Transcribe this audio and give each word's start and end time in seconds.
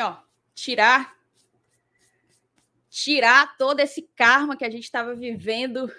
ó, 0.00 0.16
tirar 0.54 1.20
tirar 2.90 3.56
todo 3.56 3.80
esse 3.80 4.02
karma 4.16 4.56
que 4.56 4.64
a 4.64 4.70
gente 4.70 4.82
estava 4.82 5.14
vivendo, 5.14 5.90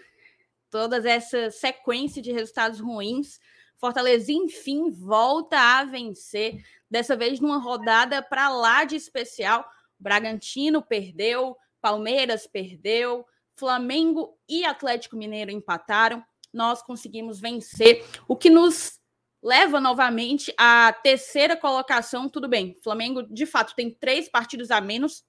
toda 0.70 1.10
essa 1.10 1.50
sequência 1.50 2.22
de 2.22 2.32
resultados 2.32 2.80
ruins. 2.80 3.40
Fortaleza, 3.78 4.32
enfim, 4.32 4.92
volta 4.92 5.58
a 5.58 5.86
vencer, 5.86 6.64
dessa 6.90 7.16
vez 7.16 7.40
numa 7.40 7.58
rodada 7.58 8.22
para 8.22 8.50
lá 8.50 8.84
de 8.84 8.96
especial. 8.96 9.66
Bragantino 9.98 10.82
perdeu, 10.82 11.58
Palmeiras 11.80 12.46
perdeu, 12.46 13.26
Flamengo 13.56 14.38
e 14.48 14.66
Atlético 14.66 15.16
Mineiro 15.16 15.50
empataram. 15.50 16.24
Nós 16.54 16.84
conseguimos 16.84 17.40
vencer, 17.40 18.06
o 18.28 18.36
que 18.36 18.50
nos 18.50 19.01
leva 19.42 19.80
novamente 19.80 20.54
à 20.58 20.94
terceira 20.94 21.56
colocação. 21.56 22.30
Tudo 22.30 22.48
bem, 22.48 22.78
Flamengo 22.84 23.24
de 23.24 23.46
fato 23.46 23.76
tem 23.76 23.90
três 23.90 24.30
partidos 24.30 24.72
a 24.72 24.80
menos. 24.80 25.24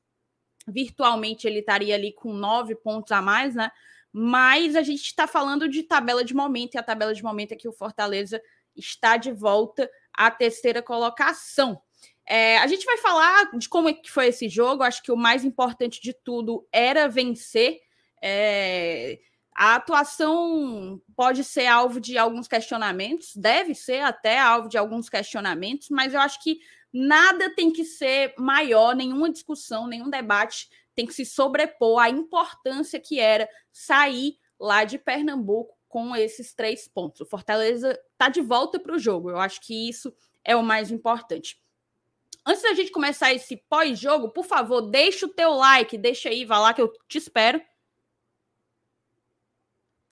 Virtualmente 0.66 1.46
ele 1.46 1.60
estaria 1.60 1.94
ali 1.94 2.12
com 2.12 2.32
nove 2.32 2.74
pontos 2.74 3.10
a 3.10 3.22
mais, 3.22 3.54
né? 3.54 3.70
Mas 4.12 4.76
a 4.76 4.82
gente 4.82 5.02
está 5.02 5.26
falando 5.26 5.68
de 5.68 5.82
tabela 5.82 6.22
de 6.22 6.34
momento, 6.34 6.74
e 6.74 6.78
a 6.78 6.82
tabela 6.82 7.14
de 7.14 7.22
momento 7.22 7.52
é 7.52 7.56
que 7.56 7.66
o 7.66 7.72
Fortaleza 7.72 8.40
está 8.76 9.16
de 9.16 9.32
volta 9.32 9.90
à 10.12 10.30
terceira 10.30 10.82
colocação. 10.82 11.80
É, 12.26 12.58
a 12.58 12.66
gente 12.66 12.84
vai 12.84 12.98
falar 12.98 13.50
de 13.56 13.68
como 13.68 13.88
é 13.88 13.92
que 13.94 14.10
foi 14.10 14.28
esse 14.28 14.48
jogo. 14.48 14.82
Acho 14.82 15.02
que 15.02 15.10
o 15.10 15.16
mais 15.16 15.44
importante 15.44 16.00
de 16.00 16.12
tudo 16.12 16.66
era 16.70 17.08
vencer. 17.08 17.80
É, 18.22 19.18
a 19.54 19.74
atuação 19.74 21.00
pode 21.14 21.44
ser 21.44 21.66
alvo 21.66 22.00
de 22.00 22.16
alguns 22.16 22.48
questionamentos, 22.48 23.36
deve 23.36 23.74
ser 23.74 24.00
até 24.00 24.38
alvo 24.38 24.68
de 24.68 24.78
alguns 24.78 25.08
questionamentos, 25.08 25.88
mas 25.90 26.14
eu 26.14 26.20
acho 26.20 26.42
que 26.42 26.58
nada 26.92 27.54
tem 27.54 27.70
que 27.70 27.84
ser 27.84 28.34
maior, 28.38 28.94
nenhuma 28.94 29.30
discussão, 29.30 29.86
nenhum 29.86 30.10
debate 30.10 30.68
tem 30.94 31.06
que 31.06 31.14
se 31.14 31.24
sobrepor 31.24 31.98
à 32.00 32.10
importância 32.10 33.00
que 33.00 33.18
era 33.18 33.48
sair 33.72 34.36
lá 34.58 34.84
de 34.84 34.98
Pernambuco 34.98 35.76
com 35.88 36.14
esses 36.16 36.54
três 36.54 36.88
pontos. 36.88 37.20
O 37.20 37.26
Fortaleza 37.26 37.98
está 38.12 38.28
de 38.28 38.40
volta 38.40 38.78
para 38.78 38.94
o 38.94 38.98
jogo. 38.98 39.30
Eu 39.30 39.38
acho 39.38 39.60
que 39.60 39.88
isso 39.88 40.14
é 40.44 40.56
o 40.56 40.62
mais 40.62 40.90
importante. 40.90 41.60
Antes 42.46 42.62
da 42.62 42.74
gente 42.74 42.90
começar 42.90 43.32
esse 43.32 43.56
pós-jogo, 43.68 44.30
por 44.30 44.44
favor, 44.44 44.82
deixa 44.82 45.26
o 45.26 45.28
teu 45.28 45.52
like, 45.52 45.96
deixa 45.96 46.28
aí, 46.28 46.44
vai 46.44 46.58
lá 46.58 46.74
que 46.74 46.82
eu 46.82 46.92
te 47.08 47.18
espero. 47.18 47.60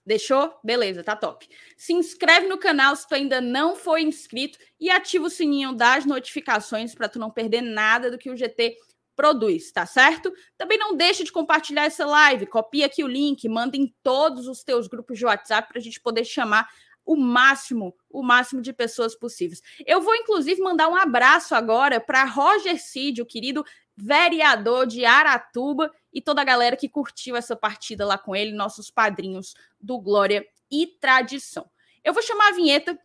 Deixou? 0.05 0.53
Beleza, 0.63 1.03
tá 1.03 1.15
top. 1.15 1.47
Se 1.77 1.93
inscreve 1.93 2.47
no 2.47 2.57
canal 2.57 2.95
se 2.95 3.07
tu 3.07 3.13
ainda 3.13 3.39
não 3.39 3.75
foi 3.75 4.01
inscrito 4.01 4.57
e 4.79 4.89
ativa 4.89 5.25
o 5.25 5.29
sininho 5.29 5.73
das 5.73 6.05
notificações 6.05 6.95
para 6.95 7.07
tu 7.07 7.19
não 7.19 7.29
perder 7.29 7.61
nada 7.61 8.09
do 8.09 8.17
que 8.17 8.29
o 8.29 8.35
GT 8.35 8.75
produz, 9.15 9.71
tá 9.71 9.85
certo? 9.85 10.33
Também 10.57 10.79
não 10.79 10.95
deixa 10.95 11.23
de 11.23 11.31
compartilhar 11.31 11.85
essa 11.85 12.05
live, 12.05 12.47
copia 12.47 12.87
aqui 12.87 13.03
o 13.03 13.07
link, 13.07 13.47
manda 13.47 13.77
em 13.77 13.93
todos 14.01 14.47
os 14.47 14.63
teus 14.63 14.87
grupos 14.87 15.19
de 15.19 15.25
WhatsApp 15.25 15.67
para 15.67 15.77
a 15.77 15.81
gente 15.81 15.99
poder 15.99 16.25
chamar 16.25 16.67
o 17.05 17.15
máximo, 17.15 17.95
o 18.09 18.23
máximo 18.23 18.61
de 18.61 18.73
pessoas 18.73 19.15
possíveis. 19.15 19.61
Eu 19.85 20.01
vou 20.01 20.15
inclusive 20.15 20.61
mandar 20.61 20.87
um 20.87 20.95
abraço 20.95 21.53
agora 21.53 21.99
para 21.99 22.23
Roger 22.23 22.81
Cid, 22.81 23.21
o 23.21 23.25
querido 23.25 23.63
vereador 23.95 24.87
de 24.87 25.05
Aratuba 25.05 25.91
e 26.13 26.21
toda 26.21 26.41
a 26.41 26.45
galera 26.45 26.75
que 26.75 26.89
curtiu 26.89 27.35
essa 27.35 27.55
partida 27.55 28.05
lá 28.05 28.17
com 28.17 28.35
ele, 28.35 28.51
nossos 28.51 28.89
padrinhos 28.89 29.53
do 29.79 29.99
Glória 29.99 30.45
e 30.69 30.87
Tradição. 30.87 31.69
Eu 32.03 32.13
vou 32.13 32.23
chamar 32.23 32.49
a 32.49 32.55
vinheta 32.55 32.97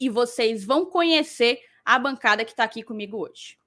e 0.00 0.08
vocês 0.08 0.64
vão 0.64 0.86
conhecer 0.86 1.60
a 1.84 1.98
bancada 1.98 2.44
que 2.44 2.50
está 2.50 2.64
aqui 2.64 2.82
comigo 2.82 3.16
hoje. 3.18 3.58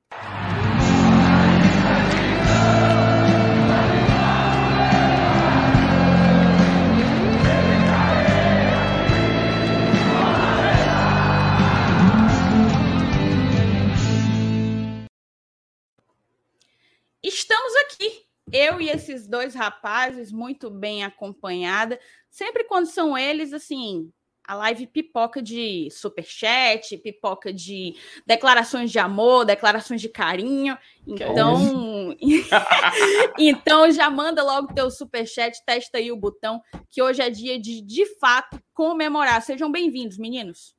E 18.81 18.89
esses 18.89 19.27
dois 19.27 19.53
rapazes, 19.53 20.31
muito 20.31 20.69
bem 20.69 21.03
acompanhada. 21.03 21.99
Sempre 22.29 22.63
quando 22.63 22.87
são 22.87 23.17
eles, 23.17 23.53
assim, 23.53 24.11
a 24.47 24.55
live 24.55 24.87
pipoca 24.87 25.41
de 25.41 25.87
superchat, 25.91 26.97
pipoca 26.97 27.53
de 27.53 27.95
declarações 28.25 28.91
de 28.91 28.99
amor, 28.99 29.45
declarações 29.45 30.01
de 30.01 30.09
carinho. 30.09 30.77
Então, 31.07 32.15
então 33.37 33.91
já 33.91 34.09
manda 34.09 34.43
logo 34.43 34.73
teu 34.73 34.89
superchat, 34.89 35.63
testa 35.65 35.99
aí 35.99 36.11
o 36.11 36.17
botão, 36.17 36.61
que 36.89 37.01
hoje 37.01 37.21
é 37.21 37.29
dia 37.29 37.59
de, 37.59 37.81
de 37.81 38.05
fato, 38.19 38.61
comemorar. 38.73 39.41
Sejam 39.41 39.71
bem-vindos, 39.71 40.17
meninos. 40.17 40.75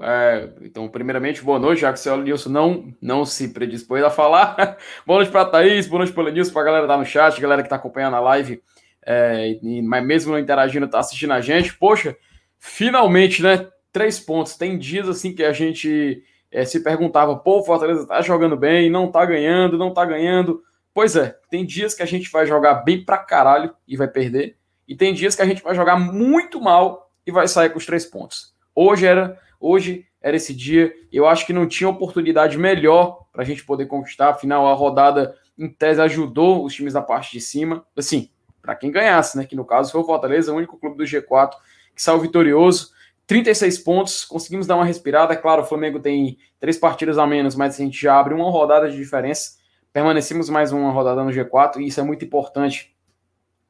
É, 0.00 0.48
então, 0.62 0.88
primeiramente, 0.88 1.42
boa 1.42 1.58
noite, 1.58 1.82
já 1.82 1.92
que 1.92 1.98
o 1.98 2.02
senhor 2.02 2.18
Nilson 2.18 2.48
não, 2.48 2.94
não 3.00 3.24
se 3.24 3.48
predispôs 3.52 4.02
a 4.02 4.10
falar. 4.10 4.78
boa 5.06 5.18
noite 5.18 5.30
para 5.30 5.42
a 5.42 5.46
Thaís, 5.46 5.86
boa 5.86 5.98
noite 5.98 6.12
para 6.12 6.24
o 6.24 6.28
Nilson, 6.30 6.52
para 6.52 6.62
a 6.62 6.64
galera 6.64 6.82
que 6.84 6.92
tá 6.92 6.96
no 6.96 7.04
chat, 7.04 7.40
galera 7.40 7.62
que 7.62 7.66
está 7.66 7.76
acompanhando 7.76 8.16
a 8.16 8.20
live, 8.20 8.62
é, 9.04 9.58
e, 9.62 9.82
mas 9.82 10.04
mesmo 10.04 10.32
não 10.32 10.38
interagindo, 10.38 10.86
está 10.86 11.00
assistindo 11.00 11.32
a 11.32 11.40
gente. 11.40 11.74
Poxa, 11.74 12.16
finalmente, 12.58 13.42
né? 13.42 13.68
Três 13.92 14.18
pontos. 14.18 14.56
Tem 14.56 14.78
dias 14.78 15.08
assim 15.08 15.34
que 15.34 15.44
a 15.44 15.52
gente 15.52 16.24
é, 16.50 16.64
se 16.64 16.80
perguntava, 16.82 17.36
pô, 17.36 17.58
o 17.58 17.64
Fortaleza 17.64 18.06
tá 18.06 18.22
jogando 18.22 18.56
bem, 18.56 18.88
não 18.88 19.10
tá 19.10 19.24
ganhando, 19.26 19.76
não 19.76 19.92
tá 19.92 20.04
ganhando. 20.04 20.62
Pois 20.94 21.16
é, 21.16 21.36
tem 21.50 21.66
dias 21.66 21.94
que 21.94 22.02
a 22.02 22.06
gente 22.06 22.30
vai 22.30 22.46
jogar 22.46 22.74
bem 22.76 23.04
pra 23.04 23.18
caralho 23.18 23.74
e 23.86 23.96
vai 23.96 24.08
perder, 24.08 24.56
e 24.86 24.94
tem 24.94 25.14
dias 25.14 25.34
que 25.34 25.40
a 25.40 25.46
gente 25.46 25.62
vai 25.62 25.74
jogar 25.74 25.98
muito 25.98 26.60
mal 26.60 27.10
e 27.26 27.32
vai 27.32 27.48
sair 27.48 27.70
com 27.70 27.78
os 27.78 27.86
três 27.86 28.04
pontos. 28.04 28.54
Hoje 28.74 29.06
era 29.06 29.38
Hoje 29.62 30.06
era 30.20 30.36
esse 30.36 30.52
dia. 30.52 30.92
Eu 31.12 31.26
acho 31.26 31.46
que 31.46 31.52
não 31.52 31.66
tinha 31.66 31.88
oportunidade 31.88 32.58
melhor 32.58 33.26
para 33.32 33.42
a 33.42 33.44
gente 33.44 33.64
poder 33.64 33.86
conquistar. 33.86 34.30
Afinal, 34.30 34.66
a 34.66 34.74
rodada, 34.74 35.36
em 35.56 35.68
tese, 35.68 36.00
ajudou 36.00 36.64
os 36.64 36.74
times 36.74 36.92
da 36.92 37.00
parte 37.00 37.32
de 37.32 37.40
cima. 37.40 37.86
Assim, 37.96 38.28
para 38.60 38.74
quem 38.74 38.90
ganhasse, 38.90 39.36
né? 39.38 39.44
Que 39.44 39.54
no 39.54 39.64
caso 39.64 39.92
foi 39.92 40.00
o 40.00 40.04
Fortaleza, 40.04 40.52
o 40.52 40.56
único 40.56 40.76
clube 40.76 40.96
do 40.96 41.04
G4 41.04 41.52
que 41.94 42.02
saiu 42.02 42.20
vitorioso. 42.20 42.90
36 43.26 43.78
pontos, 43.78 44.24
conseguimos 44.24 44.66
dar 44.66 44.76
uma 44.76 44.84
respirada. 44.84 45.36
Claro, 45.36 45.62
o 45.62 45.64
Flamengo 45.64 46.00
tem 46.00 46.38
três 46.58 46.76
partidas 46.76 47.18
a 47.18 47.26
menos, 47.26 47.54
mas 47.54 47.74
a 47.74 47.78
gente 47.78 48.00
já 48.00 48.18
abre 48.18 48.34
uma 48.34 48.50
rodada 48.50 48.90
de 48.90 48.96
diferença. 48.96 49.58
Permanecemos 49.92 50.48
mais 50.50 50.72
uma 50.72 50.90
rodada 50.90 51.22
no 51.22 51.30
G4 51.30 51.76
e 51.78 51.86
isso 51.86 52.00
é 52.00 52.02
muito 52.02 52.24
importante. 52.24 52.94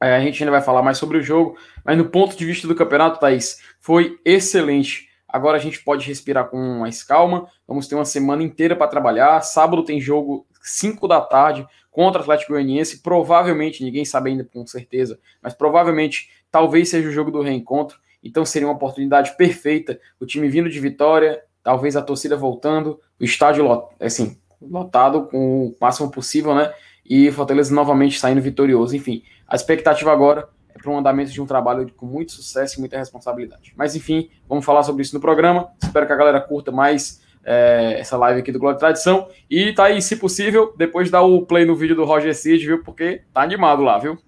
É, 0.00 0.16
a 0.16 0.20
gente 0.20 0.42
ainda 0.42 0.50
vai 0.50 0.62
falar 0.62 0.82
mais 0.82 0.98
sobre 0.98 1.18
o 1.18 1.22
jogo, 1.22 1.56
mas 1.84 1.96
no 1.96 2.06
ponto 2.06 2.36
de 2.36 2.44
vista 2.44 2.66
do 2.66 2.74
campeonato, 2.74 3.20
Thaís, 3.20 3.60
foi 3.78 4.18
excelente. 4.24 5.08
Agora 5.32 5.56
a 5.56 5.60
gente 5.60 5.82
pode 5.82 6.06
respirar 6.06 6.48
com 6.48 6.80
mais 6.80 7.02
calma. 7.02 7.48
Vamos 7.66 7.88
ter 7.88 7.94
uma 7.94 8.04
semana 8.04 8.42
inteira 8.42 8.76
para 8.76 8.86
trabalhar. 8.86 9.40
Sábado 9.40 9.82
tem 9.82 9.98
jogo 9.98 10.46
5 10.62 11.08
da 11.08 11.22
tarde 11.22 11.66
contra 11.90 12.20
o 12.20 12.22
Atlético 12.22 12.52
Goianiense. 12.52 13.02
Provavelmente, 13.02 13.82
ninguém 13.82 14.04
sabe 14.04 14.30
ainda 14.30 14.44
com 14.44 14.66
certeza, 14.66 15.18
mas 15.40 15.54
provavelmente 15.54 16.28
talvez 16.50 16.90
seja 16.90 17.08
o 17.08 17.12
jogo 17.12 17.30
do 17.30 17.40
reencontro. 17.40 17.98
Então 18.22 18.44
seria 18.44 18.68
uma 18.68 18.74
oportunidade 18.74 19.34
perfeita. 19.36 19.98
O 20.20 20.26
time 20.26 20.48
vindo 20.48 20.68
de 20.68 20.78
vitória, 20.78 21.42
talvez 21.62 21.96
a 21.96 22.02
torcida 22.02 22.36
voltando, 22.36 23.00
o 23.18 23.24
estádio 23.24 23.88
assim, 23.98 24.36
lotado 24.60 25.26
com 25.26 25.66
o 25.66 25.76
máximo 25.80 26.10
possível, 26.10 26.54
né? 26.54 26.72
E 27.04 27.32
Fortaleza 27.32 27.74
novamente 27.74 28.20
saindo 28.20 28.42
vitorioso. 28.42 28.94
Enfim, 28.94 29.22
a 29.48 29.56
expectativa 29.56 30.12
agora 30.12 30.48
para 30.80 30.90
um 30.90 30.98
andamento 30.98 31.30
de 31.30 31.40
um 31.40 31.46
trabalho 31.46 31.92
com 31.96 32.06
muito 32.06 32.32
sucesso 32.32 32.76
e 32.76 32.80
muita 32.80 32.98
responsabilidade. 32.98 33.72
Mas 33.76 33.94
enfim, 33.96 34.30
vamos 34.48 34.64
falar 34.64 34.82
sobre 34.82 35.02
isso 35.02 35.14
no 35.14 35.20
programa. 35.20 35.70
Espero 35.82 36.06
que 36.06 36.12
a 36.12 36.16
galera 36.16 36.40
curta 36.40 36.70
mais 36.70 37.22
é, 37.44 37.96
essa 37.98 38.16
live 38.16 38.40
aqui 38.40 38.52
do 38.52 38.70
e 38.70 38.76
Tradição. 38.76 39.28
E 39.50 39.72
tá 39.72 39.84
aí, 39.84 40.00
se 40.00 40.16
possível, 40.16 40.74
depois 40.76 41.10
dá 41.10 41.22
o 41.22 41.44
play 41.44 41.64
no 41.64 41.74
vídeo 41.74 41.96
do 41.96 42.04
Roger 42.04 42.34
Cid, 42.34 42.66
viu? 42.66 42.82
Porque 42.82 43.22
tá 43.32 43.42
animado 43.42 43.82
lá, 43.82 43.98
viu? 43.98 44.18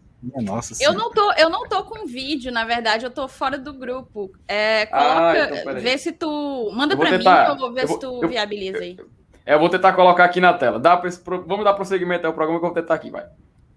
Nossa 0.43 0.83
eu 0.83 0.95
não 0.95 1.11
tô, 1.11 1.33
eu 1.35 1.51
não 1.51 1.69
tô 1.69 1.85
com 1.85 2.07
vídeo, 2.07 2.51
na 2.51 2.65
verdade, 2.65 3.05
eu 3.05 3.11
tô 3.11 3.29
fora 3.29 3.59
do 3.59 3.75
grupo. 3.75 4.33
É, 4.49 4.87
coloca, 4.87 5.33
ah, 5.33 5.61
então, 5.61 5.75
vê 5.75 5.99
se 5.99 6.13
tu 6.13 6.71
manda 6.75 6.97
para 6.97 7.19
mim, 7.19 7.25
eu 7.27 7.57
vou 7.59 7.73
ver 7.73 7.83
eu 7.83 7.89
vou, 7.89 7.97
se 7.97 8.01
tu 8.01 8.23
eu, 8.23 8.29
viabiliza 8.29 8.79
aí. 8.79 8.97
É, 9.45 9.53
eu 9.53 9.59
vou 9.59 9.69
tentar 9.69 9.93
colocar 9.93 10.25
aqui 10.25 10.41
na 10.41 10.55
tela. 10.55 10.79
Dá 10.79 10.97
pra, 10.97 11.11
vamos 11.47 11.65
dar 11.65 11.75
prosseguimento 11.75 12.27
ao 12.27 12.33
programa 12.33 12.59
que 12.59 12.65
eu 12.65 12.71
vou 12.71 12.81
tentar 12.81 12.95
aqui, 12.95 13.11
vai. 13.11 13.27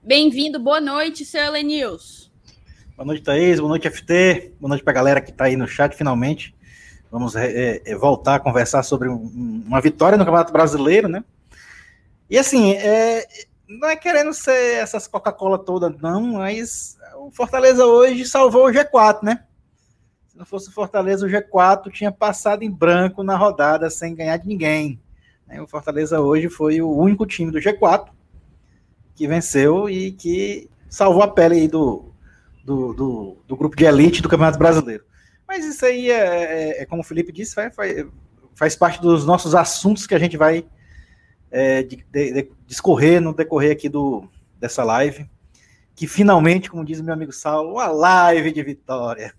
Bem-vindo, 0.01 0.57
boa 0.57 0.79
noite, 0.79 1.25
seu 1.25 1.43
Elenils. 1.43 2.31
Boa 2.97 3.05
noite, 3.05 3.21
Thaís. 3.21 3.59
Boa 3.59 3.69
noite, 3.69 3.87
FT. 3.91 4.53
Boa 4.59 4.69
noite 4.69 4.83
para 4.83 4.89
a 4.89 4.95
galera 4.95 5.21
que 5.21 5.29
está 5.29 5.45
aí 5.45 5.55
no 5.55 5.67
chat, 5.67 5.95
finalmente. 5.95 6.55
Vamos 7.11 7.35
é, 7.35 7.79
é, 7.85 7.95
voltar 7.95 8.33
a 8.33 8.39
conversar 8.39 8.81
sobre 8.81 9.07
um, 9.07 9.63
uma 9.67 9.79
vitória 9.79 10.17
no 10.17 10.25
Campeonato 10.25 10.51
Brasileiro, 10.51 11.07
né? 11.07 11.23
E 12.27 12.39
assim, 12.39 12.71
é, 12.73 13.23
não 13.69 13.87
é 13.87 13.95
querendo 13.95 14.33
ser 14.33 14.81
essas 14.81 15.07
Coca-Cola 15.07 15.59
toda, 15.59 15.95
não, 16.01 16.21
mas 16.21 16.97
o 17.17 17.29
Fortaleza 17.29 17.85
hoje 17.85 18.25
salvou 18.25 18.65
o 18.65 18.71
G4, 18.71 19.21
né? 19.21 19.43
Se 20.27 20.35
não 20.35 20.43
fosse 20.43 20.69
o 20.69 20.73
Fortaleza, 20.73 21.23
o 21.23 21.29
G4 21.29 21.91
tinha 21.91 22.11
passado 22.11 22.63
em 22.63 22.71
branco 22.71 23.21
na 23.21 23.37
rodada 23.37 23.91
sem 23.91 24.15
ganhar 24.15 24.37
de 24.37 24.47
ninguém. 24.47 24.99
Né? 25.45 25.61
O 25.61 25.67
Fortaleza 25.67 26.19
hoje 26.19 26.49
foi 26.49 26.81
o 26.81 26.89
único 26.89 27.27
time 27.27 27.51
do 27.51 27.59
G4 27.59 28.07
que 29.13 29.27
venceu 29.27 29.87
e 29.87 30.11
que 30.13 30.67
salvou 30.89 31.21
a 31.21 31.27
pele 31.27 31.57
aí 31.57 31.67
do, 31.67 32.06
do, 32.67 32.93
do, 32.93 33.37
do 33.47 33.55
grupo 33.55 33.77
de 33.77 33.85
elite 33.85 34.21
do 34.21 34.27
Campeonato 34.27 34.59
Brasileiro. 34.59 35.05
Mas 35.47 35.63
isso 35.63 35.85
aí 35.85 36.11
é, 36.11 36.81
é, 36.81 36.81
é 36.81 36.85
como 36.85 37.01
o 37.01 37.05
Felipe 37.05 37.31
disse, 37.31 37.55
faz, 37.55 37.73
faz, 38.53 38.75
parte 38.75 38.99
dos 38.99 39.25
nossos 39.25 39.55
assuntos 39.55 40.05
que 40.05 40.13
a 40.13 40.19
gente 40.19 40.35
vai 40.35 40.67
é, 41.49 41.81
de, 41.81 42.05
de, 42.11 42.33
de, 42.33 42.51
discorrer 42.65 43.21
no 43.21 43.33
decorrer 43.33 43.71
aqui 43.71 43.87
do, 43.87 44.27
dessa 44.59 44.83
live. 44.83 45.29
Que 45.95 46.05
finalmente, 46.05 46.69
como 46.69 46.83
diz 46.83 46.99
meu 46.99 47.13
amigo 47.13 47.31
Saulo, 47.31 47.71
uma 47.71 47.87
live 47.87 48.51
de 48.51 48.61
vitória. 48.61 49.33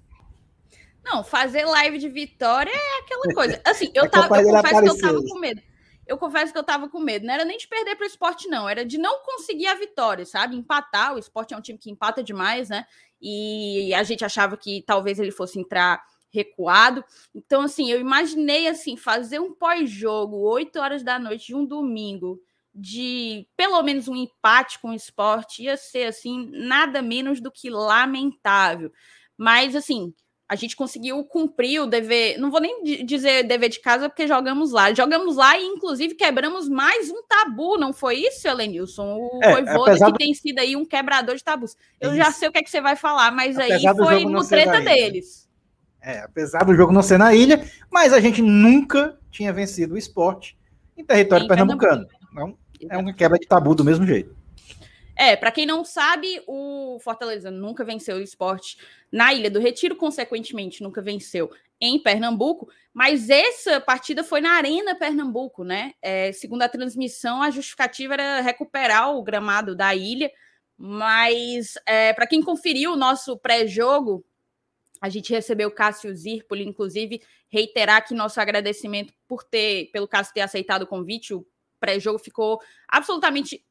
Não, 1.05 1.23
fazer 1.23 1.67
live 1.67 1.99
de 1.99 2.09
vitória 2.09 2.73
é 2.73 3.01
aquela 3.01 3.35
coisa. 3.35 3.61
Assim, 3.63 3.91
eu, 3.95 4.09
tava, 4.11 4.41
eu 4.41 4.51
confesso 4.51 4.81
que 4.81 4.89
eu 4.89 5.01
tava 5.01 5.23
com 5.23 5.39
medo. 5.39 5.61
Eu 6.07 6.17
confesso 6.17 6.53
que 6.55 6.59
eu 6.59 6.65
tava 6.65 6.89
com 6.89 6.99
medo. 6.99 7.27
Não 7.27 7.35
era 7.35 7.45
nem 7.45 7.59
de 7.59 7.69
perder 7.69 7.95
para 7.95 8.05
o 8.05 8.07
esporte, 8.07 8.49
não. 8.49 8.67
Era 8.67 8.87
de 8.87 8.97
não 8.97 9.23
conseguir 9.23 9.67
a 9.67 9.75
vitória, 9.75 10.25
sabe? 10.25 10.57
Empatar. 10.57 11.15
O 11.15 11.19
esporte 11.19 11.53
é 11.53 11.57
um 11.57 11.61
time 11.61 11.79
que 11.79 11.91
empata 11.91 12.25
demais, 12.25 12.71
né? 12.71 12.87
E 13.21 13.93
a 13.95 14.03
gente 14.03 14.25
achava 14.25 14.57
que 14.57 14.83
talvez 14.87 15.19
ele 15.19 15.31
fosse 15.31 15.59
entrar 15.59 16.03
recuado. 16.31 17.05
Então, 17.35 17.63
assim, 17.63 17.91
eu 17.91 18.01
imaginei 18.01 18.69
assim 18.69 18.97
fazer 18.97 19.41
um 19.41 19.55
pós-jogo, 19.55 20.37
8 20.37 20.79
horas 20.79 21.03
da 21.03 21.19
noite 21.19 21.47
de 21.47 21.55
um 21.55 21.65
domingo, 21.65 22.41
de 22.75 23.47
pelo 23.57 23.83
menos 23.83 24.09
um 24.09 24.17
empate 24.17 24.79
com 24.79 24.91
o 24.91 24.95
esporte, 24.95 25.63
ia 25.63 25.77
ser 25.77 26.07
assim, 26.07 26.49
nada 26.53 27.03
menos 27.03 27.41
do 27.41 27.51
que 27.51 27.71
lamentável. 27.71 28.93
Mas 29.37 29.75
assim, 29.75 30.15
a 30.49 30.57
gente 30.57 30.75
conseguiu 30.75 31.23
cumprir 31.25 31.83
o 31.83 31.87
dever, 31.87 32.39
não 32.39 32.51
vou 32.51 32.61
nem 32.61 32.83
dizer 33.05 33.43
dever 33.47 33.69
de 33.69 33.81
casa, 33.81 34.09
porque 34.09 34.27
jogamos 34.27 34.73
lá. 34.73 34.95
Jogamos 34.95 35.37
lá 35.37 35.59
e, 35.59 35.63
inclusive, 35.63 36.15
quebramos 36.15 36.69
mais 36.71 37.11
um 37.11 37.23
tabu, 37.29 37.77
não 37.77 37.93
foi 37.93 38.17
isso, 38.21 38.49
Elenilson? 38.49 39.17
O 39.17 39.41
é, 39.43 39.53
Voivoda 39.53 40.07
que 40.07 40.13
do... 40.13 40.17
tem 40.17 40.33
sido 40.33 40.59
aí 40.59 40.75
um 40.75 40.87
quebrador 40.87 41.37
de 41.37 41.45
tabus. 41.45 41.77
Eu 42.01 42.17
já 42.17 42.33
sei 42.33 42.49
o 42.49 42.53
que 42.53 42.59
é 42.59 42.63
que 42.63 42.71
você 42.71 42.81
vai 42.81 42.97
falar, 42.97 43.31
mas 43.31 43.59
apesar 43.59 43.91
aí 43.91 43.97
foi 43.97 44.25
no 44.25 44.43
treta 44.43 44.81
deles. 44.81 45.47
É, 46.01 46.21
apesar 46.21 46.65
do 46.65 46.75
jogo 46.75 46.93
não 46.93 47.03
ser 47.03 47.19
na 47.19 47.35
ilha, 47.35 47.63
mas 47.91 48.15
a 48.15 48.21
gente 48.21 48.41
nunca 48.41 49.19
tinha 49.31 49.53
vencido 49.53 49.95
o 49.95 49.99
esporte 49.99 50.57
em 50.97 51.05
território 51.05 51.45
em 51.45 51.49
pernambucano. 51.49 52.07
Então, 52.33 52.57
é 52.89 52.97
uma 52.97 53.13
quebra 53.13 53.39
de 53.39 53.47
tabu 53.47 53.75
do 53.75 53.85
mesmo 53.85 54.07
jeito. 54.07 54.35
É, 55.21 55.35
para 55.35 55.51
quem 55.51 55.67
não 55.67 55.85
sabe, 55.85 56.41
o 56.47 56.97
Fortaleza 57.01 57.51
nunca 57.51 57.85
venceu 57.85 58.19
o 58.19 58.23
esporte 58.23 58.79
na 59.11 59.35
Ilha 59.35 59.51
do 59.51 59.59
Retiro, 59.59 59.97
consequentemente, 59.97 60.81
nunca 60.81 61.03
venceu 61.03 61.51
em 61.81 61.99
Pernambuco, 61.99 62.69
mas 62.95 63.29
essa 63.29 63.81
partida 63.81 64.23
foi 64.23 64.41
na 64.41 64.53
Arena 64.53 64.95
Pernambuco, 64.95 65.65
né? 65.65 65.93
É, 66.01 66.31
segundo 66.31 66.63
a 66.63 66.69
transmissão, 66.69 67.43
a 67.43 67.51
justificativa 67.51 68.15
era 68.15 68.41
recuperar 68.41 69.13
o 69.13 69.23
gramado 69.23 69.75
da 69.75 69.93
ilha, 69.93 70.31
mas 70.77 71.75
é, 71.85 72.13
para 72.13 72.27
quem 72.27 72.41
conferiu 72.41 72.93
o 72.93 72.97
nosso 72.97 73.37
pré-jogo, 73.37 74.25
a 75.01 75.09
gente 75.09 75.33
recebeu 75.33 75.69
o 75.69 75.75
Cássio 75.75 76.15
Zirpoli, 76.15 76.65
inclusive, 76.65 77.21
reiterar 77.49 77.97
aqui 77.97 78.15
nosso 78.15 78.41
agradecimento 78.41 79.13
por 79.27 79.43
ter, 79.43 79.91
pelo 79.93 80.07
Cássio 80.07 80.35
ter 80.35 80.43
aceitado 80.43 80.83
o 80.83 80.87
convite, 80.87 81.35
o 81.35 81.45
pré-jogo 81.81 82.21
ficou 82.21 82.61
absolutamente 82.89 83.65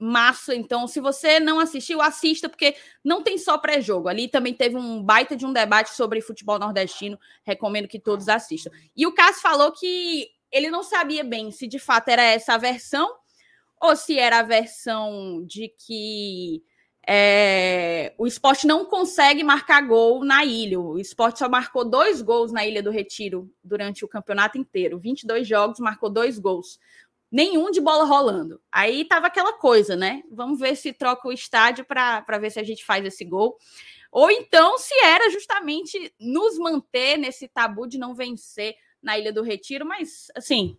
massa. 0.00 0.54
Então, 0.54 0.88
se 0.88 0.98
você 0.98 1.38
não 1.38 1.60
assistiu, 1.60 2.00
assista, 2.00 2.48
porque 2.48 2.74
não 3.04 3.22
tem 3.22 3.36
só 3.36 3.58
pré-jogo. 3.58 4.08
Ali 4.08 4.26
também 4.28 4.54
teve 4.54 4.76
um 4.76 5.02
baita 5.02 5.36
de 5.36 5.44
um 5.44 5.52
debate 5.52 5.90
sobre 5.90 6.20
futebol 6.20 6.58
nordestino. 6.58 7.18
Recomendo 7.44 7.86
que 7.86 8.00
todos 8.00 8.28
assistam. 8.28 8.70
E 8.96 9.06
o 9.06 9.12
Cássio 9.12 9.42
falou 9.42 9.70
que 9.72 10.28
ele 10.50 10.70
não 10.70 10.82
sabia 10.82 11.22
bem 11.22 11.50
se 11.50 11.66
de 11.66 11.78
fato 11.78 12.08
era 12.08 12.22
essa 12.22 12.54
a 12.54 12.58
versão 12.58 13.14
ou 13.80 13.94
se 13.94 14.18
era 14.18 14.40
a 14.40 14.42
versão 14.42 15.44
de 15.46 15.68
que 15.68 16.62
é, 17.06 18.14
o 18.18 18.26
esporte 18.26 18.66
não 18.66 18.84
consegue 18.84 19.42
marcar 19.42 19.80
gol 19.80 20.24
na 20.24 20.44
ilha. 20.44 20.78
O 20.78 20.98
esporte 20.98 21.38
só 21.38 21.48
marcou 21.48 21.84
dois 21.84 22.20
gols 22.20 22.52
na 22.52 22.64
Ilha 22.66 22.82
do 22.82 22.90
Retiro 22.90 23.50
durante 23.64 24.04
o 24.04 24.08
campeonato 24.08 24.58
inteiro. 24.58 24.98
22 24.98 25.46
jogos, 25.48 25.80
marcou 25.80 26.10
dois 26.10 26.38
gols 26.38 26.78
nenhum 27.30 27.70
de 27.70 27.80
bola 27.80 28.04
rolando. 28.04 28.60
Aí 28.72 29.04
tava 29.04 29.28
aquela 29.28 29.52
coisa, 29.52 29.94
né? 29.94 30.22
Vamos 30.30 30.58
ver 30.58 30.76
se 30.76 30.92
troca 30.92 31.28
o 31.28 31.32
estádio 31.32 31.84
para 31.84 32.38
ver 32.40 32.50
se 32.50 32.58
a 32.58 32.64
gente 32.64 32.84
faz 32.84 33.04
esse 33.04 33.24
gol. 33.24 33.56
Ou 34.10 34.30
então 34.30 34.76
se 34.76 34.94
era 35.04 35.30
justamente 35.30 36.12
nos 36.18 36.58
manter 36.58 37.16
nesse 37.16 37.46
tabu 37.46 37.86
de 37.86 37.98
não 37.98 38.14
vencer 38.14 38.74
na 39.00 39.18
Ilha 39.18 39.32
do 39.32 39.42
Retiro, 39.42 39.86
mas 39.86 40.26
assim, 40.34 40.76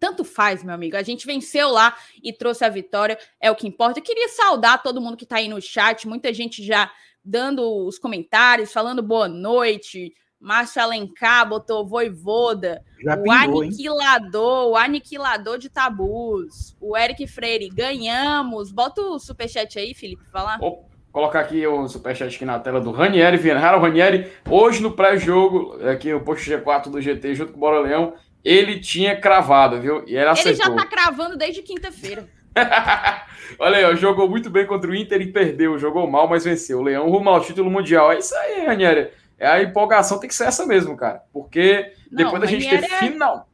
tanto 0.00 0.24
faz, 0.24 0.64
meu 0.64 0.74
amigo. 0.74 0.96
A 0.96 1.02
gente 1.02 1.26
venceu 1.26 1.68
lá 1.68 1.96
e 2.22 2.32
trouxe 2.32 2.64
a 2.64 2.68
vitória, 2.68 3.18
é 3.38 3.50
o 3.50 3.54
que 3.54 3.68
importa. 3.68 4.00
Eu 4.00 4.04
queria 4.04 4.28
saudar 4.28 4.82
todo 4.82 5.00
mundo 5.00 5.16
que 5.16 5.24
está 5.24 5.36
aí 5.36 5.46
no 5.46 5.60
chat, 5.60 6.08
muita 6.08 6.32
gente 6.32 6.64
já 6.64 6.90
dando 7.22 7.86
os 7.86 7.98
comentários, 7.98 8.72
falando 8.72 9.02
boa 9.02 9.28
noite, 9.28 10.14
Márcio 10.40 10.80
Alencar 10.80 11.46
botou 11.46 11.86
Voivoda, 11.86 12.82
Já 13.04 13.14
o 13.14 13.22
pingou, 13.22 13.62
Aniquilador, 13.62 14.64
hein? 14.64 14.70
o 14.70 14.76
Aniquilador 14.76 15.58
de 15.58 15.68
Tabus, 15.68 16.74
o 16.80 16.96
Eric 16.96 17.26
Freire, 17.26 17.68
ganhamos. 17.68 18.72
Bota 18.72 19.02
o 19.02 19.18
superchat 19.18 19.78
aí, 19.78 19.92
Felipe, 19.92 20.24
falar. 20.32 20.58
Vou 20.58 20.88
colocar 21.12 21.40
aqui 21.40 21.66
o 21.66 21.86
superchat 21.88 22.34
aqui 22.34 22.44
na 22.46 22.58
tela 22.58 22.80
do 22.80 22.90
Ranieri, 22.90 23.36
Viana 23.36 23.76
Ranieri, 23.76 24.32
hoje 24.48 24.82
no 24.82 24.92
pré-jogo, 24.92 25.78
aqui 25.86 26.14
o 26.14 26.22
post 26.22 26.50
G4 26.50 26.84
do 26.88 27.02
GT 27.02 27.34
junto 27.34 27.52
com 27.52 27.58
o 27.58 27.60
Bora 27.60 27.80
Leão, 27.80 28.14
ele 28.42 28.80
tinha 28.80 29.20
cravado, 29.20 29.78
viu? 29.78 30.02
E 30.06 30.16
ele 30.16 30.30
Ele 30.30 30.54
já 30.54 30.74
tá 30.74 30.86
cravando 30.86 31.36
desde 31.36 31.60
quinta-feira. 31.60 32.26
Olha 33.58 33.76
aí, 33.76 33.84
ó, 33.84 33.94
jogou 33.94 34.28
muito 34.28 34.48
bem 34.48 34.66
contra 34.66 34.90
o 34.90 34.94
Inter 34.94 35.20
e 35.20 35.30
perdeu. 35.30 35.78
Jogou 35.78 36.10
mal, 36.10 36.26
mas 36.28 36.44
venceu. 36.44 36.78
O 36.78 36.82
Leão 36.82 37.10
rumo 37.10 37.28
ao 37.28 37.40
título 37.40 37.70
mundial. 37.70 38.10
É 38.10 38.18
isso 38.18 38.34
aí, 38.34 38.64
Ranieri 38.64 39.10
é 39.40 39.48
a 39.48 39.62
empolgação 39.62 40.18
tem 40.18 40.28
que 40.28 40.34
ser 40.34 40.44
essa 40.44 40.66
mesmo, 40.66 40.96
cara. 40.96 41.22
Porque 41.32 41.92
depois 42.12 42.34
Não, 42.34 42.40
da 42.40 42.46
gente 42.46 42.68
ter 42.68 42.84
é... 42.84 42.98
final. 42.98 43.48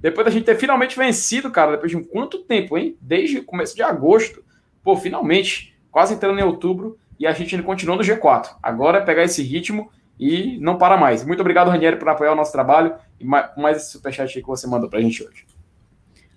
Depois 0.00 0.24
da 0.24 0.30
gente 0.30 0.44
ter 0.44 0.56
finalmente 0.56 0.96
vencido, 0.96 1.50
cara, 1.50 1.72
depois 1.72 1.90
de 1.90 1.96
um 1.96 2.04
quanto 2.04 2.44
tempo, 2.44 2.78
hein? 2.78 2.96
Desde 3.00 3.38
o 3.38 3.44
começo 3.44 3.74
de 3.74 3.82
agosto. 3.82 4.44
Pô, 4.84 4.96
finalmente, 4.96 5.76
quase 5.90 6.14
entrando 6.14 6.38
em 6.38 6.44
outubro, 6.44 6.96
e 7.18 7.26
a 7.26 7.32
gente 7.32 7.54
ainda 7.54 7.66
continua 7.66 7.96
no 7.96 8.02
G4. 8.02 8.56
Agora 8.62 8.98
é 8.98 9.04
pegar 9.04 9.24
esse 9.24 9.42
ritmo 9.42 9.90
e 10.18 10.58
não 10.60 10.78
para 10.78 10.96
mais. 10.96 11.24
Muito 11.24 11.40
obrigado, 11.40 11.70
Ranieri, 11.70 11.98
por 11.98 12.08
apoiar 12.08 12.32
o 12.32 12.36
nosso 12.36 12.52
trabalho 12.52 12.94
e 13.18 13.24
mais 13.24 13.78
esse 13.78 13.92
superchat 13.92 14.36
aí 14.36 14.42
que 14.42 14.48
você 14.48 14.66
mandou 14.66 14.88
pra 14.88 15.00
gente 15.00 15.24
hoje. 15.24 15.44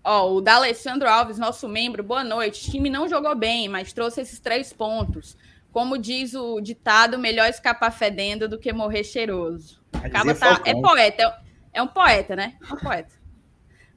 Ó, 0.04 0.26
oh, 0.26 0.38
o 0.38 0.42
D'Alessandro 0.42 1.08
Alves, 1.08 1.38
nosso 1.38 1.68
membro, 1.68 2.02
boa 2.02 2.24
noite. 2.24 2.68
O 2.68 2.72
time 2.72 2.90
não 2.90 3.08
jogou 3.08 3.36
bem, 3.36 3.68
mas 3.68 3.94
trouxe 3.94 4.22
esses 4.22 4.40
três 4.40 4.72
pontos. 4.74 5.38
Como 5.72 5.98
diz 5.98 6.34
o 6.34 6.60
ditado, 6.60 7.20
melhor 7.20 7.48
escapar 7.50 7.92
fedendo 7.92 8.48
do 8.48 8.58
que 8.58 8.74
morrer 8.74 9.04
cheiroso. 9.04 9.82
Acaba 9.94 10.34
tá, 10.34 10.62
é 10.66 10.74
poeta, 10.74 11.42
é 11.72 11.82
um 11.82 11.88
poeta, 11.88 12.36
né? 12.36 12.58
É 12.68 12.74
um 12.74 12.78
poeta. 12.78 13.20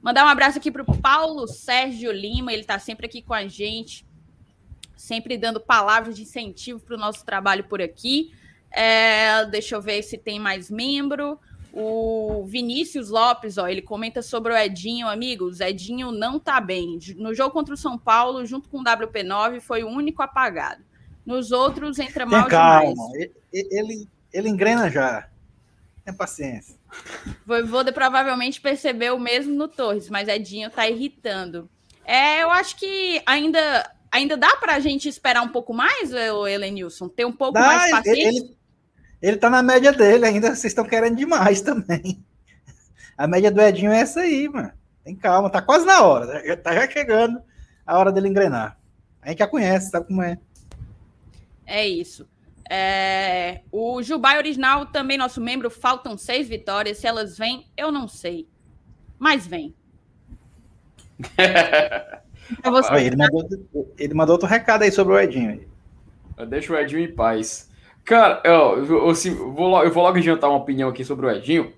Mandar 0.01 0.25
um 0.25 0.29
abraço 0.29 0.57
aqui 0.57 0.69
para 0.69 0.83
o 0.83 0.97
Paulo 0.97 1.47
Sérgio 1.47 2.11
Lima, 2.11 2.51
ele 2.51 2.61
está 2.61 2.77
sempre 2.77 3.05
aqui 3.05 3.21
com 3.21 3.33
a 3.33 3.47
gente, 3.47 4.05
sempre 4.95 5.37
dando 5.37 5.61
palavras 5.61 6.15
de 6.15 6.23
incentivo 6.23 6.79
para 6.79 6.95
o 6.95 6.99
nosso 6.99 7.25
trabalho 7.25 7.63
por 7.63 7.81
aqui. 7.81 8.33
É, 8.69 9.45
deixa 9.45 9.75
eu 9.75 9.81
ver 9.81 10.03
se 10.03 10.17
tem 10.17 10.39
mais 10.39 10.69
membro. 10.69 11.39
O 11.71 12.45
Vinícius 12.45 13.09
Lopes, 13.09 13.57
ó, 13.57 13.67
ele 13.67 13.81
comenta 13.81 14.21
sobre 14.21 14.53
o 14.53 14.57
Edinho, 14.57 15.07
amigos. 15.07 15.59
Edinho 15.59 16.11
não 16.11 16.39
tá 16.39 16.59
bem. 16.61 16.99
No 17.15 17.33
jogo 17.33 17.51
contra 17.51 17.73
o 17.73 17.77
São 17.77 17.97
Paulo, 17.97 18.45
junto 18.45 18.69
com 18.69 18.79
o 18.79 18.83
WP9, 18.83 19.59
foi 19.59 19.83
o 19.83 19.89
único 19.89 20.21
apagado. 20.21 20.83
Nos 21.25 21.51
outros 21.51 21.99
entra 21.99 22.25
mal 22.25 22.41
Tem 22.41 22.49
calma. 22.51 22.91
demais. 22.91 23.13
Ele, 23.51 23.67
ele, 23.71 24.09
ele 24.31 24.49
engrena 24.49 24.89
já. 24.89 25.27
Tem 26.03 26.13
paciência. 26.13 26.75
Voivoda 27.45 27.91
provavelmente 27.91 28.59
percebeu 28.59 29.15
o 29.15 29.19
mesmo 29.19 29.55
no 29.55 29.67
Torres, 29.67 30.09
mas 30.09 30.27
Edinho 30.27 30.69
tá 30.69 30.87
irritando. 30.87 31.69
É, 32.05 32.43
eu 32.43 32.51
acho 32.51 32.75
que 32.75 33.21
ainda 33.25 33.89
ainda 34.11 34.37
dá 34.37 34.55
para 34.57 34.75
a 34.75 34.79
gente 34.79 35.09
esperar 35.09 35.41
um 35.41 35.47
pouco 35.47 35.73
mais, 35.73 36.13
o 36.13 36.45
Elenilson? 36.47 37.07
Ter 37.09 37.25
um 37.25 37.31
pouco 37.31 37.53
dá, 37.53 37.61
mais 37.65 37.91
paciência? 37.91 38.27
Ele, 38.27 38.57
ele 39.21 39.37
tá 39.37 39.49
na 39.49 39.63
média 39.63 39.91
dele 39.91 40.25
ainda, 40.25 40.49
vocês 40.49 40.65
estão 40.65 40.85
querendo 40.85 41.15
demais 41.15 41.61
também. 41.61 42.23
A 43.17 43.27
média 43.27 43.49
do 43.51 43.61
Edinho 43.61 43.91
é 43.91 44.01
essa 44.01 44.21
aí, 44.21 44.47
mano. 44.49 44.71
Tem 45.03 45.15
calma, 45.15 45.49
tá 45.49 45.61
quase 45.61 45.85
na 45.85 46.01
hora. 46.03 46.57
Tá 46.57 46.73
já 46.73 46.89
chegando 46.89 47.41
a 47.85 47.97
hora 47.97 48.11
dele 48.11 48.27
engrenar. 48.27 48.77
A 49.21 49.29
gente 49.29 49.39
já 49.39 49.47
conhece, 49.47 49.89
sabe 49.89 50.07
como 50.07 50.21
é. 50.21 50.37
É 51.65 51.87
isso. 51.87 52.27
É... 52.69 53.61
O 53.71 54.01
Jubai 54.01 54.37
Original, 54.37 54.85
também 54.87 55.17
nosso 55.17 55.41
membro, 55.41 55.69
faltam 55.69 56.17
seis 56.17 56.47
vitórias. 56.47 56.97
Se 56.97 57.07
elas 57.07 57.37
vêm, 57.37 57.67
eu 57.77 57.91
não 57.91 58.07
sei. 58.07 58.47
Mas 59.19 59.45
vem. 59.45 59.73
ele, 62.99 63.15
mandou, 63.15 63.93
ele 63.97 64.13
mandou 64.13 64.33
outro 64.33 64.47
recado 64.47 64.83
aí 64.83 64.91
sobre 64.91 65.13
o 65.13 65.19
Edinho. 65.19 65.65
Deixa 66.47 66.73
o 66.73 66.77
Edinho 66.77 67.01
em 67.01 67.13
paz. 67.13 67.71
Cara, 68.03 68.41
eu, 68.43 68.85
eu, 68.85 69.09
assim, 69.09 69.33
vou, 69.33 69.81
eu 69.83 69.91
vou 69.91 70.03
logo 70.03 70.17
adiantar 70.17 70.49
uma 70.49 70.59
opinião 70.59 70.89
aqui 70.89 71.05
sobre 71.05 71.25
o 71.25 71.31
Edinho. 71.31 71.71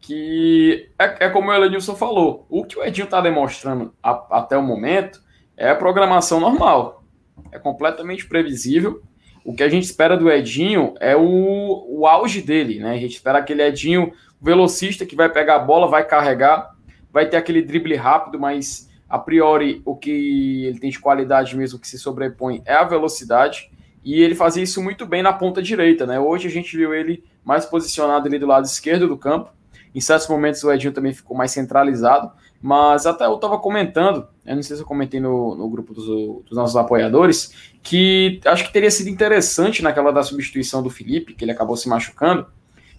que 0.00 0.88
é, 0.98 1.26
é 1.26 1.30
como 1.30 1.50
o 1.50 1.52
Elenilson 1.52 1.94
falou, 1.94 2.46
o 2.48 2.64
que 2.64 2.78
o 2.78 2.84
Edinho 2.84 3.04
está 3.04 3.20
demonstrando 3.20 3.92
a, 4.02 4.38
até 4.38 4.56
o 4.56 4.62
momento 4.62 5.20
é 5.56 5.70
a 5.70 5.76
programação 5.76 6.40
normal. 6.40 7.04
É 7.52 7.58
completamente 7.58 8.26
previsível. 8.26 9.02
O 9.48 9.54
que 9.54 9.62
a 9.62 9.68
gente 9.70 9.84
espera 9.84 10.14
do 10.14 10.30
Edinho 10.30 10.92
é 11.00 11.16
o, 11.16 11.86
o 11.88 12.06
auge 12.06 12.42
dele, 12.42 12.80
né? 12.80 12.92
A 12.92 12.98
gente 12.98 13.14
espera 13.14 13.38
aquele 13.38 13.62
Edinho 13.62 14.12
velocista 14.38 15.06
que 15.06 15.16
vai 15.16 15.30
pegar 15.30 15.56
a 15.56 15.58
bola, 15.58 15.88
vai 15.88 16.06
carregar, 16.06 16.76
vai 17.10 17.26
ter 17.26 17.38
aquele 17.38 17.62
drible 17.62 17.96
rápido, 17.96 18.38
mas 18.38 18.90
a 19.08 19.18
priori 19.18 19.80
o 19.86 19.96
que 19.96 20.66
ele 20.66 20.78
tem 20.78 20.90
de 20.90 21.00
qualidade 21.00 21.56
mesmo 21.56 21.78
que 21.78 21.88
se 21.88 21.98
sobrepõe 21.98 22.60
é 22.66 22.74
a 22.74 22.84
velocidade. 22.84 23.70
E 24.04 24.20
ele 24.20 24.34
fazia 24.34 24.62
isso 24.62 24.82
muito 24.82 25.06
bem 25.06 25.22
na 25.22 25.32
ponta 25.32 25.62
direita, 25.62 26.04
né? 26.04 26.20
Hoje 26.20 26.46
a 26.46 26.50
gente 26.50 26.76
viu 26.76 26.92
ele 26.92 27.24
mais 27.42 27.64
posicionado 27.64 28.28
ali 28.28 28.38
do 28.38 28.46
lado 28.46 28.66
esquerdo 28.66 29.08
do 29.08 29.16
campo. 29.16 29.50
Em 29.94 30.00
certos 30.00 30.28
momentos 30.28 30.62
o 30.62 30.70
Edinho 30.70 30.92
também 30.92 31.14
ficou 31.14 31.34
mais 31.34 31.52
centralizado, 31.52 32.32
mas 32.60 33.06
até 33.06 33.24
eu 33.26 33.34
estava 33.34 33.58
comentando, 33.58 34.26
eu 34.44 34.56
não 34.56 34.62
sei 34.62 34.76
se 34.76 34.82
eu 34.82 34.86
comentei 34.86 35.20
no, 35.20 35.54
no 35.54 35.68
grupo 35.68 35.94
dos, 35.94 36.06
dos, 36.06 36.56
nossos 36.56 36.76
apoiadores, 36.76 37.54
que 37.82 38.40
acho 38.44 38.64
que 38.64 38.72
teria 38.72 38.90
sido 38.90 39.08
interessante 39.08 39.82
naquela 39.82 40.10
da 40.10 40.22
substituição 40.22 40.82
do 40.82 40.90
Felipe, 40.90 41.34
que 41.34 41.44
ele 41.44 41.52
acabou 41.52 41.76
se 41.76 41.88
machucando, 41.88 42.46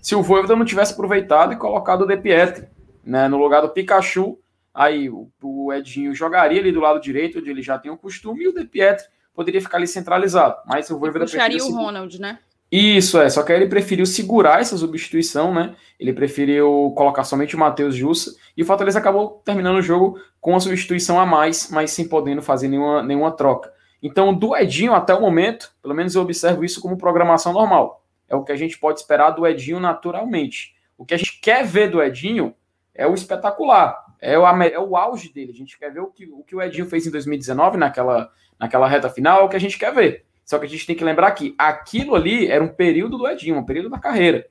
se 0.01 0.15
o 0.15 0.23
Voivoda 0.23 0.55
não 0.55 0.65
tivesse 0.65 0.93
aproveitado 0.93 1.53
e 1.53 1.57
colocado 1.57 2.03
o 2.03 2.07
De 2.07 2.15
Pietri, 2.15 2.67
né, 3.03 3.27
no 3.27 3.37
lugar 3.37 3.61
do 3.61 3.69
Pikachu, 3.69 4.39
aí 4.73 5.09
o, 5.09 5.29
o, 5.43 5.73
Edinho 5.73 6.15
jogaria 6.15 6.61
ali 6.61 6.71
do 6.71 6.79
lado 6.79 7.01
direito, 7.01 7.39
onde 7.39 7.49
ele 7.49 7.61
já 7.61 7.77
tem 7.77 7.91
o 7.91 7.97
costume, 7.97 8.45
e 8.45 8.47
o 8.47 8.53
De 8.53 8.63
Pietri 8.63 9.07
poderia 9.33 9.61
ficar 9.61 9.77
ali 9.77 9.87
centralizado. 9.87 10.55
Mas 10.65 10.89
o 10.89 10.97
Voivoda 10.97 11.25
puxaria 11.25 11.63
o 11.63 11.71
Ronald, 11.71 12.19
né? 12.19 12.39
Isso, 12.71 13.19
é. 13.19 13.29
Só 13.29 13.41
que 13.41 13.51
aí 13.51 13.57
ele 13.57 13.69
preferiu 13.69 14.05
segurar 14.05 14.59
essa 14.59 14.77
substituição, 14.77 15.53
né? 15.53 15.75
Ele 15.99 16.13
preferiu 16.13 16.93
colocar 16.95 17.23
somente 17.23 17.55
o 17.55 17.59
Matheus 17.59 17.95
Jussa. 17.95 18.35
E 18.55 18.61
o 18.61 18.65
Fortaleza 18.65 18.99
acabou 18.99 19.41
terminando 19.43 19.77
o 19.77 19.81
jogo 19.81 20.19
com 20.39 20.55
a 20.55 20.59
substituição 20.59 21.19
a 21.19 21.25
mais, 21.25 21.69
mas 21.71 21.91
sem 21.91 22.07
podendo 22.07 22.41
fazer 22.41 22.67
nenhuma, 22.67 23.01
nenhuma 23.01 23.31
troca. 23.31 23.73
Então, 24.01 24.33
do 24.33 24.55
Edinho, 24.55 24.93
até 24.93 25.13
o 25.13 25.21
momento, 25.21 25.71
pelo 25.81 25.95
menos 25.95 26.15
eu 26.15 26.21
observo 26.21 26.63
isso 26.63 26.79
como 26.79 26.97
programação 26.97 27.51
normal. 27.51 28.05
É 28.27 28.35
o 28.35 28.43
que 28.43 28.51
a 28.51 28.55
gente 28.55 28.77
pode 28.77 28.99
esperar 28.99 29.31
do 29.31 29.45
Edinho 29.47 29.79
naturalmente. 29.79 30.75
O 30.97 31.05
que 31.05 31.13
a 31.13 31.17
gente 31.17 31.39
quer 31.41 31.65
ver 31.65 31.89
do 31.89 32.01
Edinho 32.01 32.53
é 32.93 33.07
o 33.07 33.15
espetacular. 33.15 33.97
É 34.21 34.37
o, 34.37 34.45
é 34.45 34.79
o 34.79 34.95
auge 34.95 35.33
dele. 35.33 35.51
A 35.51 35.55
gente 35.55 35.77
quer 35.77 35.91
ver 35.91 36.01
o 36.01 36.07
que, 36.07 36.25
o 36.25 36.43
que 36.43 36.55
o 36.55 36.61
Edinho 36.61 36.85
fez 36.85 37.07
em 37.07 37.11
2019, 37.11 37.77
naquela, 37.77 38.31
naquela 38.59 38.87
reta 38.87 39.09
final, 39.09 39.41
é 39.41 39.43
o 39.43 39.49
que 39.49 39.55
a 39.55 39.59
gente 39.59 39.77
quer 39.77 39.93
ver. 39.93 40.25
Só 40.49 40.57
que 40.57 40.65
a 40.65 40.67
gente 40.67 40.87
tem 40.87 40.95
que 40.95 41.03
lembrar 41.03 41.29
que 41.33 41.53
aquilo 41.59 42.15
ali 42.15 42.47
era 42.47 42.63
um 42.63 42.69
período 42.69 43.19
do 43.19 43.27
Edinho, 43.27 43.59
um 43.59 43.63
período 43.63 43.87
da 43.87 43.99
carreira, 43.99 44.49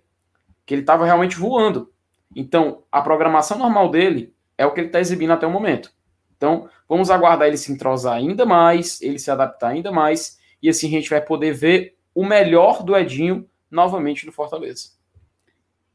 que 0.65 0.73
ele 0.73 0.83
estava 0.83 1.05
realmente 1.05 1.35
voando. 1.35 1.93
Então, 2.37 2.85
a 2.93 3.03
programação 3.03 3.59
normal 3.59 3.91
dele 3.91 4.33
é 4.57 4.65
o 4.65 4.73
que 4.73 4.79
ele 4.79 4.87
está 4.87 5.01
exibindo 5.01 5.33
até 5.33 5.45
o 5.45 5.51
momento. 5.51 5.93
Então, 6.37 6.71
vamos 6.89 7.11
aguardar 7.11 7.49
ele 7.49 7.57
se 7.57 7.73
entrosar 7.73 8.15
ainda 8.15 8.47
mais, 8.47 9.03
ele 9.03 9.19
se 9.19 9.29
adaptar 9.29 9.71
ainda 9.71 9.91
mais, 9.91 10.39
e 10.63 10.69
assim 10.69 10.87
a 10.87 10.91
gente 10.91 11.11
vai 11.11 11.21
poder 11.21 11.53
ver 11.53 11.99
o 12.15 12.25
melhor 12.25 12.85
do 12.85 12.97
Edinho 12.97 13.51
novamente 13.69 14.25
no 14.25 14.31
Fortaleza. 14.31 14.91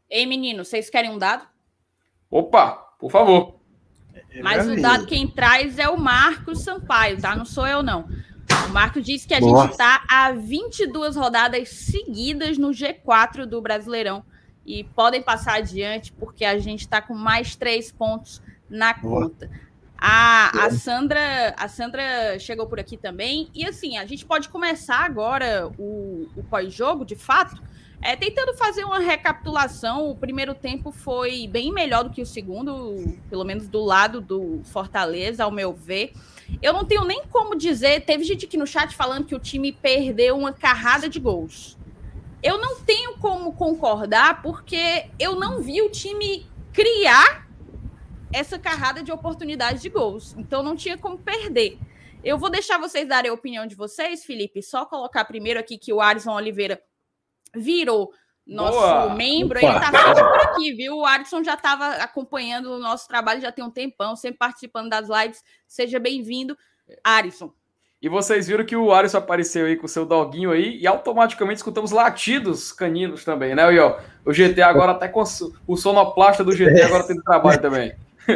Ei, 0.10 0.26
menino, 0.26 0.66
vocês 0.66 0.90
querem 0.90 1.12
um 1.12 1.18
dado? 1.18 1.48
Opa, 2.30 2.72
por 3.00 3.10
favor. 3.10 3.56
Mas 4.42 4.68
o 4.68 4.82
dado 4.82 5.06
quem 5.06 5.30
traz 5.30 5.80
é 5.80 5.88
o 5.88 5.98
Marcos 5.98 6.62
Sampaio, 6.62 7.22
tá? 7.22 7.38
Não 7.38 7.46
sou 7.46 7.66
eu, 7.66 7.82
não. 7.82 8.06
O 8.66 8.70
Marco 8.70 9.02
disse 9.02 9.28
que 9.28 9.34
a 9.34 9.40
Boa. 9.40 9.64
gente 9.64 9.72
está 9.72 10.04
a 10.10 10.32
22 10.32 11.16
rodadas 11.16 11.70
seguidas 11.70 12.58
no 12.58 12.70
G4 12.70 13.46
do 13.46 13.62
Brasileirão. 13.62 14.24
E 14.66 14.84
podem 14.84 15.22
passar 15.22 15.56
adiante, 15.56 16.12
porque 16.14 16.46
a 16.46 16.58
gente 16.58 16.82
está 16.82 17.02
com 17.02 17.14
mais 17.14 17.56
três 17.56 17.92
pontos 17.92 18.42
na 18.70 18.94
Boa. 18.94 19.24
conta. 19.24 19.50
A, 19.98 20.66
a, 20.66 20.72
Sandra, 20.72 21.56
a 21.58 21.68
Sandra 21.70 22.38
chegou 22.38 22.68
por 22.68 22.78
aqui 22.78 22.98
também. 22.98 23.50
E 23.54 23.66
assim, 23.66 23.98
a 23.98 24.06
gente 24.06 24.26
pode 24.26 24.50
começar 24.50 24.98
agora 24.98 25.72
o, 25.78 26.28
o 26.36 26.44
pós-jogo, 26.44 27.06
de 27.06 27.16
fato, 27.16 27.62
é, 28.02 28.14
tentando 28.14 28.54
fazer 28.56 28.84
uma 28.84 29.00
recapitulação. 29.00 30.10
O 30.10 30.16
primeiro 30.16 30.54
tempo 30.54 30.92
foi 30.92 31.48
bem 31.48 31.72
melhor 31.72 32.04
do 32.04 32.10
que 32.10 32.22
o 32.22 32.26
segundo, 32.26 33.18
pelo 33.30 33.46
menos 33.46 33.68
do 33.70 33.82
lado 33.82 34.20
do 34.20 34.62
Fortaleza, 34.66 35.46
ao 35.46 35.52
meu 35.52 35.72
ver. 35.72 36.12
Eu 36.62 36.74
não 36.74 36.86
tenho 36.86 37.04
nem 37.04 37.26
como 37.28 37.56
dizer. 37.56 38.06
Teve 38.06 38.24
gente 38.24 38.46
aqui 38.46 38.58
no 38.58 38.68
chat 38.68 38.96
falando 38.96 39.26
que 39.26 39.36
o 39.36 39.40
time 39.40 39.72
perdeu 39.72 40.38
uma 40.38 40.54
carrada 40.54 41.10
de 41.10 41.20
gols. 41.20 41.78
Eu 42.42 42.58
não 42.58 42.82
tenho 42.82 43.18
como 43.18 43.54
concordar, 43.54 44.42
porque 44.42 45.10
eu 45.18 45.40
não 45.40 45.62
vi 45.62 45.82
o 45.82 45.90
time 45.90 46.46
criar 46.74 47.48
essa 48.34 48.58
carrada 48.58 49.02
de 49.02 49.12
oportunidades 49.12 49.82
de 49.82 49.90
gols. 49.90 50.34
Então 50.38 50.64
não 50.64 50.76
tinha 50.76 50.98
como 50.98 51.18
perder. 51.18 51.78
Eu 52.24 52.38
vou 52.38 52.50
deixar 52.50 52.78
vocês 52.78 53.08
darem 53.08 53.30
a 53.30 53.34
opinião 53.34 53.68
de 53.68 53.76
vocês, 53.76 54.26
Felipe. 54.26 54.62
Só 54.62 54.86
colocar 54.86 55.26
primeiro 55.26 55.60
aqui 55.60 55.78
que 55.78 55.94
o 55.94 56.02
Alisson 56.02 56.34
Oliveira 56.34 56.82
virou 57.56 58.12
nosso 58.46 58.78
Boa. 58.78 59.16
membro, 59.16 59.58
Opa. 59.58 59.68
ele 59.68 59.80
tá 59.80 59.92
sempre 60.06 60.24
por 60.24 60.42
aqui, 60.42 60.74
viu? 60.74 60.98
O 60.98 61.06
Alisson 61.06 61.44
já 61.44 61.54
estava 61.54 61.88
acompanhando 61.96 62.72
o 62.72 62.80
nosso 62.80 63.08
trabalho 63.08 63.40
já 63.40 63.52
tem 63.52 63.64
um 63.64 63.72
tempão, 63.72 64.16
sempre 64.16 64.38
participando 64.38 64.90
das 64.90 65.08
lives. 65.08 65.42
Seja 65.74 65.98
bem-vindo, 65.98 66.56
Alisson. 67.04 67.52
E 68.00 68.08
vocês 68.08 68.46
viram 68.46 68.64
que 68.64 68.76
o 68.76 68.94
Alisson 68.94 69.18
apareceu 69.18 69.66
aí 69.66 69.76
com 69.76 69.88
o 69.88 69.90
seu 69.90 70.06
doguinho 70.06 70.52
aí 70.52 70.78
e 70.78 70.86
automaticamente 70.86 71.58
escutamos 71.58 71.90
latidos 71.90 72.72
caninos 72.72 73.26
também, 73.26 73.56
né, 73.56 73.74
Ió? 73.74 73.98
O 74.24 74.32
GT 74.32 74.62
agora 74.62 74.92
até 74.92 75.08
com 75.08 75.24
o 75.66 75.76
sonoplasta 75.76 76.44
do 76.44 76.52
GT 76.52 76.80
agora 76.84 77.08
tem 77.08 77.20
trabalho 77.20 77.60
também. 77.60 77.96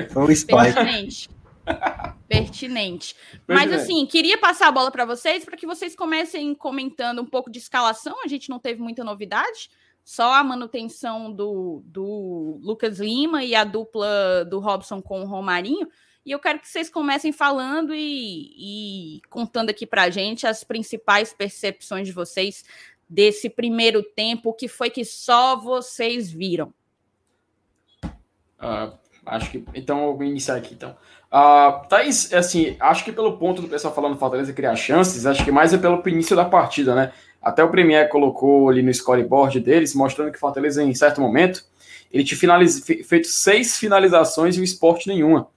Foi 0.10 0.24
o 0.24 0.48
Pertinente. 0.48 1.30
Pertinente. 2.28 3.16
Mas 3.48 3.72
assim, 3.72 4.04
queria 4.08 4.40
passar 4.40 4.70
a 4.70 4.72
bola 4.72 4.90
para 4.90 5.06
vocês 5.06 5.46
para 5.46 5.56
que 5.56 5.68
vocês 5.68 5.96
comecem 5.96 6.56
comentando 6.56 7.22
um 7.22 7.26
pouco 7.28 7.52
de 7.52 7.60
escalação. 7.60 8.16
A 8.26 8.28
gente 8.28 8.50
não 8.50 8.58
teve 8.58 8.82
muita 8.82 9.04
novidade 9.04 9.70
só 10.04 10.34
a 10.34 10.44
manutenção 10.44 11.32
do, 11.32 11.84
do 11.86 12.60
Lucas 12.64 12.98
Lima 12.98 13.44
e 13.44 13.54
a 13.54 13.64
dupla 13.64 14.44
do 14.50 14.58
Robson 14.58 15.04
com 15.04 15.22
o 15.22 15.28
Romarinho. 15.28 15.88
E 16.28 16.32
eu 16.32 16.40
quero 16.40 16.60
que 16.60 16.68
vocês 16.68 16.90
comecem 16.90 17.32
falando 17.32 17.96
e, 17.96 18.52
e 18.58 19.22
contando 19.30 19.70
aqui 19.70 19.88
para 19.88 20.04
a 20.04 20.10
gente 20.10 20.46
as 20.46 20.62
principais 20.62 21.32
percepções 21.32 22.06
de 22.06 22.12
vocês 22.12 22.66
desse 23.10 23.50
primeiro 23.50 24.04
tempo, 24.04 24.50
o 24.50 24.54
que 24.54 24.68
foi 24.68 24.90
que 24.90 25.06
só 25.06 25.56
vocês 25.56 26.30
viram. 26.30 26.74
Uh, 28.04 28.92
acho 29.26 29.50
que. 29.52 29.64
Então, 29.74 30.08
eu 30.08 30.18
vou 30.18 30.26
iniciar 30.26 30.58
aqui. 30.58 30.74
Então. 30.74 30.98
Uh, 31.32 31.88
Thaís, 31.88 32.34
assim, 32.34 32.76
acho 32.78 33.06
que 33.06 33.14
pelo 33.14 33.38
ponto 33.38 33.62
do 33.62 33.70
pessoal 33.70 33.96
falando 33.96 34.18
Fortaleza 34.18 34.52
criar 34.52 34.76
chances, 34.76 35.26
acho 35.26 35.46
que 35.46 35.52
mais 35.52 35.74
é 35.74 35.78
pelo 35.78 36.06
início 36.10 36.36
da 36.36 36.44
partida, 36.44 36.94
né? 36.94 37.14
Até 37.42 37.64
o 37.64 37.72
Premier 37.72 38.10
colocou 38.10 38.68
ali 38.68 38.82
no 38.82 38.94
scoreboard 38.94 39.62
deles, 39.62 39.96
mostrando 39.96 40.34
que 40.34 40.38
Fortaleza, 40.38 40.84
em 40.84 40.94
certo 40.94 41.22
momento, 41.22 41.64
ele 42.12 42.26
tinha 42.26 42.38
feito 42.38 43.28
seis 43.30 43.78
finalizações 43.78 44.58
e 44.58 44.60
o 44.60 44.64
esporte 44.66 45.08
nenhuma. 45.08 45.48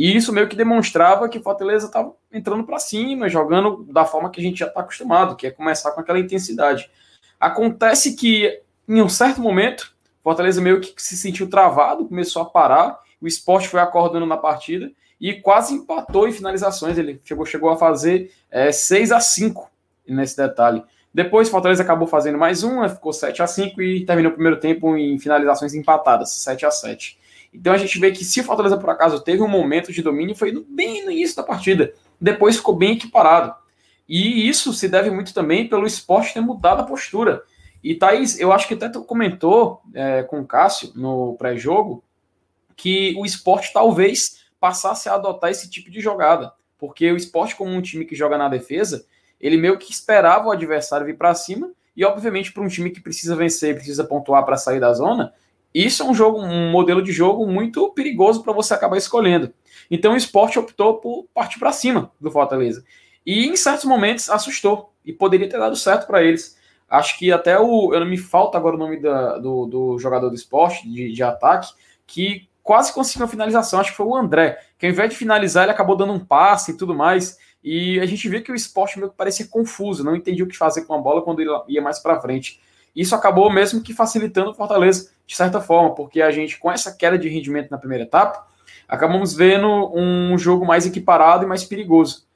E 0.00 0.16
isso 0.16 0.32
meio 0.32 0.48
que 0.48 0.56
demonstrava 0.56 1.28
que 1.28 1.38
Fortaleza 1.40 1.84
estava 1.84 2.14
entrando 2.32 2.64
para 2.64 2.78
cima, 2.78 3.28
jogando 3.28 3.84
da 3.92 4.06
forma 4.06 4.30
que 4.30 4.40
a 4.40 4.42
gente 4.42 4.60
já 4.60 4.66
está 4.66 4.80
acostumado, 4.80 5.36
que 5.36 5.46
é 5.46 5.50
começar 5.50 5.92
com 5.92 6.00
aquela 6.00 6.18
intensidade. 6.18 6.90
Acontece 7.38 8.16
que, 8.16 8.62
em 8.88 9.02
um 9.02 9.10
certo 9.10 9.42
momento, 9.42 9.94
Fortaleza 10.24 10.58
meio 10.58 10.80
que 10.80 10.94
se 10.96 11.18
sentiu 11.18 11.50
travado, 11.50 12.08
começou 12.08 12.40
a 12.40 12.46
parar, 12.46 12.98
o 13.20 13.26
esporte 13.26 13.68
foi 13.68 13.78
acordando 13.78 14.24
na 14.24 14.38
partida 14.38 14.90
e 15.20 15.34
quase 15.34 15.74
empatou 15.74 16.26
em 16.26 16.32
finalizações. 16.32 16.96
Ele 16.96 17.20
chegou, 17.22 17.44
chegou 17.44 17.68
a 17.68 17.76
fazer 17.76 18.32
é, 18.50 18.72
6 18.72 19.12
a 19.12 19.20
5 19.20 19.70
nesse 20.08 20.34
detalhe. 20.34 20.82
Depois, 21.12 21.50
Fortaleza 21.50 21.82
acabou 21.82 22.08
fazendo 22.08 22.38
mais 22.38 22.62
uma, 22.62 22.88
ficou 22.88 23.12
7 23.12 23.42
a 23.42 23.46
5 23.46 23.82
e 23.82 24.06
terminou 24.06 24.32
o 24.32 24.34
primeiro 24.34 24.58
tempo 24.58 24.96
em 24.96 25.18
finalizações 25.18 25.74
empatadas, 25.74 26.32
7 26.32 26.64
a 26.64 26.70
7 26.70 27.20
Então 27.52 27.72
a 27.72 27.78
gente 27.78 27.98
vê 27.98 28.12
que 28.12 28.24
se 28.24 28.40
o 28.40 28.44
Fortaleza, 28.44 28.76
por 28.76 28.90
acaso, 28.90 29.20
teve 29.20 29.42
um 29.42 29.48
momento 29.48 29.92
de 29.92 30.02
domínio, 30.02 30.36
foi 30.36 30.52
bem 30.68 31.04
no 31.04 31.10
início 31.10 31.36
da 31.36 31.42
partida. 31.42 31.92
Depois 32.20 32.56
ficou 32.56 32.76
bem 32.76 32.92
equiparado. 32.92 33.54
E 34.08 34.48
isso 34.48 34.72
se 34.72 34.88
deve 34.88 35.10
muito 35.10 35.32
também 35.32 35.68
pelo 35.68 35.86
esporte 35.86 36.34
ter 36.34 36.40
mudado 36.40 36.80
a 36.80 36.84
postura. 36.84 37.42
E 37.82 37.94
Thaís, 37.94 38.38
eu 38.38 38.52
acho 38.52 38.68
que 38.68 38.74
até 38.74 38.88
tu 38.88 39.02
comentou 39.02 39.80
é, 39.94 40.22
com 40.22 40.40
o 40.40 40.46
Cássio 40.46 40.92
no 40.94 41.34
pré-jogo 41.36 42.04
que 42.76 43.14
o 43.18 43.24
esporte 43.24 43.72
talvez 43.72 44.40
passasse 44.58 45.08
a 45.08 45.14
adotar 45.14 45.50
esse 45.50 45.68
tipo 45.70 45.90
de 45.90 46.00
jogada. 46.00 46.52
Porque 46.78 47.10
o 47.10 47.16
esporte, 47.16 47.56
como 47.56 47.70
um 47.70 47.82
time 47.82 48.04
que 48.04 48.14
joga 48.14 48.38
na 48.38 48.48
defesa, 48.48 49.04
ele 49.40 49.56
meio 49.56 49.78
que 49.78 49.92
esperava 49.92 50.48
o 50.48 50.50
adversário 50.50 51.06
vir 51.06 51.16
para 51.16 51.34
cima, 51.34 51.70
e 51.96 52.04
obviamente 52.04 52.52
para 52.52 52.62
um 52.62 52.68
time 52.68 52.90
que 52.90 53.00
precisa 53.00 53.36
vencer, 53.36 53.74
precisa 53.74 54.04
pontuar 54.04 54.44
para 54.44 54.56
sair 54.56 54.80
da 54.80 54.92
zona, 54.92 55.32
isso 55.74 56.02
é 56.02 56.06
um 56.06 56.14
jogo, 56.14 56.40
um 56.40 56.70
modelo 56.70 57.02
de 57.02 57.12
jogo 57.12 57.46
muito 57.46 57.90
perigoso 57.90 58.42
para 58.42 58.52
você 58.52 58.74
acabar 58.74 58.96
escolhendo. 58.96 59.52
Então 59.90 60.12
o 60.12 60.16
esporte 60.16 60.58
optou 60.58 60.94
por 60.98 61.26
partir 61.34 61.58
para 61.58 61.72
cima 61.72 62.10
do 62.20 62.30
Fortaleza. 62.30 62.84
E 63.24 63.46
em 63.46 63.56
certos 63.56 63.84
momentos 63.84 64.30
assustou, 64.30 64.92
e 65.04 65.12
poderia 65.12 65.48
ter 65.48 65.58
dado 65.58 65.76
certo 65.76 66.06
para 66.06 66.22
eles. 66.22 66.58
Acho 66.88 67.18
que 67.18 67.30
até 67.32 67.58
o. 67.58 67.94
Eu 67.94 68.00
não 68.00 68.06
me 68.06 68.18
falta 68.18 68.58
agora 68.58 68.76
o 68.76 68.78
nome 68.78 69.00
da, 69.00 69.38
do, 69.38 69.66
do 69.66 69.98
jogador 69.98 70.28
do 70.28 70.34
esporte, 70.34 70.88
de, 70.88 71.12
de 71.12 71.22
ataque, 71.22 71.72
que 72.06 72.48
quase 72.62 72.92
conseguiu 72.92 73.22
uma 73.22 73.30
finalização. 73.30 73.80
Acho 73.80 73.90
que 73.90 73.96
foi 73.96 74.06
o 74.06 74.16
André, 74.16 74.58
que 74.78 74.86
ao 74.86 74.92
invés 74.92 75.10
de 75.10 75.16
finalizar, 75.16 75.64
ele 75.64 75.72
acabou 75.72 75.96
dando 75.96 76.12
um 76.12 76.18
passe 76.18 76.72
e 76.72 76.76
tudo 76.76 76.94
mais. 76.94 77.38
E 77.62 78.00
a 78.00 78.06
gente 78.06 78.28
viu 78.28 78.42
que 78.42 78.50
o 78.50 78.54
esporte 78.54 78.98
meio 78.98 79.10
que 79.10 79.16
parecia 79.16 79.46
confuso, 79.46 80.02
não 80.02 80.16
entendia 80.16 80.44
o 80.44 80.48
que 80.48 80.56
fazer 80.56 80.84
com 80.84 80.94
a 80.94 80.98
bola 80.98 81.22
quando 81.22 81.40
ele 81.40 81.50
ia 81.68 81.82
mais 81.82 81.98
para 81.98 82.20
frente. 82.20 82.60
Isso 82.96 83.14
acabou 83.14 83.50
mesmo 83.52 83.82
que 83.82 83.94
facilitando 83.94 84.50
o 84.50 84.54
Fortaleza 84.54 85.10
de 85.30 85.36
certa 85.36 85.60
forma, 85.60 85.94
porque 85.94 86.20
a 86.20 86.32
gente, 86.32 86.58
com 86.58 86.72
essa 86.72 86.92
queda 86.92 87.16
de 87.16 87.28
rendimento 87.28 87.70
na 87.70 87.78
primeira 87.78 88.02
etapa, 88.02 88.44
acabamos 88.88 89.32
vendo 89.32 89.92
um 89.94 90.36
jogo 90.36 90.66
mais 90.66 90.84
equiparado 90.84 91.44
e 91.44 91.46
mais 91.46 91.62
perigoso. 91.62 92.26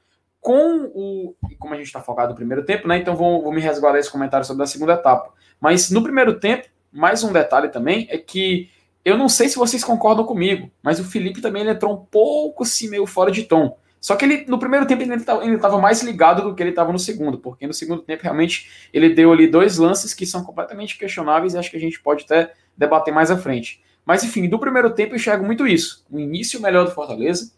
Com 0.40 0.92
o. 0.94 1.34
Como 1.58 1.74
a 1.74 1.76
gente 1.76 1.88
está 1.88 2.00
focado 2.00 2.28
no 2.28 2.36
primeiro 2.36 2.64
tempo, 2.64 2.86
né? 2.86 2.96
Então 2.96 3.16
vou, 3.16 3.42
vou 3.42 3.52
me 3.52 3.60
resguardar 3.60 3.98
esse 3.98 4.12
comentário 4.12 4.46
sobre 4.46 4.62
a 4.62 4.66
segunda 4.66 4.92
etapa. 4.92 5.32
Mas 5.60 5.90
no 5.90 6.04
primeiro 6.04 6.38
tempo, 6.38 6.68
mais 6.92 7.24
um 7.24 7.32
detalhe 7.32 7.68
também 7.68 8.06
é 8.10 8.16
que 8.16 8.70
eu 9.04 9.18
não 9.18 9.28
sei 9.28 9.48
se 9.48 9.56
vocês 9.56 9.82
concordam 9.82 10.24
comigo, 10.24 10.70
mas 10.80 11.00
o 11.00 11.04
Felipe 11.04 11.40
também 11.40 11.62
ele 11.62 11.72
entrou 11.72 11.94
um 11.94 12.04
pouco 12.04 12.62
assim, 12.62 12.88
meio 12.88 13.06
fora 13.06 13.32
de 13.32 13.42
tom. 13.42 13.76
Só 14.00 14.14
que 14.14 14.24
ele, 14.24 14.44
no 14.46 14.58
primeiro 14.58 14.86
tempo, 14.86 15.02
ele 15.02 15.14
estava 15.56 15.80
mais 15.80 16.00
ligado 16.02 16.42
do 16.42 16.54
que 16.54 16.62
ele 16.62 16.70
estava 16.70 16.92
no 16.92 16.98
segundo, 16.98 17.38
porque 17.38 17.66
no 17.66 17.72
segundo 17.72 18.02
tempo, 18.02 18.22
realmente, 18.22 18.88
ele 18.92 19.08
deu 19.08 19.32
ali 19.32 19.48
dois 19.48 19.78
lances 19.78 20.14
que 20.14 20.24
são 20.26 20.44
completamente 20.44 20.96
questionáveis 20.96 21.54
e 21.54 21.58
acho 21.58 21.70
que 21.70 21.76
a 21.78 21.80
gente 21.80 21.98
pode 22.00 22.24
até 22.24 22.52
debater 22.76 23.12
mais 23.12 23.30
à 23.30 23.36
frente. 23.36 23.82
Mas, 24.04 24.22
enfim, 24.22 24.48
do 24.48 24.58
primeiro 24.58 24.94
tempo 24.94 25.12
eu 25.12 25.16
enxergo 25.16 25.44
muito 25.44 25.66
isso. 25.66 26.04
O 26.10 26.18
início 26.18 26.60
melhor 26.60 26.84
do 26.84 26.90
Fortaleza, 26.90 27.52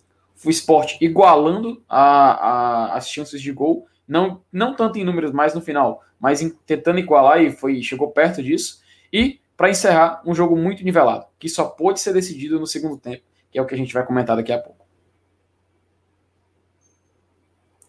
o 0.44 0.50
esporte 0.50 0.96
igualando 1.00 1.82
a, 1.88 2.02
a, 2.02 2.96
as 2.96 3.08
chances 3.08 3.40
de 3.40 3.50
gol, 3.52 3.86
não, 4.06 4.42
não 4.52 4.74
tanto 4.74 4.98
em 4.98 5.04
números 5.04 5.32
mais 5.32 5.54
no 5.54 5.60
final, 5.60 6.02
mas 6.20 6.40
em, 6.40 6.50
tentando 6.64 6.98
igualar 6.98 7.42
e 7.42 7.50
foi, 7.50 7.82
chegou 7.82 8.10
perto 8.10 8.42
disso. 8.42 8.80
E, 9.12 9.40
para 9.56 9.70
encerrar, 9.70 10.22
um 10.24 10.34
jogo 10.34 10.56
muito 10.56 10.84
nivelado, 10.84 11.26
que 11.38 11.48
só 11.48 11.64
pode 11.64 12.00
ser 12.00 12.12
decidido 12.12 12.60
no 12.60 12.66
segundo 12.66 12.96
tempo, 12.96 13.22
que 13.50 13.58
é 13.58 13.62
o 13.62 13.66
que 13.66 13.74
a 13.74 13.78
gente 13.78 13.92
vai 13.92 14.04
comentar 14.04 14.36
daqui 14.36 14.52
a 14.52 14.58
pouco. 14.58 14.86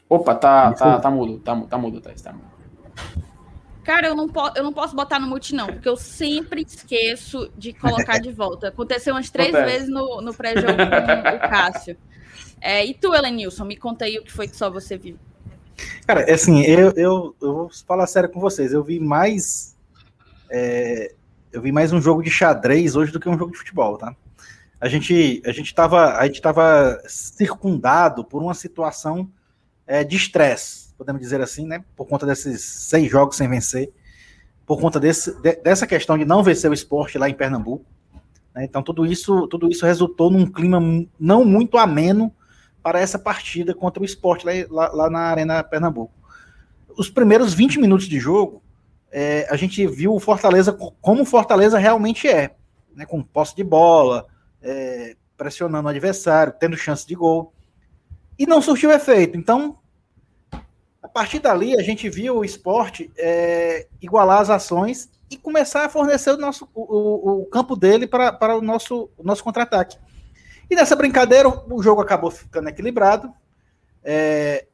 Opa, 0.09 0.33
tá, 0.33 0.73
tá, 0.73 0.99
tá 0.99 1.11
mudo, 1.11 1.39
tá, 1.39 1.55
tá 1.61 1.77
mudo, 1.77 1.99
tá, 1.99 2.11
tá 2.23 2.31
mudo. 2.31 2.57
Cara, 3.87 4.07
eu 4.07 4.15
não, 4.15 4.29
eu 4.53 4.63
não 4.65 4.73
posso 4.73 4.93
botar 4.93 5.17
no 5.17 5.27
mute, 5.27 5.55
não, 5.55 5.67
porque 5.67 5.87
eu 5.87 5.95
sempre 5.95 6.61
esqueço 6.61 7.49
de 7.57 7.71
colocar 7.71 8.19
de 8.19 8.33
volta. 8.33 8.67
Aconteceu 8.67 9.13
umas 9.13 9.29
três 9.29 9.55
Acontece. 9.55 9.77
vezes 9.77 9.89
no, 9.89 10.21
no 10.21 10.33
pré-jogo 10.33 10.73
com 10.75 11.37
o 11.37 11.49
Cássio. 11.49 11.95
É, 12.59 12.85
e 12.85 12.93
tu, 12.93 13.15
Elenilson, 13.15 13.63
me 13.63 13.77
conta 13.77 14.03
aí 14.03 14.19
o 14.19 14.23
que 14.25 14.31
foi 14.33 14.45
que 14.45 14.57
só 14.57 14.69
você 14.69 14.97
viu. 14.97 15.17
Cara, 16.05 16.23
é 16.23 16.33
assim, 16.33 16.63
eu, 16.63 16.91
eu, 16.97 17.35
eu 17.41 17.53
vou 17.53 17.69
falar 17.87 18.05
sério 18.07 18.27
com 18.27 18.41
vocês. 18.41 18.73
Eu 18.73 18.83
vi 18.83 18.99
mais. 18.99 19.73
É, 20.49 21.13
eu 21.53 21.61
vi 21.61 21.71
mais 21.71 21.93
um 21.93 22.01
jogo 22.01 22.21
de 22.21 22.29
xadrez 22.29 22.93
hoje 22.93 23.13
do 23.13 23.21
que 23.21 23.29
um 23.29 23.37
jogo 23.37 23.53
de 23.53 23.57
futebol, 23.57 23.97
tá? 23.97 24.13
A 24.81 24.89
gente, 24.89 25.41
a 25.45 25.53
gente 25.53 25.73
tava, 25.73 26.17
a 26.17 26.25
gente 26.25 26.41
tava 26.41 27.01
circundado 27.07 28.25
por 28.25 28.43
uma 28.43 28.53
situação 28.53 29.31
é, 29.87 30.03
de 30.03 30.17
estresse, 30.17 30.86
podemos 30.97 31.21
dizer 31.21 31.41
assim, 31.41 31.65
né? 31.67 31.83
Por 31.95 32.07
conta 32.07 32.25
desses 32.25 32.61
seis 32.61 33.09
jogos 33.09 33.37
sem 33.37 33.47
vencer, 33.47 33.91
por 34.65 34.79
conta 34.79 34.99
desse, 34.99 35.39
de, 35.41 35.55
dessa 35.57 35.85
questão 35.85 36.17
de 36.17 36.25
não 36.25 36.43
vencer 36.43 36.69
o 36.69 36.73
esporte 36.73 37.17
lá 37.17 37.29
em 37.29 37.33
Pernambuco. 37.33 37.85
Né? 38.53 38.65
Então, 38.65 38.81
tudo 38.81 39.05
isso, 39.05 39.47
tudo 39.47 39.69
isso 39.69 39.85
resultou 39.85 40.29
num 40.29 40.45
clima 40.45 40.79
não 41.19 41.45
muito 41.45 41.77
ameno 41.77 42.33
para 42.81 42.99
essa 42.99 43.19
partida 43.19 43.73
contra 43.73 44.01
o 44.01 44.05
esporte 44.05 44.45
lá, 44.45 44.53
lá, 44.69 44.91
lá 44.91 45.09
na 45.09 45.19
Arena 45.19 45.63
Pernambuco. 45.63 46.13
Os 46.97 47.09
primeiros 47.09 47.53
20 47.53 47.79
minutos 47.79 48.07
de 48.07 48.19
jogo, 48.19 48.63
é, 49.11 49.47
a 49.49 49.55
gente 49.55 49.85
viu 49.87 50.13
o 50.13 50.19
Fortaleza 50.19 50.73
como 51.01 51.21
o 51.21 51.25
Fortaleza 51.25 51.77
realmente 51.77 52.27
é, 52.27 52.55
né? 52.95 53.05
com 53.05 53.21
posse 53.21 53.55
de 53.55 53.63
bola, 53.63 54.25
é, 54.61 55.15
pressionando 55.37 55.87
o 55.87 55.91
adversário, 55.91 56.53
tendo 56.59 56.75
chance 56.75 57.05
de 57.05 57.13
gol 57.13 57.53
e 58.37 58.45
não 58.45 58.61
surtiu 58.61 58.91
efeito. 58.91 59.37
Então, 59.37 59.77
partir 61.17 61.39
dali, 61.39 61.75
a 61.75 61.81
gente 61.81 62.07
viu 62.11 62.37
o 62.37 62.45
esporte 62.45 63.11
é, 63.17 63.87
igualar 63.99 64.39
as 64.39 64.51
ações 64.51 65.09
e 65.31 65.35
começar 65.35 65.83
a 65.83 65.89
fornecer 65.89 66.29
o, 66.29 66.37
nosso, 66.37 66.69
o, 66.75 67.41
o 67.41 67.45
campo 67.47 67.75
dele 67.75 68.05
para, 68.05 68.31
para 68.31 68.55
o 68.55 68.61
nosso, 68.61 69.09
o 69.17 69.23
nosso 69.23 69.43
contra-ataque. 69.43 69.97
E 70.69 70.75
nessa 70.75 70.95
brincadeira, 70.95 71.49
o 71.49 71.81
jogo 71.81 72.01
acabou 72.01 72.29
ficando 72.29 72.69
equilibrado. 72.69 73.33
É, 74.03 74.67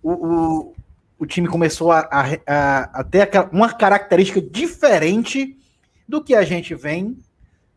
o, 0.00 0.12
o, 0.12 0.74
o, 1.18 1.26
time 1.26 1.48
começou 1.48 1.90
a, 1.90 2.08
a, 2.12 3.00
a, 3.00 3.02
ter 3.02 3.28
uma 3.50 3.72
característica 3.72 4.40
diferente 4.40 5.58
do 6.08 6.22
que 6.22 6.32
a 6.32 6.44
gente 6.44 6.76
vem 6.76 7.18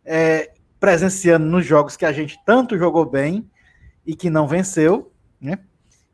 é, 0.06 0.52
presenciando 0.80 1.48
nos 1.48 1.66
jogos 1.66 1.98
que 1.98 2.06
a 2.06 2.12
gente 2.12 2.40
tanto 2.46 2.78
jogou 2.78 3.04
bem 3.04 3.50
e 4.06 4.16
que 4.16 4.30
não 4.30 4.48
venceu. 4.48 5.12
Né? 5.42 5.58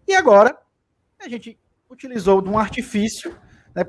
E 0.07 0.15
agora, 0.15 0.57
a 1.19 1.27
gente 1.27 1.59
utilizou 1.89 2.41
de 2.41 2.49
um 2.49 2.57
artifício. 2.57 3.35
Né? 3.73 3.85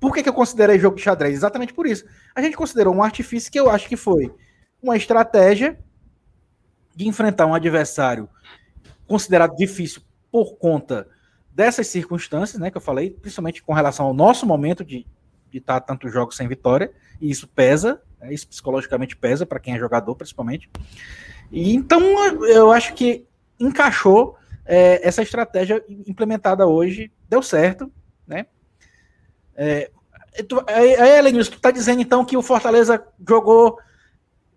Por 0.00 0.14
que, 0.14 0.22
que 0.22 0.28
eu 0.28 0.34
considerei 0.34 0.78
jogo 0.78 0.96
de 0.96 1.02
xadrez? 1.02 1.34
Exatamente 1.34 1.72
por 1.74 1.86
isso. 1.86 2.04
A 2.34 2.40
gente 2.40 2.56
considerou 2.56 2.94
um 2.94 3.02
artifício 3.02 3.52
que 3.52 3.60
eu 3.60 3.70
acho 3.70 3.88
que 3.88 3.96
foi 3.96 4.34
uma 4.82 4.96
estratégia 4.96 5.78
de 6.94 7.06
enfrentar 7.06 7.46
um 7.46 7.54
adversário 7.54 8.28
considerado 9.06 9.54
difícil 9.56 10.02
por 10.30 10.56
conta 10.56 11.08
dessas 11.50 11.86
circunstâncias, 11.86 12.60
né, 12.60 12.70
que 12.70 12.76
eu 12.76 12.80
falei, 12.80 13.10
principalmente 13.10 13.62
com 13.62 13.74
relação 13.74 14.06
ao 14.06 14.14
nosso 14.14 14.46
momento 14.46 14.84
de, 14.84 15.06
de 15.50 15.58
estar 15.58 15.80
tantos 15.80 16.10
jogos 16.10 16.34
sem 16.34 16.48
vitória, 16.48 16.90
e 17.20 17.30
isso 17.30 17.46
pesa, 17.46 18.00
né, 18.18 18.32
isso 18.32 18.48
psicologicamente 18.48 19.14
pesa 19.14 19.44
para 19.44 19.60
quem 19.60 19.74
é 19.74 19.78
jogador, 19.78 20.16
principalmente. 20.16 20.70
E 21.50 21.74
então 21.74 22.00
eu 22.46 22.72
acho 22.72 22.94
que 22.94 23.26
encaixou 23.60 24.36
é, 24.64 25.06
essa 25.06 25.22
estratégia 25.22 25.82
implementada 25.88 26.66
hoje 26.66 27.10
deu 27.28 27.42
certo, 27.42 27.90
né? 28.26 28.46
É, 29.54 29.90
tu, 30.48 30.62
aí, 30.66 31.18
Elenilson, 31.18 31.52
tu 31.52 31.60
tá 31.60 31.70
dizendo 31.70 32.00
então 32.00 32.24
que 32.24 32.36
o 32.36 32.42
Fortaleza 32.42 33.04
jogou, 33.26 33.78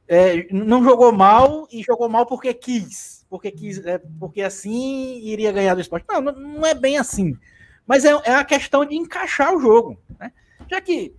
é, 0.07 0.47
não 0.51 0.83
jogou 0.83 1.11
mal 1.11 1.67
e 1.71 1.83
jogou 1.83 2.07
mal 2.07 2.25
porque 2.25 2.53
quis, 2.53 3.25
porque 3.29 3.51
quis, 3.51 3.83
é, 3.85 3.99
porque 4.19 4.41
assim 4.41 5.19
iria 5.23 5.51
ganhar 5.51 5.75
do 5.75 5.81
esporte. 5.81 6.05
Não, 6.07 6.21
não 6.21 6.65
é 6.65 6.73
bem 6.73 6.97
assim. 6.97 7.37
Mas 7.85 8.05
é, 8.05 8.11
é 8.23 8.35
a 8.35 8.43
questão 8.43 8.85
de 8.85 8.95
encaixar 8.95 9.53
o 9.53 9.59
jogo, 9.59 9.99
né? 10.19 10.31
Já 10.69 10.81
que 10.81 11.13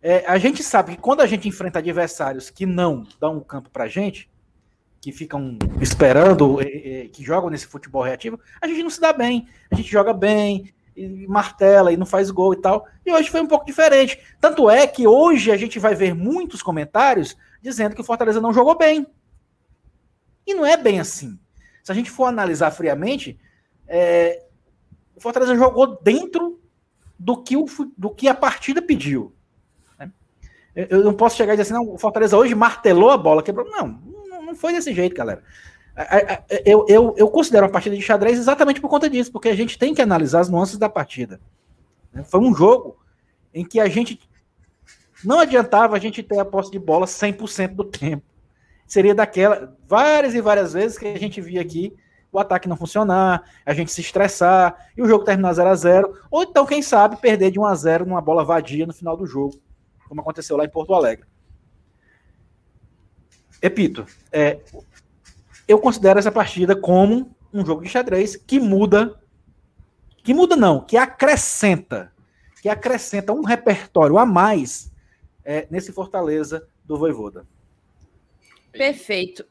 é, 0.00 0.24
a 0.26 0.38
gente 0.38 0.62
sabe 0.62 0.94
que 0.94 1.02
quando 1.02 1.20
a 1.20 1.26
gente 1.26 1.48
enfrenta 1.48 1.80
adversários 1.80 2.50
que 2.50 2.64
não 2.64 3.04
dão 3.20 3.38
um 3.38 3.40
campo 3.40 3.70
pra 3.70 3.88
gente, 3.88 4.30
que 5.00 5.12
ficam 5.12 5.56
esperando, 5.80 6.58
que 7.12 7.22
jogam 7.22 7.50
nesse 7.50 7.66
futebol 7.66 8.02
reativo, 8.02 8.38
a 8.60 8.66
gente 8.66 8.82
não 8.82 8.90
se 8.90 9.00
dá 9.00 9.12
bem. 9.12 9.46
A 9.70 9.76
gente 9.76 9.90
joga 9.90 10.12
bem, 10.12 10.72
e 10.98 11.26
martela 11.28 11.92
e 11.92 11.96
não 11.96 12.04
faz 12.04 12.30
gol 12.30 12.52
e 12.52 12.56
tal. 12.56 12.86
E 13.06 13.12
hoje 13.12 13.30
foi 13.30 13.40
um 13.40 13.46
pouco 13.46 13.64
diferente. 13.64 14.18
Tanto 14.40 14.68
é 14.68 14.86
que 14.86 15.06
hoje 15.06 15.52
a 15.52 15.56
gente 15.56 15.78
vai 15.78 15.94
ver 15.94 16.14
muitos 16.14 16.60
comentários 16.60 17.36
dizendo 17.62 17.94
que 17.94 18.00
o 18.00 18.04
Fortaleza 18.04 18.40
não 18.40 18.52
jogou 18.52 18.76
bem. 18.76 19.06
E 20.44 20.54
não 20.54 20.66
é 20.66 20.76
bem 20.76 20.98
assim. 20.98 21.38
Se 21.84 21.92
a 21.92 21.94
gente 21.94 22.10
for 22.10 22.24
analisar 22.24 22.70
friamente, 22.72 23.38
é, 23.86 24.44
o 25.14 25.20
Fortaleza 25.20 25.54
jogou 25.54 25.98
dentro 26.02 26.60
do 27.18 27.42
que, 27.42 27.56
o, 27.56 27.66
do 27.96 28.10
que 28.10 28.28
a 28.28 28.34
partida 28.34 28.82
pediu. 28.82 29.32
Né? 29.98 30.10
Eu 30.74 31.04
não 31.04 31.14
posso 31.14 31.36
chegar 31.36 31.54
e 31.54 31.56
dizer 31.56 31.74
assim, 31.74 31.84
não, 31.84 31.94
o 31.94 31.98
Fortaleza 31.98 32.36
hoje 32.36 32.54
martelou 32.54 33.10
a 33.10 33.16
bola, 33.16 33.42
quebrou. 33.42 33.68
Não, 33.70 34.00
não 34.48 34.56
foi 34.56 34.72
desse 34.72 34.92
jeito, 34.92 35.14
galera. 35.14 35.42
Eu, 36.64 36.86
eu, 36.88 37.14
eu 37.16 37.28
considero 37.28 37.66
a 37.66 37.68
partida 37.68 37.96
de 37.96 38.02
xadrez 38.02 38.38
exatamente 38.38 38.80
por 38.80 38.88
conta 38.88 39.10
disso, 39.10 39.32
porque 39.32 39.48
a 39.48 39.56
gente 39.56 39.78
tem 39.78 39.94
que 39.94 40.00
analisar 40.00 40.40
as 40.40 40.48
nuances 40.48 40.78
da 40.78 40.88
partida. 40.88 41.40
Foi 42.24 42.40
um 42.40 42.54
jogo 42.54 42.96
em 43.52 43.64
que 43.64 43.80
a 43.80 43.88
gente 43.88 44.18
não 45.24 45.40
adiantava 45.40 45.96
a 45.96 45.98
gente 45.98 46.22
ter 46.22 46.38
a 46.38 46.44
posse 46.44 46.70
de 46.70 46.78
bola 46.78 47.06
100% 47.06 47.74
do 47.74 47.84
tempo. 47.84 48.22
Seria 48.86 49.14
daquela, 49.14 49.76
várias 49.86 50.34
e 50.34 50.40
várias 50.40 50.72
vezes 50.72 50.96
que 50.96 51.06
a 51.06 51.18
gente 51.18 51.40
via 51.40 51.60
aqui 51.60 51.94
o 52.30 52.38
ataque 52.38 52.68
não 52.68 52.76
funcionar, 52.76 53.42
a 53.64 53.72
gente 53.72 53.90
se 53.90 54.02
estressar 54.02 54.90
e 54.94 55.02
o 55.02 55.08
jogo 55.08 55.24
terminar 55.24 55.52
0 55.54 55.68
a 55.70 55.74
0 55.74 56.14
ou 56.30 56.42
então, 56.42 56.66
quem 56.66 56.82
sabe, 56.82 57.16
perder 57.16 57.50
de 57.50 57.58
1 57.58 57.64
a 57.64 57.74
0 57.74 58.06
numa 58.06 58.20
bola 58.20 58.44
vadia 58.44 58.86
no 58.86 58.92
final 58.92 59.16
do 59.16 59.26
jogo, 59.26 59.58
como 60.06 60.20
aconteceu 60.20 60.56
lá 60.56 60.64
em 60.64 60.68
Porto 60.68 60.92
Alegre 60.92 61.26
repito, 63.62 64.06
é, 64.32 64.60
eu 65.66 65.78
considero 65.78 66.18
essa 66.18 66.32
partida 66.32 66.74
como 66.74 67.34
um 67.52 67.64
jogo 67.64 67.82
de 67.82 67.88
xadrez 67.88 68.36
que 68.36 68.58
muda, 68.58 69.20
que 70.22 70.32
muda 70.32 70.56
não, 70.56 70.80
que 70.80 70.96
acrescenta, 70.96 72.12
que 72.62 72.68
acrescenta 72.68 73.32
um 73.32 73.42
repertório 73.42 74.18
a 74.18 74.26
mais 74.26 74.92
é, 75.44 75.66
nesse 75.70 75.92
Fortaleza 75.92 76.66
do 76.84 76.96
Voivoda. 76.96 77.46
Perfeito. 78.72 79.44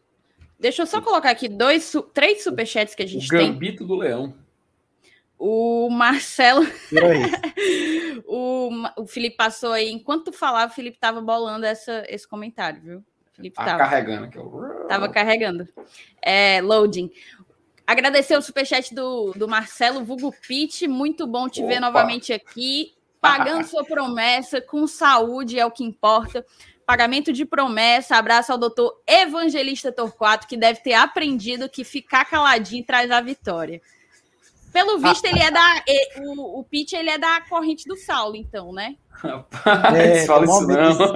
Deixa 0.59 0.81
eu 0.81 0.87
só 0.87 1.01
colocar 1.01 1.29
aqui 1.29 1.47
dois, 1.47 1.93
três 2.13 2.43
superchats 2.43 2.95
que 2.95 3.03
a 3.03 3.07
gente 3.07 3.27
o 3.27 3.37
tem. 3.37 3.51
Gambito 3.51 3.85
do 3.85 3.95
Leão. 3.95 4.33
O 5.37 5.87
Marcelo. 5.89 6.65
o, 8.25 8.69
o 8.97 9.05
Felipe 9.05 9.37
passou 9.37 9.71
aí. 9.71 9.91
Enquanto 9.91 10.25
tu 10.25 10.33
falava, 10.33 10.71
o 10.71 10.75
Felipe 10.75 10.97
estava 10.97 11.21
bolando 11.21 11.65
essa, 11.65 12.03
esse 12.09 12.27
comentário, 12.27 12.81
viu? 12.81 13.03
Felipe 13.37 13.55
Tá 13.55 13.63
tava. 13.65 13.77
carregando 13.77 14.25
aqui. 14.25 14.39
Tava 14.89 15.09
carregando. 15.09 15.67
É, 16.21 16.59
loading. 16.61 17.09
Agradecer 17.85 18.35
o 18.35 18.41
superchat 18.41 18.93
do, 18.93 19.31
do 19.33 19.47
Marcelo 19.47 20.03
Vulgo 20.03 20.33
Pitt. 20.45 20.87
Muito 20.87 21.25
bom 21.25 21.47
te 21.47 21.61
ver 21.61 21.77
Opa. 21.77 21.81
novamente 21.81 22.33
aqui. 22.33 22.93
Pagando 23.21 23.63
sua 23.67 23.85
promessa 23.85 24.59
com 24.59 24.85
saúde 24.87 25.57
é 25.57 25.65
o 25.65 25.71
que 25.71 25.83
importa. 25.83 26.45
Pagamento 26.85 27.31
de 27.31 27.45
promessa. 27.45 28.17
Abraço 28.17 28.51
ao 28.51 28.57
doutor 28.57 29.01
Evangelista 29.07 29.91
Torquato, 29.91 30.47
que 30.47 30.57
deve 30.57 30.81
ter 30.81 30.93
aprendido 30.93 31.69
que 31.69 31.83
ficar 31.83 32.25
caladinho 32.25 32.83
traz 32.83 33.11
a 33.11 33.21
vitória. 33.21 33.81
Pelo 34.73 34.99
visto, 34.99 35.25
ele 35.25 35.39
é 35.39 35.51
da. 35.51 35.83
O, 36.19 36.59
o 36.59 36.63
Pitt 36.63 36.95
ele 36.95 37.09
é 37.09 37.17
da 37.17 37.41
corrente 37.41 37.87
do 37.87 37.95
Saulo, 37.95 38.35
então, 38.35 38.73
né? 38.73 38.95
Rapaz, 39.09 40.25
fala 40.25 40.45
tomar 40.45 40.89
isso 40.91 40.99
não. 40.99 41.13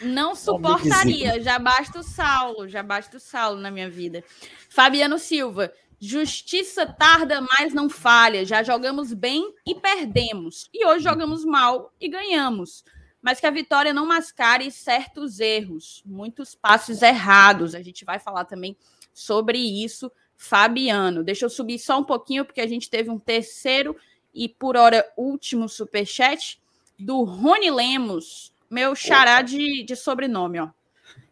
Não 0.00 0.34
suportaria. 0.34 1.40
Já 1.42 1.58
basta 1.58 2.00
o 2.00 2.02
Saulo, 2.02 2.68
já 2.68 2.82
basta 2.82 3.16
o 3.16 3.20
Saulo 3.20 3.60
na 3.60 3.70
minha 3.70 3.88
vida. 3.88 4.22
Fabiano 4.68 5.18
Silva. 5.18 5.72
Justiça 5.98 6.84
tarda, 6.84 7.40
mas 7.40 7.72
não 7.72 7.88
falha. 7.88 8.44
Já 8.44 8.62
jogamos 8.62 9.14
bem 9.14 9.54
e 9.66 9.74
perdemos. 9.74 10.68
E 10.72 10.86
hoje 10.86 11.04
jogamos 11.04 11.44
mal 11.44 11.92
e 11.98 12.08
ganhamos. 12.08 12.84
Mas 13.22 13.40
que 13.40 13.46
a 13.46 13.50
vitória 13.50 13.94
não 13.94 14.06
mascare 14.06 14.70
certos 14.70 15.40
erros, 15.40 16.02
muitos 16.04 16.54
passos 16.54 17.00
errados. 17.00 17.74
A 17.74 17.82
gente 17.82 18.04
vai 18.04 18.18
falar 18.18 18.44
também 18.44 18.76
sobre 19.12 19.58
isso, 19.58 20.12
Fabiano. 20.36 21.24
Deixa 21.24 21.46
eu 21.46 21.50
subir 21.50 21.78
só 21.78 21.98
um 21.98 22.04
pouquinho, 22.04 22.44
porque 22.44 22.60
a 22.60 22.66
gente 22.66 22.90
teve 22.90 23.08
um 23.08 23.18
terceiro 23.18 23.96
e, 24.34 24.48
por 24.48 24.76
hora, 24.76 25.10
último 25.16 25.66
superchat 25.66 26.60
do 26.98 27.24
Rony 27.24 27.70
Lemos, 27.70 28.52
meu 28.70 28.94
xará 28.94 29.42
de, 29.42 29.84
de 29.84 29.96
sobrenome, 29.96 30.60
ó. 30.60 30.68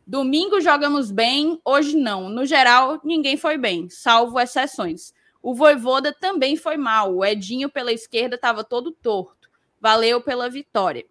Domingo 0.07 0.61
jogamos 0.61 1.11
bem, 1.11 1.59
hoje 1.64 1.97
não. 1.97 2.29
No 2.29 2.44
geral, 2.44 3.01
ninguém 3.03 3.37
foi 3.37 3.57
bem, 3.57 3.88
salvo 3.88 4.38
exceções. 4.38 5.14
O 5.42 5.55
Voivoda 5.55 6.12
também 6.12 6.57
foi 6.57 6.77
mal. 6.77 7.14
O 7.14 7.25
Edinho 7.25 7.70
pela 7.70 7.92
esquerda 7.92 8.37
estava 8.37 8.64
todo 8.64 8.92
torto. 8.92 9.51
Valeu 9.81 10.23
pela 10.23 10.49
vitória. 10.49 11.07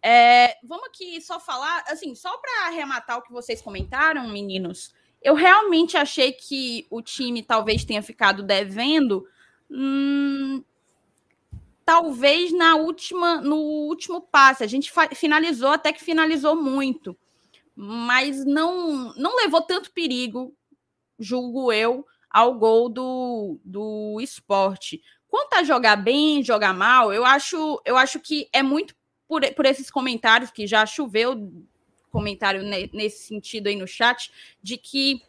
É, 0.00 0.56
vamos 0.64 0.88
aqui 0.88 1.20
só 1.20 1.38
falar, 1.38 1.84
assim, 1.88 2.14
só 2.14 2.36
para 2.38 2.66
arrematar 2.66 3.18
o 3.18 3.22
que 3.22 3.32
vocês 3.32 3.62
comentaram, 3.62 4.28
meninos. 4.28 4.92
Eu 5.22 5.34
realmente 5.34 5.96
achei 5.96 6.32
que 6.32 6.86
o 6.90 7.00
time 7.00 7.42
talvez 7.42 7.84
tenha 7.84 8.02
ficado 8.02 8.42
devendo. 8.42 9.24
Hum, 9.70 10.64
talvez 11.84 12.52
na 12.52 12.76
última, 12.76 13.40
no 13.40 13.56
último 13.56 14.20
passe. 14.20 14.64
A 14.64 14.66
gente 14.66 14.92
finalizou, 15.14 15.70
até 15.70 15.92
que 15.92 16.02
finalizou 16.02 16.54
muito, 16.54 17.16
mas 17.74 18.44
não, 18.44 19.14
não 19.14 19.36
levou 19.36 19.62
tanto 19.62 19.92
perigo, 19.92 20.54
julgo 21.18 21.72
eu, 21.72 22.06
ao 22.30 22.54
gol 22.54 22.88
do, 22.88 23.58
do 23.64 24.18
esporte. 24.20 25.02
Quanto 25.28 25.54
a 25.54 25.62
jogar 25.62 25.96
bem, 25.96 26.42
jogar 26.42 26.74
mal, 26.74 27.12
eu 27.12 27.24
acho, 27.24 27.80
eu 27.84 27.96
acho 27.96 28.20
que 28.20 28.48
é 28.52 28.62
muito 28.62 28.94
por, 29.28 29.42
por 29.54 29.66
esses 29.66 29.90
comentários 29.90 30.50
que 30.50 30.66
já 30.66 30.84
choveu 30.84 31.50
comentário 32.10 32.62
ne- 32.62 32.90
nesse 32.92 33.24
sentido 33.24 33.68
aí 33.68 33.76
no 33.76 33.86
chat, 33.86 34.30
de 34.62 34.76
que 34.76 35.22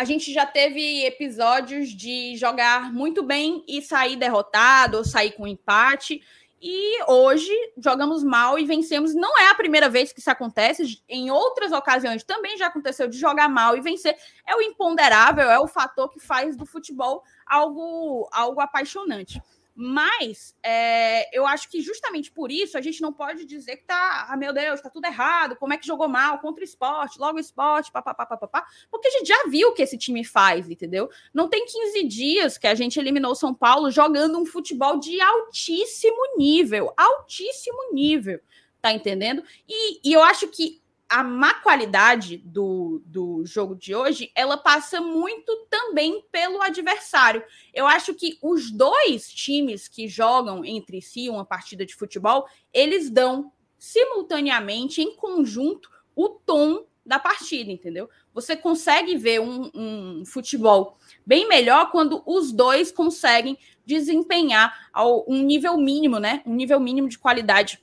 a 0.00 0.04
gente 0.04 0.32
já 0.32 0.46
teve 0.46 1.04
episódios 1.04 1.90
de 1.90 2.34
jogar 2.34 2.90
muito 2.90 3.22
bem 3.22 3.62
e 3.68 3.82
sair 3.82 4.16
derrotado, 4.16 4.96
ou 4.96 5.04
sair 5.04 5.32
com 5.32 5.46
empate. 5.46 6.22
E 6.58 7.04
hoje 7.06 7.52
jogamos 7.76 8.24
mal 8.24 8.58
e 8.58 8.64
vencemos. 8.64 9.14
Não 9.14 9.38
é 9.38 9.50
a 9.50 9.54
primeira 9.54 9.90
vez 9.90 10.10
que 10.10 10.20
isso 10.20 10.30
acontece. 10.30 11.02
Em 11.06 11.30
outras 11.30 11.70
ocasiões 11.70 12.24
também 12.24 12.56
já 12.56 12.68
aconteceu 12.68 13.08
de 13.08 13.18
jogar 13.18 13.50
mal 13.50 13.76
e 13.76 13.82
vencer. 13.82 14.16
É 14.48 14.56
o 14.56 14.62
imponderável, 14.62 15.50
é 15.50 15.60
o 15.60 15.68
fator 15.68 16.08
que 16.08 16.18
faz 16.18 16.56
do 16.56 16.64
futebol 16.64 17.22
algo, 17.46 18.26
algo 18.32 18.58
apaixonante. 18.58 19.38
Mas 19.74 20.54
é, 20.62 21.36
eu 21.36 21.46
acho 21.46 21.70
que 21.70 21.80
justamente 21.80 22.30
por 22.30 22.50
isso 22.50 22.76
a 22.76 22.80
gente 22.80 23.00
não 23.00 23.12
pode 23.12 23.44
dizer 23.44 23.76
que 23.76 23.84
tá, 23.84 24.26
ah, 24.28 24.36
meu 24.36 24.52
Deus, 24.52 24.80
tá 24.80 24.90
tudo 24.90 25.06
errado, 25.06 25.56
como 25.56 25.72
é 25.72 25.76
que 25.76 25.86
jogou 25.86 26.08
mal 26.08 26.38
contra 26.38 26.60
o 26.60 26.64
esporte, 26.64 27.18
logo 27.18 27.38
o 27.38 27.40
esporte, 27.40 27.90
papapá, 27.90 28.26
papapá, 28.26 28.66
porque 28.90 29.08
a 29.08 29.10
gente 29.10 29.28
já 29.28 29.46
viu 29.48 29.68
o 29.68 29.72
que 29.72 29.82
esse 29.82 29.96
time 29.96 30.24
faz, 30.24 30.68
entendeu? 30.68 31.08
Não 31.32 31.48
tem 31.48 31.64
15 31.64 32.04
dias 32.04 32.58
que 32.58 32.66
a 32.66 32.74
gente 32.74 32.98
eliminou 32.98 33.34
São 33.34 33.54
Paulo 33.54 33.90
jogando 33.90 34.38
um 34.38 34.46
futebol 34.46 34.98
de 34.98 35.20
altíssimo 35.20 36.36
nível, 36.36 36.92
altíssimo 36.96 37.92
nível, 37.92 38.40
tá 38.82 38.92
entendendo? 38.92 39.42
E, 39.68 40.00
e 40.08 40.12
eu 40.12 40.22
acho 40.22 40.48
que 40.48 40.80
a 41.10 41.24
má 41.24 41.54
qualidade 41.54 42.36
do, 42.36 43.02
do 43.04 43.44
jogo 43.44 43.74
de 43.74 43.92
hoje, 43.92 44.30
ela 44.32 44.56
passa 44.56 45.00
muito 45.00 45.66
também 45.68 46.24
pelo 46.30 46.62
adversário. 46.62 47.42
Eu 47.74 47.84
acho 47.84 48.14
que 48.14 48.38
os 48.40 48.70
dois 48.70 49.28
times 49.28 49.88
que 49.88 50.06
jogam 50.06 50.64
entre 50.64 51.02
si 51.02 51.28
uma 51.28 51.44
partida 51.44 51.84
de 51.84 51.96
futebol, 51.96 52.46
eles 52.72 53.10
dão 53.10 53.52
simultaneamente, 53.76 55.02
em 55.02 55.16
conjunto, 55.16 55.90
o 56.14 56.28
tom 56.28 56.86
da 57.04 57.18
partida, 57.18 57.72
entendeu? 57.72 58.08
Você 58.32 58.54
consegue 58.54 59.16
ver 59.16 59.40
um, 59.40 59.68
um 59.74 60.24
futebol 60.24 60.96
bem 61.26 61.48
melhor 61.48 61.90
quando 61.90 62.22
os 62.24 62.52
dois 62.52 62.92
conseguem 62.92 63.58
desempenhar 63.84 64.88
ao, 64.92 65.28
um 65.28 65.42
nível 65.42 65.76
mínimo, 65.76 66.20
né? 66.20 66.40
Um 66.46 66.54
nível 66.54 66.78
mínimo 66.78 67.08
de 67.08 67.18
qualidade 67.18 67.82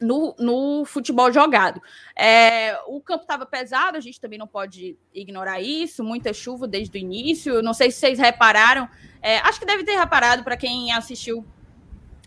no, 0.00 0.34
no 0.38 0.84
futebol 0.84 1.32
jogado. 1.32 1.80
É, 2.16 2.78
o 2.86 3.00
campo 3.00 3.22
estava 3.22 3.46
pesado, 3.46 3.96
a 3.96 4.00
gente 4.00 4.20
também 4.20 4.38
não 4.38 4.46
pode 4.46 4.96
ignorar 5.12 5.60
isso, 5.60 6.04
muita 6.04 6.32
chuva 6.32 6.66
desde 6.66 6.96
o 6.96 7.00
início. 7.00 7.62
Não 7.62 7.74
sei 7.74 7.90
se 7.90 7.98
vocês 7.98 8.18
repararam, 8.18 8.88
é, 9.22 9.38
acho 9.38 9.58
que 9.58 9.66
deve 9.66 9.84
ter 9.84 9.96
reparado 9.96 10.44
para 10.44 10.56
quem 10.56 10.92
assistiu 10.92 11.44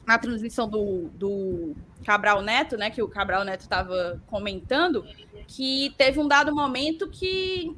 na 0.05 0.17
transmissão 0.17 0.69
do, 0.69 1.09
do 1.13 1.75
Cabral 2.05 2.41
Neto, 2.41 2.77
né? 2.77 2.89
Que 2.89 3.01
o 3.01 3.09
Cabral 3.09 3.43
Neto 3.43 3.61
estava 3.61 4.21
comentando, 4.27 5.05
que 5.47 5.93
teve 5.97 6.19
um 6.19 6.27
dado 6.27 6.55
momento 6.55 7.09
que 7.09 7.75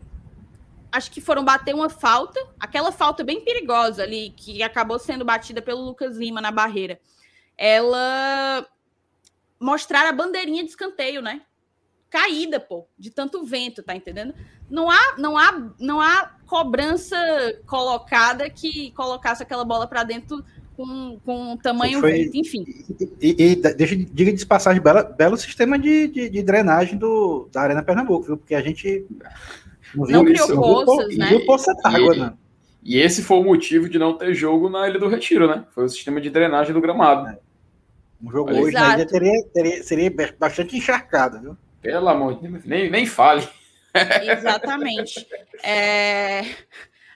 acho 0.92 1.12
que 1.12 1.22
foram 1.22 1.44
bater 1.44 1.74
uma 1.74 1.90
falta, 1.90 2.40
aquela 2.60 2.92
falta 2.92 3.24
bem 3.24 3.42
perigosa 3.44 4.04
ali, 4.04 4.32
que 4.36 4.62
acabou 4.64 4.98
sendo 5.00 5.24
batida 5.24 5.62
pelo 5.62 5.82
Lucas 5.82 6.18
Lima 6.18 6.42
na 6.42 6.52
barreira. 6.52 7.00
Ela 7.58 8.66
mostrar 9.60 10.08
a 10.08 10.12
bandeirinha 10.14 10.64
de 10.64 10.70
escanteio, 10.70 11.22
né? 11.22 11.42
Caída, 12.10 12.60
pô, 12.60 12.88
de 12.98 13.12
tanto 13.12 13.44
vento, 13.44 13.84
tá 13.84 13.96
entendendo? 13.96 14.34
Não 14.70 14.90
há, 14.90 15.16
não 15.18 15.38
há, 15.38 15.72
não 15.80 16.02
há 16.02 16.32
cobrança 16.48 17.16
colocada 17.68 18.50
que 18.50 18.92
colocasse 18.92 19.44
aquela 19.44 19.64
bola 19.64 19.86
para 19.88 20.04
dentro 20.04 20.44
com, 20.76 21.20
com 21.24 21.58
tamanho 21.58 22.00
Foi- 22.00 22.12
vento, 22.24 22.38
enfim. 22.38 22.66
E, 23.22 23.36
e 23.38 23.56
deixa, 23.56 23.96
diga 23.96 24.34
de 24.34 24.46
passagem, 24.46 24.82
bela, 24.82 25.04
belo 25.04 25.38
sistema 25.38 25.78
de, 25.78 26.08
de, 26.08 26.30
de 26.30 26.42
drenagem 26.42 26.98
do, 26.98 27.48
da 27.52 27.62
Arena 27.62 27.84
Pernambuco, 27.84 28.26
viu? 28.26 28.38
Porque 28.38 28.56
a 28.56 28.62
gente 28.62 29.06
Não 29.94 30.06
Viu 30.06 30.24
criou 30.26 30.46
isso? 30.48 30.56
poças, 30.56 31.14
e 31.14 31.18
né? 31.18 31.28
viu 31.28 31.46
poça 31.46 31.74
d'água, 31.84 32.16
E- 32.16 32.20
né? 32.20 32.34
E 32.82 32.98
esse 32.98 33.22
foi 33.22 33.38
o 33.38 33.44
motivo 33.44 33.90
de 33.90 34.00
não 34.00 34.18
ter 34.18 34.34
jogo 34.34 34.70
na 34.70 34.88
Ilha 34.88 34.98
do 34.98 35.10
Retiro, 35.10 35.48
né? 35.48 35.66
Foi 35.72 35.84
o 35.84 35.90
sistema 35.90 36.22
de 36.22 36.30
drenagem 36.30 36.74
do 36.74 36.80
gramado. 36.80 37.38
Um 38.22 38.32
jogo 38.32 38.50
Exato. 38.52 38.64
hoje 38.66 38.74
na 38.74 38.94
ilha 38.96 39.06
teria, 39.08 39.44
teria, 39.54 39.84
seria 39.84 40.34
bastante 40.38 40.76
encharcado, 40.78 41.40
viu? 41.42 41.58
Pelo 41.82 42.10
amor 42.10 42.36
de 42.36 42.48
Deus, 42.48 42.66
nem, 42.66 42.90
nem 42.90 43.06
fale. 43.06 43.48
Exatamente. 44.22 45.26
É, 45.64 46.44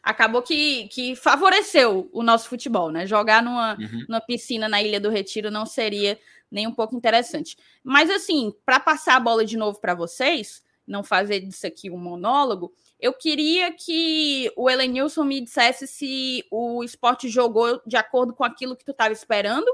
Acabou 0.04 0.42
que, 0.42 0.90
que 0.90 1.16
favoreceu 1.16 2.10
o 2.12 2.22
nosso 2.22 2.50
futebol, 2.50 2.92
né? 2.92 3.08
Jogar 3.08 3.42
numa, 3.42 3.76
Uhum. 3.80 4.06
numa 4.10 4.20
piscina 4.20 4.68
na 4.68 4.82
Ilha 4.82 5.00
do 5.00 5.10
Retiro 5.10 5.50
não 5.50 5.66
seria 5.66 6.20
nem 6.52 6.68
um 6.68 6.74
pouco 6.74 6.94
interessante. 6.94 7.56
Mas, 7.82 8.10
assim, 8.10 8.54
para 8.66 8.82
passar 8.82 9.16
a 9.16 9.20
bola 9.20 9.46
de 9.46 9.56
novo 9.56 9.80
para 9.80 9.96
vocês, 9.96 10.62
não 10.86 11.06
fazer 11.06 11.40
disso 11.40 11.66
aqui 11.66 11.90
um 11.90 11.98
monólogo, 11.98 12.74
eu 13.00 13.14
queria 13.14 13.72
que 13.72 14.52
o 14.58 14.70
Elenilson 14.70 15.24
me 15.24 15.40
dissesse 15.40 15.88
se 15.88 16.44
o 16.52 16.84
esporte 16.84 17.30
jogou 17.30 17.82
de 17.88 17.96
acordo 17.96 18.34
com 18.34 18.44
aquilo 18.44 18.76
que 18.76 18.84
tu 18.84 18.92
estava 18.92 19.14
esperando. 19.14 19.72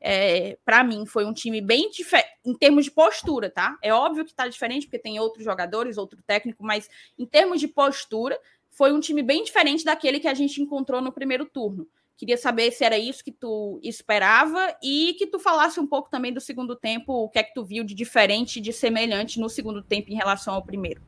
É, 0.00 0.58
para 0.64 0.84
mim, 0.84 1.06
foi 1.06 1.24
um 1.24 1.32
time 1.32 1.60
bem 1.60 1.90
diferente 1.90 2.28
em 2.44 2.54
termos 2.54 2.84
de 2.84 2.90
postura, 2.90 3.50
tá? 3.50 3.76
É 3.82 3.92
óbvio 3.92 4.24
que 4.24 4.34
tá 4.34 4.46
diferente, 4.46 4.86
porque 4.86 4.98
tem 4.98 5.18
outros 5.18 5.44
jogadores, 5.44 5.96
outro 5.96 6.20
técnico, 6.26 6.64
mas 6.64 6.88
em 7.18 7.26
termos 7.26 7.60
de 7.60 7.68
postura, 7.68 8.38
foi 8.70 8.92
um 8.92 9.00
time 9.00 9.22
bem 9.22 9.42
diferente 9.42 9.84
daquele 9.84 10.20
que 10.20 10.28
a 10.28 10.34
gente 10.34 10.60
encontrou 10.60 11.00
no 11.00 11.10
primeiro 11.10 11.46
turno. 11.46 11.88
Queria 12.16 12.36
saber 12.38 12.70
se 12.70 12.84
era 12.84 12.98
isso 12.98 13.22
que 13.24 13.32
tu 13.32 13.78
esperava 13.82 14.74
e 14.82 15.14
que 15.18 15.26
tu 15.26 15.38
falasse 15.38 15.78
um 15.78 15.86
pouco 15.86 16.10
também 16.10 16.32
do 16.32 16.40
segundo 16.40 16.74
tempo, 16.74 17.12
o 17.12 17.28
que 17.28 17.38
é 17.38 17.42
que 17.42 17.52
tu 17.52 17.64
viu 17.64 17.84
de 17.84 17.94
diferente, 17.94 18.60
de 18.60 18.72
semelhante 18.72 19.38
no 19.38 19.48
segundo 19.48 19.82
tempo 19.82 20.10
em 20.10 20.14
relação 20.14 20.54
ao 20.54 20.62
primeiro. 20.62 21.02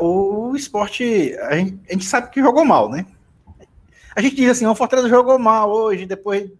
O, 0.00 0.50
o 0.50 0.56
esporte, 0.56 1.36
a 1.40 1.56
gente, 1.56 1.80
a 1.88 1.92
gente 1.92 2.04
sabe 2.04 2.30
que 2.30 2.40
jogou 2.40 2.64
mal, 2.64 2.88
né? 2.88 3.06
A 4.14 4.20
gente 4.20 4.36
diz 4.36 4.50
assim, 4.50 4.66
o 4.66 4.74
Fortaleza 4.74 5.08
jogou 5.08 5.38
mal 5.38 5.70
hoje, 5.70 6.04
depois 6.04 6.50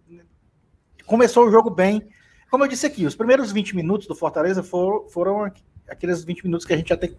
começou 1.05 1.47
o 1.47 1.51
jogo 1.51 1.69
bem. 1.69 2.07
como 2.49 2.63
eu 2.63 2.67
disse 2.67 2.85
aqui, 2.85 3.05
os 3.05 3.15
primeiros 3.15 3.51
20 3.51 3.75
minutos 3.75 4.07
do 4.07 4.15
Fortaleza 4.15 4.63
foram, 4.63 5.09
foram 5.09 5.51
aqueles 5.87 6.23
20 6.23 6.43
minutos 6.43 6.65
que 6.65 6.73
a 6.73 6.77
gente 6.77 6.89
já 6.89 6.97
tem, 6.97 7.17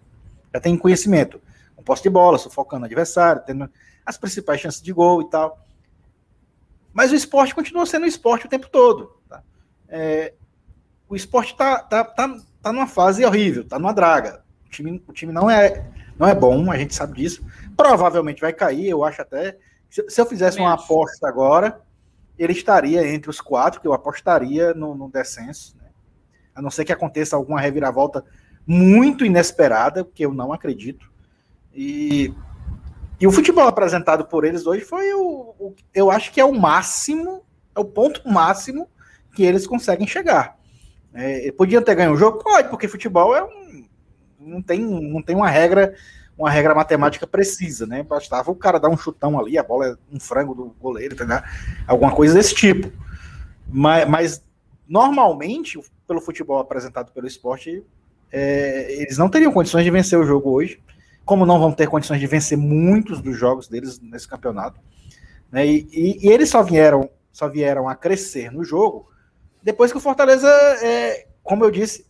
já 0.52 0.60
tem 0.60 0.76
conhecimento. 0.76 1.40
Um 1.78 1.82
posse 1.82 2.02
de 2.02 2.10
bola, 2.10 2.38
sufocando 2.38 2.82
o 2.82 2.86
adversário, 2.86 3.42
tendo 3.44 3.68
as 4.04 4.16
principais 4.16 4.60
chances 4.60 4.82
de 4.82 4.92
gol 4.92 5.22
e 5.22 5.30
tal. 5.30 5.58
Mas 6.92 7.10
o 7.10 7.16
esporte 7.16 7.54
continua 7.54 7.84
sendo 7.86 8.06
esporte 8.06 8.46
o 8.46 8.48
tempo 8.48 8.68
todo. 8.70 9.16
Tá? 9.28 9.42
É, 9.88 10.34
o 11.08 11.16
esporte 11.16 11.52
está 11.52 11.78
tá, 11.78 12.04
tá, 12.04 12.36
tá 12.62 12.72
numa 12.72 12.86
fase 12.86 13.24
horrível, 13.24 13.62
está 13.62 13.78
numa 13.78 13.92
draga. 13.92 14.44
O 14.66 14.70
time, 14.70 15.02
o 15.06 15.12
time 15.12 15.32
não, 15.32 15.50
é, 15.50 15.90
não 16.18 16.26
é 16.26 16.34
bom, 16.34 16.70
a 16.70 16.78
gente 16.78 16.94
sabe 16.94 17.14
disso. 17.14 17.44
Provavelmente 17.76 18.40
vai 18.40 18.52
cair, 18.52 18.88
eu 18.88 19.04
acho 19.04 19.20
até. 19.22 19.58
Se, 19.90 20.08
se 20.08 20.20
eu 20.20 20.26
fizesse 20.26 20.58
uma 20.58 20.74
aposta 20.74 21.28
agora, 21.28 21.80
ele 22.38 22.52
estaria 22.52 23.06
entre 23.06 23.30
os 23.30 23.40
quatro, 23.40 23.80
que 23.80 23.86
eu 23.86 23.92
apostaria 23.92 24.74
no, 24.74 24.94
no 24.94 25.10
descenso. 25.10 25.76
Né? 25.76 25.88
A 26.54 26.60
não 26.60 26.70
ser 26.70 26.84
que 26.84 26.92
aconteça 26.92 27.36
alguma 27.36 27.60
reviravolta 27.60 28.24
muito 28.66 29.24
inesperada, 29.24 30.04
que 30.04 30.24
eu 30.24 30.32
não 30.32 30.52
acredito. 30.52 31.10
E, 31.72 32.32
e 33.20 33.26
o 33.26 33.32
futebol 33.32 33.66
apresentado 33.66 34.24
por 34.24 34.44
eles 34.44 34.66
hoje 34.66 34.84
foi 34.84 35.12
o, 35.14 35.54
o, 35.58 35.74
eu 35.94 36.10
acho 36.10 36.32
que 36.32 36.40
é 36.40 36.44
o 36.44 36.54
máximo, 36.54 37.44
é 37.74 37.80
o 37.80 37.84
ponto 37.84 38.28
máximo 38.28 38.88
que 39.34 39.42
eles 39.42 39.66
conseguem 39.66 40.06
chegar. 40.06 40.58
É, 41.12 41.52
podiam 41.52 41.82
ter 41.82 41.94
ganho 41.94 42.12
o 42.12 42.16
jogo? 42.16 42.42
Pode, 42.42 42.68
porque 42.68 42.88
futebol 42.88 43.36
é 43.36 43.44
um, 43.44 43.86
não, 44.38 44.62
tem, 44.62 44.80
não 44.80 45.22
tem 45.22 45.36
uma 45.36 45.48
regra 45.48 45.94
uma 46.36 46.50
regra 46.50 46.74
matemática 46.74 47.26
precisa, 47.26 47.86
né? 47.86 48.02
Bastava 48.02 48.50
o 48.50 48.56
cara 48.56 48.80
dar 48.80 48.88
um 48.88 48.96
chutão 48.96 49.38
ali, 49.38 49.56
a 49.56 49.62
bola 49.62 49.86
é 49.86 49.96
um 50.12 50.18
frango 50.18 50.54
do 50.54 50.74
goleiro, 50.80 51.14
entendeu? 51.14 51.38
alguma 51.86 52.12
coisa 52.12 52.34
desse 52.34 52.54
tipo. 52.54 52.90
Mas, 53.68 54.08
mas 54.08 54.44
normalmente, 54.88 55.80
pelo 56.06 56.20
futebol 56.20 56.58
apresentado 56.58 57.12
pelo 57.12 57.26
esporte, 57.26 57.84
é, 58.32 58.92
eles 59.00 59.16
não 59.16 59.28
teriam 59.28 59.52
condições 59.52 59.84
de 59.84 59.90
vencer 59.90 60.18
o 60.18 60.24
jogo 60.24 60.50
hoje, 60.50 60.82
como 61.24 61.46
não 61.46 61.58
vão 61.58 61.72
ter 61.72 61.88
condições 61.88 62.20
de 62.20 62.26
vencer 62.26 62.58
muitos 62.58 63.20
dos 63.22 63.36
jogos 63.36 63.68
deles 63.68 64.00
nesse 64.00 64.28
campeonato. 64.28 64.80
Né? 65.50 65.66
E, 65.66 65.88
e, 65.92 66.26
e 66.26 66.32
eles 66.32 66.50
só 66.50 66.62
vieram, 66.62 67.08
só 67.32 67.48
vieram 67.48 67.88
a 67.88 67.94
crescer 67.94 68.50
no 68.50 68.64
jogo 68.64 69.08
depois 69.64 69.90
que 69.90 69.96
o 69.96 70.00
Fortaleza, 70.00 70.46
é, 70.82 71.26
como 71.42 71.64
eu 71.64 71.70
disse, 71.70 72.04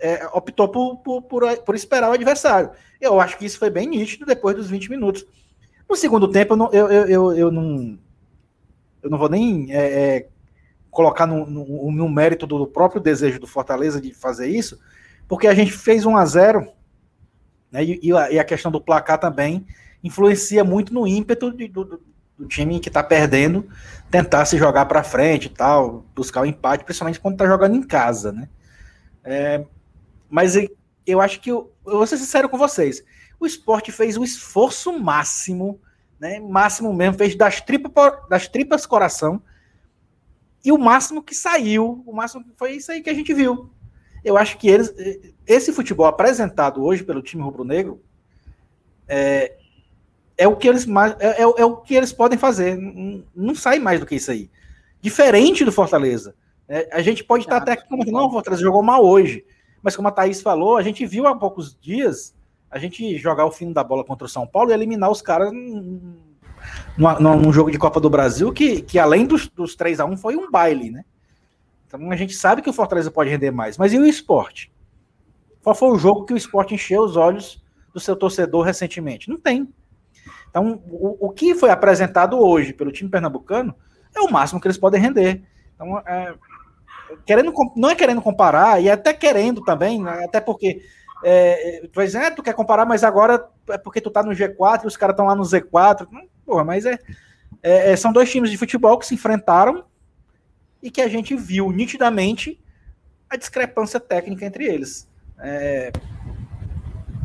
é, 0.00 0.26
optou 0.32 0.68
por, 0.68 0.96
por, 0.98 1.22
por, 1.22 1.56
por, 1.58 1.74
esperar 1.74 2.10
o 2.10 2.14
adversário. 2.14 2.70
Eu 3.00 3.20
acho 3.20 3.36
que 3.36 3.46
isso 3.46 3.58
foi 3.58 3.70
bem 3.70 3.86
nítido 3.86 4.24
depois 4.24 4.56
dos 4.56 4.68
20 4.68 4.90
minutos. 4.90 5.26
No 5.88 5.96
segundo 5.96 6.28
tempo, 6.28 6.52
eu 6.52 6.56
não, 6.56 6.72
eu, 6.72 6.88
eu, 6.88 7.06
eu, 7.08 7.32
eu 7.32 7.50
não, 7.50 7.98
eu 9.02 9.10
não 9.10 9.18
vou 9.18 9.28
nem 9.28 9.72
é, 9.72 10.16
é, 10.16 10.28
colocar 10.90 11.26
no, 11.26 11.46
no, 11.46 11.92
no, 11.92 12.08
mérito 12.08 12.46
do 12.46 12.66
próprio 12.66 13.00
desejo 13.00 13.40
do 13.40 13.46
Fortaleza 13.46 14.00
de 14.00 14.12
fazer 14.12 14.48
isso, 14.48 14.78
porque 15.26 15.46
a 15.46 15.54
gente 15.54 15.72
fez 15.72 16.04
1 16.04 16.16
a 16.16 16.24
0 16.24 16.68
né, 17.70 17.84
e, 17.84 18.00
e, 18.02 18.38
a, 18.38 18.44
questão 18.44 18.70
do 18.70 18.80
placar 18.80 19.18
também 19.18 19.66
influencia 20.02 20.62
muito 20.62 20.92
no 20.92 21.06
ímpeto 21.06 21.52
de, 21.52 21.68
do, 21.68 22.00
do 22.36 22.46
time 22.46 22.80
que 22.80 22.88
está 22.88 23.02
perdendo 23.02 23.68
tentar 24.10 24.44
se 24.44 24.56
jogar 24.56 24.86
para 24.86 25.02
frente 25.02 25.46
e 25.46 25.50
tal, 25.50 26.04
buscar 26.14 26.42
o 26.42 26.46
empate, 26.46 26.84
principalmente 26.84 27.20
quando 27.20 27.34
está 27.34 27.46
jogando 27.46 27.76
em 27.76 27.82
casa, 27.82 28.32
né? 28.32 28.48
É, 29.22 29.64
mas 30.28 30.54
eu 31.06 31.20
acho 31.20 31.40
que, 31.40 31.50
eu, 31.50 31.72
eu 31.86 31.98
vou 31.98 32.06
ser 32.06 32.18
sincero 32.18 32.48
com 32.48 32.58
vocês, 32.58 33.02
o 33.40 33.46
esporte 33.46 33.92
fez 33.92 34.16
o 34.16 34.24
esforço 34.24 34.98
máximo, 34.98 35.80
né? 36.18 36.40
Máximo 36.40 36.92
mesmo, 36.92 37.16
fez 37.16 37.34
das, 37.34 37.60
tripa, 37.60 38.26
das 38.28 38.48
tripas 38.48 38.84
coração, 38.84 39.42
e 40.64 40.72
o 40.72 40.78
máximo 40.78 41.22
que 41.22 41.34
saiu, 41.34 42.02
o 42.06 42.12
máximo 42.12 42.44
foi 42.56 42.72
isso 42.72 42.90
aí 42.90 43.00
que 43.00 43.10
a 43.10 43.14
gente 43.14 43.32
viu. 43.32 43.70
Eu 44.24 44.36
acho 44.36 44.58
que 44.58 44.68
eles, 44.68 44.92
esse 45.46 45.72
futebol 45.72 46.06
apresentado 46.06 46.84
hoje 46.84 47.04
pelo 47.04 47.22
time 47.22 47.42
rubro-negro, 47.42 48.02
é, 49.06 49.56
é 50.36 50.46
o 50.46 50.56
que 50.56 50.68
eles 50.68 50.86
é, 51.20 51.26
é, 51.26 51.42
é, 51.42 51.64
o 51.64 51.76
que 51.76 51.94
eles 51.94 52.12
podem 52.12 52.38
fazer. 52.38 52.76
Não, 52.76 53.24
não, 53.34 53.54
sai 53.54 53.78
mais 53.78 54.00
do 54.00 54.06
que 54.06 54.16
isso 54.16 54.30
aí. 54.30 54.50
Diferente 55.00 55.64
do 55.64 55.72
Fortaleza. 55.72 56.34
É, 56.68 56.88
a 56.92 57.00
gente 57.00 57.24
pode 57.24 57.44
estar 57.44 57.56
até 57.56 57.72
aqui 57.72 57.84
não, 58.10 58.26
o 58.26 58.30
Fortaleza 58.30 58.62
jogou 58.62 58.82
mal 58.82 59.04
hoje. 59.04 59.44
Mas 59.82 59.96
como 59.96 60.08
a 60.08 60.12
Thaís 60.12 60.40
falou, 60.42 60.76
a 60.76 60.82
gente 60.82 61.06
viu 61.06 61.26
há 61.26 61.36
poucos 61.36 61.76
dias 61.80 62.34
a 62.70 62.78
gente 62.78 63.16
jogar 63.16 63.46
o 63.46 63.50
fim 63.50 63.72
da 63.72 63.82
bola 63.82 64.04
contra 64.04 64.26
o 64.26 64.28
São 64.28 64.46
Paulo 64.46 64.70
e 64.70 64.74
eliminar 64.74 65.10
os 65.10 65.22
caras 65.22 65.52
num, 65.52 67.20
num 67.20 67.52
jogo 67.52 67.70
de 67.70 67.78
Copa 67.78 68.00
do 68.00 68.10
Brasil 68.10 68.52
que, 68.52 68.82
que 68.82 68.98
além 68.98 69.26
dos, 69.26 69.48
dos 69.48 69.74
3 69.74 70.00
a 70.00 70.04
1 70.04 70.16
foi 70.16 70.36
um 70.36 70.50
baile, 70.50 70.90
né? 70.90 71.04
Então 71.86 72.10
a 72.10 72.16
gente 72.16 72.34
sabe 72.34 72.60
que 72.60 72.68
o 72.68 72.72
Fortaleza 72.72 73.10
pode 73.10 73.30
render 73.30 73.50
mais. 73.50 73.78
Mas 73.78 73.92
e 73.92 73.98
o 73.98 74.04
esporte? 74.04 74.70
Qual 75.62 75.74
foi 75.74 75.88
o 75.88 75.98
jogo 75.98 76.24
que 76.24 76.34
o 76.34 76.36
esporte 76.36 76.74
encheu 76.74 77.02
os 77.02 77.16
olhos 77.16 77.62
do 77.92 78.00
seu 78.00 78.14
torcedor 78.14 78.64
recentemente? 78.64 79.30
Não 79.30 79.38
tem. 79.38 79.72
Então, 80.50 80.82
o, 80.90 81.28
o 81.28 81.30
que 81.30 81.54
foi 81.54 81.70
apresentado 81.70 82.38
hoje 82.38 82.72
pelo 82.72 82.92
time 82.92 83.10
pernambucano 83.10 83.74
é 84.14 84.20
o 84.20 84.30
máximo 84.30 84.60
que 84.60 84.66
eles 84.66 84.78
podem 84.78 85.00
render. 85.00 85.42
Então, 85.74 85.98
é, 86.00 86.34
querendo, 87.24 87.52
não 87.76 87.90
é 87.90 87.94
querendo 87.94 88.22
comparar, 88.22 88.82
e 88.82 88.88
é 88.88 88.92
até 88.92 89.12
querendo 89.12 89.62
também, 89.62 90.02
né, 90.02 90.24
até 90.24 90.40
porque 90.40 90.82
é, 91.22 91.82
tu 91.92 91.96
vai 91.96 92.06
ah, 92.06 92.30
tu 92.30 92.42
quer 92.42 92.54
comparar, 92.54 92.84
mas 92.84 93.02
agora 93.02 93.48
é 93.70 93.78
porque 93.78 94.00
tu 94.00 94.10
tá 94.10 94.22
no 94.22 94.32
G4 94.32 94.84
e 94.84 94.86
os 94.86 94.96
caras 94.96 95.14
estão 95.14 95.26
lá 95.26 95.34
no 95.34 95.42
Z4. 95.42 96.06
porra, 96.44 96.64
mas 96.64 96.86
é, 96.86 96.98
é, 97.62 97.92
é, 97.92 97.96
são 97.96 98.12
dois 98.12 98.30
times 98.30 98.50
de 98.50 98.56
futebol 98.56 98.98
que 98.98 99.06
se 99.06 99.14
enfrentaram 99.14 99.84
e 100.82 100.90
que 100.90 101.00
a 101.00 101.08
gente 101.08 101.34
viu 101.34 101.72
nitidamente 101.72 102.60
a 103.28 103.36
discrepância 103.36 103.98
técnica 103.98 104.44
entre 104.44 104.64
eles. 104.64 105.08
É, 105.40 105.92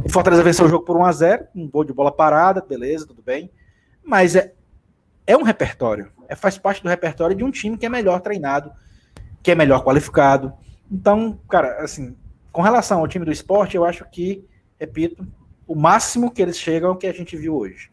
o 0.03 0.09
Fortaleza 0.09 0.43
venceu 0.43 0.65
o 0.65 0.69
jogo 0.69 0.85
por 0.85 0.97
1 0.97 1.05
a 1.05 1.11
0 1.11 1.47
um 1.55 1.69
gol 1.69 1.83
de 1.83 1.93
bola 1.93 2.11
parada, 2.11 2.61
beleza, 2.61 3.07
tudo 3.07 3.21
bem. 3.21 3.49
Mas 4.03 4.35
é, 4.35 4.53
é 5.25 5.37
um 5.37 5.43
repertório. 5.43 6.11
É, 6.27 6.35
faz 6.35 6.57
parte 6.57 6.81
do 6.81 6.89
repertório 6.89 7.35
de 7.35 7.43
um 7.43 7.51
time 7.51 7.77
que 7.77 7.85
é 7.85 7.89
melhor 7.89 8.19
treinado, 8.21 8.71
que 9.43 9.51
é 9.51 9.55
melhor 9.55 9.83
qualificado. 9.83 10.53
Então, 10.89 11.37
cara, 11.49 11.83
assim, 11.83 12.15
com 12.51 12.61
relação 12.61 12.99
ao 12.99 13.07
time 13.07 13.25
do 13.25 13.31
esporte, 13.31 13.75
eu 13.75 13.83
acho 13.83 14.05
que, 14.09 14.43
repito, 14.79 15.27
o 15.67 15.75
máximo 15.75 16.31
que 16.31 16.41
eles 16.41 16.57
chegam 16.57 16.89
é 16.89 16.93
o 16.93 16.95
que 16.95 17.07
a 17.07 17.13
gente 17.13 17.35
viu 17.35 17.55
hoje. 17.55 17.91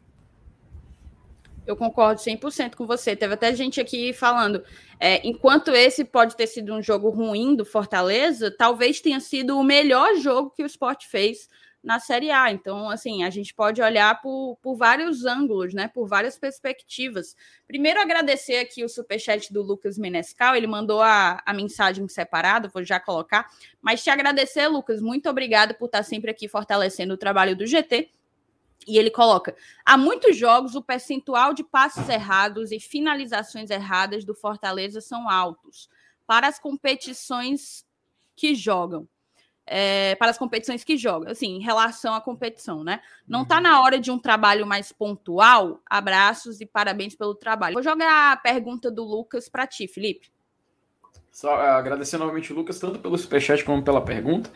Eu 1.67 1.77
concordo 1.77 2.21
100% 2.21 2.75
com 2.75 2.87
você. 2.87 3.15
Teve 3.15 3.35
até 3.35 3.55
gente 3.55 3.81
aqui 3.81 4.13
falando, 4.13 4.63
é, 4.99 5.27
enquanto 5.27 5.71
esse 5.71 6.05
pode 6.05 6.37
ter 6.37 6.47
sido 6.47 6.75
um 6.75 6.83
jogo 6.83 7.11
ruim 7.11 7.55
do 7.55 7.65
Fortaleza, 7.65 8.51
talvez 8.57 9.01
tenha 9.01 9.21
sido 9.21 9.59
o 9.59 9.63
melhor 9.63 10.17
jogo 10.17 10.51
que 10.51 10.63
o 10.63 10.67
esporte 10.67 11.09
fez 11.09 11.49
na 11.83 11.99
Série 11.99 12.31
A. 12.31 12.51
Então, 12.51 12.91
assim, 12.91 13.23
a 13.25 13.31
gente 13.31 13.55
pode 13.55 13.81
olhar 13.81 14.21
por, 14.21 14.59
por 14.63 14.77
vários 14.77 15.25
ângulos, 15.25 15.73
né? 15.73 15.89
Por 15.89 16.07
várias 16.07 16.39
perspectivas. 16.39 17.35
Primeiro, 17.67 18.01
agradecer 18.01 18.59
aqui 18.59 18.85
o 18.85 18.89
superchat 18.89 19.53
do 19.53 19.63
Lucas 19.63 19.97
Menescal, 19.97 20.55
ele 20.55 20.67
mandou 20.67 21.01
a, 21.01 21.43
a 21.45 21.53
mensagem 21.55 22.07
separada, 22.09 22.69
vou 22.69 22.85
já 22.85 23.01
colocar. 23.01 23.51
Mas 23.81 24.03
te 24.03 24.11
agradecer, 24.11 24.69
Lucas, 24.69 25.01
muito 25.01 25.29
obrigado 25.29 25.75
por 25.75 25.87
estar 25.87 26.03
sempre 26.03 26.31
aqui 26.31 26.49
fortalecendo 26.49 27.15
o 27.15 27.19
trabalho 27.19 27.57
do 27.57 27.67
GT. 27.67 28.11
E 28.87 28.99
ele 28.99 29.11
coloca: 29.11 29.55
há 29.85 29.97
muitos 29.97 30.37
jogos 30.37 30.75
o 30.75 30.83
percentual 30.83 31.53
de 31.55 31.65
passes 31.65 32.09
errados 32.09 32.73
e 32.73 32.81
finalizações 32.81 33.71
erradas 33.71 34.25
do 34.25 34.35
Fortaleza 34.35 35.01
são 35.01 35.29
altos 35.29 35.89
para 36.27 36.47
as 36.47 36.59
competições 36.59 37.85
que 38.37 38.55
jogam 38.55 39.09
é, 39.73 40.17
para 40.17 40.33
as 40.33 40.37
competições 40.37 40.83
que 40.83 40.97
joga, 40.97 41.31
assim, 41.31 41.57
em 41.57 41.63
relação 41.63 42.13
à 42.13 42.21
competição, 42.21 42.83
né? 42.83 43.01
Não 43.27 43.43
está 43.43 43.57
uhum. 43.57 43.63
na 43.63 43.81
hora 43.81 44.01
de 44.01 44.11
um 44.11 44.19
trabalho 44.19 44.67
mais 44.67 44.91
pontual? 44.91 45.81
Abraços 45.89 46.61
e 46.61 46.67
parabéns 46.67 47.15
pelo 47.15 47.37
trabalho. 47.37 47.75
Vou 47.75 47.83
jogar 47.83 48.33
a 48.33 48.37
pergunta 48.37 48.91
do 48.91 49.05
Lucas 49.05 49.49
para 49.49 49.69
ti, 49.69 49.87
Felipe. 49.87 50.29
Só 51.31 51.55
uh, 51.55 51.61
agradecer 51.61 52.19
novamente 52.19 52.53
o 52.53 52.57
Lucas, 52.57 52.81
tanto 52.81 52.99
pelo 52.99 53.17
superchat 53.17 53.65
como 53.65 53.81
pela 53.81 54.01
pergunta. 54.01 54.51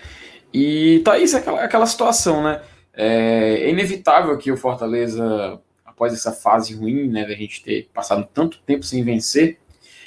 E 0.52 1.00
tá 1.04 1.16
isso, 1.16 1.36
aquela, 1.36 1.62
aquela 1.62 1.86
situação, 1.86 2.42
né? 2.42 2.60
É, 2.92 3.66
é 3.66 3.70
inevitável 3.70 4.36
que 4.36 4.50
o 4.50 4.56
Fortaleza, 4.56 5.60
após 5.84 6.12
essa 6.12 6.32
fase 6.32 6.74
ruim, 6.74 7.08
né, 7.08 7.24
da 7.24 7.34
gente 7.34 7.62
ter 7.62 7.88
passado 7.94 8.28
tanto 8.34 8.60
tempo 8.62 8.82
sem 8.84 9.04
vencer, 9.04 9.58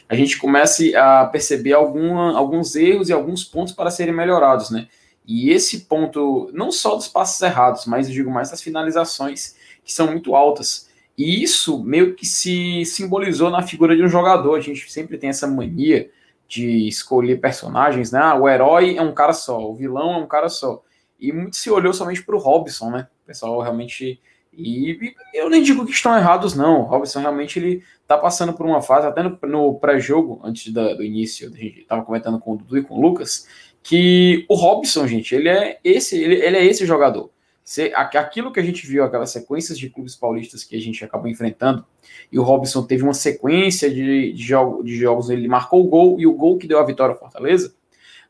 a 0.10 0.15
gente 0.15 0.38
comece 0.38 0.96
a 0.96 1.26
perceber 1.26 1.74
alguns 1.74 2.76
erros 2.76 3.10
e 3.10 3.13
alguns 3.13 3.43
pontos 3.43 3.74
para 3.74 3.91
serem 3.91 4.13
melhorados, 4.13 4.70
né? 4.70 4.88
E 5.26 5.50
esse 5.50 5.82
ponto, 5.82 6.50
não 6.54 6.72
só 6.72 6.96
dos 6.96 7.08
passos 7.10 7.41
errados, 7.41 7.86
mas 7.86 8.08
eu 8.08 8.13
digo 8.13 8.32
mais 8.32 8.50
das 8.50 8.62
finalizações, 8.62 9.56
que 9.84 9.91
são 9.91 10.08
muito 10.08 10.36
altas. 10.36 10.89
E 11.17 11.43
isso 11.43 11.84
meio 11.84 12.15
que 12.15 12.26
se 12.26 12.86
simbolizou 12.86 13.50
na 13.50 13.62
figura 13.62 13.96
de 13.96 14.04
um 14.04 14.08
jogador. 14.08 14.56
A 14.56 14.62
gente 14.62 14.89
sempre 14.89 15.17
tem 15.17 15.30
essa 15.30 15.46
mania 15.46 16.10
de 16.48 16.88
escolher 16.88 17.41
personagens, 17.41 18.12
né? 18.12 18.20
Ah, 18.22 18.36
o 18.36 18.48
herói 18.48 18.96
é 18.96 19.02
um 19.02 19.13
cara 19.13 19.34
só, 19.34 19.70
o 19.70 19.76
vilão 19.76 20.13
é 20.13 20.17
um 20.17 20.28
cara 20.28 20.48
só. 20.48 20.82
E 21.20 21.34
muito 21.34 21.58
se 21.58 21.70
olhou 21.70 21.91
somente 21.91 22.24
para 22.24 22.36
o 22.36 22.39
Robson, 22.39 22.91
né? 22.91 23.08
O 23.24 23.28
pessoal 23.28 23.60
realmente 23.60 24.22
E, 24.58 25.13
eu 25.36 25.52
nem 25.52 25.62
digo 25.62 25.86
que 25.86 25.91
estão 25.91 26.17
errados, 26.17 26.56
não. 26.56 26.82
O 26.82 26.84
Robson 26.84 27.20
realmente 27.20 27.60
ele 27.60 27.84
tá 28.08 28.17
passando 28.17 28.54
por 28.54 28.65
uma 28.65 28.82
fase, 28.82 29.06
até 29.06 29.22
no, 29.22 29.38
no 29.43 29.76
pré-jogo, 29.76 30.41
antes 30.43 30.74
da, 30.74 30.96
do 30.96 31.04
início, 31.04 31.48
a 31.48 31.56
gente 31.56 31.82
estava 31.82 32.04
comentando 32.04 32.39
com 32.39 32.54
o 32.54 32.58
Dudu 32.58 32.80
e 32.80 32.84
com 32.84 32.96
o 32.96 33.02
Lucas, 33.02 33.48
que 33.84 34.46
o 34.50 34.56
Robson, 34.56 35.06
gente, 35.06 35.36
ele 35.36 35.48
é 35.48 35.80
esse, 35.84 36.20
ele, 36.20 36.36
ele 36.36 36.58
é 36.58 36.65
esse 36.65 36.88
jogador. 36.88 37.30
Se, 37.63 37.91
aquilo 37.93 38.52
que 38.52 38.60
a 38.60 38.63
gente 38.63 38.88
viu, 38.88 39.04
aquelas 39.04 39.30
sequências 39.30 39.78
de 39.78 39.89
clubes 39.89 40.15
paulistas 40.15 40.63
que 40.63 40.76
a 40.76 40.82
gente 40.82 41.06
acabou 41.06 41.28
enfrentando, 41.28 41.86
e 42.32 42.39
o 42.39 42.43
Robson 42.43 42.82
teve 42.84 43.04
uma 43.04 43.13
sequência 43.13 43.89
de, 43.89 44.34
de, 44.34 44.43
jogo, 44.43 44.84
de 44.84 44.96
jogos, 44.96 45.30
ele 45.30 45.48
marcou 45.48 45.86
o 45.86 45.88
gol 45.88 46.20
e 46.20 46.26
o 46.26 46.34
gol 46.34 46.58
que 46.58 46.65
deu 46.65 46.80
a 46.80 46.84
vitória 46.84 47.13
ao 47.13 47.20
Fortaleza, 47.20 47.76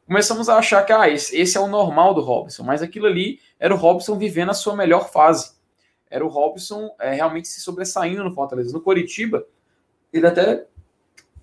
começamos 0.05 0.49
a 0.49 0.57
achar 0.57 0.83
que 0.85 0.91
ah, 0.91 1.07
esse, 1.07 1.37
esse 1.37 1.57
é 1.57 1.59
o 1.61 1.67
normal 1.67 2.13
do 2.13 2.21
Robson, 2.21 2.63
mas 2.63 2.81
aquilo 2.81 3.05
ali 3.05 3.39
era 3.59 3.73
o 3.73 3.77
Robson 3.77 4.17
vivendo 4.17 4.49
a 4.49 4.53
sua 4.53 4.75
melhor 4.75 5.09
fase. 5.11 5.56
Era 6.09 6.25
o 6.25 6.29
Robson 6.29 6.89
é, 6.99 7.13
realmente 7.13 7.47
se 7.47 7.61
sobressaindo 7.61 8.23
no 8.23 8.33
Fortaleza. 8.33 8.73
No 8.73 8.81
Coritiba, 8.81 9.45
ele 10.11 10.25
até 10.25 10.65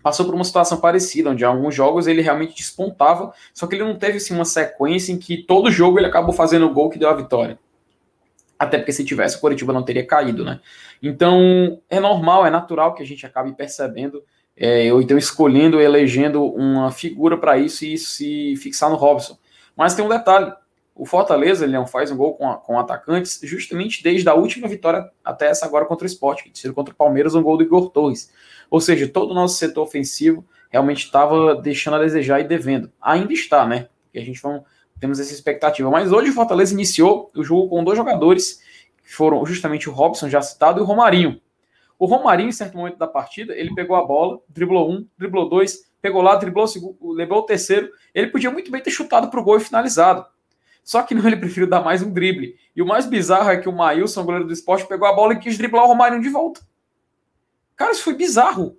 passou 0.03 0.27
por 0.27 0.35
uma 0.35 0.44
situação 0.44 0.79
parecida, 0.79 1.31
onde 1.31 1.44
alguns 1.44 1.74
jogos 1.74 2.07
ele 2.07 2.20
realmente 2.20 2.55
despontava, 2.55 3.33
só 3.55 3.66
que 3.66 3.74
ele 3.74 3.85
não 3.85 3.96
teve 3.96 4.18
assim, 4.18 4.35
uma 4.35 4.44
sequência 4.44 5.11
em 5.12 5.18
que 5.18 5.38
todo 5.38 5.70
jogo 5.70 5.98
ele 5.98 6.07
acabou 6.07 6.35
fazendo 6.35 6.66
o 6.66 6.72
gol 6.74 6.90
que 6.90 6.98
deu 6.98 7.09
a 7.09 7.14
vitória. 7.14 7.59
Até 8.59 8.77
porque 8.77 8.92
se 8.92 9.05
tivesse, 9.05 9.37
o 9.37 9.40
Coritiba 9.40 9.72
não 9.72 9.83
teria 9.83 10.07
caído, 10.07 10.44
né? 10.44 10.61
Então, 11.03 11.81
é 11.88 11.98
normal, 11.98 12.46
é 12.46 12.50
natural 12.50 12.94
que 12.94 13.03
a 13.03 13.07
gente 13.07 13.24
acabe 13.24 13.55
percebendo, 13.55 14.22
é, 14.57 14.92
ou 14.92 15.00
então 15.00 15.16
escolhendo, 15.18 15.81
elegendo 15.81 16.44
uma 16.44 16.90
figura 16.90 17.37
para 17.38 17.59
isso 17.59 17.85
e 17.85 17.96
se 17.96 18.57
fixar 18.57 18.90
no 18.90 18.96
Robson. 18.96 19.38
Mas 19.74 19.94
tem 19.94 20.05
um 20.05 20.09
detalhe: 20.09 20.53
o 20.94 21.04
Fortaleza 21.04 21.64
ele 21.64 21.72
não 21.72 21.87
faz 21.87 22.11
um 22.11 22.16
gol 22.16 22.35
com, 22.35 22.52
com 22.54 22.78
atacantes 22.78 23.40
justamente 23.42 24.02
desde 24.02 24.28
a 24.28 24.35
última 24.35 24.68
vitória 24.68 25.11
até 25.24 25.48
essa 25.48 25.66
agora 25.66 25.85
contra 25.87 26.04
o 26.04 26.07
Sport, 26.07 26.44
que 26.44 26.72
contra 26.72 26.94
o 26.94 26.96
Palmeiras, 26.96 27.35
um 27.35 27.42
gol 27.42 27.57
do 27.57 27.64
Igor 27.64 27.90
Torres. 27.90 28.33
Ou 28.70 28.80
seja, 28.80 29.09
todo 29.09 29.33
o 29.33 29.35
nosso 29.35 29.57
setor 29.57 29.83
ofensivo 29.83 30.44
realmente 30.70 31.04
estava 31.04 31.57
deixando 31.57 31.94
a 31.94 31.98
desejar 31.98 32.40
e 32.40 32.44
devendo. 32.44 32.92
Ainda 33.00 33.33
está, 33.33 33.66
né? 33.66 33.88
Porque 34.04 34.18
a 34.18 34.24
gente 34.24 34.40
temos 35.00 35.18
essa 35.18 35.33
expectativa. 35.33 35.90
Mas 35.90 36.12
hoje 36.12 36.30
o 36.30 36.33
Fortaleza 36.33 36.72
iniciou 36.72 37.30
o 37.35 37.42
jogo 37.42 37.68
com 37.68 37.83
dois 37.83 37.96
jogadores, 37.96 38.62
que 39.02 39.12
foram 39.12 39.44
justamente 39.44 39.88
o 39.88 39.92
Robson, 39.92 40.28
já 40.28 40.40
citado, 40.40 40.80
e 40.80 40.83
o 40.83 40.85
Romarinho. 40.85 41.40
O 41.98 42.07
Romarinho, 42.07 42.48
em 42.48 42.52
certo 42.52 42.76
momento 42.76 42.98
da 42.98 43.07
partida, 43.07 43.54
ele 43.54 43.74
pegou 43.74 43.96
a 43.96 44.04
bola, 44.04 44.40
driblou 44.48 44.90
um, 44.90 45.07
driblou 45.16 45.48
dois, 45.48 45.90
pegou 46.00 46.22
lá, 46.22 46.37
driblou 46.37 46.64
o 46.64 46.68
segundo, 46.68 46.96
levou 47.12 47.38
o 47.38 47.42
terceiro. 47.42 47.90
Ele 48.14 48.28
podia 48.28 48.50
muito 48.50 48.70
bem 48.70 48.83
ter 48.83 48.90
chutado 48.90 49.28
para 49.28 49.40
o 49.40 49.44
gol 49.44 49.57
e 49.57 49.61
finalizado. 49.61 50.26
Só 50.85 51.03
que 51.03 51.14
não, 51.14 51.27
ele 51.27 51.37
preferiu 51.37 51.66
dar 51.66 51.83
mais 51.83 52.03
um 52.03 52.12
drible. 52.12 52.57
E 52.77 52.83
o 52.83 52.87
mais 52.87 53.07
bizarro 53.07 53.49
é 53.49 53.57
que 53.57 53.68
o 53.68 53.73
Maílson, 53.73 54.23
goleiro 54.23 54.47
do 54.47 54.53
esporte, 54.53 54.87
pegou 54.87 55.09
a 55.09 55.14
bola 55.14 55.33
e 55.33 55.38
quis 55.38 55.57
driblar 55.57 55.85
o 55.85 55.88
Romarinho 55.88 56.23
de 56.23 56.29
volta. 56.29 56.61
Cara, 57.75 57.92
isso 57.92 58.05
foi 58.05 58.14
bizarro. 58.14 58.77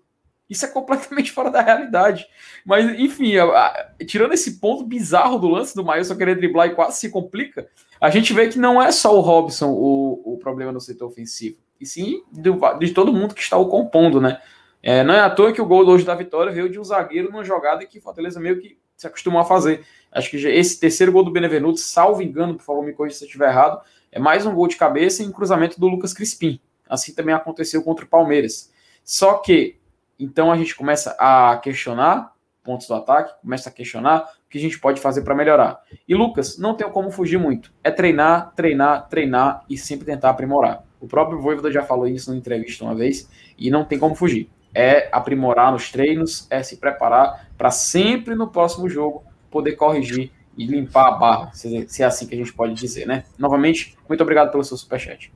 Isso 0.48 0.64
é 0.64 0.68
completamente 0.68 1.32
fora 1.34 1.50
da 1.50 1.62
realidade. 1.62 2.28
Mas, 2.64 3.00
enfim, 3.00 3.36
a, 3.38 3.46
a, 3.46 3.88
tirando 4.06 4.34
esse 4.34 4.60
ponto 4.60 4.86
bizarro 4.86 5.40
do 5.40 5.48
lance 5.48 5.76
do 5.76 5.84
Maílson 5.84 6.16
querer 6.16 6.36
driblar 6.36 6.68
e 6.68 6.76
quase 6.76 7.00
se 7.00 7.10
complica, 7.10 7.68
a 8.00 8.12
gente 8.12 8.32
vê 8.34 8.48
que 8.48 8.60
não 8.60 8.80
é 8.80 8.92
só 8.92 9.18
o 9.18 9.22
Robson 9.22 9.72
o, 9.72 10.34
o 10.34 10.38
problema 10.38 10.72
no 10.72 10.80
setor 10.80 11.08
ofensivo, 11.08 11.58
e 11.82 11.86
sim 11.86 12.24
de, 12.32 12.52
de 12.80 12.94
todo 12.94 13.12
mundo 13.12 13.34
que 13.34 13.42
está 13.42 13.58
o 13.58 13.68
compondo, 13.68 14.22
né? 14.22 14.40
É, 14.84 15.04
não 15.04 15.16
é 15.16 15.22
à 15.22 15.30
toa 15.32 15.52
que 15.52 15.62
o 15.62 15.66
gol 15.66 15.84
hoje 15.88 16.06
da 16.06 16.14
vitória 16.14 16.52
veio 16.52 16.70
de 16.70 16.80
um 16.80 16.84
zagueiro 16.84 17.32
numa 17.32 17.44
jogada 17.44 17.84
que 17.86 18.00
Fortaleza 18.00 18.40
meio 18.40 18.60
que 18.60 18.78
se 18.96 19.08
acostumou 19.08 19.42
a 19.42 19.46
fazer. 19.46 19.84
Acho 20.16 20.30
que 20.30 20.38
esse 20.38 20.80
terceiro 20.80 21.12
gol 21.12 21.26
do 21.26 21.32
Benevenuto, 21.32 21.78
salvo 21.78 22.22
engano, 22.22 22.56
por 22.56 22.64
favor, 22.64 22.86
me 22.86 22.94
corrija 22.94 23.18
se 23.18 23.26
eu 23.26 23.28
estiver 23.28 23.50
errado, 23.50 23.82
é 24.10 24.18
mais 24.18 24.46
um 24.46 24.56
gol 24.56 24.66
de 24.66 24.78
cabeça 24.78 25.22
e 25.22 25.28
um 25.28 25.32
cruzamento 25.32 25.78
do 25.78 25.90
Lucas 25.90 26.14
Crispim. 26.14 26.58
Assim 26.90 27.14
também 27.14 27.36
aconteceu 27.36 27.84
contra 27.84 28.06
o 28.06 28.08
Palmeiras. 28.08 28.72
Só 29.04 29.34
que, 29.40 29.78
então 30.18 30.54
a 30.54 30.58
gente 30.58 30.74
começa 30.74 31.18
a 31.20 31.58
questionar 31.58 32.34
pontos 32.64 32.88
do 32.88 32.94
ataque, 32.94 33.34
começa 33.42 33.70
a 33.70 33.72
questionar 33.72 34.22
o 34.46 34.50
que 34.50 34.58
a 34.58 34.62
gente 34.62 34.80
pode 34.80 35.02
fazer 35.02 35.22
para 35.22 35.36
melhorar. 35.36 35.82
E 36.08 36.16
Lucas, 36.16 36.58
não 36.58 36.74
tem 36.76 36.90
como 36.90 37.12
fugir 37.12 37.38
muito. 37.38 37.74
É 37.84 37.92
treinar, 37.92 38.54
treinar, 38.56 39.10
treinar 39.10 39.66
e 39.70 39.78
sempre 39.78 40.06
tentar 40.06 40.30
aprimorar. 40.30 40.84
O 41.02 41.08
próprio 41.08 41.42
Voivoda 41.42 41.70
já 41.70 41.84
falou 41.84 42.08
isso 42.08 42.30
numa 42.30 42.40
entrevista 42.40 42.86
uma 42.86 42.96
vez 42.96 43.30
e 43.58 43.70
não 43.70 43.84
tem 43.84 44.00
como 44.00 44.16
fugir 44.16 44.50
é 44.76 45.08
aprimorar 45.10 45.72
nos 45.72 45.90
treinos, 45.90 46.46
é 46.50 46.62
se 46.62 46.76
preparar 46.76 47.48
para 47.58 47.72
sempre 47.72 48.36
no 48.36 48.50
próximo 48.50 48.90
jogo 48.90 49.24
poder 49.50 49.74
corrigir 49.74 50.32
e 50.58 50.66
limpar 50.66 51.08
a 51.08 51.12
barra, 51.12 51.52
se, 51.54 51.88
é 52.02 52.06
assim 52.06 52.28
que 52.28 52.34
a 52.34 52.38
gente 52.38 52.54
pode 52.54 52.74
dizer, 52.74 53.06
né? 53.06 53.26
Novamente, 53.38 53.98
muito 54.08 54.22
obrigado 54.22 54.52
pelo 54.52 54.64
seu 54.64 54.78
superchat. 54.78 55.32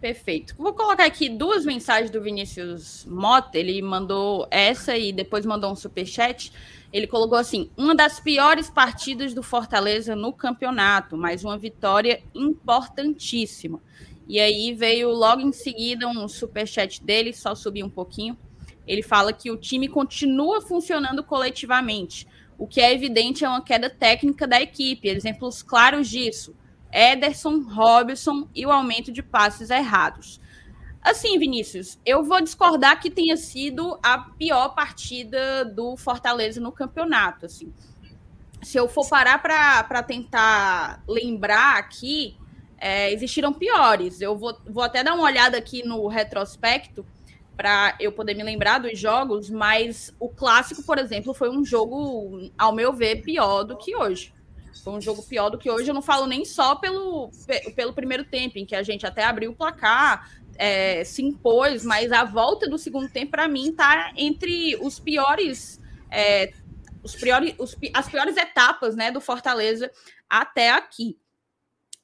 Perfeito. 0.00 0.54
Vou 0.58 0.74
colocar 0.74 1.06
aqui 1.06 1.30
duas 1.30 1.64
mensagens 1.64 2.10
do 2.10 2.20
Vinícius 2.20 3.06
Mota. 3.06 3.56
Ele 3.56 3.80
mandou 3.80 4.46
essa 4.50 4.98
e 4.98 5.12
depois 5.12 5.46
mandou 5.46 5.72
um 5.72 5.76
superchat. 5.76 6.52
Ele 6.92 7.06
colocou 7.06 7.38
assim: 7.38 7.70
uma 7.74 7.94
das 7.94 8.20
piores 8.20 8.68
partidas 8.68 9.32
do 9.32 9.42
Fortaleza 9.42 10.14
no 10.14 10.30
campeonato, 10.30 11.16
mas 11.16 11.42
uma 11.42 11.56
vitória 11.56 12.22
importantíssima. 12.34 13.80
E 14.28 14.38
aí 14.38 14.74
veio 14.74 15.10
logo 15.10 15.40
em 15.40 15.52
seguida 15.52 16.06
um 16.06 16.28
superchat 16.28 17.02
dele, 17.02 17.32
só 17.32 17.54
subir 17.54 17.82
um 17.82 17.88
pouquinho. 17.88 18.36
Ele 18.86 19.02
fala 19.02 19.32
que 19.32 19.50
o 19.50 19.56
time 19.56 19.88
continua 19.88 20.60
funcionando 20.60 21.24
coletivamente. 21.24 22.26
O 22.58 22.66
que 22.66 22.80
é 22.80 22.92
evidente 22.92 23.44
é 23.44 23.48
uma 23.48 23.62
queda 23.62 23.90
técnica 23.90 24.46
da 24.46 24.60
equipe. 24.60 25.08
Exemplos 25.08 25.62
claros 25.62 26.08
disso: 26.08 26.54
Ederson, 26.92 27.60
Robson 27.62 28.48
e 28.54 28.64
o 28.64 28.70
aumento 28.70 29.10
de 29.12 29.22
passes 29.22 29.70
errados. 29.70 30.40
Assim, 31.02 31.38
Vinícius, 31.38 31.98
eu 32.06 32.24
vou 32.24 32.40
discordar 32.40 32.98
que 32.98 33.10
tenha 33.10 33.36
sido 33.36 33.98
a 34.02 34.18
pior 34.18 34.70
partida 34.70 35.64
do 35.64 35.96
Fortaleza 35.98 36.60
no 36.60 36.72
campeonato. 36.72 37.44
Assim, 37.44 37.72
se 38.62 38.78
eu 38.78 38.88
for 38.88 39.06
parar 39.06 39.38
para 39.38 40.02
tentar 40.02 41.02
lembrar 41.06 41.76
aqui, 41.76 42.38
é, 42.78 43.12
existiram 43.12 43.52
piores. 43.52 44.22
Eu 44.22 44.36
vou, 44.36 44.58
vou 44.66 44.82
até 44.82 45.04
dar 45.04 45.14
uma 45.14 45.24
olhada 45.24 45.58
aqui 45.58 45.86
no 45.86 46.06
retrospecto 46.08 47.04
para 47.56 47.96
eu 48.00 48.10
poder 48.12 48.34
me 48.34 48.42
lembrar 48.42 48.78
dos 48.78 48.98
jogos, 48.98 49.48
mas 49.48 50.14
o 50.18 50.28
clássico, 50.28 50.82
por 50.82 50.98
exemplo, 50.98 51.32
foi 51.32 51.48
um 51.48 51.64
jogo, 51.64 52.50
ao 52.58 52.74
meu 52.74 52.92
ver, 52.92 53.22
pior 53.22 53.62
do 53.62 53.76
que 53.76 53.94
hoje. 53.94 54.34
Foi 54.82 54.92
um 54.92 55.00
jogo 55.00 55.22
pior 55.22 55.50
do 55.50 55.58
que 55.58 55.70
hoje. 55.70 55.88
Eu 55.88 55.94
não 55.94 56.02
falo 56.02 56.26
nem 56.26 56.44
só 56.44 56.74
pelo, 56.74 57.30
pelo 57.76 57.92
primeiro 57.92 58.24
tempo, 58.24 58.58
em 58.58 58.66
que 58.66 58.74
a 58.74 58.82
gente 58.82 59.06
até 59.06 59.24
abriu 59.24 59.52
o 59.52 59.54
placar, 59.54 60.28
é, 60.56 61.04
se 61.04 61.22
impôs, 61.22 61.84
mas 61.84 62.12
a 62.12 62.24
volta 62.24 62.68
do 62.68 62.76
segundo 62.76 63.08
tempo, 63.08 63.30
para 63.30 63.48
mim, 63.48 63.70
está 63.70 64.12
entre 64.16 64.76
os 64.76 64.98
piores. 64.98 65.80
É, 66.10 66.52
os 67.02 67.14
piores 67.14 67.54
os, 67.58 67.76
as 67.92 68.08
piores 68.08 68.36
etapas 68.36 68.96
né, 68.96 69.10
do 69.10 69.20
Fortaleza 69.20 69.90
até 70.28 70.70
aqui. 70.70 71.18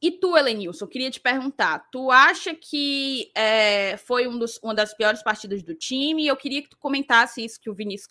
E 0.03 0.11
tu, 0.11 0.37
Elenilson, 0.37 0.87
queria 0.87 1.11
te 1.11 1.21
perguntar: 1.21 1.91
tu 1.91 2.11
acha 2.11 2.55
que 2.55 3.31
é, 3.35 3.97
foi 3.99 4.27
um 4.27 4.39
dos, 4.39 4.59
uma 4.63 4.75
das 4.75 4.95
piores 4.95 5.23
partidas 5.23 5.63
do 5.63 5.75
time? 5.75 6.27
Eu 6.27 6.37
queria 6.37 6.63
que 6.63 6.71
tu 6.71 6.79
comentasse 6.79 7.45
isso 7.45 7.61
que 7.61 7.69
o 7.69 7.75
Vinícius, 7.75 8.11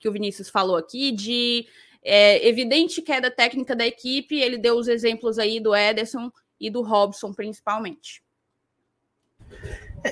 que 0.00 0.08
o 0.08 0.12
Vinícius 0.12 0.48
falou 0.48 0.76
aqui, 0.76 1.12
de 1.12 1.66
é, 2.02 2.46
evidente 2.46 3.00
queda 3.00 3.30
técnica 3.30 3.76
da 3.76 3.86
equipe. 3.86 4.38
Ele 4.38 4.58
deu 4.58 4.76
os 4.76 4.88
exemplos 4.88 5.38
aí 5.38 5.60
do 5.60 5.74
Ederson 5.74 6.30
e 6.60 6.70
do 6.70 6.82
Robson, 6.82 7.32
principalmente. 7.32 8.20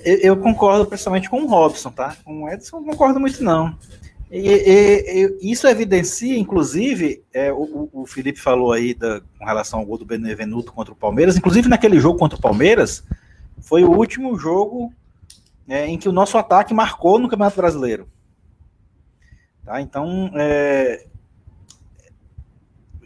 Eu, 0.05 0.19
eu 0.19 0.37
concordo 0.37 0.87
principalmente 0.87 1.29
com 1.29 1.43
o 1.43 1.47
Robson, 1.47 1.91
tá? 1.91 2.17
Com 2.25 2.45
o 2.45 2.49
Ederson, 2.49 2.81
não 2.81 2.87
concordo 2.87 3.19
muito, 3.19 3.43
não. 3.43 3.77
E, 4.31 4.39
e, 4.39 5.39
e, 5.41 5.53
isso 5.53 5.69
evidencia, 5.69 6.37
inclusive, 6.37 7.25
é, 7.33 7.53
o, 7.53 7.89
o, 7.93 8.07
Felipe 8.07 8.41
falou 8.41 8.73
aí 8.73 8.93
da, 8.93 9.21
com 9.39 9.45
relação 9.45 9.79
ao 9.79 9.87
gol 9.87 9.99
do 9.99 10.05
Benevenuto 10.05 10.73
contra 10.73 10.93
o 10.93 10.97
Palmeiras, 10.97 11.37
inclusive 11.37 11.69
naquele 11.69 12.01
jogo 12.01 12.19
contra 12.19 12.37
o 12.37 12.43
Palmeiras, 12.43 13.05
foi 13.61 13.85
o 13.85 13.93
último 13.93 14.37
jogo 14.37 14.93
é, 15.69 15.87
em 15.87 15.97
que 15.97 16.09
o 16.09 16.13
nosso 16.13 16.37
ataque 16.37 16.75
marcou 16.75 17.19
no 17.19 17.29
Campeonato 17.29 17.57
Brasileiro. 17.57 18.09
Tá? 19.65 19.81
Então, 19.81 20.31
é, 20.35 21.07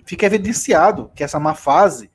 fica 0.06 0.26
evidenciado 0.26 1.10
que 1.14 1.22
essa 1.22 1.38
má 1.38 1.54
fase 1.54 2.10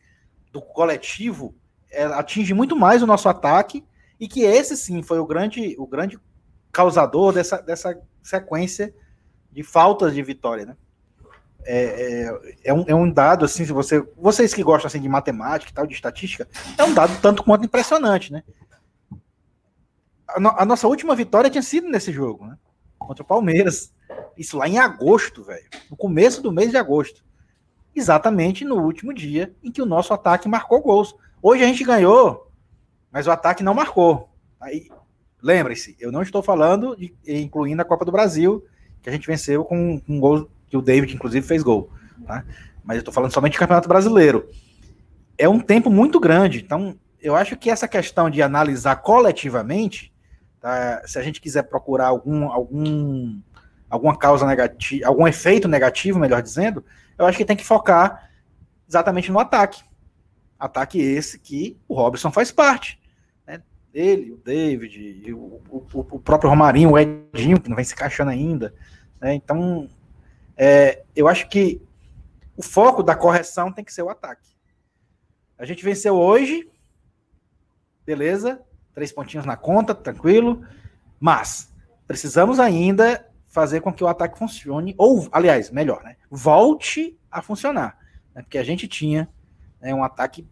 do 0.52 0.62
coletivo 0.62 1.54
é, 1.92 2.06
atinge 2.06 2.54
muito 2.54 2.76
mais 2.76 3.02
o 3.04 3.08
nosso 3.08 3.30
ataque 3.30 3.84
e 4.20 4.28
que 4.28 4.42
esse 4.42 4.76
sim 4.76 5.02
foi 5.04 5.20
o 5.20 5.26
grande, 5.26 5.76
o 5.78 5.86
grande 5.86 6.20
causador 6.72 7.34
dessa, 7.34 7.62
dessa 7.62 8.00
sequência 8.28 8.94
de 9.52 9.64
faltas 9.64 10.14
de 10.14 10.22
vitória, 10.22 10.66
né? 10.66 10.78
É, 11.68 11.84
é, 11.84 12.56
é, 12.66 12.74
um, 12.74 12.86
é 12.88 12.94
um 12.94 13.10
dado, 13.10 13.44
assim, 13.44 13.66
se 13.66 13.72
você, 13.72 14.00
vocês 14.16 14.54
que 14.54 14.64
gostam 14.64 14.88
assim, 14.88 15.02
de 15.02 15.10
matemática 15.10 15.72
e 15.72 15.74
tal, 15.74 15.88
de 15.88 15.94
estatística, 15.94 16.48
é 16.78 16.84
um 16.84 16.94
dado 16.94 17.20
tanto 17.22 17.44
quanto 17.44 17.66
impressionante, 17.66 18.32
né? 18.32 18.44
A, 20.28 20.40
no, 20.40 20.50
a 20.50 20.66
nossa 20.66 20.88
última 20.88 21.16
vitória 21.16 21.50
tinha 21.50 21.64
sido 21.64 21.90
nesse 21.90 22.12
jogo, 22.12 22.46
né? 22.46 22.58
Contra 23.00 23.24
o 23.24 23.28
Palmeiras. 23.28 23.94
Isso 24.38 24.58
lá 24.58 24.68
em 24.68 24.78
agosto, 24.78 25.44
velho. 25.44 25.66
No 25.90 25.98
começo 25.98 26.42
do 26.42 26.52
mês 26.52 26.70
de 26.70 26.78
agosto. 26.78 27.24
Exatamente 27.96 28.66
no 28.66 28.82
último 28.82 29.14
dia 29.14 29.56
em 29.64 29.72
que 29.72 29.82
o 29.82 29.86
nosso 29.86 30.14
ataque 30.14 30.48
marcou 30.48 30.82
gols. 30.82 31.16
Hoje 31.42 31.64
a 31.64 31.68
gente 31.68 31.84
ganhou 31.84 32.46
mas 33.16 33.28
o 33.28 33.32
ataque 33.32 33.64
não 33.64 33.74
marcou. 33.74 34.30
Aí, 34.60 34.90
lembre-se, 35.46 35.96
eu 36.00 36.12
não 36.12 36.24
estou 36.24 36.42
falando 36.42 36.96
de 36.96 37.14
incluindo 37.28 37.80
a 37.80 37.86
Copa 37.86 38.04
do 38.04 38.12
Brasil, 38.12 38.66
que 39.00 39.08
a 39.08 39.12
gente 39.12 39.28
venceu 39.28 39.64
com 39.64 40.02
um 40.10 40.20
gol 40.20 40.50
que 40.68 40.76
o 40.76 40.82
David, 40.82 41.14
inclusive, 41.14 41.46
fez 41.46 41.62
gol. 41.62 41.92
Tá? 42.26 42.44
Mas 42.84 42.98
eu 42.98 43.02
estou 43.02 43.14
falando 43.14 43.32
somente 43.32 43.52
de 43.52 43.60
Campeonato 43.60 43.88
Brasileiro. 43.88 44.50
É 45.38 45.48
um 45.48 45.60
tempo 45.60 45.92
muito 45.92 46.20
grande. 46.20 46.64
Então, 46.64 46.98
eu 47.22 47.36
acho 47.36 47.56
que 47.56 47.70
essa 47.70 47.88
questão 47.88 48.28
de 48.28 48.42
analisar 48.42 48.96
coletivamente, 48.96 50.12
tá? 50.60 51.04
se 51.06 51.20
a 51.20 51.22
gente 51.22 51.40
quiser 51.40 51.64
procurar 51.64 52.08
algum, 52.08 52.52
algum, 52.52 53.40
alguma 53.88 54.18
causa 54.18 54.48
negativa, 54.48 55.08
algum 55.08 55.28
efeito 55.28 55.68
negativo, 55.68 56.18
melhor 56.18 56.42
dizendo, 56.42 56.84
eu 57.20 57.26
acho 57.28 57.38
que 57.38 57.46
tem 57.46 57.56
que 57.56 57.64
focar 57.64 58.32
exatamente 58.90 59.32
no 59.32 59.40
ataque. 59.40 59.84
Ataque 60.60 61.00
esse 61.00 61.38
que 61.38 61.78
o 61.88 61.94
Robson 61.94 62.32
faz 62.32 62.52
parte. 62.52 63.00
Né? 63.96 64.02
Ele, 64.02 64.32
o 64.34 64.38
David, 64.38 65.34
o, 65.34 65.62
o, 65.70 65.88
o, 65.94 66.20
próprio 66.20 66.50
Romarinho, 66.50 66.92
o 66.92 67.00
Edinho, 67.00 67.60
que 67.60 67.70
não 67.70 67.76
vem 67.76 67.86
se 67.86 67.94
encaixando 67.94 68.30
ainda. 68.30 68.76
Né? 69.22 69.34
Então, 69.34 69.90
é, 70.58 71.04
eu 71.16 71.28
acho 71.28 71.48
que 71.48 71.82
o 72.58 72.62
foco 72.62 73.02
da 73.02 73.16
correção 73.16 73.72
tem 73.72 73.84
que 73.84 73.94
ser 73.94 74.04
o 74.04 74.10
ataque. 74.10 74.54
A 75.58 75.66
gente 75.66 75.84
venceu 75.84 76.16
hoje, 76.16 76.70
beleza, 78.06 78.62
três 78.94 79.12
pontinhos 79.12 79.46
na 79.46 79.56
conta, 79.56 79.96
tranquilo, 79.96 80.66
mas 81.20 81.74
precisamos 82.06 82.60
ainda 82.60 83.26
fazer 83.48 83.80
com 83.80 83.94
que 83.94 84.04
o 84.04 84.08
ataque 84.08 84.38
funcione, 84.38 84.94
ou, 84.98 85.30
aliás, 85.32 85.72
melhor, 85.72 86.04
né, 86.04 86.18
volte 86.30 87.18
a 87.32 87.42
funcionar, 87.42 87.98
né, 88.34 88.42
porque 88.42 88.58
a 88.58 88.64
gente 88.64 88.86
tinha 88.86 89.30
né, 89.80 89.94
um 89.94 90.04
ataque 90.04 90.46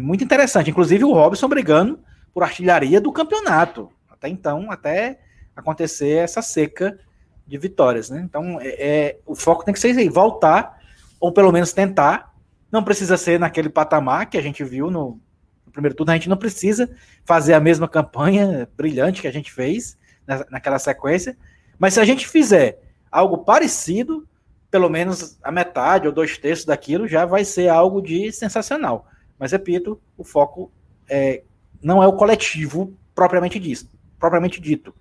muito 0.00 0.24
interessante, 0.24 0.70
inclusive 0.70 1.04
o 1.04 1.12
Robson 1.12 1.48
brigando 1.48 2.00
por 2.32 2.42
artilharia 2.42 3.00
do 3.00 3.12
campeonato, 3.12 3.90
até 4.08 4.28
então, 4.28 4.70
até 4.70 5.20
acontecer 5.54 6.18
essa 6.18 6.42
seca 6.42 6.98
de 7.46 7.58
vitórias, 7.58 8.10
né? 8.10 8.22
Então, 8.24 8.60
é, 8.60 8.68
é, 8.68 9.18
o 9.26 9.34
foco 9.34 9.64
tem 9.64 9.74
que 9.74 9.80
ser 9.80 9.96
aí, 9.96 10.08
voltar, 10.08 10.78
ou 11.18 11.32
pelo 11.32 11.50
menos 11.50 11.72
tentar. 11.72 12.32
Não 12.70 12.84
precisa 12.84 13.16
ser 13.16 13.40
naquele 13.40 13.68
patamar 13.68 14.30
que 14.30 14.38
a 14.38 14.42
gente 14.42 14.62
viu 14.62 14.90
no, 14.90 15.20
no 15.66 15.72
primeiro 15.72 15.96
turno, 15.96 16.12
a 16.12 16.14
gente 16.14 16.28
não 16.28 16.36
precisa 16.36 16.88
fazer 17.24 17.54
a 17.54 17.60
mesma 17.60 17.88
campanha 17.88 18.68
brilhante 18.76 19.20
que 19.20 19.28
a 19.28 19.32
gente 19.32 19.52
fez 19.52 19.98
na, 20.26 20.46
naquela 20.50 20.78
sequência, 20.78 21.36
mas 21.78 21.94
se 21.94 22.00
a 22.00 22.04
gente 22.04 22.28
fizer 22.28 22.80
algo 23.10 23.38
parecido, 23.38 24.28
pelo 24.70 24.88
menos 24.88 25.38
a 25.42 25.50
metade 25.50 26.06
ou 26.06 26.12
dois 26.12 26.38
terços 26.38 26.64
daquilo 26.64 27.08
já 27.08 27.26
vai 27.26 27.44
ser 27.44 27.68
algo 27.68 28.00
de 28.00 28.30
sensacional. 28.30 29.06
Mas 29.38 29.52
repito, 29.52 30.00
o 30.16 30.22
foco 30.22 30.70
é, 31.08 31.42
não 31.82 32.02
é 32.02 32.06
o 32.06 32.12
coletivo 32.12 32.96
propriamente 33.14 33.58
dito, 33.58 33.88
propriamente 34.18 34.60
dito, 34.60 34.94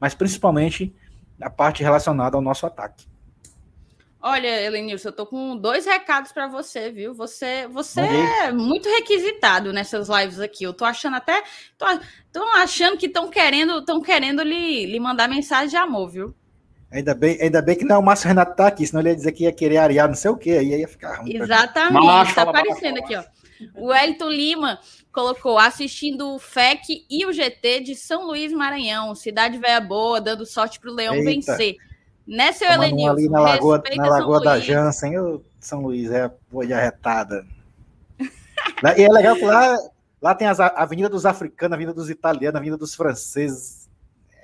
mas 0.00 0.14
principalmente 0.14 0.94
a 1.40 1.50
parte 1.50 1.82
relacionada 1.82 2.36
ao 2.36 2.42
nosso 2.42 2.66
ataque. 2.66 3.06
Olha, 4.26 4.62
Elenilson, 4.62 5.10
eu 5.10 5.12
tô 5.12 5.26
com 5.26 5.54
dois 5.54 5.84
recados 5.84 6.32
para 6.32 6.48
você, 6.48 6.90
viu? 6.90 7.12
Você, 7.12 7.68
você 7.68 8.00
é 8.00 8.50
muito 8.50 8.88
requisitado 8.88 9.70
nessas 9.70 10.08
lives 10.08 10.40
aqui. 10.40 10.64
Eu 10.64 10.72
tô 10.72 10.86
achando 10.86 11.16
até, 11.16 11.42
tô, 11.76 11.84
tô 12.32 12.42
achando 12.54 12.96
que 12.96 13.04
estão 13.04 13.28
querendo, 13.28 13.80
estão 13.80 14.00
querendo 14.00 14.42
lhe, 14.42 14.86
lhe 14.86 14.98
mandar 14.98 15.28
mensagem 15.28 15.68
de 15.68 15.76
amor, 15.76 16.08
viu? 16.08 16.34
Ainda 16.90 17.14
bem, 17.14 17.38
ainda 17.38 17.60
bem 17.60 17.76
que 17.76 17.84
não 17.84 17.96
é 17.96 17.98
o 17.98 18.02
Márcio 18.02 18.28
Renato 18.28 18.56
tá 18.56 18.68
aqui, 18.68 18.86
senão 18.86 19.02
ele 19.02 19.10
ia 19.10 19.16
dizer 19.16 19.32
que 19.32 19.44
ia 19.44 19.52
querer 19.52 19.76
arear 19.76 20.08
não 20.08 20.14
sei 20.14 20.30
o 20.30 20.36
quê, 20.38 20.52
aí 20.52 20.68
ia 20.68 20.88
ficar 20.88 21.16
ruim. 21.16 21.36
Exatamente, 21.36 22.34
tá 22.34 22.42
aparecendo 22.42 23.00
aqui, 23.00 23.16
ó. 23.16 23.24
O 23.74 23.92
Elton 23.92 24.30
Lima 24.30 24.78
colocou 25.12 25.58
assistindo 25.58 26.34
o 26.34 26.38
FEC 26.38 27.06
e 27.08 27.24
o 27.26 27.32
GT 27.32 27.80
de 27.80 27.94
São 27.94 28.26
Luís 28.26 28.52
Maranhão, 28.52 29.14
cidade 29.14 29.58
velha 29.58 29.80
boa, 29.80 30.20
dando 30.20 30.44
sorte 30.44 30.80
pro 30.80 30.92
Leão 30.92 31.14
Eita. 31.14 31.30
vencer. 31.30 31.76
Né, 32.26 32.52
seu 32.52 32.70
Helenilson? 32.70 33.12
Ali 33.12 33.28
na 33.28 33.40
Lagoa, 33.40 33.82
na 33.96 34.06
Lagoa 34.06 34.40
da 34.40 34.58
Jansen, 34.58 35.12
eu, 35.12 35.44
São 35.60 35.82
Luís 35.82 36.10
é 36.10 36.30
boa 36.50 36.66
de 36.66 36.72
arretada. 36.72 37.44
e 38.96 39.02
é 39.02 39.08
legal 39.08 39.36
que 39.36 39.44
lá, 39.44 39.76
lá 40.22 40.34
tem 40.34 40.48
as, 40.48 40.58
a 40.58 40.68
Avenida 40.68 41.08
dos 41.08 41.26
Africanos, 41.26 41.72
a 41.72 41.76
Avenida 41.76 41.92
dos 41.92 42.08
Italianos, 42.08 42.54
a 42.54 42.58
Avenida 42.58 42.78
dos 42.78 42.94
Franceses. 42.94 43.88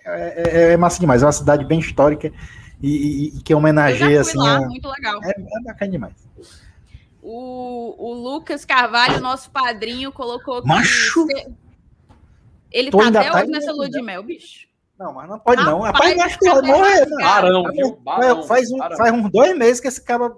É, 0.05 0.71
é, 0.71 0.73
é 0.73 0.77
massa 0.77 1.01
demais, 1.01 1.23
é 1.23 1.27
uma 1.27 1.33
cidade 1.33 1.65
bem 1.65 1.79
histórica 1.79 2.33
e, 2.83 2.89
e, 2.89 3.39
e 3.39 3.43
que 3.43 3.55
homenageia 3.55 4.21
assim. 4.21 4.39
Lá, 4.39 4.57
é, 4.57 4.67
muito 4.67 4.89
legal. 4.89 5.21
É, 5.23 5.31
é 5.31 5.63
bacana 5.65 5.91
demais. 5.91 6.15
O, 7.23 7.95
o 7.99 8.15
Lucas 8.15 8.65
Carvalho, 8.65 9.21
nosso 9.21 9.51
padrinho, 9.51 10.11
colocou 10.11 10.63
que. 10.63 10.69
Macho! 10.69 11.27
Ele 12.71 12.91
tá 12.91 13.09
até 13.09 13.33
hoje 13.33 13.51
nessa 13.51 13.73
lua 13.73 13.91
de 13.91 14.01
mel, 14.01 14.23
bicho. 14.23 14.69
Não, 14.99 15.15
mas 15.15 15.29
não 15.29 15.39
pode 15.39 15.63
não. 15.65 15.81
Rapaz, 15.81 16.19
acho 16.19 16.39
que 16.39 16.51
vai 16.51 16.63
morrer. 16.63 17.07
Barão, 17.21 17.63
Barão, 18.03 18.43
faz, 18.45 18.71
um, 18.71 18.77
barão. 18.77 18.97
faz 18.97 19.13
uns 19.13 19.31
dois 19.31 19.57
meses 19.57 19.81
que 19.81 19.89
esse 19.89 20.03
cara 20.03 20.31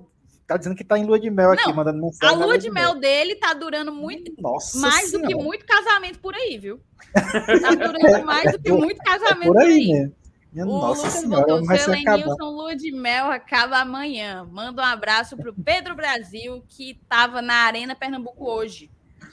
tá 0.47 0.57
dizendo 0.57 0.77
que 0.77 0.85
tá 0.85 0.99
em 0.99 1.05
lua 1.05 1.19
de 1.19 1.31
mel 1.31 1.53
aqui, 1.53 1.67
não, 1.67 1.75
mandando 1.75 2.01
mensagem. 2.01 2.35
A 2.37 2.39
lua 2.39 2.57
de, 2.57 2.65
de 2.65 2.71
mel, 2.71 2.95
dele 2.95 3.35
tá 3.37 3.53
durando 3.55 3.93
muito 3.93 4.33
Nossa 4.39 4.79
mais 4.79 5.11
senhora. 5.11 5.29
do 5.29 5.35
que 5.37 5.43
muito 5.43 5.67
casamento 5.67 6.21
por 6.21 6.35
aí, 6.35 6.59
viu? 6.59 6.81
Tá 7.61 7.75
durando 7.75 8.25
mais 8.25 8.53
do 8.53 8.59
que 8.61 8.73
muito 8.73 8.99
casamento 8.99 9.53
por 9.53 9.59
aí. 9.59 9.87
Por 9.87 9.95
aí. 9.95 10.01
Né? 10.01 10.13
Minha 10.53 10.67
o 10.67 10.69
nossa 10.69 11.07
Lucas 11.07 11.13
senhora, 11.15 11.47
botou, 11.47 11.65
vai 11.65 11.79
seu 11.79 11.93
Lenilson 11.93 12.51
Lua 12.51 12.77
de 12.77 12.93
Mel 12.93 13.31
acaba 13.31 13.79
amanhã. 13.79 14.47
Manda 14.51 14.83
um 14.83 14.85
abraço 14.85 15.37
pro 15.37 15.55
Pedro 15.55 15.95
Brasil, 15.95 16.63
que 16.69 17.01
tava 17.09 17.41
na 17.41 17.55
Arena 17.55 17.95
Pernambuco 17.95 18.45
hoje. 18.45 18.91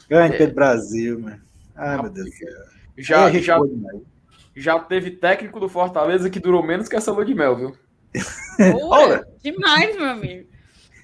Grande 0.09 0.37
Pedro 0.37 0.55
Brasil, 0.55 1.19
mano. 1.19 1.41
Ai, 1.75 2.01
meu 2.01 2.09
Deus 2.09 2.29
do 2.29 2.35
céu. 2.35 2.47
Já, 2.97 3.31
já, 3.31 3.57
já 4.55 4.79
teve 4.79 5.11
técnico 5.11 5.59
do 5.59 5.67
Fortaleza 5.67 6.29
que 6.29 6.39
durou 6.39 6.63
menos 6.63 6.87
que 6.87 6.95
essa 6.95 7.11
lua 7.11 7.25
de 7.25 7.35
mel, 7.35 7.55
viu? 7.55 7.77
Olha, 8.89 9.25
demais, 9.41 9.95
meu 9.95 10.09
amigo. 10.09 10.49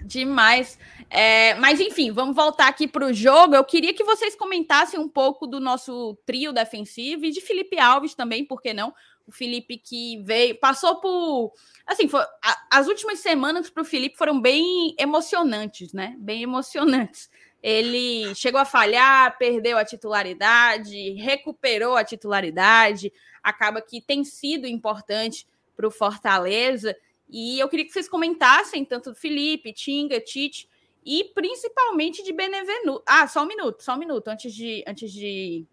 Demais. 0.02 0.78
É, 1.10 1.56
mas 1.56 1.80
enfim, 1.80 2.12
vamos 2.12 2.36
voltar 2.36 2.68
aqui 2.68 2.88
para 2.88 3.06
o 3.06 3.14
jogo. 3.14 3.56
Eu 3.56 3.64
queria 3.64 3.94
que 3.94 4.04
vocês 4.04 4.36
comentassem 4.36 5.00
um 5.00 5.08
pouco 5.08 5.48
do 5.48 5.60
nosso 5.60 6.18
trio 6.26 6.54
defensivo 6.54 7.26
e 7.26 7.32
de 7.32 7.42
Felipe 7.42 7.80
Alves 7.80 8.16
também, 8.16 8.46
por 8.46 8.62
que 8.62 8.74
não? 8.74 8.94
O 9.28 9.32
Felipe 9.32 9.78
que 9.78 10.22
veio, 10.24 10.56
passou 10.60 10.98
por. 10.98 11.54
Assim, 11.86 12.08
foi, 12.08 12.22
a, 12.22 12.68
as 12.72 12.88
últimas 12.88 13.20
semanas 13.20 13.70
para 13.70 13.82
o 13.82 13.86
Felipe 13.86 14.18
foram 14.18 14.40
bem 14.40 14.96
emocionantes, 15.00 15.94
né? 15.94 16.16
Bem 16.20 16.44
emocionantes. 16.44 17.30
Ele 17.62 18.34
chegou 18.36 18.62
a 18.62 18.66
falhar, 18.66 19.38
perdeu 19.40 19.78
a 19.78 19.86
titularidade, 19.86 21.14
recuperou 21.14 21.96
a 21.96 22.04
titularidade, 22.04 23.12
acaba 23.42 23.82
que 23.82 24.00
tem 24.00 24.24
sido 24.24 24.68
importante 24.68 25.48
para 25.76 25.88
o 25.88 25.92
Fortaleza. 25.92 26.96
E 27.28 27.60
eu 27.60 27.68
queria 27.68 27.86
que 27.86 27.92
vocês 27.92 28.08
comentassem 28.08 28.86
tanto 28.86 29.12
do 29.12 29.18
Felipe, 29.18 29.74
Tinga, 29.74 30.22
Tite 30.22 30.70
e 31.04 31.24
principalmente 31.34 32.24
de 32.24 32.32
Benevenuto. 32.32 33.04
Ah, 33.08 33.28
só 33.28 33.42
um 33.42 33.48
minuto, 33.48 33.82
só 33.82 33.96
um 33.96 34.00
minuto 34.00 34.28
antes 34.28 34.54
de, 34.54 34.84
antes 34.86 35.12
de, 35.12 35.66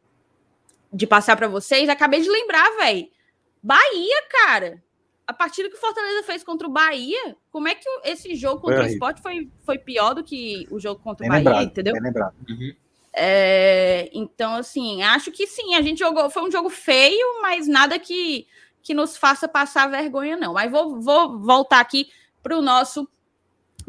de 0.90 1.06
passar 1.06 1.36
para 1.36 1.48
vocês. 1.48 1.90
Acabei 1.90 2.22
de 2.22 2.30
lembrar, 2.30 2.70
velho 2.78 3.10
Bahia, 3.62 4.22
cara. 4.30 4.82
A 5.26 5.32
partida 5.32 5.68
que 5.68 5.76
o 5.76 5.80
Fortaleza 5.80 6.24
fez 6.24 6.42
contra 6.42 6.66
o 6.66 6.70
Bahia, 6.70 7.36
como 7.50 7.68
é 7.68 7.74
que 7.74 7.88
esse 8.04 8.34
jogo 8.34 8.60
contra 8.60 8.82
o 8.82 8.86
esporte 8.86 9.22
foi, 9.22 9.48
foi 9.64 9.78
pior 9.78 10.14
do 10.14 10.24
que 10.24 10.66
o 10.70 10.80
jogo 10.80 11.00
contra 11.00 11.24
o 11.24 11.28
Bahia, 11.28 11.44
lembrado, 11.44 11.64
entendeu? 11.64 11.92
Bem 11.94 12.02
lembrado. 12.02 12.34
Uhum. 12.48 12.74
É, 13.14 14.10
então, 14.12 14.54
assim, 14.54 15.02
acho 15.02 15.30
que 15.30 15.46
sim, 15.46 15.74
a 15.74 15.82
gente 15.82 15.98
jogou. 15.98 16.28
Foi 16.30 16.42
um 16.42 16.50
jogo 16.50 16.70
feio, 16.70 17.40
mas 17.42 17.68
nada 17.68 17.98
que, 17.98 18.46
que 18.82 18.94
nos 18.94 19.16
faça 19.16 19.46
passar 19.46 19.88
vergonha, 19.88 20.36
não. 20.36 20.54
Mas 20.54 20.70
vou, 20.70 21.00
vou 21.00 21.38
voltar 21.38 21.80
aqui 21.80 22.10
para 22.42 22.56
o 22.56 22.62
nosso 22.62 23.08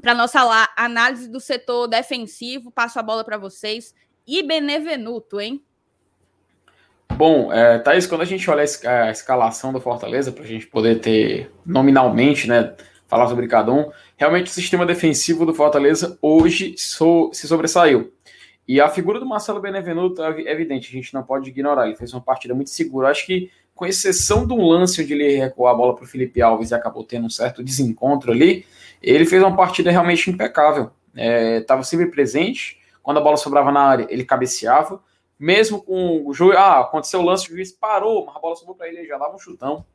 para 0.02 0.14
nossa 0.14 0.44
lá, 0.44 0.68
análise 0.76 1.30
do 1.30 1.40
setor 1.40 1.88
defensivo. 1.88 2.70
Passo 2.70 3.00
a 3.00 3.04
bola 3.04 3.24
para 3.24 3.38
vocês. 3.38 3.96
E 4.28 4.44
Benevenuto, 4.44 5.40
hein? 5.40 5.64
Bom, 7.16 7.53
é, 7.53 7.78
Thaís, 7.78 8.07
quando 8.07 8.22
a 8.22 8.26
gente 8.26 8.49
olha 8.49 8.64
a 8.64 9.11
escalação 9.11 9.72
do 9.72 9.80
Fortaleza, 9.80 10.32
para 10.32 10.43
a 10.43 10.47
gente 10.47 10.66
poder 10.66 10.99
ter 10.99 11.51
nominalmente, 11.64 12.47
né, 12.47 12.74
falar 13.07 13.28
sobre 13.28 13.47
cada 13.47 13.72
um, 13.72 13.91
realmente 14.18 14.47
o 14.47 14.49
sistema 14.53 14.86
defensivo 14.86 15.45
do 15.45 15.53
Fortaleza 15.53 16.18
hoje 16.22 16.74
so, 16.76 17.30
se 17.32 17.47
sobressaiu. 17.47 18.11
E 18.68 18.82
a 18.82 18.89
figura 18.89 19.20
do 19.20 19.26
Marcelo 19.26 19.59
Benevenuto 19.59 20.24
é 20.24 20.51
evidente, 20.51 20.89
a 20.89 20.91
gente 20.91 21.14
não 21.14 21.22
pode 21.22 21.49
ignorar. 21.49 21.86
Ele 21.86 21.95
fez 21.95 22.14
uma 22.14 22.22
partida 22.22 22.55
muito 22.55 22.72
segura. 22.72 23.09
Acho 23.09 23.26
que, 23.26 23.51
com 23.76 23.86
exceção 23.86 24.47
de 24.47 24.53
um 24.53 24.66
lance 24.66 25.01
onde 25.01 25.14
ele 25.14 25.36
recuou 25.36 25.68
a 25.68 25.74
bola 25.74 25.95
para 25.95 26.05
o 26.05 26.07
Felipe 26.07 26.41
Alves 26.41 26.72
e 26.72 26.76
acabou 26.76 27.03
tendo 27.03 27.28
um 27.28 27.30
certo 27.30 27.61
desencontro 27.61 28.32
ali, 28.32 28.66
ele 29.01 29.26
fez 29.26 29.43
uma 29.43 29.55
partida 29.55 29.91
realmente 29.91 30.32
impecável. 30.32 30.91
Estava 31.59 31.82
é, 31.82 31.84
sempre 31.84 32.07
presente. 32.07 32.80
Quando 33.03 33.18
a 33.18 33.22
bola 33.22 33.38
sobrava 33.38 33.72
na 33.72 33.82
área, 33.82 34.07
ele 34.09 34.24
cabeceava 34.24 34.99
mesmo 35.44 35.84
com 35.84 36.26
o 36.26 36.34
juiz, 36.34 36.58
ah, 36.58 36.80
aconteceu 36.80 37.20
o 37.20 37.24
lance, 37.24 37.52
o 37.52 37.56
juiz 37.56 37.70
parou, 37.70 38.26
mas 38.26 38.34
a 38.38 38.39
bola 38.39 38.56
sobrou 38.56 38.78
para 38.78 38.88
ele, 38.88 39.00
ele 39.00 39.08
já 39.10 39.18
dava 39.18 39.36
um 39.36 39.39
chutão. 39.39 39.86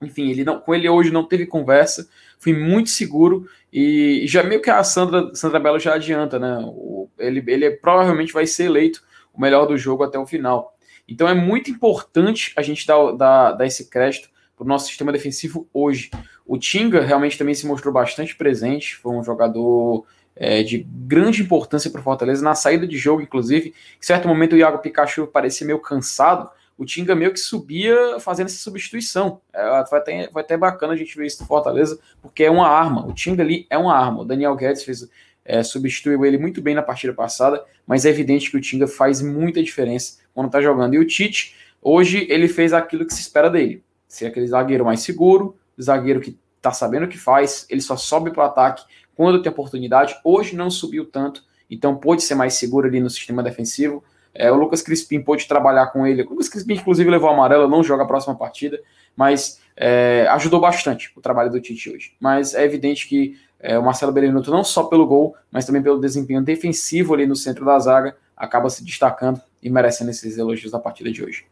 Enfim, 0.00 0.30
ele 0.30 0.44
não, 0.44 0.60
com 0.60 0.72
ele 0.72 0.88
hoje 0.88 1.10
não 1.10 1.26
teve 1.26 1.46
conversa, 1.46 2.08
fui 2.38 2.52
muito 2.52 2.88
seguro 2.88 3.48
e 3.72 4.24
já 4.28 4.44
meio 4.44 4.62
que 4.62 4.70
a 4.70 4.84
Sandra, 4.84 5.34
Sandra 5.34 5.58
Belo 5.58 5.80
já 5.80 5.94
adianta, 5.94 6.38
né? 6.38 6.60
O, 6.64 7.08
ele, 7.18 7.42
ele 7.48 7.72
provavelmente 7.72 8.32
vai 8.32 8.46
ser 8.46 8.66
eleito 8.66 9.02
o 9.32 9.40
melhor 9.40 9.66
do 9.66 9.76
jogo 9.76 10.04
até 10.04 10.16
o 10.16 10.26
final. 10.26 10.76
Então 11.08 11.28
é 11.28 11.34
muito 11.34 11.68
importante 11.68 12.52
a 12.56 12.62
gente 12.62 12.86
dar, 12.86 13.12
dar, 13.12 13.52
dar 13.52 13.66
esse 13.66 13.90
crédito 13.90 14.30
para 14.56 14.64
o 14.64 14.68
nosso 14.68 14.86
sistema 14.86 15.10
defensivo 15.10 15.68
hoje. 15.74 16.08
O 16.46 16.56
Tinga 16.56 17.00
realmente 17.00 17.36
também 17.36 17.54
se 17.54 17.66
mostrou 17.66 17.92
bastante 17.92 18.36
presente, 18.36 18.94
foi 18.94 19.12
um 19.12 19.24
jogador 19.24 20.06
é, 20.34 20.62
de 20.62 20.78
grande 20.78 21.42
importância 21.42 21.90
para 21.90 22.00
o 22.00 22.04
Fortaleza, 22.04 22.42
na 22.42 22.54
saída 22.54 22.86
de 22.86 22.96
jogo, 22.96 23.22
inclusive. 23.22 23.70
Em 23.70 24.04
certo 24.04 24.26
momento 24.26 24.54
o 24.54 24.56
Iago 24.56 24.78
Pikachu 24.78 25.26
parecia 25.26 25.66
meio 25.66 25.78
cansado, 25.78 26.48
o 26.76 26.84
Tinga 26.84 27.14
meio 27.14 27.32
que 27.32 27.38
subia 27.38 28.18
fazendo 28.18 28.46
essa 28.46 28.58
substituição. 28.58 29.40
É, 29.52 29.84
foi, 29.88 29.98
até, 29.98 30.30
foi 30.32 30.42
até 30.42 30.56
bacana 30.56 30.94
a 30.94 30.96
gente 30.96 31.16
ver 31.16 31.26
isso 31.26 31.42
no 31.42 31.46
Fortaleza, 31.46 31.98
porque 32.20 32.44
é 32.44 32.50
uma 32.50 32.66
arma. 32.66 33.06
O 33.06 33.12
Tinga 33.12 33.42
ali 33.42 33.66
é 33.70 33.78
uma 33.78 33.94
arma. 33.94 34.22
O 34.22 34.24
Daniel 34.24 34.56
Guedes 34.56 34.82
fez, 34.82 35.08
é, 35.44 35.62
substituiu 35.62 36.24
ele 36.24 36.38
muito 36.38 36.60
bem 36.60 36.74
na 36.74 36.82
partida 36.82 37.12
passada, 37.12 37.62
mas 37.86 38.04
é 38.04 38.08
evidente 38.08 38.50
que 38.50 38.56
o 38.56 38.60
Tinga 38.60 38.86
faz 38.88 39.20
muita 39.20 39.62
diferença 39.62 40.18
quando 40.34 40.46
está 40.46 40.60
jogando. 40.60 40.94
E 40.94 40.98
o 40.98 41.06
Tite, 41.06 41.54
hoje, 41.80 42.26
ele 42.28 42.48
fez 42.48 42.72
aquilo 42.72 43.06
que 43.06 43.14
se 43.14 43.20
espera 43.20 43.50
dele. 43.50 43.82
Ser 44.08 44.26
aquele 44.26 44.46
zagueiro 44.46 44.84
mais 44.84 45.00
seguro, 45.00 45.56
zagueiro 45.80 46.20
que 46.20 46.38
está 46.56 46.72
sabendo 46.72 47.06
o 47.06 47.08
que 47.08 47.18
faz, 47.18 47.66
ele 47.68 47.80
só 47.80 47.96
sobe 47.96 48.30
para 48.30 48.44
o 48.44 48.46
ataque 48.46 48.84
quando 49.16 49.42
tem 49.42 49.50
oportunidade. 49.50 50.16
Hoje 50.24 50.56
não 50.56 50.70
subiu 50.70 51.04
tanto, 51.04 51.44
então 51.70 51.96
pode 51.96 52.22
ser 52.22 52.34
mais 52.34 52.54
seguro 52.54 52.86
ali 52.86 53.00
no 53.00 53.10
sistema 53.10 53.42
defensivo. 53.42 54.02
É, 54.34 54.50
o 54.50 54.54
Lucas 54.54 54.82
Crispim 54.82 55.20
pôde 55.20 55.46
trabalhar 55.46 55.88
com 55.88 56.06
ele. 56.06 56.22
O 56.22 56.30
Lucas 56.30 56.48
Crispim, 56.48 56.74
inclusive, 56.74 57.10
levou 57.10 57.30
amarelo, 57.30 57.68
não 57.68 57.82
joga 57.82 58.04
a 58.04 58.06
próxima 58.06 58.34
partida, 58.34 58.80
mas 59.16 59.60
é, 59.76 60.26
ajudou 60.30 60.60
bastante 60.60 61.12
o 61.16 61.20
trabalho 61.20 61.50
do 61.50 61.60
Tite 61.60 61.90
hoje. 61.90 62.14
Mas 62.18 62.54
é 62.54 62.64
evidente 62.64 63.06
que 63.06 63.38
é, 63.60 63.78
o 63.78 63.82
Marcelo 63.82 64.12
Benevenuto, 64.12 64.50
não 64.50 64.64
só 64.64 64.84
pelo 64.84 65.06
gol, 65.06 65.36
mas 65.50 65.64
também 65.64 65.82
pelo 65.82 66.00
desempenho 66.00 66.42
defensivo 66.42 67.14
ali 67.14 67.26
no 67.26 67.36
centro 67.36 67.64
da 67.64 67.78
zaga, 67.78 68.16
acaba 68.36 68.68
se 68.68 68.84
destacando 68.84 69.40
e 69.62 69.70
merecendo 69.70 70.10
esses 70.10 70.36
elogios 70.36 70.72
da 70.72 70.78
partida 70.78 71.12
de 71.12 71.22
hoje. 71.22 71.44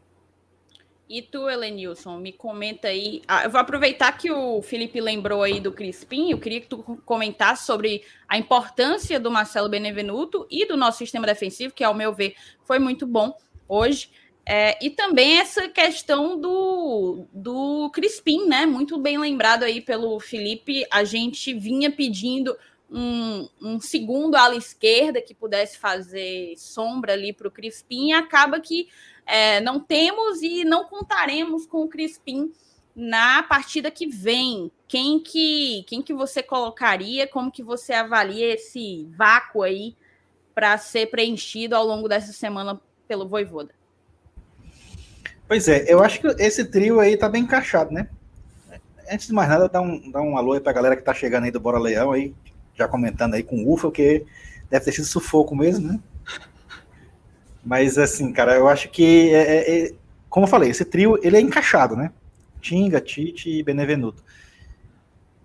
E 1.11 1.21
tu, 1.21 1.49
Elenilson, 1.49 2.17
me 2.19 2.31
comenta 2.31 2.87
aí. 2.87 3.21
Ah, 3.27 3.43
eu 3.43 3.49
vou 3.49 3.59
aproveitar 3.59 4.17
que 4.17 4.31
o 4.31 4.61
Felipe 4.61 5.01
lembrou 5.01 5.43
aí 5.43 5.59
do 5.59 5.69
Crispim. 5.69 6.31
Eu 6.31 6.37
queria 6.37 6.61
que 6.61 6.67
tu 6.67 6.77
comentasse 7.05 7.65
sobre 7.65 8.01
a 8.29 8.37
importância 8.37 9.19
do 9.19 9.29
Marcelo 9.29 9.67
Benevenuto 9.67 10.47
e 10.49 10.65
do 10.65 10.77
nosso 10.77 10.99
sistema 10.99 11.27
defensivo, 11.27 11.73
que, 11.73 11.83
ao 11.83 11.93
meu 11.93 12.13
ver, 12.13 12.33
foi 12.63 12.79
muito 12.79 13.05
bom 13.05 13.37
hoje. 13.67 14.09
É, 14.45 14.77
e 14.81 14.89
também 14.89 15.37
essa 15.37 15.67
questão 15.67 16.39
do, 16.39 17.27
do 17.33 17.89
Crispim, 17.89 18.47
né? 18.47 18.65
Muito 18.65 18.97
bem 18.97 19.17
lembrado 19.17 19.63
aí 19.63 19.81
pelo 19.81 20.17
Felipe. 20.17 20.85
A 20.89 21.03
gente 21.03 21.53
vinha 21.53 21.91
pedindo 21.91 22.55
um, 22.91 23.47
um 23.61 23.79
segundo 23.79 24.35
ala 24.35 24.55
esquerda 24.55 25.21
que 25.21 25.33
pudesse 25.33 25.77
fazer 25.77 26.53
sombra 26.57 27.13
ali 27.13 27.31
para 27.31 27.47
o 27.47 27.51
Crispim. 27.51 28.11
Acaba 28.11 28.59
que 28.59 28.89
é, 29.25 29.61
não 29.61 29.79
temos 29.79 30.41
e 30.41 30.65
não 30.65 30.83
contaremos 30.83 31.65
com 31.65 31.83
o 31.83 31.87
Crispim 31.87 32.51
na 32.95 33.41
partida 33.43 33.89
que 33.89 34.07
vem. 34.07 34.69
Quem 34.87 35.19
que, 35.19 35.83
quem 35.87 36.01
que 36.01 36.13
você 36.13 36.43
colocaria? 36.43 37.25
Como 37.25 37.51
que 37.51 37.63
você 37.63 37.93
avalia 37.93 38.55
esse 38.55 39.07
vácuo 39.15 39.63
aí 39.63 39.95
para 40.53 40.77
ser 40.77 41.07
preenchido 41.07 41.75
ao 41.75 41.85
longo 41.85 42.09
dessa 42.09 42.33
semana 42.33 42.79
pelo 43.07 43.27
Voivoda? 43.27 43.73
Pois 45.47 45.67
é, 45.67 45.85
eu 45.91 46.03
acho 46.03 46.21
que 46.21 46.27
esse 46.41 46.65
trio 46.65 46.99
aí 46.99 47.17
tá 47.17 47.27
bem 47.27 47.43
encaixado, 47.43 47.91
né? 47.91 48.09
Antes 49.11 49.27
de 49.27 49.33
mais 49.33 49.49
nada, 49.49 49.67
dá 49.67 49.81
um, 49.81 50.11
dá 50.11 50.21
um 50.21 50.37
alô 50.37 50.53
aí 50.53 50.61
pra 50.61 50.71
galera 50.71 50.95
que 50.95 51.03
tá 51.03 51.13
chegando 51.13 51.43
aí 51.43 51.51
do 51.51 51.59
Bora 51.59 51.77
Leão 51.77 52.11
aí, 52.11 52.33
já 52.81 52.87
comentando 52.87 53.35
aí 53.35 53.43
com 53.43 53.67
ufa, 53.67 53.87
porque 53.87 54.25
deve 54.69 54.85
ter 54.85 54.91
sido 54.91 55.05
sufoco 55.05 55.55
mesmo, 55.55 55.87
né? 55.87 55.99
Mas 57.63 57.97
assim, 57.97 58.31
cara, 58.33 58.55
eu 58.55 58.67
acho 58.67 58.89
que 58.89 59.33
é, 59.33 59.41
é, 59.41 59.85
é, 59.85 59.93
como 60.29 60.45
eu 60.45 60.49
falei, 60.49 60.69
esse 60.69 60.83
trio 60.83 61.19
ele 61.21 61.37
é 61.37 61.41
encaixado, 61.41 61.95
né? 61.95 62.11
Tinga, 62.59 62.99
Tite 62.99 63.49
e 63.49 63.63
Benevenuto. 63.63 64.23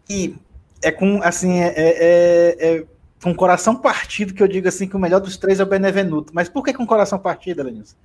E 0.08 0.34
é 0.82 0.90
com 0.90 1.22
assim, 1.22 1.60
é, 1.60 1.74
é, 1.76 2.56
é 2.58 2.86
com 3.22 3.34
coração 3.34 3.76
partido 3.76 4.32
que 4.32 4.42
eu 4.42 4.48
digo 4.48 4.68
assim 4.68 4.88
que 4.88 4.96
o 4.96 4.98
melhor 4.98 5.20
dos 5.20 5.36
três 5.36 5.60
é 5.60 5.62
o 5.62 5.66
Benevenuto. 5.66 6.32
Mas 6.34 6.48
por 6.48 6.64
que 6.64 6.72
com 6.72 6.86
coração 6.86 7.18
partido, 7.18 7.62
Lenilson? 7.62 7.96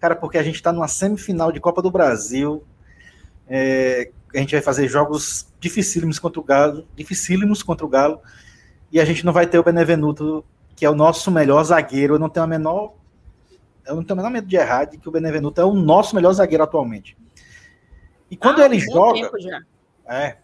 Cara, 0.00 0.16
porque 0.16 0.38
a 0.38 0.42
gente 0.42 0.56
está 0.56 0.72
numa 0.72 0.88
semifinal 0.88 1.52
de 1.52 1.60
Copa 1.60 1.80
do 1.80 1.90
Brasil. 1.90 2.64
É, 3.48 4.10
a 4.34 4.38
gente 4.38 4.54
vai 4.54 4.62
fazer 4.62 4.88
jogos 4.88 5.46
dificílimos 5.60 6.18
contra 6.18 6.40
o 6.40 6.44
Galo, 6.44 6.86
dificílimos 6.96 7.62
contra 7.62 7.86
o 7.86 7.88
Galo, 7.88 8.20
e 8.94 9.00
a 9.00 9.04
gente 9.04 9.26
não 9.26 9.32
vai 9.32 9.44
ter 9.44 9.58
o 9.58 9.64
Benevenuto, 9.64 10.44
que 10.76 10.86
é 10.86 10.88
o 10.88 10.94
nosso 10.94 11.28
melhor 11.28 11.64
zagueiro. 11.64 12.14
Eu 12.14 12.18
não 12.20 12.28
tenho 12.28 12.44
a 12.44 12.46
menor 12.46 12.94
eu 13.84 13.96
não 13.96 14.04
tenho 14.04 14.14
o 14.14 14.16
menor 14.16 14.30
medo 14.30 14.46
de 14.46 14.56
errar 14.56 14.84
de 14.84 14.96
que 14.96 15.08
o 15.08 15.12
Benevenuto 15.12 15.60
é 15.60 15.64
o 15.64 15.74
nosso 15.74 16.14
melhor 16.14 16.32
zagueiro 16.32 16.62
atualmente. 16.62 17.18
E 18.30 18.36
quando 18.36 18.62
ah, 18.62 18.66
ele 18.66 18.78
joga. 18.78 19.30
É. 20.06 20.36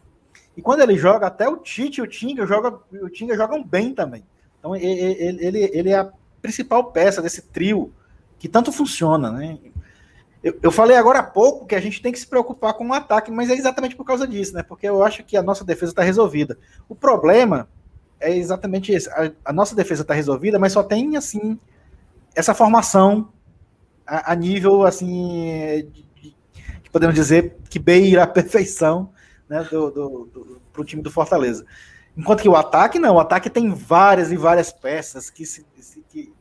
E 0.57 0.61
quando 0.61 0.81
ele 0.81 0.99
joga, 0.99 1.29
até 1.29 1.49
o 1.49 1.59
Tite 1.59 2.01
e 2.01 2.03
o 2.03 2.09
Tinga, 2.09 2.45
joga, 2.45 2.77
o 2.93 3.09
Tinga 3.09 3.37
jogam 3.37 3.63
bem 3.63 3.95
também. 3.95 4.25
Então 4.59 4.75
ele, 4.75 5.39
ele, 5.41 5.71
ele 5.73 5.91
é 5.91 5.99
a 6.01 6.13
principal 6.43 6.91
peça 6.91 7.23
desse 7.23 7.43
trio 7.43 7.95
que 8.37 8.49
tanto 8.49 8.73
funciona, 8.73 9.31
né? 9.31 9.59
Eu, 10.43 10.59
eu, 10.61 10.73
falei 10.73 10.97
agora 10.97 11.21
há 11.21 11.23
pouco 11.23 11.67
que 11.67 11.75
a 11.75 11.81
gente 11.81 12.03
tem 12.03 12.13
que 12.13 12.19
se 12.19 12.27
preocupar 12.27 12.75
com 12.75 12.89
o 12.89 12.93
ataque, 12.93 13.31
mas 13.31 13.49
é 13.49 13.55
exatamente 13.55 13.95
por 13.95 14.05
causa 14.05 14.27
disso, 14.27 14.55
né? 14.55 14.63
Porque 14.63 14.89
eu 14.89 15.05
acho 15.05 15.23
que 15.23 15.37
a 15.37 15.43
nossa 15.43 15.65
defesa 15.65 15.93
está 15.93 16.03
resolvida. 16.03 16.59
O 16.89 16.95
problema 16.97 17.69
é 18.21 18.37
exatamente 18.37 18.93
esse. 18.93 19.09
A, 19.11 19.33
a 19.47 19.53
nossa 19.53 19.75
defesa 19.75 20.03
está 20.03 20.15
resolvida, 20.15 20.59
mas 20.59 20.73
só 20.73 20.83
tem 20.83 21.17
assim 21.17 21.59
essa 22.35 22.55
formação 22.55 23.33
a, 24.07 24.33
a 24.33 24.35
nível 24.35 24.85
assim 24.85 25.89
de, 25.93 26.05
de, 26.21 26.91
podemos 26.91 27.15
dizer 27.15 27.57
que 27.69 27.79
beira 27.79 28.25
a 28.25 28.27
perfeição 28.29 29.11
né, 29.49 29.67
do, 29.71 29.91
do, 29.91 30.31
do, 30.33 30.61
pro 30.73 30.85
time 30.85 31.03
do 31.03 31.11
Fortaleza. 31.11 31.65
Enquanto 32.17 32.43
que 32.43 32.49
o 32.49 32.57
ataque 32.57 32.99
não, 32.99 33.15
o 33.15 33.21
ataque 33.21 33.49
tem 33.49 33.73
várias 33.73 34.31
e 34.31 34.37
várias 34.37 34.73
peças 34.73 35.31
que 35.31 35.47
se, 35.47 35.65
que, 36.09 36.33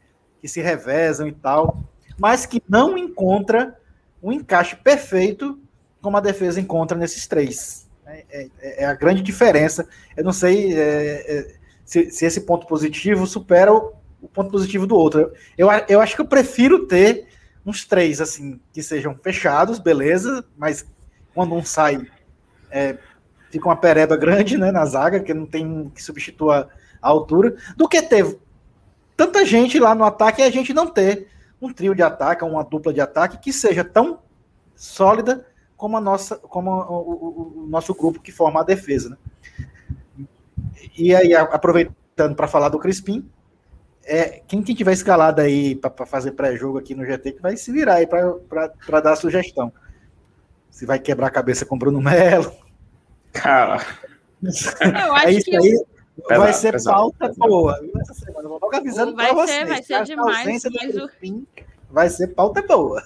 que 0.42 0.48
se 0.48 0.62
revezam 0.62 1.28
e 1.28 1.32
tal, 1.32 1.84
mas 2.18 2.46
que 2.46 2.62
não 2.68 2.98
encontra 2.98 3.78
um 4.22 4.32
encaixe 4.32 4.76
perfeito 4.76 5.60
como 6.02 6.18
a 6.18 6.22
defesa 6.22 6.60
encontra 6.60 6.98
nesses 6.98 7.28
três. 7.28 7.88
É, 8.06 8.26
é, 8.60 8.84
é 8.84 8.86
a 8.86 8.94
grande 8.94 9.22
diferença. 9.22 9.88
Eu 10.18 10.24
não 10.24 10.34
sei 10.34 10.74
é, 10.74 11.38
é 11.38 11.59
se, 11.90 12.12
se, 12.12 12.24
esse 12.24 12.42
ponto 12.42 12.68
positivo 12.68 13.26
supera 13.26 13.74
o, 13.74 13.94
o 14.22 14.28
ponto 14.28 14.52
positivo 14.52 14.86
do 14.86 14.96
outro. 14.96 15.34
Eu, 15.58 15.70
eu 15.88 16.00
acho 16.00 16.16
que 16.16 16.22
eu 16.22 16.28
prefiro 16.28 16.86
ter 16.86 17.28
uns 17.66 17.84
três, 17.84 18.22
assim, 18.22 18.60
que 18.72 18.84
sejam 18.84 19.18
fechados, 19.24 19.80
beleza, 19.80 20.46
mas 20.56 20.86
quando 21.34 21.56
um 21.56 21.66
sai, 21.66 22.06
é, 22.70 22.96
fica 23.50 23.68
uma 23.68 23.76
pereba 23.76 24.16
grande, 24.16 24.56
né, 24.56 24.72
na 24.72 24.86
zaga, 24.86 25.20
que 25.20 25.34
não 25.34 25.48
tem 25.48 25.90
que 25.90 26.04
substitua 26.04 26.70
a 27.02 27.10
altura, 27.10 27.56
do 27.76 27.90
que 27.90 28.04
ter 28.04 28.38
tanta 29.18 29.44
gente 29.44 29.80
lá 29.80 29.96
no 29.96 30.04
ataque 30.04 30.44
e 30.44 30.46
a 30.46 30.52
gente 30.52 30.72
não 30.72 30.86
ter 30.86 31.28
um 31.60 31.74
trio 31.74 31.96
de 31.96 32.04
ataque, 32.04 32.44
uma 32.44 32.64
dupla 32.64 32.94
de 32.94 33.02
ataque 33.02 33.40
que 33.40 33.52
seja 33.52 33.84
tão 33.84 34.20
sólida 34.76 35.44
como 35.76 35.98
a 35.98 36.02
nossa, 36.02 36.36
como 36.38 36.70
o, 36.70 37.64
o, 37.64 37.64
o 37.64 37.68
nosso 37.68 37.96
grupo 37.96 38.22
que 38.22 38.32
forma 38.32 38.60
a 38.60 38.64
defesa, 38.64 39.10
né? 39.10 39.18
E 41.00 41.16
aí, 41.16 41.34
aproveitando 41.34 42.36
para 42.36 42.46
falar 42.46 42.68
do 42.68 42.78
Crispim, 42.78 43.26
é, 44.04 44.42
quem, 44.46 44.62
quem 44.62 44.76
tiver 44.76 44.92
escalado 44.92 45.40
aí 45.40 45.76
para 45.76 46.06
fazer 46.06 46.32
pré-jogo 46.32 46.78
aqui 46.78 46.94
no 46.94 47.06
GT, 47.06 47.32
que 47.32 47.42
vai 47.42 47.56
se 47.56 47.72
virar 47.72 47.96
aí 47.96 48.08
para 48.08 49.00
dar 49.00 49.16
sugestão. 49.16 49.72
Se 50.70 50.86
vai 50.86 51.00
quebrar 51.00 51.28
a 51.28 51.32
cabeça 51.32 51.66
com 51.66 51.76
o 51.76 51.80
Bruno 51.80 52.02
Melo. 52.02 52.52
Cara. 53.32 53.82
Eu 54.44 55.14
acho 55.16 55.28
é 55.28 55.32
isso 55.32 55.46
que 55.46 55.56
aí. 55.56 55.86
Pesado, 56.28 56.42
vai 56.42 56.54
ser 56.54 56.72
pesado, 56.74 56.98
pauta 56.98 57.30
pesado. 57.30 57.50
boa. 57.50 57.80
Essa 58.02 58.14
semana, 58.14 58.50
vou 58.50 58.60
logo 58.62 58.76
avisando 58.76 59.16
vai 59.16 59.28
ser, 59.28 59.36
vocês. 59.36 59.70
Vai 59.70 59.84
ser 59.84 60.04
demais. 60.04 60.64
Vai 61.90 62.10
ser 62.10 62.28
pauta 62.28 62.62
boa. 62.62 63.02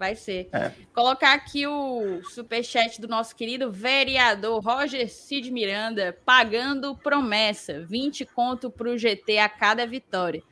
Vai 0.00 0.16
ser. 0.16 0.48
É. 0.50 0.72
Colocar 0.94 1.34
aqui 1.34 1.66
o 1.66 2.22
superchat 2.24 2.98
do 2.98 3.06
nosso 3.06 3.36
querido 3.36 3.70
vereador 3.70 4.64
Roger 4.64 5.06
Cid 5.10 5.50
Miranda, 5.50 6.18
pagando 6.24 6.96
promessa: 6.96 7.82
20 7.82 8.24
conto 8.24 8.70
para 8.70 8.88
o 8.88 8.96
GT 8.96 9.36
a 9.36 9.46
cada 9.46 9.86
vitória. 9.86 10.42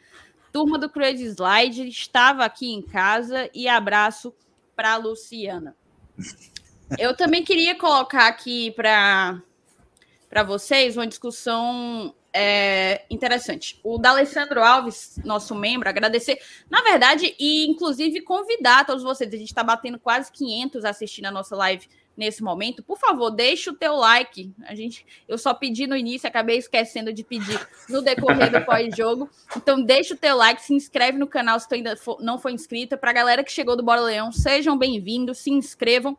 Turma 0.52 0.78
do 0.78 0.90
Crazy 0.90 1.24
Slide 1.24 1.88
estava 1.88 2.44
aqui 2.44 2.70
em 2.70 2.82
casa 2.82 3.48
e 3.54 3.66
abraço 3.66 4.34
para 4.76 4.98
Luciana. 4.98 5.74
Eu 6.98 7.16
também 7.16 7.42
queria 7.42 7.74
colocar 7.74 8.28
aqui 8.28 8.70
para 8.72 9.42
vocês 10.46 10.94
uma 10.94 11.06
discussão 11.06 12.14
é, 12.32 13.02
interessante. 13.10 13.78
O 13.82 13.98
D'Alessandro 13.98 14.62
Alves, 14.62 15.18
nosso 15.24 15.54
membro, 15.54 15.88
agradecer, 15.88 16.40
na 16.70 16.82
verdade, 16.82 17.34
e 17.38 17.66
inclusive 17.66 18.20
convidar 18.20 18.84
todos 18.86 19.02
vocês. 19.02 19.32
A 19.32 19.36
gente 19.36 19.48
está 19.48 19.62
batendo 19.62 19.98
quase 19.98 20.30
500 20.32 20.84
assistindo 20.84 21.26
a 21.26 21.30
nossa 21.30 21.56
live 21.56 21.88
nesse 22.18 22.42
momento, 22.42 22.82
por 22.82 22.98
favor, 22.98 23.30
deixe 23.30 23.70
o 23.70 23.74
teu 23.74 23.94
like. 23.94 24.52
A 24.64 24.74
gente, 24.74 25.06
eu 25.28 25.38
só 25.38 25.54
pedi 25.54 25.86
no 25.86 25.96
início, 25.96 26.28
acabei 26.28 26.58
esquecendo 26.58 27.12
de 27.12 27.22
pedir 27.22 27.64
no 27.88 28.02
decorrer 28.02 28.50
do 28.50 28.60
pós-jogo. 28.66 29.30
Então, 29.56 29.80
deixe 29.80 30.14
o 30.14 30.16
teu 30.16 30.36
like, 30.36 30.60
se 30.60 30.74
inscreve 30.74 31.16
no 31.16 31.28
canal 31.28 31.60
se 31.60 31.68
tu 31.68 31.76
ainda 31.76 31.96
for, 31.96 32.20
não 32.20 32.36
foi 32.36 32.52
inscrita. 32.52 32.96
Para 32.96 33.10
a 33.10 33.14
galera 33.14 33.44
que 33.44 33.52
chegou 33.52 33.76
do 33.76 33.84
Bora 33.84 34.00
Leão, 34.00 34.32
sejam 34.32 34.76
bem-vindos, 34.76 35.38
se 35.38 35.50
inscrevam 35.52 36.18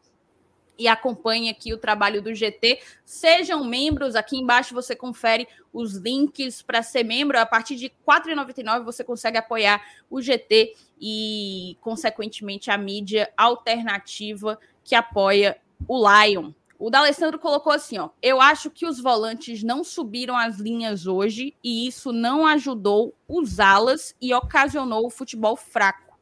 e 0.80 0.88
acompanhe 0.88 1.50
aqui 1.50 1.74
o 1.74 1.78
trabalho 1.78 2.22
do 2.22 2.34
GT. 2.34 2.80
Sejam 3.06 3.64
membros, 3.66 4.16
aqui 4.16 4.38
embaixo 4.38 4.74
você 4.74 4.96
confere 4.96 5.48
os 5.74 5.96
links 5.96 6.62
para 6.62 6.82
ser 6.82 7.04
membro. 7.04 7.38
A 7.38 7.46
partir 7.46 7.76
de 7.76 7.88
R$ 7.88 7.94
4,99 8.08 8.84
você 8.84 9.04
consegue 9.04 9.38
apoiar 9.38 9.82
o 10.10 10.22
GT 10.22 10.74
e, 11.00 11.78
consequentemente, 11.82 12.72
a 12.72 12.78
mídia 12.78 13.30
alternativa 13.38 14.58
que 14.84 14.96
apoia 14.96 15.58
o 15.88 15.98
Lion. 15.98 16.52
O 16.80 16.90
D'Alessandro 16.90 17.38
colocou 17.38 17.74
assim, 17.74 17.98
ó. 17.98 18.10
Eu 18.22 18.40
acho 18.40 18.70
que 18.70 18.86
os 18.86 19.02
volantes 19.02 19.62
não 19.64 19.84
subiram 19.84 20.38
as 20.38 20.58
linhas 20.60 21.06
hoje 21.06 21.54
e 21.62 21.86
isso 21.86 22.14
não 22.14 22.48
ajudou 22.48 23.14
usá-las 23.28 24.16
e 24.22 24.34
ocasionou 24.34 25.06
o 25.06 25.10
futebol 25.10 25.58
fraco 25.58 26.18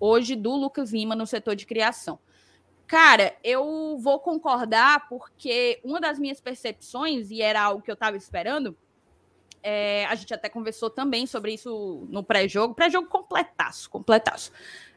hoje 0.00 0.34
do 0.34 0.56
Lucas 0.56 0.92
Lima 0.92 1.14
no 1.14 1.26
setor 1.26 1.54
de 1.54 1.66
criação. 1.66 2.18
Cara, 2.90 3.36
eu 3.44 3.96
vou 4.00 4.18
concordar 4.18 5.08
porque 5.08 5.80
uma 5.84 6.00
das 6.00 6.18
minhas 6.18 6.40
percepções, 6.40 7.30
e 7.30 7.40
era 7.40 7.62
algo 7.62 7.80
que 7.80 7.88
eu 7.88 7.94
estava 7.94 8.16
esperando, 8.16 8.76
é, 9.62 10.06
a 10.06 10.14
gente 10.16 10.34
até 10.34 10.48
conversou 10.48 10.90
também 10.90 11.24
sobre 11.24 11.54
isso 11.54 12.04
no 12.10 12.24
pré-jogo, 12.24 12.74
pré-jogo 12.74 13.06
completaço, 13.06 13.88
completaço. 13.88 14.50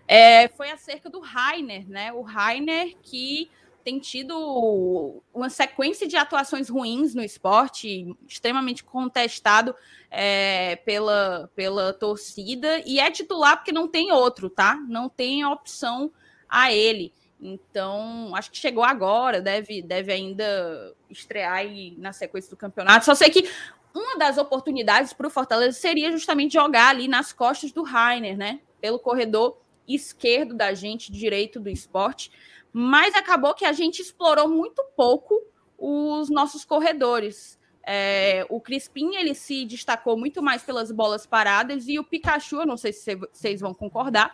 É, 0.07 0.47
foi 0.47 0.71
acerca 0.71 1.07
do 1.07 1.19
Rainer, 1.19 1.87
né? 1.87 2.11
O 2.11 2.23
Rainer 2.23 2.97
que 3.03 3.47
tem 3.83 3.99
tido 3.99 5.21
uma 5.31 5.51
sequência 5.51 6.07
de 6.07 6.17
atuações 6.17 6.69
ruins 6.69 7.13
no 7.13 7.23
esporte, 7.23 8.11
extremamente 8.27 8.83
contestado 8.83 9.75
é, 10.09 10.77
pela, 10.77 11.47
pela 11.55 11.93
torcida, 11.93 12.81
e 12.87 12.99
é 12.99 13.11
titular 13.11 13.57
porque 13.57 13.71
não 13.71 13.87
tem 13.87 14.11
outro, 14.11 14.49
tá? 14.49 14.77
Não 14.89 15.07
tem 15.07 15.45
opção 15.45 16.11
a 16.49 16.73
ele. 16.73 17.13
Então, 17.43 18.33
acho 18.35 18.49
que 18.49 18.57
chegou 18.57 18.85
agora, 18.85 19.41
deve, 19.41 19.81
deve 19.81 20.13
ainda 20.13 20.95
estrear 21.09 21.61
na 21.97 22.13
sequência 22.13 22.49
do 22.49 22.55
campeonato. 22.55 23.03
Só 23.03 23.13
sei 23.13 23.29
que 23.29 23.49
uma 23.93 24.17
das 24.17 24.37
oportunidades 24.37 25.11
para 25.11 25.27
o 25.27 25.29
Fortaleza 25.29 25.77
seria 25.77 26.09
justamente 26.09 26.53
jogar 26.53 26.87
ali 26.87 27.09
nas 27.09 27.33
costas 27.33 27.73
do 27.73 27.83
Rainer, 27.83 28.37
né? 28.37 28.61
Pelo 28.79 28.97
corredor 28.97 29.57
esquerdo 29.85 30.53
da 30.53 30.73
gente, 30.73 31.11
direito 31.11 31.59
do 31.59 31.69
esporte. 31.69 32.31
Mas 32.71 33.13
acabou 33.13 33.53
que 33.53 33.65
a 33.65 33.73
gente 33.73 34.01
explorou 34.01 34.47
muito 34.47 34.81
pouco 34.95 35.37
os 35.77 36.29
nossos 36.29 36.63
corredores. 36.63 37.59
É, 37.85 38.45
o 38.49 38.61
Crispim 38.61 39.15
ele 39.15 39.35
se 39.35 39.65
destacou 39.65 40.17
muito 40.17 40.41
mais 40.41 40.63
pelas 40.63 40.89
bolas 40.89 41.25
paradas 41.25 41.89
e 41.89 41.99
o 41.99 42.03
Pikachu, 42.05 42.65
não 42.65 42.77
sei 42.77 42.93
se 42.93 43.15
vocês 43.15 43.59
vão 43.59 43.73
concordar, 43.73 44.33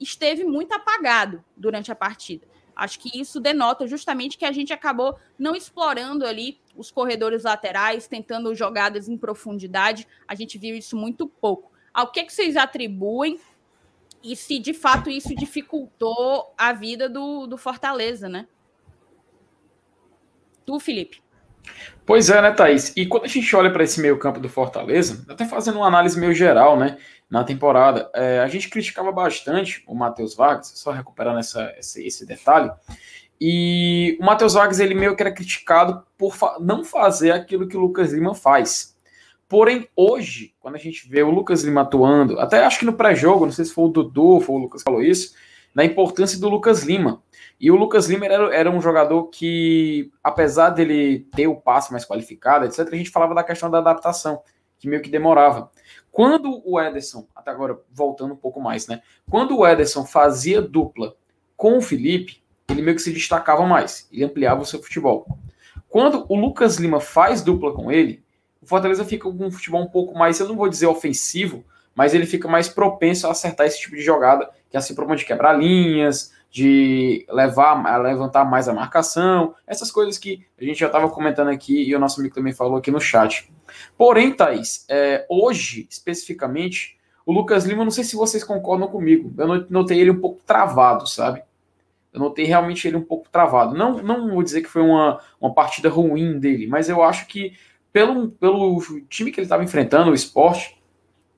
esteve 0.00 0.44
muito 0.44 0.72
apagado 0.72 1.44
durante 1.56 1.90
a 1.90 1.94
partida. 1.94 2.46
Acho 2.74 3.00
que 3.00 3.20
isso 3.20 3.40
denota 3.40 3.88
justamente 3.88 4.38
que 4.38 4.44
a 4.44 4.52
gente 4.52 4.72
acabou 4.72 5.18
não 5.36 5.56
explorando 5.56 6.24
ali 6.24 6.60
os 6.76 6.92
corredores 6.92 7.42
laterais, 7.42 8.06
tentando 8.06 8.54
jogadas 8.54 9.08
em 9.08 9.18
profundidade. 9.18 10.06
A 10.28 10.34
gente 10.36 10.56
viu 10.58 10.76
isso 10.76 10.96
muito 10.96 11.26
pouco. 11.26 11.72
Ao 11.92 12.12
que, 12.12 12.22
que 12.22 12.32
vocês 12.32 12.56
atribuem 12.56 13.40
e 14.22 14.36
se 14.36 14.60
de 14.60 14.72
fato 14.72 15.10
isso 15.10 15.34
dificultou 15.34 16.54
a 16.56 16.72
vida 16.72 17.08
do, 17.08 17.48
do 17.48 17.58
Fortaleza, 17.58 18.28
né? 18.28 18.46
Tu, 20.64 20.78
Felipe. 20.78 21.20
Pois 22.04 22.30
é, 22.30 22.40
né, 22.40 22.50
Thaís? 22.52 22.92
E 22.96 23.06
quando 23.06 23.24
a 23.24 23.28
gente 23.28 23.54
olha 23.54 23.70
para 23.70 23.84
esse 23.84 24.00
meio 24.00 24.18
campo 24.18 24.40
do 24.40 24.48
Fortaleza, 24.48 25.24
até 25.28 25.44
fazendo 25.44 25.76
uma 25.76 25.86
análise 25.86 26.18
meio 26.18 26.32
geral, 26.32 26.78
né, 26.78 26.96
na 27.30 27.44
temporada, 27.44 28.10
é, 28.14 28.40
a 28.40 28.48
gente 28.48 28.70
criticava 28.70 29.12
bastante 29.12 29.84
o 29.86 29.94
Matheus 29.94 30.34
Vargas, 30.34 30.72
só 30.74 30.90
recuperando 30.90 31.38
essa, 31.38 31.74
esse, 31.78 32.06
esse 32.06 32.24
detalhe, 32.24 32.70
e 33.40 34.16
o 34.20 34.24
Matheus 34.24 34.54
Vargas, 34.54 34.80
ele 34.80 34.94
meio 34.94 35.14
que 35.14 35.22
era 35.22 35.30
criticado 35.30 36.02
por 36.16 36.34
fa 36.34 36.56
não 36.60 36.82
fazer 36.84 37.30
aquilo 37.30 37.68
que 37.68 37.76
o 37.76 37.80
Lucas 37.80 38.12
Lima 38.12 38.34
faz. 38.34 38.96
Porém, 39.48 39.88
hoje, 39.96 40.52
quando 40.60 40.74
a 40.74 40.78
gente 40.78 41.08
vê 41.08 41.22
o 41.22 41.30
Lucas 41.30 41.62
Lima 41.62 41.82
atuando, 41.82 42.38
até 42.40 42.64
acho 42.64 42.80
que 42.80 42.84
no 42.84 42.92
pré-jogo, 42.92 43.46
não 43.46 43.52
sei 43.52 43.64
se 43.64 43.72
foi 43.72 43.84
o 43.84 43.88
Dudu, 43.88 44.40
foi 44.40 44.56
o 44.56 44.58
Lucas 44.58 44.82
que 44.82 44.90
falou 44.90 45.02
isso, 45.02 45.34
na 45.74 45.84
importância 45.84 46.38
do 46.38 46.48
Lucas 46.48 46.82
Lima. 46.82 47.22
E 47.60 47.70
o 47.70 47.76
Lucas 47.76 48.06
Lima 48.08 48.26
era, 48.26 48.54
era 48.54 48.70
um 48.70 48.80
jogador 48.80 49.24
que, 49.26 50.12
apesar 50.22 50.70
dele 50.70 51.26
ter 51.34 51.48
o 51.48 51.56
passe 51.56 51.90
mais 51.90 52.04
qualificado, 52.04 52.64
etc., 52.64 52.86
a 52.92 52.96
gente 52.96 53.10
falava 53.10 53.34
da 53.34 53.42
questão 53.42 53.68
da 53.68 53.78
adaptação, 53.78 54.42
que 54.78 54.88
meio 54.88 55.02
que 55.02 55.10
demorava. 55.10 55.70
Quando 56.12 56.62
o 56.64 56.80
Ederson, 56.80 57.26
até 57.34 57.50
agora 57.50 57.80
voltando 57.90 58.34
um 58.34 58.36
pouco 58.36 58.60
mais, 58.60 58.86
né? 58.86 59.02
Quando 59.28 59.58
o 59.58 59.66
Ederson 59.66 60.04
fazia 60.04 60.62
dupla 60.62 61.16
com 61.56 61.78
o 61.78 61.80
Felipe, 61.80 62.42
ele 62.68 62.82
meio 62.82 62.96
que 62.96 63.02
se 63.02 63.12
destacava 63.12 63.66
mais, 63.66 64.08
ele 64.12 64.24
ampliava 64.24 64.62
o 64.62 64.66
seu 64.66 64.80
futebol. 64.80 65.26
Quando 65.88 66.26
o 66.28 66.36
Lucas 66.36 66.76
Lima 66.76 67.00
faz 67.00 67.42
dupla 67.42 67.74
com 67.74 67.90
ele, 67.90 68.22
o 68.62 68.66
Fortaleza 68.66 69.04
fica 69.04 69.24
com 69.24 69.46
um 69.46 69.50
futebol 69.50 69.82
um 69.82 69.88
pouco 69.88 70.16
mais, 70.16 70.38
eu 70.38 70.46
não 70.46 70.56
vou 70.56 70.68
dizer 70.68 70.86
ofensivo, 70.86 71.64
mas 71.94 72.14
ele 72.14 72.26
fica 72.26 72.46
mais 72.46 72.68
propenso 72.68 73.26
a 73.26 73.32
acertar 73.32 73.66
esse 73.66 73.80
tipo 73.80 73.96
de 73.96 74.02
jogada, 74.02 74.48
que 74.70 74.76
é 74.76 74.78
assim 74.78 74.94
por 74.94 75.16
de 75.16 75.24
quebrar 75.24 75.54
linhas, 75.54 76.32
de 76.50 77.26
levar, 77.28 78.00
levantar 78.02 78.44
mais 78.44 78.68
a 78.68 78.72
marcação, 78.72 79.54
essas 79.66 79.90
coisas 79.90 80.18
que 80.18 80.46
a 80.58 80.64
gente 80.64 80.78
já 80.78 80.86
estava 80.86 81.08
comentando 81.10 81.48
aqui 81.48 81.82
e 81.82 81.94
o 81.94 81.98
nosso 81.98 82.20
amigo 82.20 82.34
também 82.34 82.52
falou 82.52 82.76
aqui 82.76 82.90
no 82.90 83.00
chat. 83.00 83.50
Porém, 83.96 84.32
Thaís, 84.32 84.86
é, 84.88 85.26
hoje, 85.28 85.86
especificamente, 85.90 86.98
o 87.26 87.32
Lucas 87.32 87.66
Lima, 87.66 87.84
não 87.84 87.90
sei 87.90 88.04
se 88.04 88.16
vocês 88.16 88.42
concordam 88.42 88.88
comigo, 88.88 89.32
eu 89.36 89.66
notei 89.68 90.00
ele 90.00 90.10
um 90.10 90.20
pouco 90.20 90.40
travado, 90.46 91.06
sabe? 91.06 91.42
Eu 92.12 92.20
notei 92.20 92.46
realmente 92.46 92.88
ele 92.88 92.96
um 92.96 93.04
pouco 93.04 93.28
travado. 93.28 93.76
Não, 93.76 94.02
não 94.02 94.30
vou 94.30 94.42
dizer 94.42 94.62
que 94.62 94.68
foi 94.68 94.80
uma, 94.80 95.20
uma 95.38 95.52
partida 95.52 95.90
ruim 95.90 96.38
dele, 96.38 96.66
mas 96.66 96.88
eu 96.88 97.02
acho 97.02 97.26
que 97.26 97.52
pelo, 97.92 98.30
pelo 98.30 98.80
time 99.08 99.30
que 99.30 99.40
ele 99.40 99.44
estava 99.44 99.62
enfrentando, 99.62 100.10
o 100.10 100.14
esporte, 100.14 100.78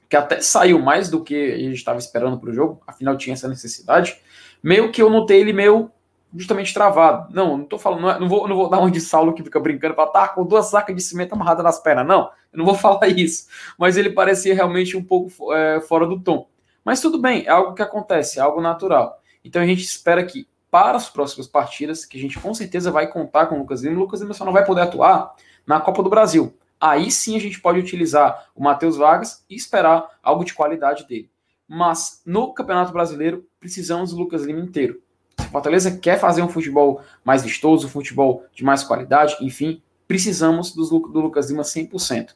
que 0.08 0.16
até 0.16 0.40
saiu 0.40 0.78
mais 0.78 1.08
do 1.08 1.22
que 1.22 1.52
a 1.52 1.58
gente 1.58 1.76
estava 1.76 1.98
esperando 1.98 2.38
para 2.38 2.50
o 2.50 2.52
jogo, 2.52 2.82
afinal 2.86 3.16
tinha 3.16 3.34
essa 3.34 3.48
necessidade, 3.48 4.20
meio 4.62 4.90
que 4.90 5.02
eu 5.02 5.10
notei 5.10 5.40
ele 5.40 5.52
meio 5.52 5.90
justamente 6.34 6.72
travado. 6.72 7.32
Não, 7.34 7.58
não 7.58 7.64
tô 7.64 7.78
falando, 7.78 8.02
não, 8.02 8.10
é, 8.10 8.18
não, 8.18 8.28
vou, 8.28 8.46
não 8.46 8.56
vou 8.56 8.68
dar 8.68 8.80
um 8.80 8.90
de 8.90 9.00
Saulo 9.00 9.32
que 9.32 9.42
fica 9.42 9.58
brincando 9.58 9.94
para 9.94 10.06
tá 10.06 10.28
com 10.28 10.44
duas 10.44 10.66
sacas 10.66 10.94
de 10.94 11.02
cimento 11.02 11.32
amarradas 11.32 11.64
nas 11.64 11.80
pernas. 11.80 12.06
Não, 12.06 12.30
eu 12.52 12.58
não 12.58 12.64
vou 12.64 12.74
falar 12.76 13.08
isso. 13.08 13.48
Mas 13.78 13.96
ele 13.96 14.10
parecia 14.10 14.54
realmente 14.54 14.96
um 14.96 15.02
pouco 15.02 15.52
é, 15.52 15.80
fora 15.80 16.06
do 16.06 16.20
tom. 16.20 16.48
Mas 16.84 17.00
tudo 17.00 17.18
bem, 17.18 17.44
é 17.46 17.50
algo 17.50 17.74
que 17.74 17.82
acontece, 17.82 18.38
é 18.38 18.42
algo 18.42 18.60
natural. 18.60 19.20
Então 19.44 19.60
a 19.60 19.66
gente 19.66 19.82
espera 19.82 20.24
que 20.24 20.46
para 20.70 20.96
as 20.96 21.10
próximas 21.10 21.48
partidas, 21.48 22.04
que 22.04 22.16
a 22.16 22.20
gente 22.20 22.38
com 22.38 22.54
certeza 22.54 22.90
vai 22.90 23.08
contar 23.08 23.46
com 23.46 23.56
o 23.56 23.58
Lucas 23.58 23.82
Lima, 23.82 23.96
o 23.96 24.00
Lucas 24.00 24.20
Lima 24.20 24.32
só 24.32 24.44
não 24.44 24.52
vai 24.52 24.64
poder 24.64 24.82
atuar 24.82 25.34
na 25.66 25.80
Copa 25.80 26.02
do 26.02 26.10
Brasil. 26.10 26.54
Aí 26.80 27.10
sim 27.10 27.36
a 27.36 27.40
gente 27.40 27.60
pode 27.60 27.78
utilizar 27.78 28.48
o 28.54 28.62
Matheus 28.62 28.96
Vargas 28.96 29.44
e 29.50 29.54
esperar 29.54 30.08
algo 30.22 30.44
de 30.44 30.54
qualidade 30.54 31.06
dele. 31.06 31.30
Mas 31.68 32.22
no 32.24 32.54
Campeonato 32.54 32.92
Brasileiro, 32.92 33.46
precisamos 33.60 34.10
do 34.10 34.16
Lucas 34.16 34.42
Lima 34.42 34.60
inteiro. 34.60 35.00
Se 35.38 35.46
o 35.46 35.50
Fortaleza 35.50 35.98
quer 35.98 36.18
fazer 36.18 36.42
um 36.42 36.48
futebol 36.48 37.02
mais 37.22 37.42
vistoso, 37.42 37.86
um 37.86 37.90
futebol 37.90 38.44
de 38.54 38.64
mais 38.64 38.82
qualidade, 38.82 39.36
enfim, 39.40 39.82
precisamos 40.08 40.74
do, 40.74 40.84
do 40.84 41.20
Lucas 41.20 41.50
Lima 41.50 41.62
100%. 41.62 42.30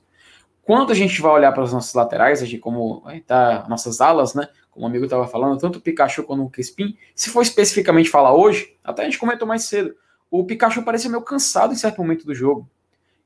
Quando 0.62 0.92
a 0.92 0.94
gente 0.94 1.20
vai 1.20 1.32
olhar 1.32 1.52
para 1.52 1.62
as 1.62 1.72
nossas 1.72 1.92
laterais, 1.92 2.42
a 2.42 2.46
gente, 2.46 2.60
como 2.60 3.02
tá, 3.26 3.66
nossas 3.68 4.00
alas, 4.00 4.34
né? 4.34 4.48
Como 4.70 4.86
o 4.86 4.88
amigo 4.88 5.04
estava 5.04 5.26
falando, 5.26 5.58
tanto 5.58 5.78
o 5.78 5.80
Pikachu 5.80 6.22
quanto 6.22 6.42
o 6.42 6.50
Crispim, 6.50 6.96
se 7.14 7.30
for 7.30 7.42
especificamente 7.42 8.08
falar 8.08 8.34
hoje, 8.34 8.76
até 8.82 9.02
a 9.02 9.04
gente 9.04 9.18
comentou 9.18 9.46
mais 9.46 9.64
cedo, 9.64 9.94
o 10.30 10.44
Pikachu 10.44 10.82
parecia 10.82 11.10
meio 11.10 11.22
cansado 11.22 11.72
em 11.72 11.76
certo 11.76 11.98
momento 11.98 12.24
do 12.26 12.34
jogo. 12.34 12.68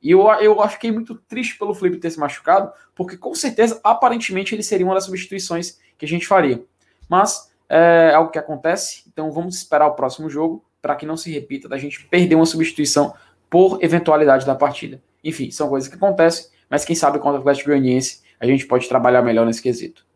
E 0.02 0.10
eu, 0.10 0.28
eu 0.40 0.68
fiquei 0.68 0.92
muito 0.92 1.14
triste 1.14 1.58
pelo 1.58 1.74
Felipe 1.74 1.98
ter 1.98 2.10
se 2.10 2.18
machucado, 2.18 2.72
porque 2.94 3.16
com 3.16 3.34
certeza, 3.34 3.80
aparentemente, 3.82 4.54
ele 4.54 4.62
seria 4.62 4.86
uma 4.86 4.94
das 4.94 5.04
substituições 5.04 5.78
que 5.96 6.04
a 6.04 6.08
gente 6.08 6.26
faria. 6.26 6.62
Mas 7.08 7.50
é 7.68 8.12
algo 8.14 8.30
que 8.30 8.38
acontece, 8.38 9.04
então 9.06 9.30
vamos 9.30 9.56
esperar 9.56 9.86
o 9.86 9.94
próximo 9.94 10.30
jogo 10.30 10.64
para 10.80 10.96
que 10.96 11.04
não 11.04 11.16
se 11.16 11.30
repita 11.32 11.68
da 11.68 11.76
gente 11.76 12.04
perder 12.06 12.34
uma 12.34 12.46
substituição 12.46 13.14
por 13.50 13.82
eventualidade 13.82 14.46
da 14.46 14.54
partida. 14.54 15.02
Enfim, 15.22 15.50
são 15.50 15.68
coisas 15.68 15.88
que 15.88 15.96
acontecem, 15.96 16.50
mas 16.70 16.84
quem 16.84 16.96
sabe 16.96 17.18
contra 17.18 17.38
o 17.38 17.40
Atlético 17.40 17.70
Goianiense 17.70 18.22
a 18.40 18.46
gente 18.46 18.66
pode 18.66 18.88
trabalhar 18.88 19.22
melhor 19.22 19.44
nesse 19.44 19.60
quesito. 19.60 20.06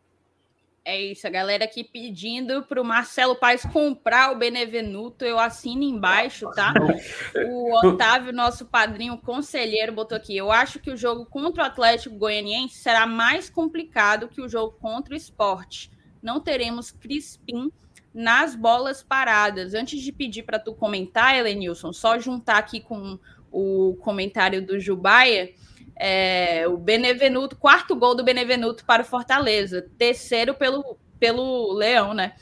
É 0.85 0.99
isso, 0.99 1.25
a 1.25 1.29
galera 1.29 1.63
aqui 1.63 1.81
pedindo 1.81 2.61
para 2.63 2.81
o 2.81 2.83
Marcelo 2.83 3.37
Paes 3.37 3.63
comprar 3.63 4.33
o 4.33 4.37
Benevenuto, 4.37 5.23
eu 5.23 5.39
assino 5.39 5.81
embaixo, 5.81 6.49
tá? 6.51 6.73
O 7.47 7.73
Otávio, 7.87 8.33
nosso 8.33 8.65
padrinho 8.65 9.17
conselheiro, 9.17 9.93
botou 9.93 10.17
aqui. 10.17 10.35
Eu 10.35 10.51
acho 10.51 10.79
que 10.79 10.91
o 10.91 10.97
jogo 10.97 11.25
contra 11.25 11.63
o 11.63 11.65
Atlético 11.65 12.17
Goianiense 12.17 12.75
será 12.75 13.07
mais 13.07 13.49
complicado 13.49 14.27
que 14.27 14.41
o 14.41 14.49
jogo 14.49 14.75
contra 14.81 15.13
o 15.13 15.17
esporte. 15.17 15.89
Não 16.23 16.39
teremos 16.39 16.89
Crispim 16.89 17.69
nas 18.13 18.55
bolas 18.55 19.03
paradas. 19.03 19.73
Antes 19.73 20.01
de 20.01 20.11
pedir 20.11 20.43
para 20.43 20.57
tu 20.57 20.73
comentar, 20.73 21.35
Elenilson, 21.35 21.91
só 21.91 22.17
juntar 22.17 22.57
aqui 22.57 22.79
com 22.79 23.19
o 23.51 23.97
comentário 24.01 24.65
do 24.65 24.79
Jubaia. 24.79 25.51
É, 25.95 26.67
o 26.67 26.77
Benevenuto, 26.77 27.55
quarto 27.55 27.95
gol 27.95 28.15
do 28.15 28.23
Benevenuto 28.23 28.83
para 28.85 29.03
o 29.03 29.05
Fortaleza, 29.05 29.85
terceiro 29.97 30.53
pelo, 30.55 30.97
pelo 31.19 31.71
Leão, 31.73 32.13
né? 32.13 32.33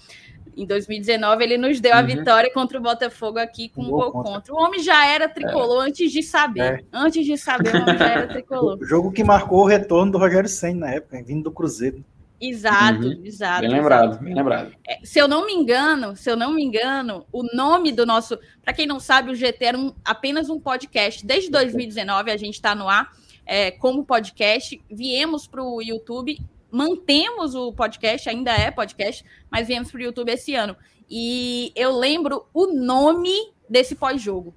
Em 0.55 0.65
2019, 0.65 1.43
ele 1.43 1.57
nos 1.57 1.79
deu 1.79 1.93
a 1.93 2.01
uhum. 2.01 2.07
vitória 2.07 2.51
contra 2.53 2.77
o 2.77 2.81
Botafogo 2.81 3.39
aqui 3.39 3.69
com 3.69 3.83
um 3.83 3.89
gol 3.89 4.11
contra. 4.11 4.33
contra. 4.33 4.53
O 4.53 4.57
homem 4.57 4.81
já 4.81 5.05
era 5.05 5.27
tricolor 5.29 5.85
é. 5.85 5.87
antes 5.87 6.11
de 6.11 6.21
saber. 6.21 6.61
É. 6.61 6.79
Antes 6.91 7.25
de 7.25 7.37
saber, 7.37 7.73
o 7.73 7.81
homem 7.81 7.97
já 7.97 8.09
era 8.09 8.27
tricolor. 8.29 8.77
O 8.77 8.85
jogo 8.85 9.11
que 9.11 9.23
marcou 9.23 9.61
o 9.61 9.67
retorno 9.67 10.11
do 10.11 10.17
Rogério 10.17 10.49
Senna 10.49 10.87
na 10.87 10.93
época, 10.93 11.23
vindo 11.23 11.43
do 11.43 11.51
Cruzeiro. 11.51 12.03
Exato, 12.41 13.05
uhum. 13.05 13.21
exato. 13.23 13.61
Bem 13.61 13.69
lembrado, 13.69 14.19
bem 14.19 14.33
lembrado. 14.33 14.73
É, 14.87 14.99
se 15.03 15.19
eu 15.19 15.27
não 15.27 15.45
me 15.45 15.53
engano, 15.53 16.15
se 16.15 16.27
eu 16.27 16.35
não 16.35 16.51
me 16.51 16.63
engano, 16.63 17.23
o 17.31 17.43
nome 17.55 17.91
do 17.91 18.03
nosso. 18.03 18.35
Para 18.63 18.73
quem 18.73 18.87
não 18.87 18.99
sabe, 18.99 19.29
o 19.29 19.35
GT 19.35 19.63
era 19.63 19.77
um, 19.77 19.93
apenas 20.03 20.49
um 20.49 20.59
podcast. 20.59 21.23
Desde 21.23 21.51
2019 21.51 22.31
a 22.31 22.37
gente 22.37 22.55
está 22.55 22.73
no 22.73 22.89
ar 22.89 23.15
é, 23.45 23.69
como 23.69 24.03
podcast. 24.03 24.81
Viemos 24.89 25.45
para 25.45 25.63
o 25.63 25.83
YouTube, 25.83 26.39
mantemos 26.71 27.53
o 27.53 27.71
podcast, 27.71 28.27
ainda 28.27 28.51
é 28.51 28.71
podcast, 28.71 29.23
mas 29.51 29.67
viemos 29.67 29.91
para 29.91 29.99
o 29.99 30.03
YouTube 30.03 30.31
esse 30.31 30.55
ano. 30.55 30.75
E 31.07 31.71
eu 31.75 31.95
lembro 31.95 32.47
o 32.51 32.73
nome 32.73 33.53
desse 33.69 33.93
pós-jogo. 33.93 34.55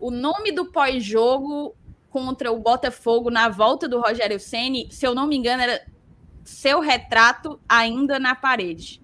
O 0.00 0.10
nome 0.10 0.52
do 0.52 0.72
pós-jogo 0.72 1.76
contra 2.08 2.50
o 2.50 2.58
Botafogo 2.58 3.28
na 3.28 3.50
volta 3.50 3.86
do 3.86 4.00
Rogério 4.00 4.40
Ceni, 4.40 4.88
se 4.90 5.06
eu 5.06 5.14
não 5.14 5.26
me 5.26 5.36
engano, 5.36 5.62
era 5.62 5.84
seu 6.46 6.80
retrato 6.80 7.60
ainda 7.68 8.18
na 8.18 8.34
parede. 8.34 9.02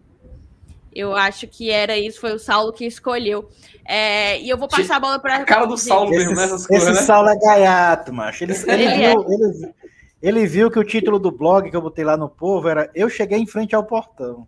Eu 0.95 1.15
acho 1.17 1.49
que 1.49 1.71
era 1.71 1.99
isso, 1.99 2.21
foi 2.21 2.33
o 2.33 2.39
Saulo 2.39 2.73
que 2.73 2.85
escolheu. 2.85 3.49
É, 3.85 4.41
e 4.41 4.49
eu 4.49 4.59
vou 4.59 4.69
passar 4.69 4.97
a 4.97 5.01
bola 5.01 5.19
para. 5.19 5.37
A 5.37 5.45
cara 5.45 5.67
do 5.67 5.77
Saulo 5.77 6.11
mesmo 6.11 6.35
nessas 6.35 6.67
coisas. 6.67 6.89
Esse 6.89 7.01
né? 7.01 7.07
Saulo 7.07 7.29
é 7.29 7.39
gaiato, 7.39 8.13
macho. 8.13 8.45
Ele, 8.45 8.53
ele, 8.53 8.85
ele, 8.85 8.95
viu, 8.95 9.05
é. 9.05 9.35
ele, 9.35 9.75
ele, 10.23 10.47
viu 10.47 10.71
que 10.71 10.79
o 10.79 10.85
título 10.85 11.19
do 11.19 11.33
blog 11.33 11.71
que 11.71 11.77
eu 11.77 11.83
botei 11.83 12.05
lá 12.05 12.17
no 12.17 12.29
povo 12.29 12.69
era 12.69 12.91
Eu 12.95 13.09
cheguei 13.09 13.39
em 13.39 13.47
frente 13.47 13.75
ao 13.75 13.85
portão. 13.85 14.47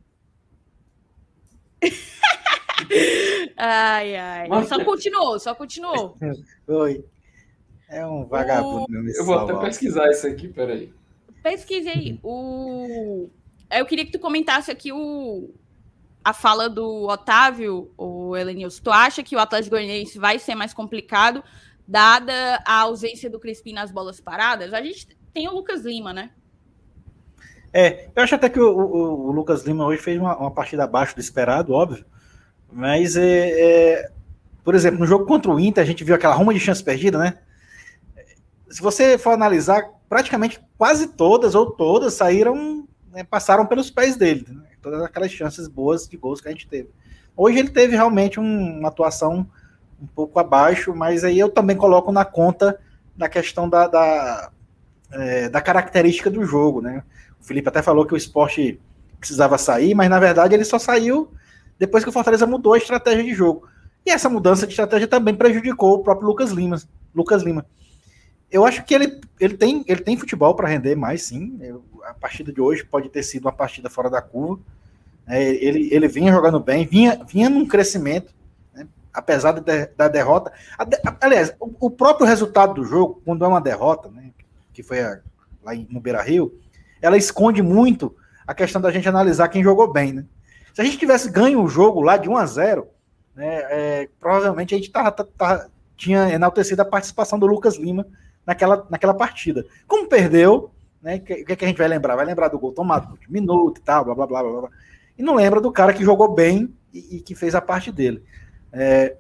ai, 3.57 4.17
ai. 4.17 4.49
Mas... 4.49 4.69
Só 4.69 4.85
continuou, 4.85 5.39
só 5.41 5.55
continuou. 5.55 6.17
Oi. 6.69 7.05
É 7.89 8.07
um 8.07 8.27
vagabundo. 8.27 8.87
O... 8.91 9.09
Eu 9.09 9.25
vou 9.25 9.39
até 9.39 9.55
pesquisar 9.67 10.11
isso 10.11 10.27
aqui, 10.27 10.49
peraí. 10.49 10.93
Pesquisei. 11.45 12.19
O... 12.23 13.29
Eu 13.71 13.85
queria 13.85 14.07
que 14.07 14.13
tu 14.13 14.19
comentasse 14.19 14.71
aqui 14.71 14.91
o, 14.91 15.55
a 16.25 16.33
fala 16.33 16.71
do 16.71 17.07
Otávio, 17.07 17.93
o 17.99 18.35
Elenilson. 18.35 18.83
Tu 18.83 18.91
acha 18.91 19.23
que 19.23 19.37
o 19.37 19.39
Atlético 19.39 19.77
Goianiense 19.77 20.19
vai 20.19 20.39
ser 20.39 20.55
mais 20.55 20.73
complicado, 20.73 21.45
dada 21.87 22.33
a 22.65 22.81
ausência 22.81 23.29
do 23.29 23.39
Crispim 23.39 23.75
nas 23.75 23.93
bolas 23.93 24.23
paradas? 24.23 24.73
A 24.73 24.81
gente 24.81 25.07
tem 25.35 25.47
o 25.47 25.53
Lucas 25.53 25.85
Lima, 25.85 26.15
né? 26.15 26.31
É, 27.71 28.09
eu 28.17 28.23
acho 28.23 28.37
até 28.37 28.49
que 28.49 28.59
o, 28.59 28.67
o, 28.67 29.27
o 29.27 29.33
Lucas 29.33 29.65
Lima 29.65 29.85
hoje 29.85 30.01
fez 30.01 30.19
uma, 30.19 30.35
uma, 30.39 30.51
partida 30.51 30.85
abaixo 30.85 31.15
do 31.15 31.21
esperado, 31.21 31.75
óbvio. 31.75 32.07
Mas, 32.73 33.17
é, 33.17 33.51
é, 33.51 34.11
por 34.65 34.75
exemplo, 34.75 34.99
no 34.99 35.07
jogo 35.07 35.27
contra 35.27 35.51
o 35.51 35.61
Inter, 35.61 35.83
a 35.83 35.87
gente 35.87 36.05
viu 36.05 36.15
aquela 36.15 36.35
ruma 36.35 36.55
de 36.55 36.61
chance 36.61 36.83
perdida, 36.83 37.19
né? 37.19 37.39
Se 38.75 38.83
você 38.83 39.17
for 39.17 39.31
analisar, 39.31 39.89
praticamente 40.09 40.61
quase 40.77 41.07
todas 41.07 41.55
ou 41.55 41.71
todas 41.71 42.15
saíram, 42.15 42.89
né, 43.13 43.23
passaram 43.23 43.65
pelos 43.65 43.89
pés 43.89 44.17
dele. 44.17 44.45
Né? 44.49 44.65
Todas 44.83 45.01
aquelas 45.01 45.31
chances 45.31 45.69
boas 45.69 46.09
de 46.09 46.17
gols 46.17 46.41
que 46.41 46.49
a 46.49 46.51
gente 46.51 46.67
teve. 46.67 46.91
Hoje 47.37 47.61
ele 47.61 47.69
teve 47.69 47.95
realmente 47.95 48.41
um, 48.41 48.81
uma 48.81 48.89
atuação 48.89 49.49
um 50.03 50.07
pouco 50.09 50.41
abaixo, 50.41 50.93
mas 50.93 51.23
aí 51.23 51.39
eu 51.39 51.49
também 51.51 51.77
coloco 51.77 52.11
na 52.11 52.25
conta 52.25 52.77
da 53.17 53.29
questão 53.29 53.69
da, 53.69 53.87
da, 53.87 54.51
é, 55.13 55.49
da 55.49 55.61
característica 55.61 56.29
do 56.29 56.45
jogo, 56.45 56.81
né? 56.81 57.05
O 57.41 57.45
Felipe 57.45 57.69
até 57.69 57.81
falou 57.81 58.05
que 58.05 58.15
o 58.15 58.17
esporte 58.17 58.81
precisava 59.21 59.57
sair, 59.57 59.95
mas 59.95 60.11
na 60.11 60.19
verdade 60.19 60.53
ele 60.53 60.65
só 60.65 60.81
saiu 60.81 61.31
depois 61.79 62.03
que 62.03 62.11
o 62.11 62.13
Fortaleza 62.13 62.45
mudou 62.45 62.73
a 62.73 62.79
estratégia 62.79 63.23
de 63.23 63.35
jogo. 63.35 63.69
E 64.05 64.11
essa 64.11 64.29
mudança 64.29 64.67
de 64.67 64.73
estratégia 64.73 65.07
também 65.07 65.37
prejudicou 65.37 65.95
o 65.95 66.03
próprio 66.03 66.27
Lucas 66.27 66.51
Lima. 66.51 66.77
Lucas 67.15 67.45
Lima 67.45 67.65
eu 68.55 68.65
acho 68.65 68.85
que 68.85 68.95
ele, 68.95 69.21
ele, 69.41 69.57
tem, 69.57 69.85
ele 69.89 70.01
tem 70.01 70.17
futebol 70.17 70.55
para 70.55 70.69
render 70.69 70.95
mais, 70.95 71.25
sim. 71.25 71.59
Eu, 71.61 71.85
a 72.05 72.15
partida 72.15 72.53
de 72.53 72.61
hoje 72.61 72.85
pode 72.85 73.09
ter 73.09 73.25
sido 73.25 73.47
uma 73.47 73.53
partida 73.53 73.91
fora 73.91 74.09
da 74.09 74.23
curva. 74.23 74.63
É, 75.27 75.43
ele, 75.43 75.93
ele 75.93 76.07
vinha 76.07 76.33
jogando 76.33 76.61
bem, 76.61 76.87
vinha, 76.87 77.21
vinha 77.27 77.51
num 77.51 77.67
crescimento, 77.67 78.33
né, 78.73 78.87
apesar 79.13 79.51
de, 79.51 79.87
da 79.97 80.07
derrota. 80.07 80.53
A, 80.79 80.85
a, 80.85 81.17
aliás, 81.23 81.53
o, 81.59 81.87
o, 81.87 81.91
próprio 81.91 82.29
resultado 82.29 82.75
do 82.75 82.85
jogo, 82.85 83.21
quando 83.25 83.45
é 83.45 83.49
uma 83.49 83.61
derrota, 83.61 84.09
né, 84.09 84.31
que 84.73 84.85
foi 84.85 85.01
a, 85.01 85.19
lá 85.61 85.73
no 85.91 86.01
Beira 86.01 86.23
Rio, 86.23 86.57
ela 87.03 87.17
esconde 87.17 87.61
muito 87.61 88.15
a 88.47 88.55
questão 88.55 88.81
da 88.81 88.93
gente 88.93 89.09
analisar 89.09 89.49
quem 89.49 89.65
jogou 89.65 89.93
bem. 89.93 90.13
Né? 90.13 90.25
Se 90.73 90.81
a 90.81 90.85
gente 90.85 90.99
tivesse 90.99 91.29
ganho 91.29 91.61
o 91.61 91.67
jogo 91.67 92.01
lá 92.01 92.17
de 92.17 92.29
1 92.29 92.37
a 92.37 92.47
0 92.47 92.87
né, 93.35 93.47
é, 93.69 94.09
provavelmente 94.21 94.77
a 94.77 94.79
gente 94.79 94.93
tava, 94.93 95.11
tava, 95.11 95.69
tinha 95.97 96.31
enaltecido 96.31 96.83
a 96.83 96.85
participação 96.85 97.37
do 97.37 97.47
Lucas 97.47 97.77
Lima 97.77 98.07
naquela, 98.47 98.87
naquela 98.91 99.15
partida. 99.15 99.65
Como 99.87 100.09
perdeu, 100.09 100.71
né? 101.03 101.17
O 101.17 101.21
que, 101.21 101.57
que, 101.57 101.65
a 101.65 101.69
gente 101.69 101.79
vai 101.79 101.89
lembrar? 101.89 102.17
Vai 102.17 102.27
lembrar 102.27 102.49
do 102.49 102.59
gol 102.59 102.73
tomado 102.73 103.19
de 103.19 103.31
minuto 103.31 103.79
e 103.79 103.83
tal, 103.83 104.05
blá 104.05 104.15
blá 104.15 104.27
blá 104.27 104.43
blá 104.43 104.61
blá. 104.63 104.71
E 105.17 105.23
não 105.23 105.35
lembra 105.35 105.61
do 105.61 105.71
cara 105.71 105.93
que 105.93 106.05
jogou 106.05 106.35
bem 106.35 106.75
e, 106.93 107.17
e 107.17 107.21
que 107.21 107.35
fez 107.35 107.55
a 107.55 107.61
parte 107.61 107.93
dele. 107.93 108.23
É, 108.73 109.17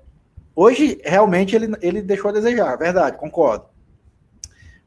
hoje, 0.54 1.00
realmente, 1.04 1.54
ele, 1.54 1.74
ele 1.80 2.02
deixou 2.02 2.30
a 2.30 2.34
desejar, 2.34 2.76
verdade, 2.76 3.18
concordo. 3.18 3.66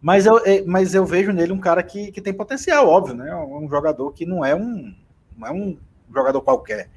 Mas 0.01 0.25
eu, 0.25 0.37
é, 0.45 0.61
mas 0.63 0.93
eu 0.93 1.05
vejo 1.05 1.31
nele 1.31 1.51
um 1.51 1.59
cara 1.59 1.81
que, 1.81 2.11
que 2.11 2.21
tem 2.21 2.33
potencial, 2.33 2.87
óbvio, 2.87 3.15
né? 3.15 3.35
Um 3.35 3.67
jogador 3.69 4.11
que 4.11 4.25
não 4.25 4.45
é 4.45 4.55
um, 4.55 4.93
não 5.37 5.47
é 5.47 5.51
um 5.51 5.77
jogador 6.13 6.41
qualquer. 6.41 6.89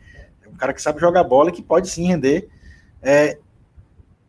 É 0.45 0.49
um 0.49 0.55
cara 0.55 0.72
que 0.72 0.82
sabe 0.82 1.01
jogar 1.01 1.24
bola 1.24 1.51
e 1.51 1.53
que 1.53 1.62
pode 1.62 1.88
sim 1.88 2.07
render. 2.07 2.49
É, 3.03 3.38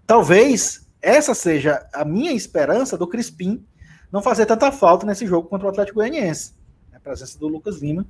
talvez 0.08 0.81
essa 1.02 1.34
seja 1.34 1.86
a 1.94 2.06
minha 2.06 2.32
esperança 2.32 2.98
do 2.98 3.08
Crispim 3.08 3.66
não 4.12 4.22
fazer 4.22 4.46
tanta 4.46 4.72
falta 4.72 5.06
nesse 5.06 5.26
jogo 5.26 5.48
contra 5.48 5.68
o 5.68 5.70
Atlético 5.70 6.00
Goianiense. 6.00 6.54
A 6.94 7.00
presença 7.00 7.40
do 7.40 7.48
Lucas 7.48 7.82
Lima 7.82 8.06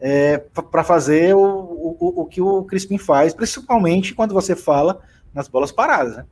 é, 0.00 0.38
para 0.38 0.82
fazer 0.82 1.34
o, 1.34 1.40
o, 1.40 2.22
o 2.22 2.26
que 2.26 2.40
o 2.40 2.64
Crispim 2.64 2.98
faz, 2.98 3.32
principalmente 3.32 4.14
quando 4.14 4.34
você 4.34 4.56
fala 4.56 5.00
nas 5.32 5.46
bolas 5.46 5.70
paradas. 5.70 6.16
Né? 6.16 6.26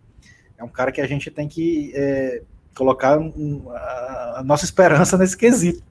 É 0.59 0.65
um 0.65 0.69
cara 0.69 0.91
que 0.91 1.01
a 1.01 1.07
gente 1.07 1.31
tem 1.31 1.49
que 1.49 1.93
é, 1.95 2.43
colocar 2.77 3.17
um, 3.19 3.71
a, 3.71 4.35
a, 4.39 4.43
nossa 4.45 4.65
esperança 4.65 5.17
nesse 5.17 5.37
quesito, 5.37 5.85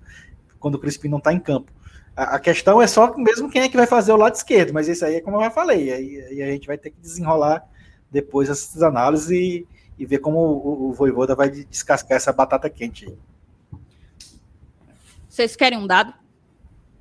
quando 0.59 0.75
o 0.75 0.79
Crispim 0.79 1.07
não 1.07 1.19
está 1.19 1.31
em 1.31 1.39
campo. 1.39 1.71
A, 2.15 2.35
a, 2.35 2.39
questão 2.39 2.81
é 2.81 2.87
só 2.87 3.15
mesmo 3.17 3.49
quem 3.49 3.61
é 3.61 3.69
que 3.69 3.77
vai 3.77 3.87
fazer 3.87 4.11
o 4.11 4.17
lado 4.17 4.35
esquerdo, 4.35 4.73
mas 4.73 4.89
isso 4.89 5.05
aí 5.05 5.15
é 5.15 5.21
como 5.21 5.37
eu 5.37 5.41
já 5.41 5.51
falei, 5.51 5.93
aí, 5.93 6.21
aí 6.21 6.43
a 6.43 6.47
gente 6.47 6.67
vai 6.67 6.77
ter 6.77 6.89
que 6.89 6.99
desenrolar 6.99 7.65
depois 8.11 8.49
essas 8.49 8.83
análises 8.83 9.29
e, 9.29 9.67
e 9.99 10.05
ver 10.05 10.19
como 10.19 10.39
o, 10.39 10.89
o 10.89 10.93
Voivoda 10.93 11.35
vai 11.35 11.49
descascar 11.49 12.15
essa 12.15 12.31
batata 12.31 12.69
quente 12.69 13.05
aí. 13.05 13.17
Vocês 15.27 15.55
querem 15.55 15.77
um 15.77 15.85
dado? 15.85 16.13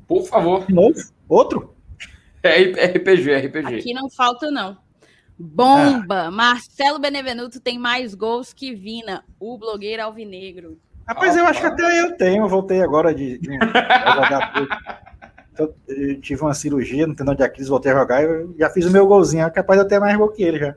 Por 0.06 0.26
favor. 0.26 0.66
De 0.66 0.74
novo? 0.74 0.98
Outro? 1.28 1.74
É 2.42 2.62
RPG, 2.62 3.36
RPG. 3.46 3.74
Aqui 3.76 3.94
não 3.94 4.10
falta, 4.10 4.50
não. 4.50 4.76
Bomba! 5.38 6.24
Ah. 6.24 6.30
Marcelo 6.30 6.98
Benevenuto 6.98 7.60
tem 7.60 7.78
mais 7.78 8.14
gols 8.14 8.52
que 8.52 8.74
Vina, 8.74 9.24
o 9.38 9.56
blogueiro 9.56 10.02
alvinegro. 10.02 10.78
Rapaz, 11.06 11.36
eu 11.36 11.46
acho 11.46 11.60
que 11.60 11.66
até 11.66 12.00
eu 12.00 12.16
tenho. 12.16 12.44
Eu 12.44 12.48
voltei 12.48 12.82
agora 12.82 13.14
de, 13.14 13.38
de 13.38 13.50
um, 13.50 13.58
então, 15.58 15.74
eu 15.88 16.20
tive 16.20 16.40
uma 16.42 16.54
cirurgia 16.54 17.06
no 17.06 17.16
tendão 17.16 17.34
de 17.34 17.42
Aquiles, 17.42 17.68
voltei 17.68 17.90
a 17.90 17.98
jogar. 17.98 18.22
Eu 18.22 18.54
já 18.58 18.70
fiz 18.70 18.84
o 18.84 18.90
meu 18.90 19.06
golzinho. 19.06 19.44
É 19.44 19.50
capaz 19.50 19.78
de 19.78 19.84
eu 19.84 19.88
ter 19.88 19.98
mais 19.98 20.16
gol 20.16 20.28
que 20.28 20.42
ele 20.42 20.58
já. 20.58 20.76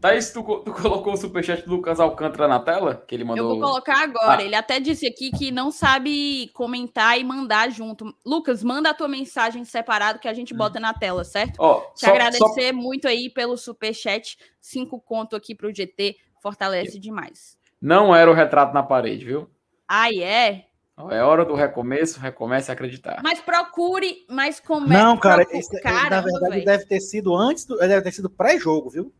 Thaís, 0.00 0.30
tu, 0.30 0.42
tu 0.42 0.72
colocou 0.72 1.12
o 1.12 1.16
superchat 1.16 1.64
do 1.64 1.72
Lucas 1.72 1.98
Alcântara 1.98 2.46
na 2.46 2.60
tela? 2.60 3.02
Que 3.06 3.16
ele 3.16 3.24
mandou. 3.24 3.54
Eu 3.54 3.58
vou 3.58 3.68
colocar 3.68 4.04
agora. 4.04 4.40
Ah. 4.40 4.44
Ele 4.44 4.54
até 4.54 4.78
disse 4.78 5.06
aqui 5.06 5.30
que 5.32 5.50
não 5.50 5.72
sabe 5.72 6.48
comentar 6.54 7.18
e 7.18 7.24
mandar 7.24 7.70
junto. 7.70 8.14
Lucas, 8.24 8.62
manda 8.62 8.90
a 8.90 8.94
tua 8.94 9.08
mensagem 9.08 9.64
separado 9.64 10.20
que 10.20 10.28
a 10.28 10.34
gente 10.34 10.54
bota 10.54 10.78
na 10.78 10.94
tela, 10.94 11.24
certo? 11.24 11.56
Ó, 11.58 11.80
Te 11.96 12.06
só, 12.06 12.10
agradecer 12.10 12.68
só... 12.68 12.72
muito 12.72 13.08
aí 13.08 13.28
pelo 13.28 13.56
superchat. 13.56 14.38
Cinco 14.60 15.00
conto 15.00 15.34
aqui 15.34 15.52
pro 15.52 15.74
GT. 15.74 16.16
Fortalece 16.40 17.00
demais. 17.00 17.58
Não 17.80 18.14
era 18.14 18.30
o 18.30 18.34
retrato 18.34 18.72
na 18.72 18.84
parede, 18.84 19.24
viu? 19.24 19.50
Ah, 19.88 20.12
é? 20.12 20.66
É 21.10 21.22
hora 21.22 21.44
do 21.44 21.54
recomeço, 21.54 22.18
recomece 22.18 22.70
a 22.70 22.74
acreditar. 22.74 23.20
Mas 23.22 23.40
procure, 23.40 24.26
mas 24.28 24.58
comece. 24.58 25.00
Não, 25.00 25.16
cara, 25.16 25.46
isso, 25.52 25.70
na 25.84 26.20
verdade 26.20 26.50
véio. 26.50 26.64
deve 26.64 26.86
ter 26.86 27.00
sido 27.00 27.36
antes, 27.36 27.64
do, 27.64 27.76
deve 27.78 28.02
ter 28.02 28.12
sido 28.12 28.28
pré-jogo, 28.28 28.90
viu? 28.90 29.12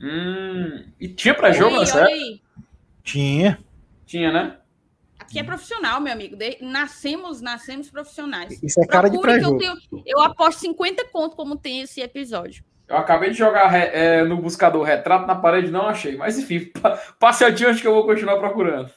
Hum, 0.00 0.84
e 1.00 1.08
tinha 1.08 1.34
para 1.34 1.52
jogo 1.52 1.78
nessa 1.78 2.06
Tinha. 3.02 3.58
Tinha, 4.06 4.32
né? 4.32 4.56
Aqui 5.18 5.38
é 5.38 5.42
profissional, 5.42 6.00
meu 6.00 6.12
amigo. 6.12 6.36
De... 6.36 6.58
Nascemos, 6.60 7.40
nascemos 7.40 7.90
profissionais. 7.90 8.62
Isso 8.62 8.80
é 8.80 8.86
cara 8.86 9.10
Procure 9.10 9.38
de 9.38 9.40
pré 9.40 9.50
eu, 9.50 9.58
tenho... 9.58 10.02
eu 10.06 10.20
aposto 10.20 10.60
50 10.60 11.04
conto 11.08 11.36
como 11.36 11.56
tem 11.56 11.80
esse 11.82 12.00
episódio. 12.00 12.64
Eu 12.88 12.96
acabei 12.96 13.30
de 13.30 13.36
jogar 13.36 13.74
é, 13.74 14.24
no 14.24 14.40
buscador 14.40 14.82
retrato 14.82 15.26
na 15.26 15.34
parede, 15.34 15.70
não 15.70 15.86
achei. 15.86 16.16
Mas 16.16 16.38
enfim, 16.38 16.72
passe 17.20 17.44
adiante 17.44 17.82
que 17.82 17.86
eu 17.86 17.92
vou 17.92 18.06
continuar 18.06 18.38
procurando. 18.38 18.90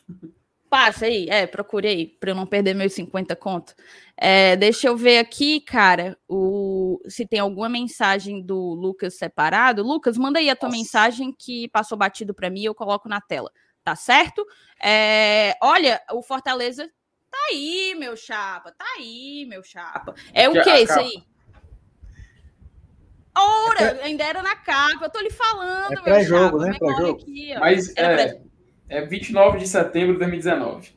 Passa 0.72 1.06
aí, 1.08 1.28
é, 1.30 1.46
procurei, 1.46 2.16
para 2.18 2.32
eu 2.32 2.36
não 2.36 2.46
perder 2.46 2.74
meus 2.74 2.94
50 2.94 3.36
conto. 3.36 3.76
É, 4.16 4.56
deixa 4.56 4.88
eu 4.88 4.96
ver 4.96 5.18
aqui, 5.18 5.60
cara, 5.60 6.18
o, 6.30 6.98
se 7.10 7.28
tem 7.28 7.40
alguma 7.42 7.68
mensagem 7.68 8.42
do 8.42 8.74
Lucas 8.74 9.18
separado. 9.18 9.84
Lucas, 9.84 10.18
manda 10.18 10.40
aí 10.40 10.50
a 10.50 10.56
tua 10.56 10.70
Nossa. 10.70 10.78
mensagem 10.78 11.36
que 11.38 11.68
passou 11.68 11.98
batido 11.98 12.34
para 12.34 12.50
mim, 12.50 12.64
eu 12.64 12.74
coloco 12.74 13.10
na 13.10 13.20
tela, 13.20 13.52
tá 13.84 13.98
certo? 13.98 14.48
É, 14.82 15.58
olha, 15.62 16.02
o 16.14 16.24
Fortaleza 16.24 16.90
tá 17.30 17.38
aí, 17.50 17.94
meu 18.00 18.16
chapa, 18.16 18.72
tá 18.72 18.86
aí, 18.98 19.46
meu 19.50 19.62
chapa. 19.66 20.16
É 20.34 20.48
o 20.48 20.54
que 20.54 20.70
isso 20.70 20.98
aí? 20.98 21.22
Ora, 23.38 23.82
é 23.82 24.04
ainda 24.06 24.24
era 24.24 24.42
na 24.42 24.56
capa, 24.56 25.04
eu 25.04 25.10
tô 25.10 25.20
lhe 25.20 25.32
falando, 25.32 26.00
é 26.00 26.02
pré-jogo, 26.02 26.60
né? 26.60 26.78
Pré-jogo. 26.80 27.26
Mas 27.60 27.94
é, 27.98 28.42
é 28.92 29.06
29 29.06 29.58
de 29.58 29.68
setembro 29.68 30.14
de 30.14 30.20
2019. 30.20 30.90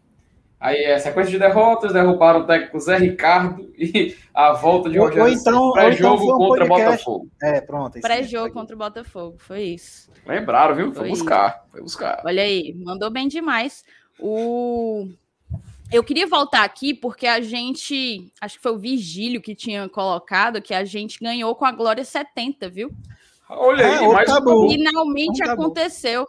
Aí 0.59 0.83
é 0.83 0.99
sequência 0.99 1.31
de 1.31 1.39
derrotas, 1.39 1.93
derrubaram 1.93 2.41
o 2.41 2.47
técnico 2.47 2.81
Zé 2.81 2.97
Ricardo 2.99 3.73
e 3.79 4.17
a 4.35 4.53
volta 4.53 4.91
de 4.91 4.99
Rogério 4.99 5.29
então, 5.29 5.73
pré-jogo 5.73 6.25
então 6.25 6.37
um 6.37 6.39
contra 6.39 6.65
o 6.65 6.69
Botafogo. 6.69 7.29
É, 7.41 7.61
pronto. 7.61 8.01
Pré-jogo 8.01 8.53
contra 8.53 8.75
o 8.75 8.79
Botafogo, 8.79 9.37
foi 9.39 9.63
isso. 9.63 10.11
Lembraram, 10.27 10.75
viu? 10.75 10.87
Foi, 10.87 11.03
foi 11.03 11.09
buscar, 11.11 11.65
foi 11.71 11.83
buscar. 11.83 12.23
Olha 12.25 12.43
aí, 12.43 12.75
mandou 12.85 13.11
bem 13.11 13.29
demais. 13.29 13.85
O 14.19 15.07
eu 15.93 16.03
queria 16.03 16.27
voltar 16.27 16.65
aqui 16.65 16.95
porque 16.95 17.27
a 17.27 17.41
gente, 17.41 18.33
acho 18.41 18.57
que 18.57 18.63
foi 18.63 18.73
o 18.73 18.79
Vigílio 18.79 19.41
que 19.41 19.55
tinha 19.55 19.89
colocado 19.89 20.61
que 20.61 20.75
a 20.75 20.85
gente 20.85 21.21
ganhou 21.21 21.55
com 21.55 21.65
a 21.65 21.71
Glória 21.71 22.05
70, 22.05 22.69
viu? 22.69 22.91
Olha 23.49 23.87
aí, 23.87 24.05
é, 24.05 24.09
mais 24.09 24.29
tabu. 24.29 24.69
Finalmente 24.69 25.45
aconteceu. 25.45 26.27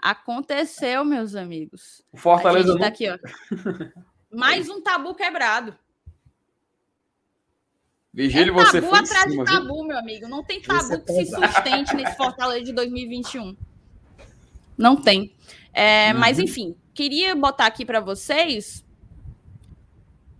Aconteceu, 0.00 1.04
meus 1.04 1.34
amigos. 1.34 2.02
O 2.12 2.16
Fortaleza 2.16 2.78
tá 2.78 2.86
aqui, 2.86 3.08
ó. 3.08 3.18
Mais 4.32 4.68
um 4.68 4.80
tabu 4.80 5.14
quebrado. 5.14 5.76
Vigílio, 8.12 8.58
é 8.58 8.64
você 8.64 8.80
tabu 8.80 8.94
atrás 8.94 9.30
de 9.30 9.44
tabu, 9.44 9.74
viu? 9.74 9.84
meu 9.84 9.98
amigo. 9.98 10.26
Não 10.26 10.42
tem 10.42 10.60
tabu 10.60 10.94
é 10.94 10.98
que 10.98 11.12
se 11.12 11.26
sustente 11.26 11.94
nesse 11.94 12.16
Fortaleza 12.16 12.64
de 12.64 12.72
2021. 12.72 13.56
Não 14.76 14.96
tem. 14.96 15.34
É, 15.72 16.12
uhum. 16.12 16.18
Mas, 16.18 16.38
enfim, 16.38 16.74
queria 16.94 17.36
botar 17.36 17.66
aqui 17.66 17.84
para 17.84 18.00
vocês. 18.00 18.84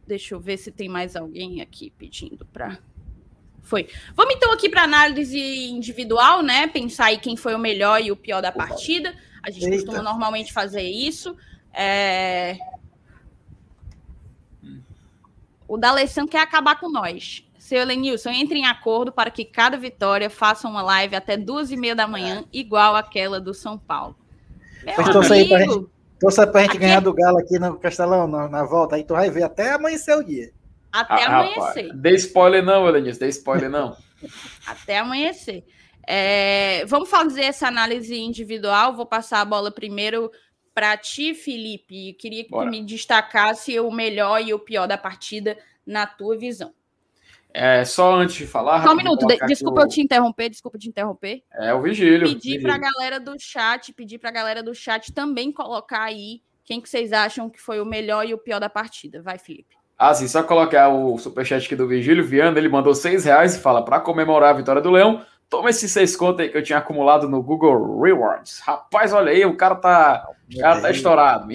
Deixa 0.06 0.34
eu 0.34 0.40
ver 0.40 0.56
se 0.56 0.72
tem 0.72 0.88
mais 0.88 1.14
alguém 1.14 1.61
aqui 1.61 1.90
pedindo 1.90 2.44
para. 2.46 2.78
Foi. 3.62 3.88
Vamos 4.16 4.34
então 4.34 4.50
aqui 4.52 4.68
para 4.68 4.82
análise 4.82 5.38
individual, 5.38 6.42
né? 6.42 6.66
Pensar 6.66 7.06
aí 7.06 7.18
quem 7.18 7.36
foi 7.36 7.54
o 7.54 7.58
melhor 7.58 8.02
e 8.02 8.11
o 8.11 8.16
pior 8.16 8.40
da 8.40 8.50
partida. 8.50 9.14
A 9.43 9.51
gente 9.51 9.64
Eita. 9.64 9.76
costuma 9.76 10.03
normalmente 10.03 10.53
fazer 10.53 10.82
isso. 10.82 11.36
É... 11.72 12.59
O 15.66 15.76
D'Alessandro 15.76 16.30
quer 16.30 16.41
acabar 16.41 16.78
com 16.78 16.91
nós. 16.91 17.45
Seu 17.59 17.84
Lenilson, 17.84 18.30
entre 18.30 18.59
em 18.59 18.66
acordo 18.66 19.12
para 19.12 19.30
que 19.30 19.45
cada 19.45 19.76
vitória 19.76 20.28
faça 20.28 20.66
uma 20.66 20.82
live 20.82 21.14
até 21.14 21.36
duas 21.36 21.70
e 21.70 21.76
meia 21.76 21.95
da 21.95 22.09
manhã, 22.09 22.45
igual 22.53 22.97
aquela 22.97 23.41
do 23.41 23.55
São 23.55 23.78
Paulo. 23.78 24.16
Meu 24.82 24.95
Pois 24.97 25.09
amigo, 25.09 25.49
pra 25.49 25.59
gente, 25.61 25.86
torça 26.18 26.47
pra 26.47 26.62
gente 26.62 26.78
ganhar 26.78 27.01
do 27.01 27.12
Galo 27.12 27.38
aqui 27.38 27.59
no 27.59 27.78
Castelão, 27.78 28.26
na, 28.26 28.49
na, 28.49 28.64
volta. 28.64 28.97
Aí 28.97 29.05
tu 29.05 29.14
vai 29.14 29.30
ver 29.30 29.45
até 29.45 29.72
amanhecer 29.72 30.16
o 30.16 30.24
dia. 30.24 30.51
Até 30.91 31.24
ah, 31.24 31.38
amanhecer. 31.38 31.86
Rapaz, 31.86 32.01
dê 32.01 32.14
spoiler 32.16 32.64
não, 32.64 32.84
Lenilson, 32.86 33.20
dê 33.20 33.28
spoiler 33.28 33.70
não. 33.70 33.97
até 34.66 34.99
amanhecer. 34.99 35.64
É, 36.12 36.84
vamos 36.86 37.08
fazer 37.08 37.42
essa 37.42 37.68
análise 37.68 38.18
individual. 38.18 38.96
Vou 38.96 39.06
passar 39.06 39.40
a 39.40 39.44
bola 39.44 39.70
primeiro 39.70 40.28
para 40.74 40.96
ti, 40.96 41.34
Felipe. 41.34 42.14
Queria 42.14 42.42
que 42.42 42.50
Bora. 42.50 42.66
tu 42.66 42.70
me 42.72 42.84
destacasse 42.84 43.78
o 43.78 43.92
melhor 43.92 44.42
e 44.42 44.52
o 44.52 44.58
pior 44.58 44.88
da 44.88 44.98
partida 44.98 45.56
na 45.86 46.08
tua 46.08 46.36
visão. 46.36 46.74
É, 47.54 47.84
só 47.84 48.14
antes 48.14 48.34
de 48.34 48.46
falar. 48.46 48.82
Só 48.82 48.92
um 48.92 48.96
minuto, 48.96 49.24
desculpa 49.46 49.82
o... 49.82 49.84
eu 49.84 49.88
te 49.88 50.00
interromper, 50.00 50.50
desculpa 50.50 50.78
te 50.78 50.88
interromper. 50.88 51.44
É 51.54 51.72
o 51.72 51.80
Vigílio. 51.80 52.26
Pedir 52.26 52.61
para 52.61 52.74
a 52.74 52.78
galera 52.78 53.20
do 53.20 53.38
chat, 53.38 53.92
pedir 53.92 54.18
para 54.18 54.30
a 54.30 54.32
galera 54.32 54.64
do 54.64 54.74
chat 54.74 55.12
também 55.12 55.52
colocar 55.52 56.02
aí 56.02 56.42
quem 56.64 56.80
que 56.80 56.88
vocês 56.88 57.12
acham 57.12 57.48
que 57.48 57.61
foi 57.61 57.80
o 57.80 57.86
melhor 57.86 58.26
e 58.26 58.34
o 58.34 58.38
pior 58.38 58.58
da 58.58 58.68
partida. 58.68 59.22
Vai, 59.22 59.38
Felipe. 59.38 59.76
Ah, 59.96 60.12
sim, 60.12 60.26
só 60.26 60.42
colocar 60.42 60.88
o 60.88 61.16
superchat 61.18 61.66
aqui 61.66 61.76
do 61.76 61.86
Vigílio 61.86 62.24
Viana, 62.24 62.58
ele 62.58 62.68
mandou 62.68 62.96
seis 62.96 63.24
reais 63.24 63.54
e 63.54 63.61
fala: 63.61 63.84
para 63.84 64.00
comemorar 64.00 64.50
a 64.50 64.56
vitória 64.56 64.82
do 64.82 64.90
Leão, 64.90 65.24
Toma 65.51 65.68
esses 65.68 65.90
seis 65.90 66.14
contos 66.14 66.40
aí 66.40 66.48
que 66.48 66.57
eu 66.57 66.62
tinha 66.62 66.78
acumulado 66.78 67.28
no 67.28 67.42
Google 67.42 68.01
Rewards. 68.01 68.61
Rapaz, 68.61 69.12
olha 69.12 69.32
aí, 69.32 69.44
o 69.44 69.57
cara 69.57 69.74
tá, 69.74 70.24
o 70.48 70.61
cara 70.61 70.80
tá 70.80 70.90
estourado. 70.92 71.48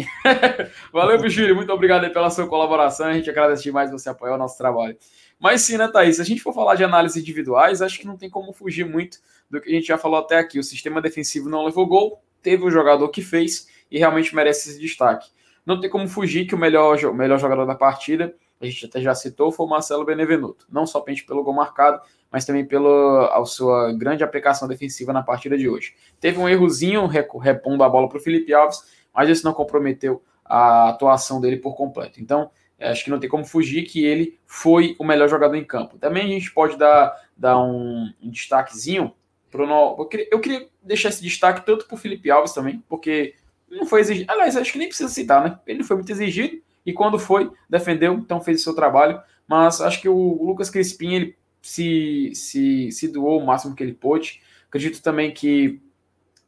Valeu, 0.91 1.17
Vigílio. 1.17 1.55
Muito 1.55 1.71
obrigado 1.71 2.03
aí 2.03 2.09
pela 2.09 2.29
sua 2.29 2.45
colaboração. 2.45 3.07
A 3.07 3.13
gente 3.13 3.29
agradece 3.29 3.63
demais 3.63 3.89
você 3.89 4.09
apoiar 4.09 4.35
o 4.35 4.37
nosso 4.37 4.57
trabalho. 4.57 4.97
Mas 5.39 5.61
sim, 5.61 5.77
né, 5.77 5.87
Thaís? 5.87 6.17
Se 6.17 6.21
a 6.21 6.25
gente 6.25 6.41
for 6.41 6.53
falar 6.53 6.75
de 6.75 6.83
análises 6.83 7.15
individuais, 7.15 7.81
acho 7.81 7.97
que 7.97 8.05
não 8.05 8.17
tem 8.17 8.29
como 8.29 8.51
fugir 8.51 8.85
muito 8.85 9.19
do 9.49 9.61
que 9.61 9.69
a 9.69 9.73
gente 9.73 9.87
já 9.87 9.97
falou 9.97 10.19
até 10.19 10.39
aqui. 10.39 10.59
O 10.59 10.63
sistema 10.63 11.01
defensivo 11.01 11.47
não 11.47 11.63
levou 11.63 11.87
gol, 11.87 12.21
teve 12.41 12.65
o 12.65 12.69
jogador 12.69 13.07
que 13.07 13.21
fez 13.21 13.69
e 13.89 13.97
realmente 13.97 14.35
merece 14.35 14.71
esse 14.71 14.79
destaque. 14.79 15.29
Não 15.66 15.80
tem 15.80 15.89
como 15.89 16.07
fugir 16.07 16.45
que 16.45 16.53
o 16.53 16.57
melhor, 16.57 16.97
o 17.05 17.13
melhor 17.13 17.39
jogador 17.39 17.66
da 17.66 17.76
partida, 17.76 18.36
a 18.59 18.66
gente 18.66 18.86
até 18.86 19.01
já 19.01 19.13
citou, 19.16 19.51
foi 19.51 19.66
o 19.66 19.70
Marcelo 19.70 20.05
Benevenuto. 20.05 20.68
Não 20.70 20.86
somente 20.86 21.26
pelo 21.26 21.43
gol 21.43 21.53
marcado, 21.53 22.01
mas 22.32 22.45
também 22.45 22.66
pela 22.66 23.43
sua 23.45 23.93
grande 23.93 24.24
aplicação 24.24 24.68
defensiva 24.68 25.11
na 25.11 25.24
partida 25.24 25.57
de 25.57 25.68
hoje. 25.68 25.95
Teve 26.20 26.39
um 26.39 26.47
errozinho 26.47 27.05
repondo 27.07 27.84
a 27.84 27.89
bola 27.89 28.07
para 28.07 28.18
o 28.18 28.22
Felipe 28.22 28.53
Alves, 28.53 28.84
mas 29.13 29.30
isso 29.30 29.45
não 29.45 29.53
comprometeu 29.53 30.22
a 30.43 30.89
atuação 30.89 31.41
dele 31.41 31.57
por 31.57 31.76
completo. 31.76 32.22
Então, 32.22 32.51
acho 32.80 33.03
que 33.03 33.09
não 33.09 33.20
tem 33.20 33.30
como 33.30 33.45
fugir 33.45 33.84
que 33.84 34.05
ele 34.05 34.39
foi 34.45 34.95
o 34.99 35.03
melhor 35.03 35.28
jogador 35.28 35.55
em 35.55 35.63
campo. 35.63 35.97
Também 35.97 36.24
a 36.24 36.28
gente 36.28 36.53
pode 36.53 36.78
dar, 36.78 37.16
dar 37.36 37.57
um, 37.57 38.13
destaquezinho 38.22 39.13
queria, 40.09 40.28
eu 40.32 40.39
queria 40.39 40.68
deixar 40.82 41.09
esse 41.09 41.24
destaque 41.24 41.66
tanto 41.66 41.88
para 41.88 41.95
o 41.95 41.97
Felipe 41.97 42.30
Alves 42.30 42.53
também, 42.53 42.84
porque 42.89 43.36
não 43.70 43.86
foi 43.86 44.01
exigido. 44.01 44.32
Aliás, 44.32 44.55
acho 44.55 44.72
que 44.72 44.80
nem 44.80 44.88
precisa 44.88 45.09
citar, 45.09 45.43
né? 45.43 45.59
Ele 45.66 45.80
não 45.80 45.86
foi 45.86 45.97
muito 45.97 46.11
exigido 46.11 46.61
e 46.86 46.93
quando 46.93 47.18
foi, 47.18 47.51
defendeu, 47.70 48.13
então 48.13 48.39
fez 48.41 48.61
o 48.61 48.63
seu 48.63 48.76
trabalho. 48.76 49.20
Mas 49.47 49.82
acho 49.82 50.01
que 50.01 50.09
o 50.09 50.43
Lucas 50.43 50.70
Crispim 50.70 51.13
ele 51.13 51.36
se, 51.61 52.32
se, 52.34 52.91
se 52.91 53.07
doou 53.07 53.41
o 53.41 53.45
máximo 53.45 53.76
que 53.76 53.84
ele 53.84 53.93
pôde. 53.93 54.41
Acredito 54.68 55.01
também 55.01 55.32
que 55.32 55.80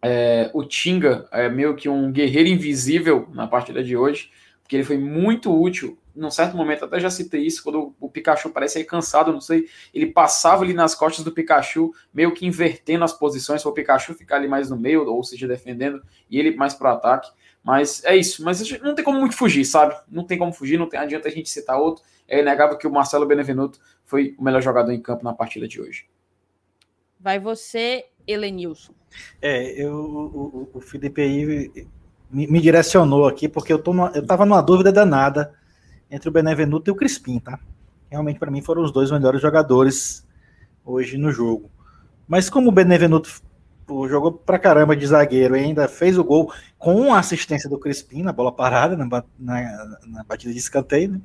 é, 0.01 0.49
o 0.53 0.63
Tinga 0.63 1.27
é 1.31 1.49
meio 1.49 1.75
que 1.75 1.89
um 1.89 2.11
guerreiro 2.11 2.49
invisível 2.49 3.27
na 3.33 3.47
partida 3.47 3.83
de 3.83 3.97
hoje, 3.97 4.31
porque 4.61 4.75
ele 4.75 4.83
foi 4.83 4.97
muito 4.97 5.51
útil. 5.51 5.97
Num 6.17 6.31
certo 6.31 6.57
momento, 6.57 6.85
até 6.85 6.99
já 6.99 7.09
citei 7.09 7.45
isso, 7.45 7.63
quando 7.63 7.95
o 7.99 8.09
Pikachu 8.09 8.49
parece 8.49 8.79
aí 8.79 8.83
cansado, 8.83 9.31
não 9.31 9.39
sei, 9.39 9.69
ele 9.93 10.07
passava 10.07 10.63
ali 10.63 10.73
nas 10.73 10.95
costas 10.95 11.23
do 11.23 11.31
Pikachu, 11.31 11.93
meio 12.13 12.33
que 12.33 12.45
invertendo 12.45 13.03
as 13.03 13.13
posições, 13.13 13.61
para 13.61 13.69
o 13.69 13.73
Pikachu 13.73 14.15
ficar 14.15 14.37
ali 14.37 14.47
mais 14.47 14.69
no 14.69 14.75
meio, 14.75 15.07
ou 15.07 15.23
seja, 15.23 15.47
defendendo, 15.47 16.01
e 16.29 16.39
ele 16.39 16.55
mais 16.55 16.73
para 16.73 16.91
o 16.91 16.93
ataque. 16.95 17.31
Mas 17.63 18.03
é 18.03 18.15
isso, 18.15 18.43
mas 18.43 18.61
não 18.79 18.95
tem 18.95 19.03
como 19.03 19.19
muito 19.19 19.35
fugir, 19.35 19.65
sabe? 19.65 19.95
Não 20.09 20.23
tem 20.23 20.37
como 20.37 20.53
fugir, 20.53 20.79
não 20.79 20.87
tem, 20.87 20.99
adianta 20.99 21.27
a 21.27 21.31
gente 21.31 21.49
citar 21.49 21.77
outro. 21.77 22.03
É 22.27 22.39
inegável 22.39 22.77
que 22.77 22.87
o 22.87 22.91
Marcelo 22.91 23.25
Benevenuto 23.25 23.79
foi 24.05 24.35
o 24.39 24.43
melhor 24.43 24.61
jogador 24.61 24.91
em 24.91 25.01
campo 25.01 25.23
na 25.23 25.33
partida 25.33 25.67
de 25.67 25.81
hoje. 25.81 26.05
Vai 27.19 27.39
você, 27.39 28.05
Helenilson. 28.25 28.93
É, 29.41 29.81
eu, 29.81 29.93
o, 29.93 30.69
o 30.73 30.79
Felipe 30.79 31.21
aí 31.21 31.45
me, 32.31 32.47
me, 32.47 32.61
direcionou 32.61 33.27
aqui, 33.27 33.47
porque 33.47 33.71
eu, 33.71 33.79
tô 33.79 33.93
numa, 33.93 34.11
eu 34.13 34.25
tava 34.25 34.45
numa 34.45 34.61
dúvida 34.61 34.91
danada 34.91 35.53
entre 36.09 36.29
o 36.29 36.31
Benevenuto 36.31 36.89
e 36.89 36.91
o 36.91 36.95
Crispim, 36.95 37.39
tá? 37.39 37.59
Realmente, 38.09 38.39
para 38.39 38.51
mim, 38.51 38.61
foram 38.61 38.83
os 38.83 38.91
dois 38.91 39.11
melhores 39.11 39.41
jogadores 39.41 40.25
hoje 40.85 41.17
no 41.17 41.31
jogo. 41.31 41.69
Mas 42.27 42.49
como 42.49 42.69
o 42.69 42.71
Benevenuto 42.71 43.41
jogou 44.09 44.31
pra 44.31 44.59
caramba 44.59 44.95
de 44.95 45.07
zagueiro 45.07 45.55
e 45.55 45.59
ainda 45.59 45.87
fez 45.87 46.17
o 46.17 46.23
gol 46.23 46.51
com 46.77 47.13
a 47.13 47.19
assistência 47.19 47.69
do 47.69 47.79
Crispim 47.79 48.21
na 48.21 48.33
bola 48.33 48.51
parada, 48.51 48.97
na, 48.97 49.23
na, 49.39 49.99
na 50.05 50.23
batida 50.23 50.51
de 50.53 50.59
escanteio, 50.59 51.11
né? 51.11 51.21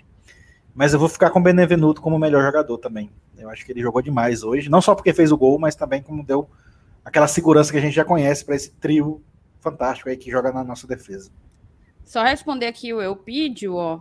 Mas 0.74 0.94
eu 0.94 0.98
vou 0.98 1.08
ficar 1.08 1.30
com 1.30 1.38
o 1.38 1.42
Benevenuto 1.42 2.00
como 2.00 2.18
melhor 2.18 2.42
jogador 2.42 2.78
também. 2.78 3.10
Eu 3.36 3.50
acho 3.50 3.64
que 3.64 3.72
ele 3.72 3.82
jogou 3.82 4.00
demais 4.00 4.42
hoje, 4.42 4.70
não 4.70 4.80
só 4.80 4.94
porque 4.94 5.12
fez 5.12 5.30
o 5.30 5.36
gol, 5.36 5.58
mas 5.58 5.74
também 5.74 6.02
como 6.02 6.24
deu 6.24 6.48
aquela 7.04 7.26
segurança 7.26 7.70
que 7.70 7.78
a 7.78 7.80
gente 7.80 7.94
já 7.94 8.04
conhece 8.04 8.44
para 8.44 8.54
esse 8.54 8.70
trio 8.70 9.22
fantástico 9.60 10.08
aí 10.08 10.16
que 10.16 10.30
joga 10.30 10.52
na 10.52 10.64
nossa 10.64 10.86
defesa. 10.86 11.30
Só 12.04 12.22
responder 12.22 12.66
aqui 12.66 12.92
o 12.92 13.02
Eupídio, 13.02 13.74
ó. 13.74 14.00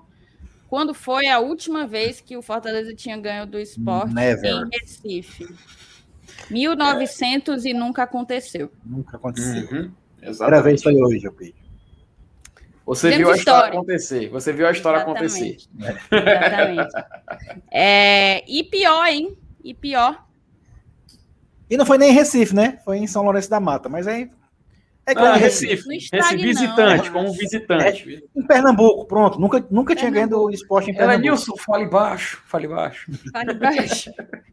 Quando 0.71 0.93
foi 0.93 1.27
a 1.27 1.37
última 1.37 1.85
vez 1.85 2.21
que 2.21 2.37
o 2.37 2.41
Fortaleza 2.41 2.95
tinha 2.95 3.17
ganho 3.17 3.45
do 3.45 3.59
esporte 3.59 4.15
Never. 4.15 4.55
em 4.55 4.69
Recife? 4.71 5.53
1900 6.49 7.65
é. 7.65 7.69
e 7.69 7.73
nunca 7.73 8.03
aconteceu. 8.03 8.71
Nunca 8.85 9.17
aconteceu. 9.17 9.63
Uhum. 9.69 9.91
Primeira 10.17 10.61
vez 10.61 10.81
foi 10.81 10.95
hoje, 10.95 11.25
Eupídio. 11.25 11.55
Você 12.85 13.09
Fizemos 13.09 13.17
viu 13.17 13.33
a 13.33 13.35
história 13.35 13.57
história. 13.57 13.79
acontecer. 13.79 14.29
Você 14.29 14.53
viu 14.53 14.65
a 14.65 14.71
história 14.71 15.01
acontecer. 15.01 15.57
Exatamente. 15.77 16.93
É, 17.69 18.49
e 18.49 18.63
pior, 18.63 19.05
hein? 19.07 19.37
E 19.61 19.73
pior. 19.73 20.25
E 21.69 21.75
não 21.75 21.85
foi 21.85 21.97
nem 21.97 22.11
em 22.11 22.13
Recife, 22.13 22.55
né? 22.55 22.79
Foi 22.85 22.97
em 22.97 23.07
São 23.07 23.23
Lourenço 23.23 23.49
da 23.49 23.59
Mata, 23.59 23.89
mas 23.89 24.07
aí. 24.07 24.31
É 25.05 25.13
Ah, 25.15 25.35
em 25.35 25.39
Recife. 25.39 25.87
Recife. 25.89 26.09
Não, 26.17 26.29
visitante, 26.37 27.11
como 27.11 27.33
visitante. 27.33 28.23
Em 28.35 28.45
Pernambuco, 28.45 29.05
pronto. 29.05 29.39
Nunca, 29.39 29.65
nunca 29.71 29.95
tinha 29.95 30.11
ganho 30.11 30.29
do 30.29 30.49
esporte 30.51 30.89
em 30.91 30.93
Ela, 30.95 30.99
Pernambuco. 30.99 31.27
Nilson, 31.27 31.57
fale 31.57 31.85
baixo, 31.87 32.41
fale 32.45 32.67
baixo. 32.67 33.11
Fale 33.31 33.53
baixo. 33.55 34.11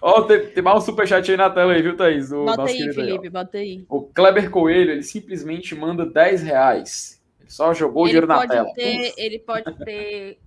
Ó, 0.00 0.22
tem, 0.22 0.46
tem 0.48 0.62
mais 0.62 0.78
um 0.78 0.80
superchat 0.80 1.30
aí 1.30 1.36
na 1.36 1.50
tela 1.50 1.72
aí, 1.72 1.82
viu, 1.82 1.96
Thaís? 1.96 2.28
Do 2.28 2.44
Bota 2.44 2.62
aí, 2.62 2.76
querido 2.76 3.00
aí. 3.00 3.06
Felipe, 3.06 3.28
bota 3.30 3.58
aí. 3.58 3.84
O 3.88 4.02
Kleber 4.02 4.50
Coelho, 4.50 4.92
ele 4.92 5.02
simplesmente 5.02 5.74
manda 5.74 6.04
10 6.06 6.42
reais. 6.42 7.22
Ele 7.40 7.50
só 7.50 7.72
jogou 7.74 8.02
o 8.02 8.06
Ele 8.06 8.10
dinheiro 8.10 8.26
na 8.26 8.46
tela. 8.46 8.72
ter, 8.74 9.14
ele 9.16 9.38
pode 9.38 9.72
ter 9.84 10.38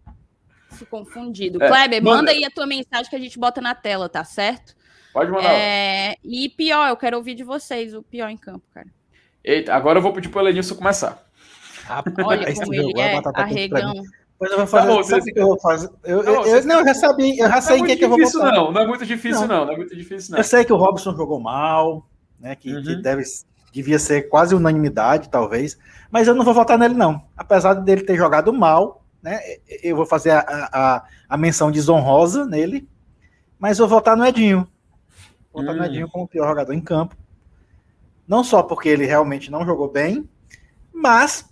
se 0.69 0.85
confundido. 0.85 1.61
É, 1.61 1.67
Kleber, 1.67 2.01
manda. 2.03 2.17
manda 2.17 2.31
aí 2.31 2.43
a 2.45 2.51
tua 2.51 2.65
mensagem 2.65 3.09
que 3.09 3.15
a 3.15 3.19
gente 3.19 3.37
bota 3.39 3.59
na 3.61 3.75
tela, 3.75 4.07
tá 4.07 4.23
certo? 4.23 4.75
Pode 5.13 5.29
mandar. 5.31 5.51
É, 5.51 6.15
e 6.23 6.47
pior, 6.49 6.87
eu 6.87 6.95
quero 6.95 7.17
ouvir 7.17 7.35
de 7.35 7.43
vocês 7.43 7.93
o 7.93 8.01
pior 8.01 8.29
em 8.29 8.37
campo, 8.37 8.65
cara. 8.73 8.87
Eita, 9.43 9.73
agora 9.73 9.99
eu 9.99 10.03
vou 10.03 10.13
pedir 10.13 10.29
pro 10.29 10.39
Elenilson 10.41 10.75
começar. 10.75 11.23
Olha 12.23 12.49
Esse 12.49 12.61
como 12.61 12.73
ele 12.73 12.99
é 12.99 13.21
arregão. 13.35 13.93
Mas 14.39 14.51
eu 14.51 14.57
vou 14.57 14.67
fazer. 14.67 14.87
Tá 14.87 14.93
bom, 14.95 15.03
sabe 15.03 15.21
você- 15.21 15.31
o 15.31 15.33
que 15.33 15.39
eu 15.39 15.47
vou 15.47 15.59
fazer? 15.59 15.89
Eu, 16.03 16.23
Tá 16.23 16.31
eu, 16.31 16.45
eu- 16.45 16.65
não, 16.65 16.79
eu 16.79 16.85
já 16.85 16.93
sabia, 16.95 17.43
eu 17.43 17.49
já 17.49 17.55
Não 17.55 17.61
sei 17.61 17.75
é 17.75 17.77
muito 17.79 17.87
quem 17.89 17.97
que 17.97 18.05
eu 18.05 18.09
vou 18.09 18.17
votar. 18.19 18.51
não. 18.53 18.71
Não 18.71 18.81
é 18.81 18.87
muito 18.87 19.05
difícil, 19.05 19.41
Não. 19.41 19.57
não. 19.59 19.65
Não 19.65 19.73
é 19.73 19.77
muito 19.77 19.95
difícil, 19.95 20.31
não. 20.31 20.39
Eu 20.39 20.43
sei 20.43 20.65
que 20.65 20.73
o 20.73 20.77
Robson 20.77 21.15
jogou 21.15 21.39
mal, 21.39 22.07
né? 22.39 22.55
Que, 22.55 22.73
Uhum. 22.73 22.81
que 22.81 22.95
deve, 22.95 23.23
devia 23.71 23.99
ser 23.99 24.29
quase 24.29 24.55
unanimidade, 24.55 25.29
talvez. 25.29 25.77
Mas 26.09 26.27
eu 26.27 26.33
não 26.33 26.43
vou 26.43 26.53
votar 26.55 26.77
nele, 26.77 26.95
não. 26.95 27.21
Apesar 27.37 27.73
dele 27.75 28.01
ter 28.01 28.15
jogado 28.17 28.51
mal, 28.51 29.03
né? 29.21 29.39
Eu 29.83 29.95
vou 29.95 30.05
fazer 30.07 30.31
a, 30.31 30.39
a, 30.71 31.03
a 31.29 31.37
menção 31.37 31.69
desonrosa 31.71 32.45
nele. 32.45 32.87
Mas 33.59 33.77
eu 33.77 33.87
vou 33.87 33.97
votar 33.99 34.17
no 34.17 34.25
Edinho. 34.25 34.67
Vou 35.53 35.61
votar 35.61 35.75
no 35.75 35.83
Hum. 35.83 35.85
Edinho 35.85 36.09
como 36.09 36.25
o 36.25 36.27
pior 36.27 36.47
jogador 36.47 36.73
em 36.73 36.81
campo. 36.81 37.15
Não 38.31 38.45
só 38.45 38.63
porque 38.63 38.87
ele 38.87 39.05
realmente 39.05 39.51
não 39.51 39.65
jogou 39.65 39.91
bem, 39.91 40.25
mas 40.93 41.49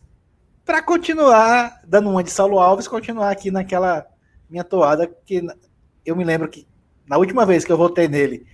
para 0.65 0.81
continuar 0.81 1.81
dando 1.85 2.09
uma 2.09 2.23
de 2.23 2.31
Saulo 2.31 2.59
Alves, 2.59 2.87
continuar 2.87 3.31
aqui 3.31 3.51
naquela 3.51 4.07
minha 4.49 4.63
toada 4.63 5.07
que 5.25 5.43
eu 6.05 6.15
me 6.15 6.23
lembro 6.23 6.49
que 6.49 6.65
na 7.05 7.17
última 7.17 7.45
vez 7.45 7.65
que 7.65 7.71
eu 7.73 7.77
votei 7.77 8.07
nele 8.07 8.47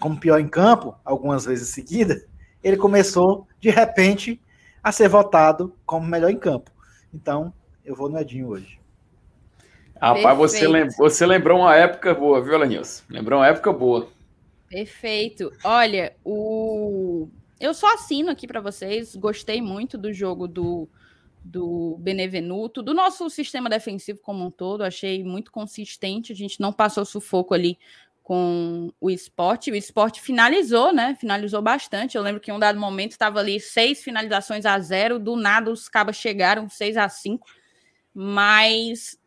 como 0.00 0.18
pior 0.18 0.40
em 0.40 0.48
campo, 0.48 0.96
algumas 1.04 1.44
vezes 1.44 1.68
seguidas, 1.70 2.26
ele 2.62 2.78
começou 2.78 3.46
de 3.60 3.70
repente 3.70 4.40
a 4.82 4.92
ser 4.92 5.08
votado 5.08 5.76
como 5.84 6.06
melhor 6.06 6.30
em 6.30 6.38
campo. 6.38 6.70
Então, 7.12 7.52
eu 7.84 7.94
vou 7.94 8.08
no 8.08 8.18
Edinho 8.18 8.48
hoje. 8.48 8.80
Rapaz, 10.00 10.36
você, 10.38 10.68
lem- 10.68 10.88
você 10.96 11.26
lembrou 11.26 11.60
uma 11.60 11.74
época 11.74 12.14
boa, 12.14 12.40
viu, 12.42 12.54
Elenilson? 12.54 13.02
Lembrou 13.10 13.40
uma 13.40 13.46
época 13.48 13.72
boa. 13.72 14.08
Perfeito. 14.68 15.50
Olha, 15.62 16.16
o 16.24 17.28
eu 17.58 17.72
só 17.74 17.94
assino 17.94 18.30
aqui 18.30 18.46
para 18.46 18.60
vocês. 18.60 19.14
Gostei 19.16 19.62
muito 19.62 19.96
do 19.96 20.12
jogo 20.12 20.46
do, 20.46 20.88
do 21.42 21.96
Benevenuto, 21.98 22.82
do 22.82 22.92
nosso 22.92 23.28
sistema 23.30 23.70
defensivo 23.70 24.20
como 24.20 24.44
um 24.44 24.50
todo. 24.50 24.82
Achei 24.82 25.24
muito 25.24 25.50
consistente. 25.50 26.32
A 26.32 26.36
gente 26.36 26.60
não 26.60 26.72
passou 26.72 27.04
sufoco 27.04 27.54
ali 27.54 27.78
com 28.22 28.92
o 29.00 29.08
esporte. 29.08 29.70
O 29.70 29.76
esporte 29.76 30.20
finalizou, 30.20 30.92
né? 30.92 31.16
Finalizou 31.18 31.62
bastante. 31.62 32.16
Eu 32.16 32.22
lembro 32.22 32.40
que 32.40 32.50
em 32.50 32.54
um 32.54 32.58
dado 32.58 32.78
momento 32.78 33.12
estava 33.12 33.38
ali 33.38 33.60
seis 33.60 34.02
finalizações 34.02 34.66
a 34.66 34.78
zero. 34.80 35.18
Do 35.18 35.36
nada 35.36 35.70
os 35.70 35.88
cabas 35.88 36.16
chegaram, 36.16 36.68
seis 36.68 36.96
a 36.96 37.08
cinco. 37.08 37.46
Mas 38.12 39.18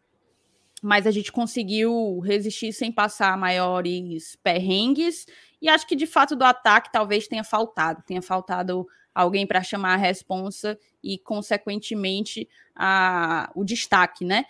mas 0.81 1.05
a 1.05 1.11
gente 1.11 1.31
conseguiu 1.31 2.19
resistir 2.19 2.73
sem 2.73 2.91
passar 2.91 3.37
maiores 3.37 4.37
perrengues. 4.43 5.25
E 5.61 5.67
acho 5.67 5.87
que 5.87 5.95
de 5.95 6.07
fato 6.07 6.35
do 6.35 6.43
ataque 6.43 6.91
talvez 6.91 7.27
tenha 7.27 7.43
faltado, 7.43 8.03
tenha 8.05 8.21
faltado 8.21 8.87
alguém 9.13 9.45
para 9.45 9.61
chamar 9.61 9.95
a 9.95 9.97
responsa 9.97 10.77
e, 11.03 11.17
consequentemente, 11.17 12.47
a, 12.75 13.51
o 13.55 13.63
destaque, 13.63 14.23
né? 14.23 14.45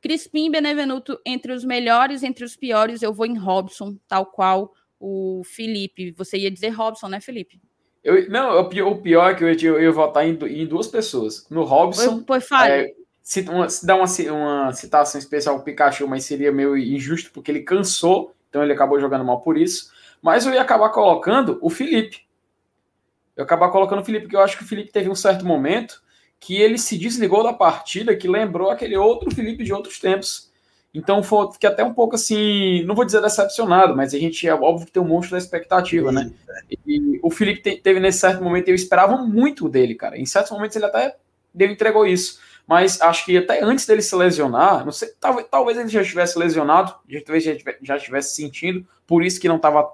Crispim 0.00 0.50
Benevenuto 0.50 1.20
entre 1.26 1.52
os 1.52 1.64
melhores, 1.64 2.22
entre 2.22 2.44
os 2.44 2.54
piores, 2.56 3.02
eu 3.02 3.12
vou 3.12 3.26
em 3.26 3.36
Robson, 3.36 3.96
tal 4.06 4.26
qual 4.26 4.72
o 5.00 5.42
Felipe. 5.44 6.12
Você 6.12 6.38
ia 6.38 6.50
dizer 6.50 6.68
Robson, 6.70 7.08
né, 7.08 7.20
Felipe? 7.20 7.60
Eu, 8.02 8.30
não, 8.30 8.60
o 8.60 8.68
pior, 8.68 8.92
o 8.92 9.02
pior 9.02 9.32
é 9.32 9.34
que 9.34 9.44
eu 9.44 9.52
ia, 9.52 9.66
eu 9.66 9.82
ia 9.82 9.92
votar 9.92 10.26
em, 10.26 10.30
em 10.30 10.66
duas 10.66 10.86
pessoas. 10.86 11.46
No 11.50 11.64
Robson, 11.64 12.22
Pois 12.22 12.46
fale. 12.46 12.72
é, 12.72 12.94
se, 13.20 13.40
uma, 13.42 13.68
se 13.68 13.84
dá 13.84 13.96
uma, 13.96 14.06
uma 14.32 14.72
citação 14.72 15.18
especial 15.18 15.56
ao 15.56 15.62
Pikachu, 15.62 16.06
mas 16.06 16.24
seria 16.24 16.52
meio 16.52 16.76
injusto, 16.76 17.30
porque 17.32 17.50
ele 17.50 17.62
cansou, 17.62 18.34
então 18.48 18.62
ele 18.62 18.72
acabou 18.72 19.00
jogando 19.00 19.24
mal 19.24 19.40
por 19.40 19.58
isso. 19.58 19.90
Mas 20.22 20.46
eu 20.46 20.52
ia 20.52 20.62
acabar 20.62 20.90
colocando 20.90 21.58
o 21.62 21.70
Felipe. 21.70 22.26
Eu 23.36 23.42
ia 23.42 23.44
acabar 23.44 23.70
colocando 23.70 24.00
o 24.00 24.04
Felipe, 24.04 24.24
porque 24.24 24.36
eu 24.36 24.40
acho 24.40 24.56
que 24.58 24.64
o 24.64 24.66
Felipe 24.66 24.92
teve 24.92 25.08
um 25.08 25.14
certo 25.14 25.46
momento 25.46 26.02
que 26.40 26.56
ele 26.56 26.78
se 26.78 26.96
desligou 26.98 27.42
da 27.42 27.52
partida, 27.52 28.16
que 28.16 28.28
lembrou 28.28 28.70
aquele 28.70 28.96
outro 28.96 29.30
Felipe 29.34 29.64
de 29.64 29.72
outros 29.72 29.98
tempos. 29.98 30.48
Então 30.94 31.22
foi, 31.22 31.52
fiquei 31.52 31.68
até 31.68 31.84
um 31.84 31.92
pouco 31.92 32.14
assim, 32.14 32.82
não 32.84 32.94
vou 32.94 33.04
dizer 33.04 33.20
decepcionado, 33.20 33.94
mas 33.94 34.14
a 34.14 34.18
gente 34.18 34.48
é 34.48 34.54
óbvio 34.54 34.86
que 34.86 34.92
tem 34.92 35.02
um 35.02 35.06
monstro 35.06 35.32
da 35.32 35.38
expectativa, 35.38 36.10
né? 36.10 36.30
E 36.86 37.20
o 37.22 37.30
Felipe 37.30 37.60
te- 37.60 37.76
teve 37.76 38.00
nesse 38.00 38.20
certo 38.20 38.42
momento, 38.42 38.68
eu 38.68 38.74
esperava 38.74 39.16
muito 39.18 39.68
dele, 39.68 39.94
cara. 39.94 40.18
Em 40.18 40.24
certos 40.24 40.50
momentos 40.50 40.76
ele 40.76 40.86
até 40.86 41.16
deu, 41.52 41.70
entregou 41.70 42.06
isso. 42.06 42.40
Mas 42.68 43.00
acho 43.00 43.24
que 43.24 43.36
até 43.38 43.64
antes 43.64 43.86
dele 43.86 44.02
se 44.02 44.14
lesionar, 44.14 44.84
não 44.84 44.92
sei, 44.92 45.08
talvez, 45.18 45.48
talvez 45.50 45.78
ele 45.78 45.88
já 45.88 46.02
estivesse 46.02 46.38
lesionado, 46.38 46.94
talvez 47.24 47.42
já, 47.42 47.56
tive- 47.56 47.78
já 47.82 47.96
estivesse 47.96 48.36
sentindo, 48.36 48.86
por 49.06 49.24
isso 49.24 49.40
que 49.40 49.48
não 49.48 49.56
estava 49.56 49.90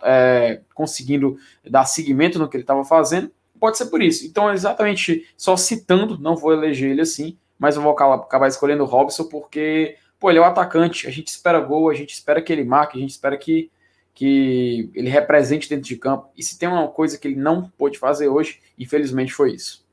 conseguindo 0.75 1.39
dar 1.65 1.85
seguimento 1.85 2.39
no 2.39 2.49
que 2.49 2.57
ele 2.57 2.65
estava 2.65 2.85
fazendo. 2.85 3.31
Pode 3.61 3.79
ser 3.79 3.87
por 3.87 4.03
isso. 4.03 4.27
Então, 4.27 4.53
exatamente, 4.53 5.27
só 5.37 5.57
citando, 5.57 6.19
não 6.19 6.37
vou 6.37 6.53
eleger 6.53 6.91
ele 6.91 7.01
assim, 7.01 7.39
mas 7.59 7.77
eu 7.77 7.83
vou 7.83 7.93
acabar, 7.93 8.49
escolhendo 8.49 8.83
o 8.83 8.87
Robson 8.87 9.25
porque, 9.25 9.97
pô, 10.19 10.29
ele 10.31 10.39
é 10.39 10.43
o 10.43 10.45
atacante, 10.45 11.07
a 11.07 11.11
gente 11.11 11.29
espera 11.29 11.61
gol, 11.61 11.89
a 11.89 11.95
gente 11.95 12.13
espera 12.13 12.43
que 12.43 12.53
ele 12.53 12.65
marque, 12.65 12.99
a 12.99 13.01
gente 13.01 13.11
espera 13.13 13.37
que, 13.39 13.71
que 14.13 14.91
ele 14.95 15.09
represente 15.09 15.69
dentro 15.69 15.85
de 15.85 15.97
campo. 15.97 16.29
E 16.37 16.43
se 16.43 16.59
tem 16.59 16.69
uma 16.69 16.89
coisa 16.89 17.17
que 17.17 17.29
ele 17.29 17.37
não 17.37 17.71
pôde 17.79 17.99
fazer 17.99 18.29
hoje, 18.29 18.61
infelizmente 18.79 19.33
foi 19.33 19.53
isso. 19.53 19.84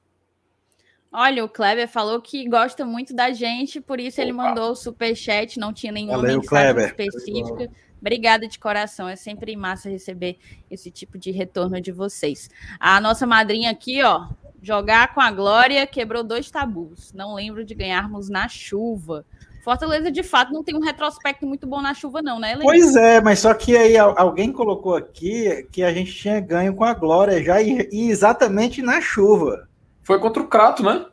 Olha, 1.14 1.43
o 1.43 1.49
Kleber 1.49 1.88
falou 1.89 2.22
que 2.22 2.47
gosta 2.47 2.86
muito 2.86 3.14
da 3.14 3.32
gente, 3.32 3.82
por 3.82 3.99
isso 3.99 4.22
ele 4.22 4.32
Opa. 4.32 4.43
mandou 4.43 4.72
o 4.72 4.76
superchat, 4.76 5.59
não 5.59 5.74
tinha 5.74 5.91
nenhuma 5.91 6.18
Valeu, 6.18 6.38
mensagem 6.39 6.74
Kleber. 6.74 6.86
específica. 6.88 7.70
Obrigada 7.99 8.47
de 8.47 8.57
coração, 8.57 9.07
é 9.09 9.16
sempre 9.16 9.55
massa 9.55 9.89
receber 9.89 10.38
esse 10.72 10.89
tipo 10.89 11.18
de 11.20 11.30
retorno 11.30 11.80
de 11.82 11.91
vocês. 11.91 12.49
A 12.80 12.99
nossa 13.01 13.28
madrinha 13.28 13.70
aqui, 13.70 14.01
ó, 14.01 14.28
jogar 14.62 15.14
com 15.14 15.20
a 15.22 15.30
Glória 15.32 15.86
quebrou 15.86 16.24
dois 16.24 16.49
tabus. 16.49 17.12
Não 17.14 17.36
lembro 17.36 17.64
de 17.66 17.76
ganharmos 17.76 18.30
na 18.30 18.47
chuva. 18.47 19.26
Fortaleza, 19.64 20.09
de 20.09 20.24
fato, 20.24 20.51
não 20.51 20.64
tem 20.64 20.76
um 20.76 20.82
retrospecto 20.82 21.45
muito 21.45 21.68
bom 21.68 21.82
na 21.82 21.93
chuva, 21.93 22.22
não, 22.22 22.39
né, 22.39 22.53
Helena? 22.53 22.64
Pois 22.64 22.95
é, 22.95 23.22
mas 23.22 23.38
só 23.39 23.53
que 23.53 23.78
aí 23.78 23.95
al- 23.95 24.16
alguém 24.18 24.51
colocou 24.51 24.95
aqui 24.95 25.68
que 25.72 25.84
a 25.84 25.93
gente 25.93 26.12
tinha 26.16 26.39
ganho 26.39 26.74
com 26.74 26.84
a 26.84 26.93
Glória 26.95 27.43
já 27.43 27.62
e 27.62 27.88
exatamente 28.09 28.82
na 28.82 28.99
chuva. 28.99 29.70
Foi 30.12 30.20
contra 30.20 30.43
o 30.43 30.47
Crato, 30.47 30.84
né? 30.84 31.05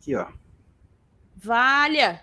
Aqui, 0.00 0.16
ó. 0.16 0.28
Valha! 1.36 2.22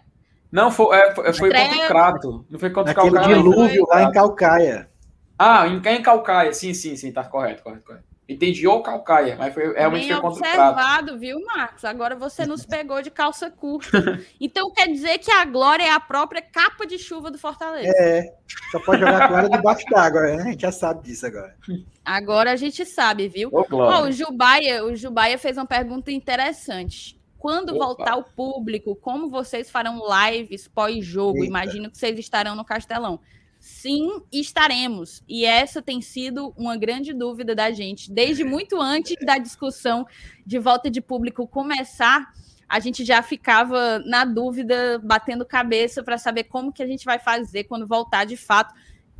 Não, 0.51 0.71
foi, 0.71 0.97
é, 0.97 1.13
foi, 1.13 1.51
contra 1.51 1.77
o. 1.77 1.87
Crato. 1.87 2.45
Não 2.49 2.59
foi 2.59 2.69
contra 2.71 2.91
o 2.91 2.95
Naquele 2.95 3.13
Calcaia. 3.13 3.35
não. 3.35 3.43
dilúvio 3.43 3.85
lá 3.87 4.01
em 4.01 4.11
Calcaia. 4.11 4.89
Ah, 5.37 5.67
em, 5.67 5.77
em 5.77 6.01
Calcaia, 6.01 6.51
sim, 6.53 6.73
sim, 6.73 6.95
sim, 6.95 7.11
tá 7.11 7.23
correto, 7.23 7.61
correto, 7.61 7.85
correto. 7.85 8.03
Entendi 8.27 8.67
o 8.67 8.81
Calcaia, 8.81 9.35
mas 9.37 9.53
foi, 9.53 9.71
realmente 9.73 10.07
Bem 10.07 10.13
foi 10.13 10.21
contra 10.21 10.47
observado, 10.47 11.19
viu, 11.19 11.39
Marcos? 11.45 11.85
Agora 11.85 12.15
você 12.15 12.43
nos 12.43 12.65
pegou 12.65 12.99
de 13.01 13.11
calça 13.11 13.51
curta. 13.51 14.19
Então 14.41 14.71
quer 14.71 14.87
dizer 14.87 15.19
que 15.19 15.31
a 15.31 15.45
Glória 15.45 15.83
é 15.83 15.91
a 15.91 15.99
própria 15.99 16.41
capa 16.41 16.85
de 16.85 16.97
chuva 16.97 17.29
do 17.29 17.37
Fortaleza. 17.37 17.91
É, 17.95 18.33
só 18.71 18.79
pode 18.79 19.01
jogar 19.01 19.27
com 19.27 19.37
ela 19.37 19.49
debaixo 19.49 19.85
d'água, 19.89 20.21
né? 20.21 20.35
A 20.41 20.45
gente 20.45 20.61
já 20.61 20.71
sabe 20.71 21.03
disso 21.03 21.25
agora. 21.25 21.55
Agora 22.03 22.51
a 22.51 22.55
gente 22.55 22.85
sabe, 22.85 23.27
viu? 23.27 23.49
Ô, 23.51 23.63
Glória. 23.63 24.07
o 24.07 24.11
Jubaia, 24.11 24.83
o 24.83 24.95
Jubaia 24.95 25.37
fez 25.37 25.57
uma 25.57 25.65
pergunta 25.65 26.11
interessante. 26.11 27.19
Quando 27.37 27.75
Opa. 27.75 27.85
voltar 27.85 28.15
o 28.15 28.23
público, 28.23 28.95
como 28.95 29.29
vocês 29.29 29.69
farão 29.69 30.01
lives 30.25 30.67
pós-jogo? 30.67 31.43
Imagino 31.43 31.91
que 31.91 31.97
vocês 31.97 32.17
estarão 32.17 32.55
no 32.55 32.65
Castelão. 32.65 33.19
Sim, 33.65 34.21
estaremos. 34.31 35.23
E 35.27 35.43
essa 35.43 35.81
tem 35.81 35.99
sido 35.99 36.53
uma 36.55 36.77
grande 36.77 37.11
dúvida 37.11 37.55
da 37.55 37.71
gente. 37.71 38.11
Desde 38.11 38.43
muito 38.43 38.79
antes 38.79 39.15
da 39.25 39.39
discussão 39.39 40.05
de 40.45 40.59
volta 40.59 40.87
de 40.87 41.01
público 41.01 41.47
começar, 41.47 42.31
a 42.69 42.79
gente 42.79 43.03
já 43.03 43.23
ficava 43.23 43.97
na 44.05 44.23
dúvida, 44.23 44.99
batendo 45.03 45.43
cabeça 45.43 46.03
para 46.03 46.15
saber 46.19 46.43
como 46.43 46.71
que 46.71 46.83
a 46.83 46.85
gente 46.85 47.05
vai 47.05 47.17
fazer 47.17 47.63
quando 47.63 47.87
voltar 47.87 48.23
de 48.23 48.37
fato. 48.37 48.71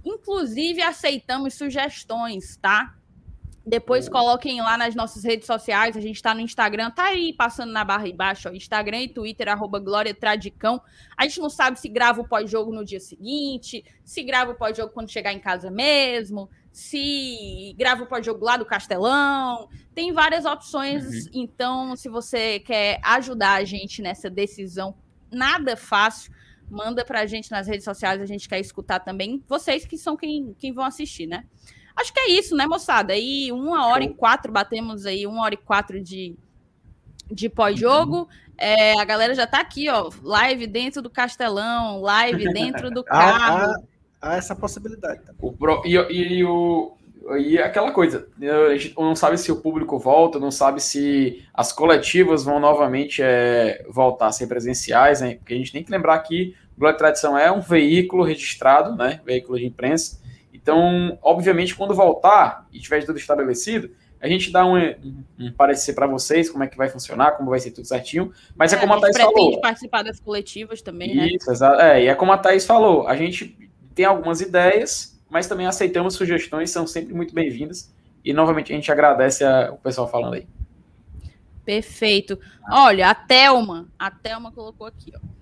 Inclusive, 0.05 0.79
aceitamos 0.79 1.55
sugestões, 1.55 2.55
tá? 2.57 2.93
Depois 3.66 4.07
coloquem 4.07 4.61
lá 4.61 4.78
nas 4.78 4.93
nossas 4.93 5.24
redes 5.24 5.47
sociais, 5.47 5.97
a 5.97 5.99
gente 5.99 6.18
está 6.18 6.36
no 6.36 6.39
Instagram, 6.39 6.91
tá 6.91 7.05
aí 7.05 7.34
passando 7.34 7.72
na 7.72 7.84
barra 7.84 8.07
embaixo, 8.07 8.47
ó, 8.47 8.51
Instagram 8.51 9.01
e 9.01 9.09
Twitter, 9.09 9.49
arroba 9.49 9.80
Glória 9.80 10.13
Tradicão. 10.13 10.80
A 11.18 11.24
gente 11.24 11.39
não 11.39 11.49
sabe 11.49 11.80
se 11.80 11.89
grava 11.89 12.22
o 12.22 12.28
pós-jogo 12.28 12.72
no 12.72 12.86
dia 12.86 12.99
seguinte, 12.99 13.84
se 14.03 14.22
grava 14.22 14.51
o 14.51 14.55
pós-jogo 14.55 14.93
quando 14.93 15.09
chegar 15.09 15.34
em 15.34 15.39
casa 15.39 15.72
mesmo, 15.72 16.47
se 16.72 17.74
grava 17.76 18.03
o 18.03 18.07
pós-jogo 18.07 18.45
lá 18.45 18.55
do 18.55 18.66
Castelão. 18.66 19.68
Tem 19.95 20.13
várias 20.13 20.45
opções, 20.45 21.26
uhum. 21.26 21.32
então 21.34 21.95
se 21.95 22.07
você 22.07 22.59
quer 22.59 22.99
ajudar 23.03 23.53
a 23.53 23.63
gente 23.63 23.99
nessa 23.99 24.30
decisão, 24.30 24.95
nada 25.32 25.76
fácil, 25.76 26.32
manda 26.70 27.03
para 27.03 27.22
a 27.22 27.26
gente 27.26 27.49
nas 27.49 27.66
redes 27.66 27.84
sociais, 27.84 28.22
a 28.22 28.28
gente 28.28 28.47
quer 28.47 28.59
escutar 28.59 28.99
também. 28.99 29.43
Vocês 29.47 29.88
que 29.88 29.97
são 29.97 30.16
quem, 30.16 30.55
quem 30.59 30.72
vão 30.72 30.86
assistir, 30.86 31.26
né? 31.26 31.45
Acho 31.95 32.13
que 32.13 32.19
é 32.19 32.31
isso, 32.31 32.55
né, 32.55 32.67
moçada? 32.67 33.13
Aí 33.13 33.51
uma 33.51 33.87
hora 33.87 34.03
e 34.03 34.13
quatro, 34.13 34.51
batemos 34.51 35.05
aí 35.05 35.25
uma 35.25 35.43
hora 35.43 35.53
e 35.53 35.57
quatro 35.57 36.01
de, 36.01 36.35
de 37.31 37.47
pós-jogo. 37.47 38.17
Uhum. 38.17 38.27
É, 38.57 38.99
a 38.99 39.05
galera 39.05 39.33
já 39.33 39.47
tá 39.47 39.59
aqui, 39.59 39.89
ó. 39.89 40.09
Live 40.21 40.67
dentro 40.67 41.01
do 41.01 41.09
Castelão, 41.09 42.01
live 42.01 42.51
dentro 42.51 42.91
do 42.91 43.03
carro. 43.05 43.81
há, 44.21 44.29
há, 44.33 44.35
essa 44.35 44.55
possibilidade. 44.55 45.21
O 45.39 45.53
pro, 45.53 45.81
e, 45.85 45.95
e, 45.95 46.39
e, 46.39 46.43
o, 46.43 46.97
e 47.37 47.57
aquela 47.57 47.91
coisa, 47.91 48.27
a 48.41 48.75
gente 48.75 48.93
não 48.97 49.15
sabe 49.15 49.37
se 49.37 49.49
o 49.49 49.61
público 49.61 49.97
volta, 49.97 50.37
não 50.37 50.51
sabe 50.51 50.81
se 50.81 51.45
as 51.53 51.71
coletivas 51.71 52.43
vão 52.43 52.59
novamente 52.59 53.21
é, 53.23 53.85
voltar 53.89 54.27
a 54.27 54.31
ser 54.33 54.47
presenciais, 54.47 55.21
né? 55.21 55.35
Porque 55.35 55.53
a 55.53 55.57
gente 55.57 55.71
tem 55.71 55.83
que 55.83 55.91
lembrar 55.91 56.19
que 56.19 56.55
o 56.75 56.79
Glória 56.81 56.97
Tradição 56.97 57.37
é 57.37 57.49
um 57.49 57.61
veículo 57.61 58.23
registrado, 58.23 58.95
né? 58.97 59.21
Veículo 59.25 59.57
de 59.57 59.65
imprensa 59.65 60.25
então, 60.66 61.16
obviamente, 61.22 61.76
quando 61.76 61.93
voltar 61.93 62.68
e 62.74 62.80
tiver 62.80 63.05
tudo 63.05 63.20
estabelecido, 63.20 63.91
a 64.20 64.28
gente 64.28 64.51
dá 64.51 64.66
um, 64.66 64.76
um 65.38 65.51
parecer 65.51 65.93
para 65.93 66.07
vocês 66.07 66.49
como 66.49 66.63
é 66.63 66.68
que 66.68 66.76
vai 66.76 66.89
funcionar, 66.89 67.34
como 67.34 67.51
vai 67.51 67.59
ser 67.59 67.70
tudo 67.70 67.86
certinho. 67.86 68.34
Mas 68.55 68.74
é, 68.74 68.76
é 68.76 68.80
como 68.80 68.93
a, 68.93 68.97
a 68.97 69.01
Thaís 69.01 69.16
falou. 69.16 69.61
participar 69.61 70.01
das 70.01 70.20
coletivas 70.20 70.82
também, 70.82 71.16
né? 71.16 71.28
Isso, 71.28 71.51
exato. 71.51 71.80
É, 71.80 72.05
e 72.05 72.07
é 72.07 72.16
como 72.16 72.32
a 72.32 72.38
Thaís 72.39 72.66
falou, 72.66 73.07
a 73.07 73.16
gente 73.16 73.55
tem 73.93 74.05
algumas 74.05 74.41
ideias, 74.41 75.22
mas 75.30 75.45
também 75.45 75.68
aceitamos 75.68 76.16
sugestões, 76.16 76.72
são 76.72 76.88
sempre 76.88 77.13
muito 77.13 77.36
bem-vindas. 77.36 77.93
E 78.24 78.34
novamente 78.34 78.74
a 78.74 78.76
gente 78.76 78.91
agradece 78.91 79.43
a, 79.43 79.72
o 79.72 79.78
pessoal 79.78 80.07
falando 80.07 80.34
aí. 80.34 80.47
Perfeito. 81.63 82.39
Olha, 82.72 83.11
a 83.11 83.13
Thelma, 83.13 83.88
a 83.99 84.09
Thelma 84.09 84.51
colocou 84.51 84.88
aqui, 84.88 85.13
ó. 85.16 85.34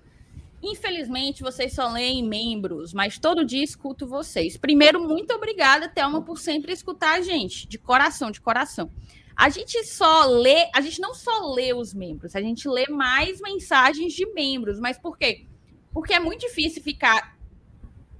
Infelizmente, 0.66 1.42
vocês 1.42 1.74
só 1.74 1.88
leem 1.88 2.26
membros, 2.26 2.94
mas 2.94 3.18
todo 3.18 3.44
dia 3.44 3.62
escuto 3.62 4.06
vocês. 4.06 4.56
Primeiro, 4.56 4.98
muito 5.06 5.34
obrigada, 5.34 5.90
Thelma, 5.90 6.22
por 6.22 6.38
sempre 6.38 6.72
escutar 6.72 7.18
a 7.18 7.20
gente, 7.20 7.68
de 7.68 7.76
coração, 7.76 8.30
de 8.30 8.40
coração. 8.40 8.90
A 9.36 9.50
gente 9.50 9.84
só 9.84 10.24
lê, 10.24 10.70
a 10.74 10.80
gente 10.80 11.02
não 11.02 11.12
só 11.12 11.52
lê 11.52 11.74
os 11.74 11.92
membros, 11.92 12.34
a 12.34 12.40
gente 12.40 12.66
lê 12.66 12.86
mais 12.88 13.42
mensagens 13.42 14.14
de 14.14 14.24
membros. 14.32 14.80
Mas 14.80 14.96
por 14.96 15.18
quê? 15.18 15.46
Porque 15.92 16.14
é 16.14 16.18
muito 16.18 16.40
difícil 16.40 16.82
ficar 16.82 17.36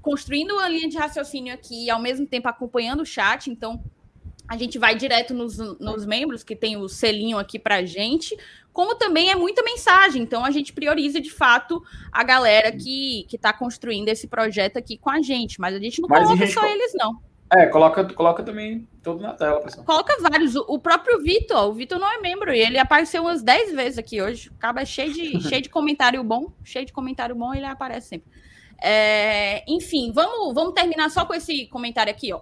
construindo 0.02 0.50
uma 0.52 0.68
linha 0.68 0.86
de 0.86 0.98
raciocínio 0.98 1.54
aqui 1.54 1.86
e 1.86 1.90
ao 1.90 1.98
mesmo 1.98 2.26
tempo 2.26 2.46
acompanhando 2.46 3.00
o 3.00 3.06
chat. 3.06 3.48
Então, 3.48 3.82
a 4.48 4.56
gente 4.56 4.78
vai 4.78 4.94
direto 4.94 5.32
nos, 5.32 5.56
nos 5.78 6.04
membros, 6.04 6.42
que 6.42 6.54
tem 6.54 6.76
o 6.76 6.88
selinho 6.88 7.38
aqui 7.38 7.58
para 7.58 7.84
gente, 7.84 8.36
como 8.72 8.94
também 8.94 9.30
é 9.30 9.34
muita 9.34 9.62
mensagem. 9.62 10.22
Então, 10.22 10.44
a 10.44 10.50
gente 10.50 10.72
prioriza, 10.72 11.20
de 11.20 11.30
fato, 11.30 11.82
a 12.12 12.22
galera 12.22 12.72
que 12.72 13.26
está 13.32 13.52
construindo 13.52 14.08
esse 14.08 14.26
projeto 14.26 14.76
aqui 14.76 14.98
com 14.98 15.10
a 15.10 15.22
gente. 15.22 15.60
Mas 15.60 15.74
a 15.74 15.78
gente 15.78 16.00
não 16.02 16.08
Mas 16.08 16.24
coloca 16.24 16.44
gente... 16.44 16.52
só 16.52 16.66
eles, 16.66 16.92
não. 16.94 17.20
É, 17.52 17.66
coloca, 17.66 18.04
coloca 18.14 18.42
também 18.42 18.88
todo 19.02 19.22
na 19.22 19.32
tela, 19.32 19.60
pessoal. 19.60 19.86
Coloca 19.86 20.20
vários. 20.20 20.56
O, 20.56 20.64
o 20.68 20.78
próprio 20.78 21.22
Vitor, 21.22 21.68
o 21.68 21.72
Vitor 21.72 21.98
não 21.98 22.12
é 22.12 22.18
membro, 22.18 22.52
e 22.52 22.58
ele 22.58 22.78
apareceu 22.78 23.22
umas 23.22 23.42
10 23.42 23.72
vezes 23.72 23.98
aqui 23.98 24.20
hoje. 24.20 24.50
Acaba 24.56 24.80
é 24.80 24.84
cheio 24.84 25.12
de, 25.12 25.40
cheio 25.48 25.62
de 25.62 25.68
comentário 25.68 26.22
bom, 26.24 26.52
cheio 26.64 26.84
de 26.84 26.92
comentário 26.92 27.34
bom, 27.34 27.54
ele 27.54 27.66
aparece 27.66 28.08
sempre. 28.08 28.28
É, 28.82 29.62
enfim, 29.68 30.10
vamos, 30.12 30.52
vamos 30.52 30.74
terminar 30.74 31.10
só 31.10 31.24
com 31.24 31.32
esse 31.32 31.66
comentário 31.68 32.10
aqui, 32.10 32.32
ó. 32.32 32.40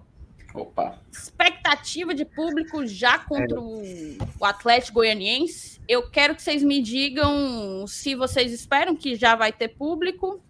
Opa. 0.55 0.99
Expectativa 1.11 2.15
de 2.15 2.25
público 2.25 2.87
já 2.87 3.19
contra 3.19 3.57
é. 3.57 3.61
o 3.61 4.45
Atlético 4.45 4.95
Goianiense. 4.97 5.81
Eu 5.89 6.11
quero 6.11 6.35
que 6.35 6.43
vocês 6.43 6.63
me 6.63 6.83
digam 6.83 7.87
se 7.87 8.15
vocês 8.15 8.53
esperam 8.53 8.95
que 8.95 9.17
já 9.17 9.35
vai 9.35 9.53
ter 9.53 9.69
público. 9.69 10.43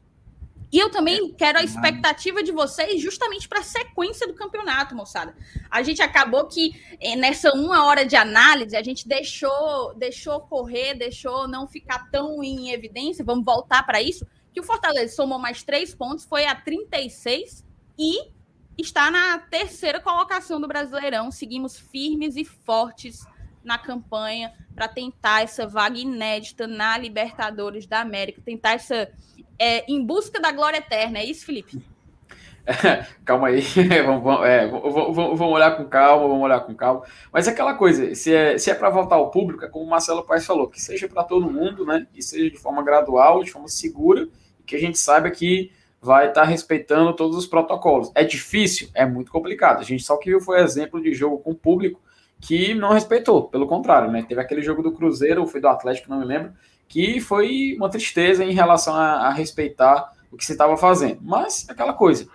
E 0.73 0.79
eu 0.79 0.91
também 0.91 1.31
é. 1.31 1.35
quero 1.37 1.59
a 1.59 1.63
expectativa 1.63 2.43
de 2.43 2.51
vocês 2.51 3.01
justamente 3.01 3.47
para 3.47 3.61
a 3.61 3.63
sequência 3.63 4.27
do 4.27 4.33
campeonato, 4.33 4.97
moçada. 4.97 5.37
A 5.71 5.83
gente 5.83 6.01
acabou 6.01 6.47
que 6.47 6.75
eh, 6.99 7.15
nessa 7.15 7.53
uma 7.53 7.85
hora 7.85 8.07
de 8.07 8.17
análise 8.17 8.75
a 8.75 8.83
gente 8.83 9.07
deixou, 9.07 9.95
deixou 9.95 10.41
correr, 10.41 10.95
deixou 10.95 11.47
não 11.47 11.69
ficar 11.69 12.11
tão 12.11 12.43
em 12.43 12.71
evidência. 12.71 13.25
Vamos 13.25 13.45
voltar 13.45 13.85
para 13.85 14.01
isso. 14.01 14.27
Que 14.53 14.61
o 14.61 14.65
Fortaleza 14.65 15.15
somou 15.15 15.39
mais 15.39 15.63
três 15.63 15.95
pontos, 15.95 16.25
foi 16.25 16.47
a 16.47 16.55
36 16.55 17.65
e 17.99 18.33
está 18.79 19.11
na 19.11 19.39
terceira 19.39 20.01
colocação 20.01 20.61
do 20.61 20.68
Brasileirão. 20.68 21.31
Seguimos 21.31 21.79
firmes 21.79 22.37
e 22.37 22.45
fortes 22.45 23.27
na 23.62 23.79
campanha 23.79 24.53
para 24.75 24.89
tentar 24.89 25.43
essa 25.43 25.66
vaga 25.66 25.99
inédita 25.99 26.66
na 26.66 26.97
Libertadores 26.99 27.87
da 27.87 28.01
América, 28.01 28.43
tentar 28.45 28.73
essa 28.73 29.11
é, 29.59 29.85
em 29.91 30.05
busca 30.05 30.41
da 30.41 30.51
glória 30.51 30.79
eterna. 30.79 31.18
É 31.18 31.25
isso, 31.25 31.47
Felipe? 31.47 31.83
É, 32.66 33.07
calma 33.25 33.49
aí, 33.49 33.61
vamos, 34.05 34.23
vamos, 34.23 34.47
é, 34.47 34.66
vamos, 34.66 35.16
vamos, 35.16 35.41
olhar 35.41 35.77
com 35.77 35.85
calma, 35.85 36.29
vamos 36.29 36.45
olhar 36.45 36.61
com 36.61 36.75
calma. 36.75 37.03
Mas 37.33 37.47
é 37.47 37.51
aquela 37.51 37.75
coisa, 37.75 38.14
se 38.14 38.35
é, 38.35 38.57
se 38.59 38.70
é 38.70 38.75
para 38.75 38.91
voltar 38.91 39.16
ao 39.16 39.31
público, 39.31 39.64
é 39.64 39.68
como 39.68 39.85
o 39.85 39.91
Marcelo 39.91 40.25
Paes 40.25 40.47
falou, 40.47 40.68
que 40.68 40.81
seja 40.81 41.09
para 41.09 41.25
todo 41.25 41.51
mundo, 41.51 41.85
né? 41.85 42.07
Que 42.12 42.23
seja 42.23 42.51
de 42.51 42.59
forma 42.59 42.83
gradual, 42.83 43.43
de 43.43 43.51
forma 43.51 43.68
segura, 43.68 44.29
que 44.66 44.77
a 44.77 44.81
gente 44.81 44.99
saiba 44.99 45.31
que 45.31 45.73
vai 46.03 46.29
estar 46.29 46.43
tá 46.43 46.47
respeitando 46.47 47.15
todos 47.15 47.37
os 47.37 47.47
protocolos. 47.47 48.11
É 48.15 48.25
difícil? 48.25 48.89
É 48.93 49.07
muito 49.07 49.31
complicado. 49.31 49.79
A 49.81 49.85
gente 49.85 50.03
só 50.03 50.17
que 50.17 50.29
viu 50.29 50.41
foi 50.41 50.61
exemplo 50.61 51.01
de 51.01 51.15
jogo 51.15 51.39
com 51.39 51.55
público 51.55 52.01
que 52.41 52.75
não 52.75 52.93
respeitou, 52.93 53.45
pelo 53.45 53.69
contrário, 53.69 54.11
né? 54.11 54.25
Teve 54.29 54.41
aquele 54.41 54.63
jogo 54.63 54.83
do 54.83 54.91
Cruzeiro, 54.91 55.43
ou 55.43 55.47
foi 55.47 55.61
do 55.61 55.69
Atlético, 55.69 56.11
não 56.11 56.19
me 56.19 56.25
lembro, 56.25 56.53
que 56.89 57.21
foi 57.21 57.77
uma 57.77 57.89
tristeza 57.89 58.45
em 58.45 58.53
relação 58.53 58.97
a, 58.97 59.29
a 59.29 59.31
respeitar 59.33 60.13
o 60.31 60.37
que 60.37 60.45
se 60.45 60.51
estava 60.51 60.77
fazendo. 60.77 61.21
Mas 61.23 61.65
aquela 61.69 61.93
coisa. 61.93 62.27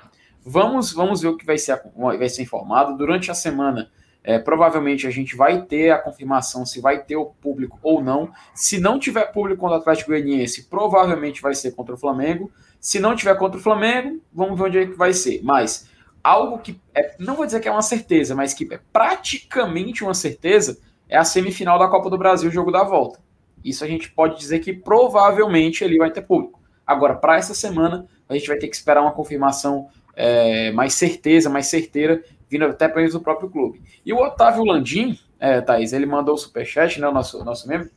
Vamos, 0.45 0.93
vamos 0.93 1.21
ver 1.21 1.27
o 1.27 1.35
que 1.35 1.45
vai 1.45 1.57
ser, 1.57 1.81
vai 1.93 2.29
ser 2.29 2.43
informado 2.43 2.97
durante 2.97 3.29
a 3.29 3.33
semana. 3.33 3.91
É, 4.23 4.39
provavelmente 4.39 5.05
a 5.05 5.09
gente 5.09 5.35
vai 5.35 5.63
ter 5.63 5.91
a 5.91 5.97
confirmação 5.97 6.65
se 6.65 6.79
vai 6.79 7.03
ter 7.03 7.17
o 7.17 7.25
público 7.25 7.77
ou 7.83 8.01
não. 8.01 8.31
Se 8.55 8.79
não 8.79 8.97
tiver 8.97 9.31
público 9.33 9.59
contra 9.59 9.77
o 9.77 9.81
Atlético 9.81 10.11
Goianiense, 10.11 10.69
provavelmente 10.69 11.41
vai 11.41 11.53
ser 11.53 11.71
contra 11.71 11.95
o 11.95 11.97
Flamengo. 11.97 12.49
Se 12.87 13.01
não 13.01 13.17
tiver 13.17 13.35
contra 13.35 13.59
o 13.59 13.61
Flamengo, 13.61 14.21
vamos 14.33 14.57
ver 14.57 14.65
onde 14.67 14.77
é 14.77 14.85
que 14.85 14.93
vai 14.93 15.11
ser. 15.11 15.41
Mas 15.43 15.89
algo 16.23 16.57
que 16.59 16.79
é, 16.95 17.17
não 17.19 17.35
vou 17.35 17.45
dizer 17.45 17.59
que 17.59 17.67
é 17.67 17.71
uma 17.71 17.81
certeza, 17.81 18.33
mas 18.33 18.53
que 18.53 18.65
é 18.73 18.79
praticamente 18.93 20.05
uma 20.05 20.13
certeza, 20.13 20.79
é 21.09 21.17
a 21.17 21.25
semifinal 21.25 21.77
da 21.77 21.89
Copa 21.89 22.09
do 22.09 22.17
Brasil, 22.17 22.49
jogo 22.49 22.71
da 22.71 22.85
volta. 22.85 23.19
Isso 23.61 23.83
a 23.83 23.87
gente 23.87 24.09
pode 24.09 24.39
dizer 24.39 24.59
que 24.59 24.71
provavelmente 24.71 25.83
ele 25.83 25.97
vai 25.97 26.11
ter 26.11 26.21
público. 26.21 26.61
Agora, 26.85 27.13
para 27.13 27.35
essa 27.35 27.53
semana, 27.53 28.07
a 28.29 28.33
gente 28.35 28.47
vai 28.47 28.57
ter 28.57 28.69
que 28.69 28.75
esperar 28.77 29.01
uma 29.01 29.11
confirmação 29.11 29.89
é, 30.15 30.71
mais 30.71 30.93
certeza, 30.93 31.49
mais 31.49 31.67
certeira, 31.67 32.23
vindo 32.49 32.63
até 32.63 32.87
para 32.87 33.05
do 33.09 33.19
próprio 33.19 33.49
clube. 33.49 33.81
E 34.05 34.13
o 34.13 34.17
Otávio 34.17 34.63
Landim, 34.63 35.19
é, 35.41 35.59
Thaís, 35.59 35.91
ele 35.91 36.05
mandou 36.05 36.35
o 36.35 36.37
superchat, 36.37 37.01
né, 37.01 37.09
o 37.09 37.13
nosso, 37.13 37.43
nosso 37.43 37.67
membro, 37.67 37.89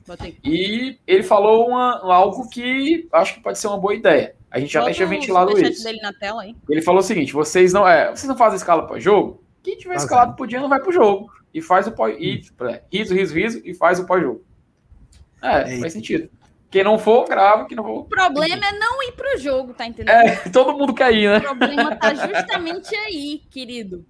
e 0.42 0.98
ele 1.06 1.22
falou 1.22 1.68
uma, 1.68 2.00
algo 2.12 2.48
que 2.48 3.06
acho 3.12 3.34
que 3.34 3.40
pode 3.40 3.56
ser 3.56 3.68
uma 3.68 3.78
boa 3.78 3.94
ideia. 3.94 4.34
A 4.50 4.58
gente 4.58 4.72
já 4.72 4.82
até 4.82 4.92
tinha 4.92 5.06
ventilado 5.06 5.58
isso. 5.58 5.84
Dele 5.84 6.00
na 6.02 6.12
tela, 6.12 6.44
hein? 6.44 6.56
Ele 6.68 6.82
falou 6.82 7.00
o 7.00 7.04
seguinte: 7.04 7.32
vocês 7.32 7.72
não, 7.72 7.86
é, 7.86 8.10
vocês 8.10 8.26
não 8.26 8.36
fazem 8.36 8.56
escala 8.56 8.86
para 8.86 8.98
jogo? 8.98 9.44
Quem 9.62 9.76
tiver 9.76 9.94
Fazendo. 9.94 10.08
escalado 10.08 10.36
por 10.36 10.46
dia 10.46 10.60
não 10.60 10.68
vai 10.68 10.80
pro 10.80 10.92
jogo. 10.92 11.30
E 11.52 11.60
faz 11.60 11.86
o 11.86 11.92
pós. 11.92 12.16
E, 12.18 12.42
é, 12.62 12.82
riso, 12.92 13.14
riso, 13.14 13.34
riso, 13.34 13.62
e 13.64 13.74
faz 13.74 14.00
o 14.00 14.06
pós-jogo. 14.06 14.44
É, 15.42 15.68
Eita. 15.68 15.80
faz 15.80 15.92
sentido. 15.92 16.30
Quem 16.70 16.84
não 16.84 16.98
for, 16.98 17.26
grava. 17.26 17.66
Quem 17.66 17.76
não 17.76 17.84
for. 17.84 17.98
O 18.00 18.04
problema 18.04 18.66
é 18.66 18.72
não 18.78 19.02
ir 19.02 19.12
pro 19.12 19.38
jogo, 19.38 19.74
tá 19.74 19.86
entendendo? 19.86 20.14
É, 20.14 20.36
todo 20.50 20.76
mundo 20.76 20.94
quer 20.94 21.12
ir, 21.12 21.28
né? 21.28 21.38
O 21.38 21.42
problema 21.42 21.96
tá 21.96 22.14
justamente 22.14 22.94
aí, 22.94 23.42
querido. 23.50 24.06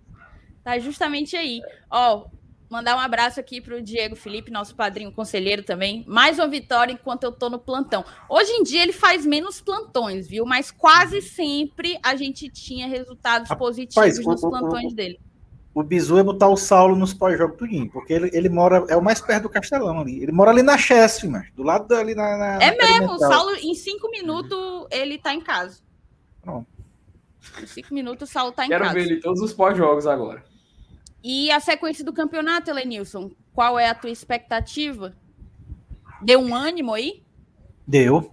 Tá 0.63 0.79
justamente 0.79 1.37
aí. 1.37 1.61
Ó, 1.91 2.27
Mandar 2.71 2.97
um 2.97 3.01
abraço 3.01 3.41
aqui 3.41 3.61
para 3.61 3.75
o 3.75 3.83
Diego 3.83 4.15
Felipe, 4.15 4.49
nosso 4.49 4.77
padrinho 4.77 5.11
conselheiro 5.11 5.61
também. 5.61 6.05
Mais 6.07 6.39
uma 6.39 6.47
vitória 6.47 6.93
enquanto 6.93 7.25
eu 7.25 7.31
estou 7.31 7.51
no 7.51 7.59
plantão. 7.59 8.05
Hoje 8.29 8.53
em 8.53 8.63
dia 8.63 8.81
ele 8.81 8.93
faz 8.93 9.27
menos 9.27 9.61
plantões, 9.61 10.29
viu? 10.29 10.47
Mas 10.47 10.71
quase 10.71 11.21
sempre 11.21 11.99
a 12.01 12.15
gente 12.15 12.49
tinha 12.49 12.87
resultados 12.87 13.53
positivos 13.59 14.25
nos 14.25 14.41
plantões 14.41 14.95
dele. 14.95 15.19
O 15.75 15.83
bizu 15.83 16.19
é 16.19 16.23
botar 16.23 16.49
o 16.49 16.57
Saulo 16.57 16.95
nos 16.95 17.13
pós-jogos 17.13 17.57
tudinho, 17.57 17.91
porque 17.91 18.13
ele, 18.13 18.31
ele 18.33 18.49
mora, 18.49 18.85
é 18.89 18.97
o 18.97 19.03
mais 19.03 19.21
perto 19.21 19.45
do 19.45 19.51
Castelão 19.51 20.01
ali. 20.01 20.23
Ele 20.23 20.31
mora 20.31 20.53
ali 20.53 20.63
na 20.63 20.79
Chesf, 20.79 21.27
mas 21.27 21.51
do 21.53 21.65
lado 21.65 21.89
dali 21.89 22.15
na. 22.15 22.37
na 22.37 22.63
é 22.63 22.77
mesmo, 22.77 23.15
o 23.15 23.19
Saulo, 23.19 23.57
em 23.57 23.75
cinco 23.75 24.09
minutos, 24.13 24.87
ele 24.93 25.19
tá 25.19 25.35
em 25.35 25.41
casa. 25.41 25.81
Pronto. 26.41 26.69
Em 27.61 27.67
cinco 27.67 27.93
minutos, 27.93 28.29
o 28.29 28.33
Saulo 28.33 28.53
tá 28.53 28.65
em 28.65 28.69
Quero 28.69 28.85
casa. 28.85 28.95
Quero 28.95 29.09
ver 29.09 29.13
ele 29.13 29.21
todos 29.21 29.41
os 29.41 29.53
pós-jogos 29.53 30.07
agora. 30.07 30.50
E 31.23 31.51
a 31.51 31.61
sequência 31.61 32.05
do 32.05 32.13
campeonato, 32.13 32.71
Elenilson, 32.71 33.31
qual 33.55 33.79
é 33.79 33.89
a 33.89 33.95
tua 33.95 34.11
expectativa? 34.11 35.15
Deu 36.23 36.41
um 36.41 36.55
ânimo 36.55 36.95
aí? 36.95 37.23
Deu. 37.87 38.33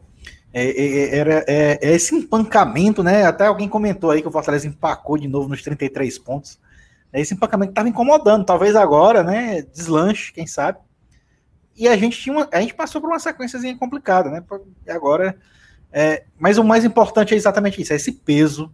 É, 0.53 0.64
é, 0.64 1.15
é 1.15 1.18
era 1.18 1.45
é, 1.47 1.80
é, 1.81 1.95
esse 1.95 2.15
empancamento, 2.15 3.03
né? 3.03 3.26
Até 3.26 3.45
alguém 3.45 3.68
comentou 3.68 4.11
aí 4.11 4.22
que 4.22 4.27
o 4.27 4.31
Fortaleza 4.31 4.68
empacou 4.68 5.18
de 5.18 5.27
novo 5.27 5.49
nos 5.49 5.61
33 5.61 6.18
pontos. 6.19 6.59
É 7.11 7.22
esse 7.22 7.34
empancamento 7.34 7.72
estava 7.72 7.89
incomodando. 7.89 8.45
Talvez 8.45 8.76
agora, 8.76 9.23
né? 9.23 9.61
Deslanche, 9.61 10.31
quem 10.34 10.47
sabe. 10.47 10.80
E 11.76 11.88
a 11.88 11.95
gente 11.95 12.19
tinha 12.19 12.35
uma, 12.35 12.47
a 12.51 12.61
gente 12.61 12.73
passou 12.73 12.99
por 12.99 13.09
uma 13.09 13.19
sequência 13.19 13.59
complicada, 13.77 14.30
né? 14.30 14.43
Agora. 14.89 15.38
É, 15.89 16.26
mas 16.38 16.57
o 16.57 16.64
mais 16.64 16.84
importante 16.84 17.34
é 17.34 17.38
exatamente 17.38 17.81
isso: 17.81 17.93
é 17.93 17.95
esse 17.95 18.11
peso, 18.11 18.73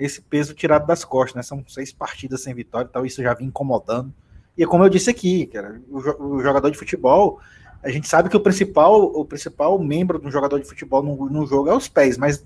esse 0.00 0.20
peso 0.20 0.54
tirado 0.54 0.86
das 0.86 1.04
costas, 1.04 1.34
né? 1.34 1.42
São 1.42 1.64
seis 1.68 1.92
partidas 1.92 2.42
sem 2.42 2.54
vitória 2.54 2.88
e 2.88 2.92
tal. 2.92 3.06
Isso 3.06 3.22
já 3.22 3.34
vinha 3.34 3.48
incomodando. 3.48 4.12
E 4.56 4.62
é 4.62 4.66
como 4.66 4.84
eu 4.84 4.88
disse 4.88 5.10
aqui, 5.10 5.46
cara, 5.46 5.80
o, 5.88 6.40
jogador 6.40 6.70
de 6.70 6.78
futebol 6.78 7.40
a 7.82 7.88
gente 7.88 8.06
sabe 8.08 8.28
que 8.28 8.36
o 8.36 8.40
principal, 8.40 9.00
o 9.00 9.24
principal 9.24 9.78
membro 9.78 10.18
do 10.18 10.30
jogador 10.30 10.58
de 10.58 10.68
futebol 10.68 11.02
no, 11.02 11.30
no 11.30 11.46
jogo 11.46 11.70
é 11.70 11.74
os 11.74 11.88
pés, 11.88 12.18
mas 12.18 12.44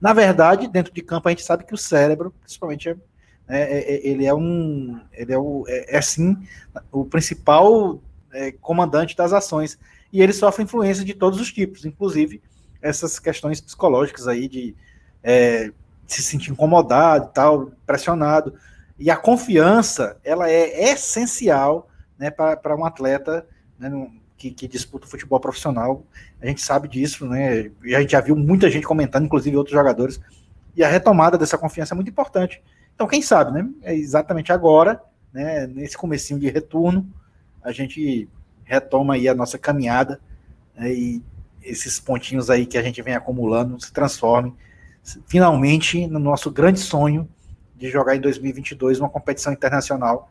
na 0.00 0.12
verdade, 0.12 0.68
dentro 0.68 0.92
de 0.92 1.02
campo, 1.02 1.28
a 1.28 1.30
gente 1.30 1.42
sabe 1.42 1.64
que 1.64 1.74
o 1.74 1.78
cérebro, 1.78 2.32
principalmente, 2.40 2.90
é, 2.90 2.96
é, 3.48 3.94
é 3.94 4.06
ele 4.06 4.26
é 4.26 4.34
um. 4.34 5.00
Ele 5.12 5.32
é, 5.32 5.38
o, 5.38 5.64
é, 5.66 5.96
é 5.96 6.02
sim 6.02 6.36
o 6.92 7.04
principal 7.04 8.00
é, 8.32 8.52
comandante 8.52 9.16
das 9.16 9.32
ações. 9.32 9.78
E 10.12 10.22
ele 10.22 10.32
sofre 10.32 10.62
influência 10.62 11.04
de 11.04 11.14
todos 11.14 11.40
os 11.40 11.52
tipos, 11.52 11.84
inclusive 11.84 12.40
essas 12.80 13.18
questões 13.18 13.60
psicológicas 13.60 14.28
aí 14.28 14.48
de 14.48 14.76
é, 15.22 15.72
se 16.06 16.22
sentir 16.22 16.50
incomodado 16.50 17.30
tal, 17.32 17.72
pressionado. 17.86 18.54
E 18.98 19.10
a 19.10 19.16
confiança, 19.16 20.16
ela 20.24 20.50
é 20.50 20.92
essencial 20.92 21.88
né, 22.18 22.30
para 22.30 22.76
um 22.76 22.84
atleta 22.84 23.46
né, 23.78 23.90
que, 24.36 24.50
que, 24.50 24.68
disputa 24.68 25.06
futebol 25.06 25.40
profissional. 25.40 26.04
A 26.40 26.46
gente 26.46 26.62
sabe 26.62 26.88
disso, 26.88 27.26
né? 27.26 27.70
E 27.84 27.94
a 27.94 28.00
gente 28.00 28.12
já 28.12 28.20
viu 28.20 28.36
muita 28.36 28.70
gente 28.70 28.86
comentando, 28.86 29.26
inclusive 29.26 29.56
outros 29.56 29.74
jogadores. 29.74 30.20
E 30.74 30.82
a 30.84 30.88
retomada 30.88 31.36
dessa 31.36 31.58
confiança 31.58 31.94
é 31.94 31.96
muito 31.96 32.10
importante. 32.10 32.62
Então, 32.94 33.06
quem 33.06 33.20
sabe, 33.20 33.52
né? 33.52 33.68
É 33.82 33.94
exatamente 33.94 34.52
agora, 34.52 35.02
né? 35.32 35.66
Nesse 35.66 35.96
comecinho 35.96 36.40
de 36.40 36.48
retorno, 36.48 37.06
a 37.62 37.72
gente 37.72 38.28
retoma 38.64 39.14
aí 39.14 39.28
a 39.28 39.34
nossa 39.34 39.58
caminhada 39.58 40.20
né, 40.74 40.92
e 40.92 41.22
esses 41.62 41.98
pontinhos 41.98 42.50
aí 42.50 42.66
que 42.66 42.76
a 42.76 42.82
gente 42.82 43.00
vem 43.02 43.14
acumulando 43.14 43.80
se 43.80 43.92
transformem 43.92 44.54
finalmente 45.26 46.06
no 46.06 46.18
nosso 46.18 46.50
grande 46.50 46.80
sonho 46.80 47.28
de 47.74 47.88
jogar 47.90 48.16
em 48.16 48.20
2022 48.20 49.00
uma 49.00 49.08
competição 49.08 49.52
internacional 49.52 50.30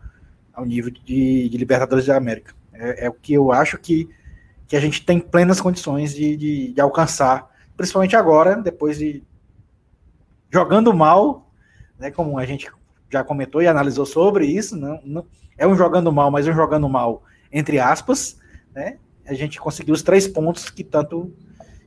ao 0.53 0.65
nível 0.65 0.91
de, 0.91 1.49
de 1.49 1.57
Libertadores 1.57 2.05
da 2.05 2.17
América. 2.17 2.53
É, 2.73 3.05
é, 3.05 3.09
o 3.09 3.13
que 3.13 3.33
eu 3.33 3.51
acho 3.51 3.77
que, 3.77 4.09
que 4.67 4.75
a 4.75 4.79
gente 4.79 5.05
tem 5.05 5.19
plenas 5.19 5.61
condições 5.61 6.13
de, 6.13 6.35
de, 6.35 6.73
de 6.73 6.81
alcançar, 6.81 7.49
principalmente 7.77 8.15
agora, 8.15 8.55
depois 8.55 8.97
de 8.97 9.23
jogando 10.51 10.93
mal, 10.93 11.51
né, 11.99 12.11
como 12.11 12.37
a 12.37 12.45
gente 12.45 12.69
já 13.09 13.23
comentou 13.23 13.61
e 13.61 13.67
analisou 13.67 14.05
sobre 14.05 14.45
isso, 14.45 14.75
não, 14.75 14.99
não, 15.03 15.25
é 15.57 15.67
um 15.67 15.75
jogando 15.75 16.11
mal, 16.11 16.31
mas 16.31 16.47
um 16.47 16.53
jogando 16.53 16.87
mal 16.89 17.23
entre 17.55 17.79
aspas, 17.79 18.37
né? 18.73 18.97
A 19.25 19.33
gente 19.33 19.59
conseguiu 19.59 19.93
os 19.93 20.03
três 20.03 20.27
pontos 20.27 20.69
que 20.69 20.83
tanto 20.83 21.33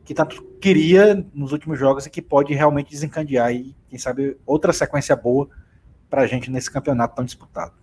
que 0.08 0.14
tanto 0.14 0.42
queria 0.58 1.22
nos 1.34 1.52
últimos 1.52 1.78
jogos 1.78 2.06
e 2.06 2.10
que 2.10 2.22
pode 2.22 2.54
realmente 2.54 2.88
desencadear 2.88 3.52
e 3.52 3.76
quem 3.90 3.98
sabe 3.98 4.38
outra 4.46 4.72
sequência 4.72 5.14
boa 5.14 5.50
para 6.08 6.22
a 6.22 6.26
gente 6.26 6.50
nesse 6.50 6.70
campeonato 6.70 7.14
tão 7.14 7.26
disputado. 7.26 7.74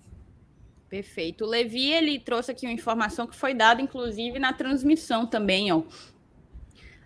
Perfeito. 0.90 1.46
O 1.46 1.48
Levi, 1.48 1.92
ele 1.92 2.18
trouxe 2.18 2.50
aqui 2.50 2.66
uma 2.66 2.74
informação 2.74 3.28
que 3.28 3.36
foi 3.36 3.54
dada, 3.54 3.80
inclusive, 3.80 4.40
na 4.40 4.54
transmissão 4.54 5.28
também, 5.28 5.72
ó. 5.72 5.84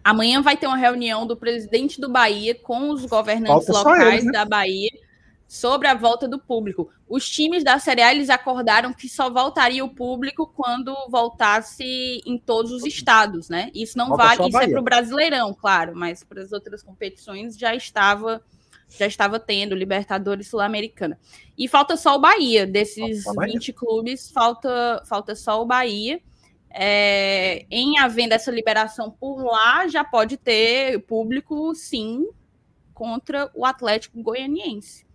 Amanhã 0.01 0.41
vai 0.41 0.55
ter 0.55 0.67
uma 0.67 0.77
reunião 0.77 1.27
do 1.27 1.35
presidente 1.35 1.99
do 1.99 2.07
Bahia 2.07 2.55
com 2.55 2.89
os 2.89 3.03
governantes 3.03 3.67
Falta 3.67 3.89
locais 3.89 4.23
né? 4.23 4.31
da 4.31 4.45
Bahia 4.45 4.89
sobre 5.49 5.87
a 5.87 5.95
volta 5.95 6.27
do 6.27 6.37
público. 6.37 6.91
Os 7.07 7.27
times 7.27 7.63
da 7.63 7.79
Série 7.79 8.03
A 8.03 8.13
eles 8.13 8.29
acordaram 8.29 8.93
que 8.93 9.09
só 9.09 9.31
voltaria 9.31 9.83
o 9.83 9.89
público 9.89 10.45
quando 10.45 10.95
voltasse 11.09 12.21
em 12.23 12.37
todos 12.37 12.71
os 12.71 12.85
estados, 12.85 13.49
né? 13.49 13.71
Isso 13.73 13.97
não 13.97 14.09
Volta 14.09 14.23
vale, 14.23 14.47
isso 14.47 14.59
é 14.59 14.69
para 14.69 14.79
o 14.79 14.83
Brasileirão, 14.83 15.51
claro, 15.51 15.95
mas 15.95 16.23
para 16.23 16.43
as 16.43 16.51
outras 16.51 16.83
competições 16.83 17.57
já 17.57 17.73
estava 17.73 18.43
já 18.95 19.07
estava 19.07 19.39
tendo, 19.39 19.75
Libertadores 19.75 20.47
Sul-Americana. 20.47 21.19
E 21.57 21.67
falta 21.67 21.97
só 21.97 22.15
o 22.15 22.19
Bahia, 22.19 22.65
desses 22.65 23.23
Bahia. 23.23 23.53
20 23.53 23.73
clubes, 23.73 24.31
falta, 24.31 25.03
falta 25.05 25.35
só 25.35 25.61
o 25.61 25.65
Bahia. 25.65 26.21
É, 26.71 27.65
em 27.69 27.99
havendo 27.99 28.33
essa 28.33 28.51
liberação 28.51 29.11
por 29.11 29.43
lá, 29.43 29.87
já 29.87 30.03
pode 30.03 30.37
ter 30.37 31.03
público, 31.05 31.73
sim, 31.75 32.27
contra 32.93 33.51
o 33.55 33.63
Atlético 33.63 34.21
Goianiense. 34.21 35.08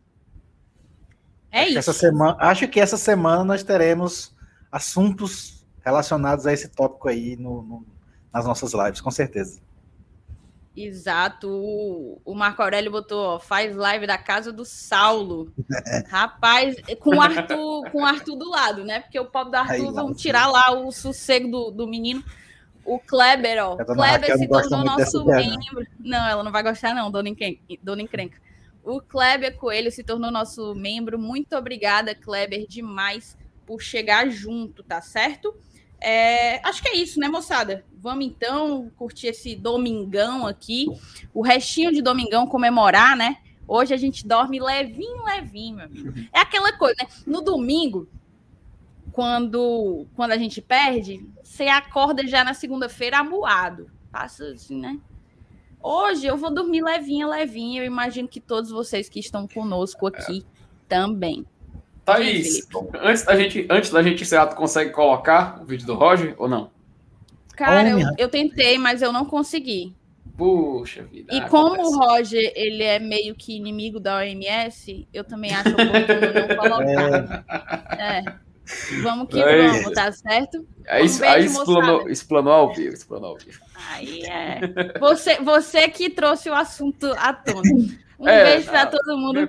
É 1.54 1.60
acho 1.60 1.66
isso. 1.66 1.72
Que 1.72 1.78
essa 1.78 1.92
semana, 1.92 2.36
acho 2.40 2.68
que 2.68 2.80
essa 2.80 2.96
semana 2.96 3.44
nós 3.44 3.62
teremos 3.62 4.34
assuntos 4.72 5.64
relacionados 5.84 6.46
a 6.48 6.52
esse 6.52 6.68
tópico 6.68 7.08
aí 7.08 7.36
no, 7.36 7.62
no, 7.62 7.86
nas 8.32 8.44
nossas 8.44 8.74
lives, 8.74 9.00
com 9.00 9.10
certeza. 9.12 9.60
Exato. 10.76 11.48
O 12.24 12.34
Marco 12.34 12.60
Aurélio 12.60 12.90
botou, 12.90 13.36
ó, 13.36 13.38
faz 13.38 13.76
live 13.76 14.04
da 14.04 14.18
casa 14.18 14.52
do 14.52 14.64
Saulo. 14.64 15.52
Rapaz, 16.10 16.74
com 16.98 17.10
o 17.14 17.20
Arthur, 17.20 17.88
com 17.92 18.02
o 18.02 18.04
Arthur 18.04 18.34
do 18.34 18.50
lado, 18.50 18.84
né? 18.84 18.98
Porque 18.98 19.20
o 19.20 19.26
pobre 19.26 19.52
do 19.52 19.56
Arthur 19.56 19.92
vão 19.92 20.12
tirar 20.12 20.48
lá 20.48 20.72
o 20.72 20.90
sossego 20.90 21.48
do, 21.48 21.70
do 21.70 21.86
menino. 21.86 22.24
O 22.84 22.98
Kleber, 22.98 23.64
ó. 23.64 23.76
Kleber 23.76 24.36
se 24.36 24.48
tornou 24.48 24.84
nosso 24.84 25.24
membro. 25.24 25.86
Não, 26.00 26.28
ela 26.28 26.42
não 26.42 26.50
vai 26.50 26.64
gostar, 26.64 26.92
não, 26.92 27.12
dona, 27.12 27.28
Encrenca. 27.28 27.60
dona 27.80 28.02
Encrenca. 28.02 28.42
O 28.84 29.00
Kleber 29.00 29.56
Coelho 29.56 29.90
se 29.90 30.04
tornou 30.04 30.30
nosso 30.30 30.74
membro. 30.74 31.18
Muito 31.18 31.56
obrigada, 31.56 32.14
Kleber, 32.14 32.66
demais 32.68 33.36
por 33.66 33.80
chegar 33.80 34.28
junto, 34.28 34.82
tá 34.82 35.00
certo? 35.00 35.54
É, 35.98 36.60
acho 36.68 36.82
que 36.82 36.88
é 36.88 36.96
isso, 36.96 37.18
né, 37.18 37.28
moçada? 37.28 37.82
Vamos 37.96 38.26
então 38.26 38.90
curtir 38.96 39.28
esse 39.28 39.56
domingão 39.56 40.46
aqui. 40.46 40.86
O 41.32 41.40
restinho 41.40 41.90
de 41.90 42.02
domingão 42.02 42.46
comemorar, 42.46 43.16
né? 43.16 43.38
Hoje 43.66 43.94
a 43.94 43.96
gente 43.96 44.26
dorme 44.26 44.60
levinho, 44.60 45.24
levinho, 45.24 45.76
meu 45.76 45.86
amigo. 45.86 46.12
É 46.30 46.40
aquela 46.40 46.76
coisa, 46.76 46.96
né? 47.00 47.08
No 47.26 47.40
domingo, 47.40 48.06
quando, 49.12 50.06
quando 50.14 50.32
a 50.32 50.36
gente 50.36 50.60
perde, 50.60 51.26
você 51.42 51.64
acorda 51.68 52.26
já 52.26 52.44
na 52.44 52.52
segunda-feira 52.52 53.20
amuado. 53.20 53.90
Passa 54.12 54.48
assim, 54.48 54.78
né? 54.78 55.00
Hoje 55.84 56.26
eu 56.26 56.38
vou 56.38 56.50
dormir 56.50 56.82
levinha, 56.82 57.26
levinha. 57.26 57.82
Eu 57.82 57.86
imagino 57.86 58.26
que 58.26 58.40
todos 58.40 58.70
vocês 58.70 59.06
que 59.06 59.20
estão 59.20 59.46
conosco 59.46 60.06
aqui 60.06 60.38
é. 60.38 60.64
também. 60.88 61.44
Thaís, 62.06 62.66
antes 63.02 63.24
da 63.24 63.36
gente, 63.36 63.66
antes 63.68 63.90
da 63.90 64.02
gente 64.02 64.22
encerrar, 64.22 64.46
tu 64.46 64.56
consegue 64.56 64.90
colocar 64.92 65.60
o 65.62 65.66
vídeo 65.66 65.86
do 65.86 65.94
Roger 65.94 66.34
ou 66.38 66.48
não? 66.48 66.70
Cara, 67.54 67.90
eu, 67.90 67.98
eu, 68.16 68.28
tentei, 68.30 68.78
mas 68.78 69.02
eu 69.02 69.12
não 69.12 69.26
consegui. 69.26 69.94
Puxa 70.38 71.02
vida. 71.02 71.34
E 71.34 71.48
como 71.48 71.80
o 71.80 71.98
Roger, 71.98 72.50
ele 72.56 72.82
é 72.82 72.98
meio 72.98 73.34
que 73.34 73.54
inimigo 73.54 74.00
da 74.00 74.16
OMS, 74.16 75.06
eu 75.12 75.22
também 75.22 75.54
acho 75.54 75.68
oportuno 75.68 76.48
não 76.48 76.56
colocar. 76.56 77.44
É. 77.98 78.18
é. 78.18 78.43
Vamos 79.02 79.28
que 79.28 79.42
aí, 79.42 79.68
vamos, 79.68 79.92
tá 79.92 80.10
certo? 80.12 80.66
Aí, 80.88 81.02
um 81.02 81.24
aí 81.24 81.44
explanou, 81.44 82.08
explanou 82.08 82.52
ao 82.52 82.74
vivo, 82.74 82.94
explanou 82.94 83.30
ao 83.30 83.38
vivo. 83.38 83.60
Aí 83.90 84.22
é. 84.24 84.98
Você, 84.98 85.36
você 85.40 85.88
que 85.88 86.08
trouxe 86.08 86.48
o 86.48 86.54
assunto 86.54 87.12
à 87.18 87.32
tona. 87.32 87.60
Um 88.18 88.28
é, 88.28 88.44
beijo 88.44 88.70
para 88.70 88.86
todo 88.86 89.18
mundo. 89.18 89.48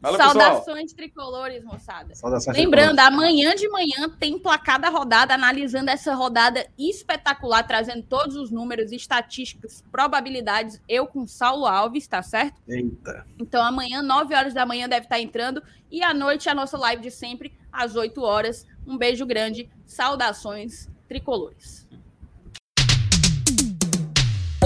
Valeu, 0.00 0.18
Saudações 0.18 0.92
pessoal. 0.92 0.96
tricolores, 0.96 1.62
moçada. 1.62 2.14
Saudações 2.14 2.56
Lembrando, 2.56 2.96
tricolores. 2.96 3.18
amanhã 3.18 3.54
de 3.54 3.68
manhã 3.68 4.08
tem 4.18 4.38
placada 4.38 4.88
rodada, 4.88 5.34
analisando 5.34 5.90
essa 5.90 6.14
rodada 6.14 6.66
espetacular, 6.78 7.62
trazendo 7.66 8.02
todos 8.04 8.34
os 8.34 8.50
números, 8.50 8.92
estatísticas, 8.92 9.84
probabilidades. 9.92 10.80
Eu 10.88 11.06
com 11.06 11.26
Saulo 11.26 11.66
Alves, 11.66 12.06
tá 12.06 12.22
certo? 12.22 12.60
Eita. 12.66 13.26
Então 13.38 13.62
amanhã, 13.62 14.00
9 14.00 14.34
horas 14.34 14.54
da 14.54 14.64
manhã, 14.64 14.88
deve 14.88 15.04
estar 15.04 15.20
entrando. 15.20 15.62
E 15.90 16.02
à 16.02 16.14
noite, 16.14 16.48
a 16.48 16.54
nossa 16.54 16.78
live 16.78 17.02
de 17.02 17.10
sempre, 17.10 17.52
às 17.70 17.94
8 17.94 18.22
horas. 18.22 18.66
Um 18.86 18.96
beijo 18.96 19.26
grande. 19.26 19.68
Saudações 19.84 20.88
tricolores. 21.08 21.86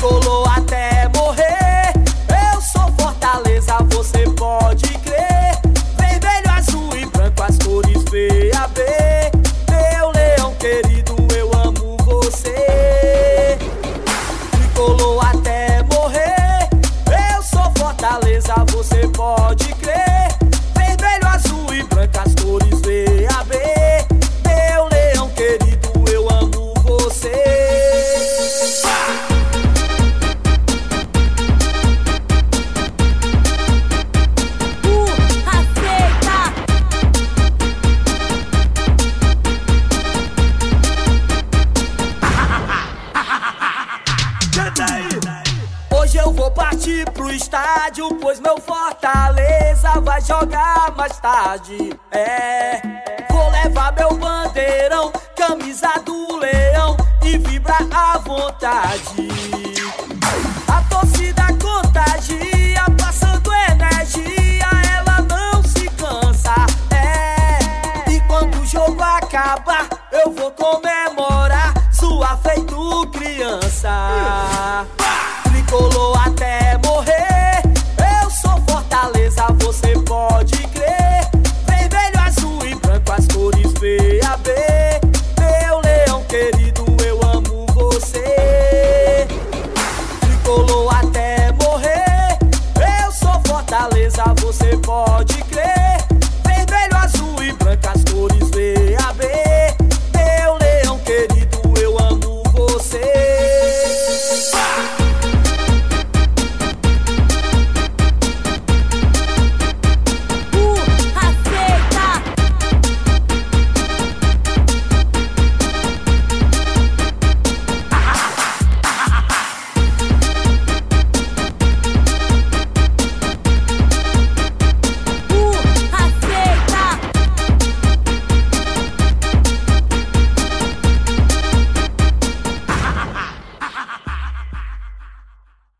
Tricolou 0.00 0.49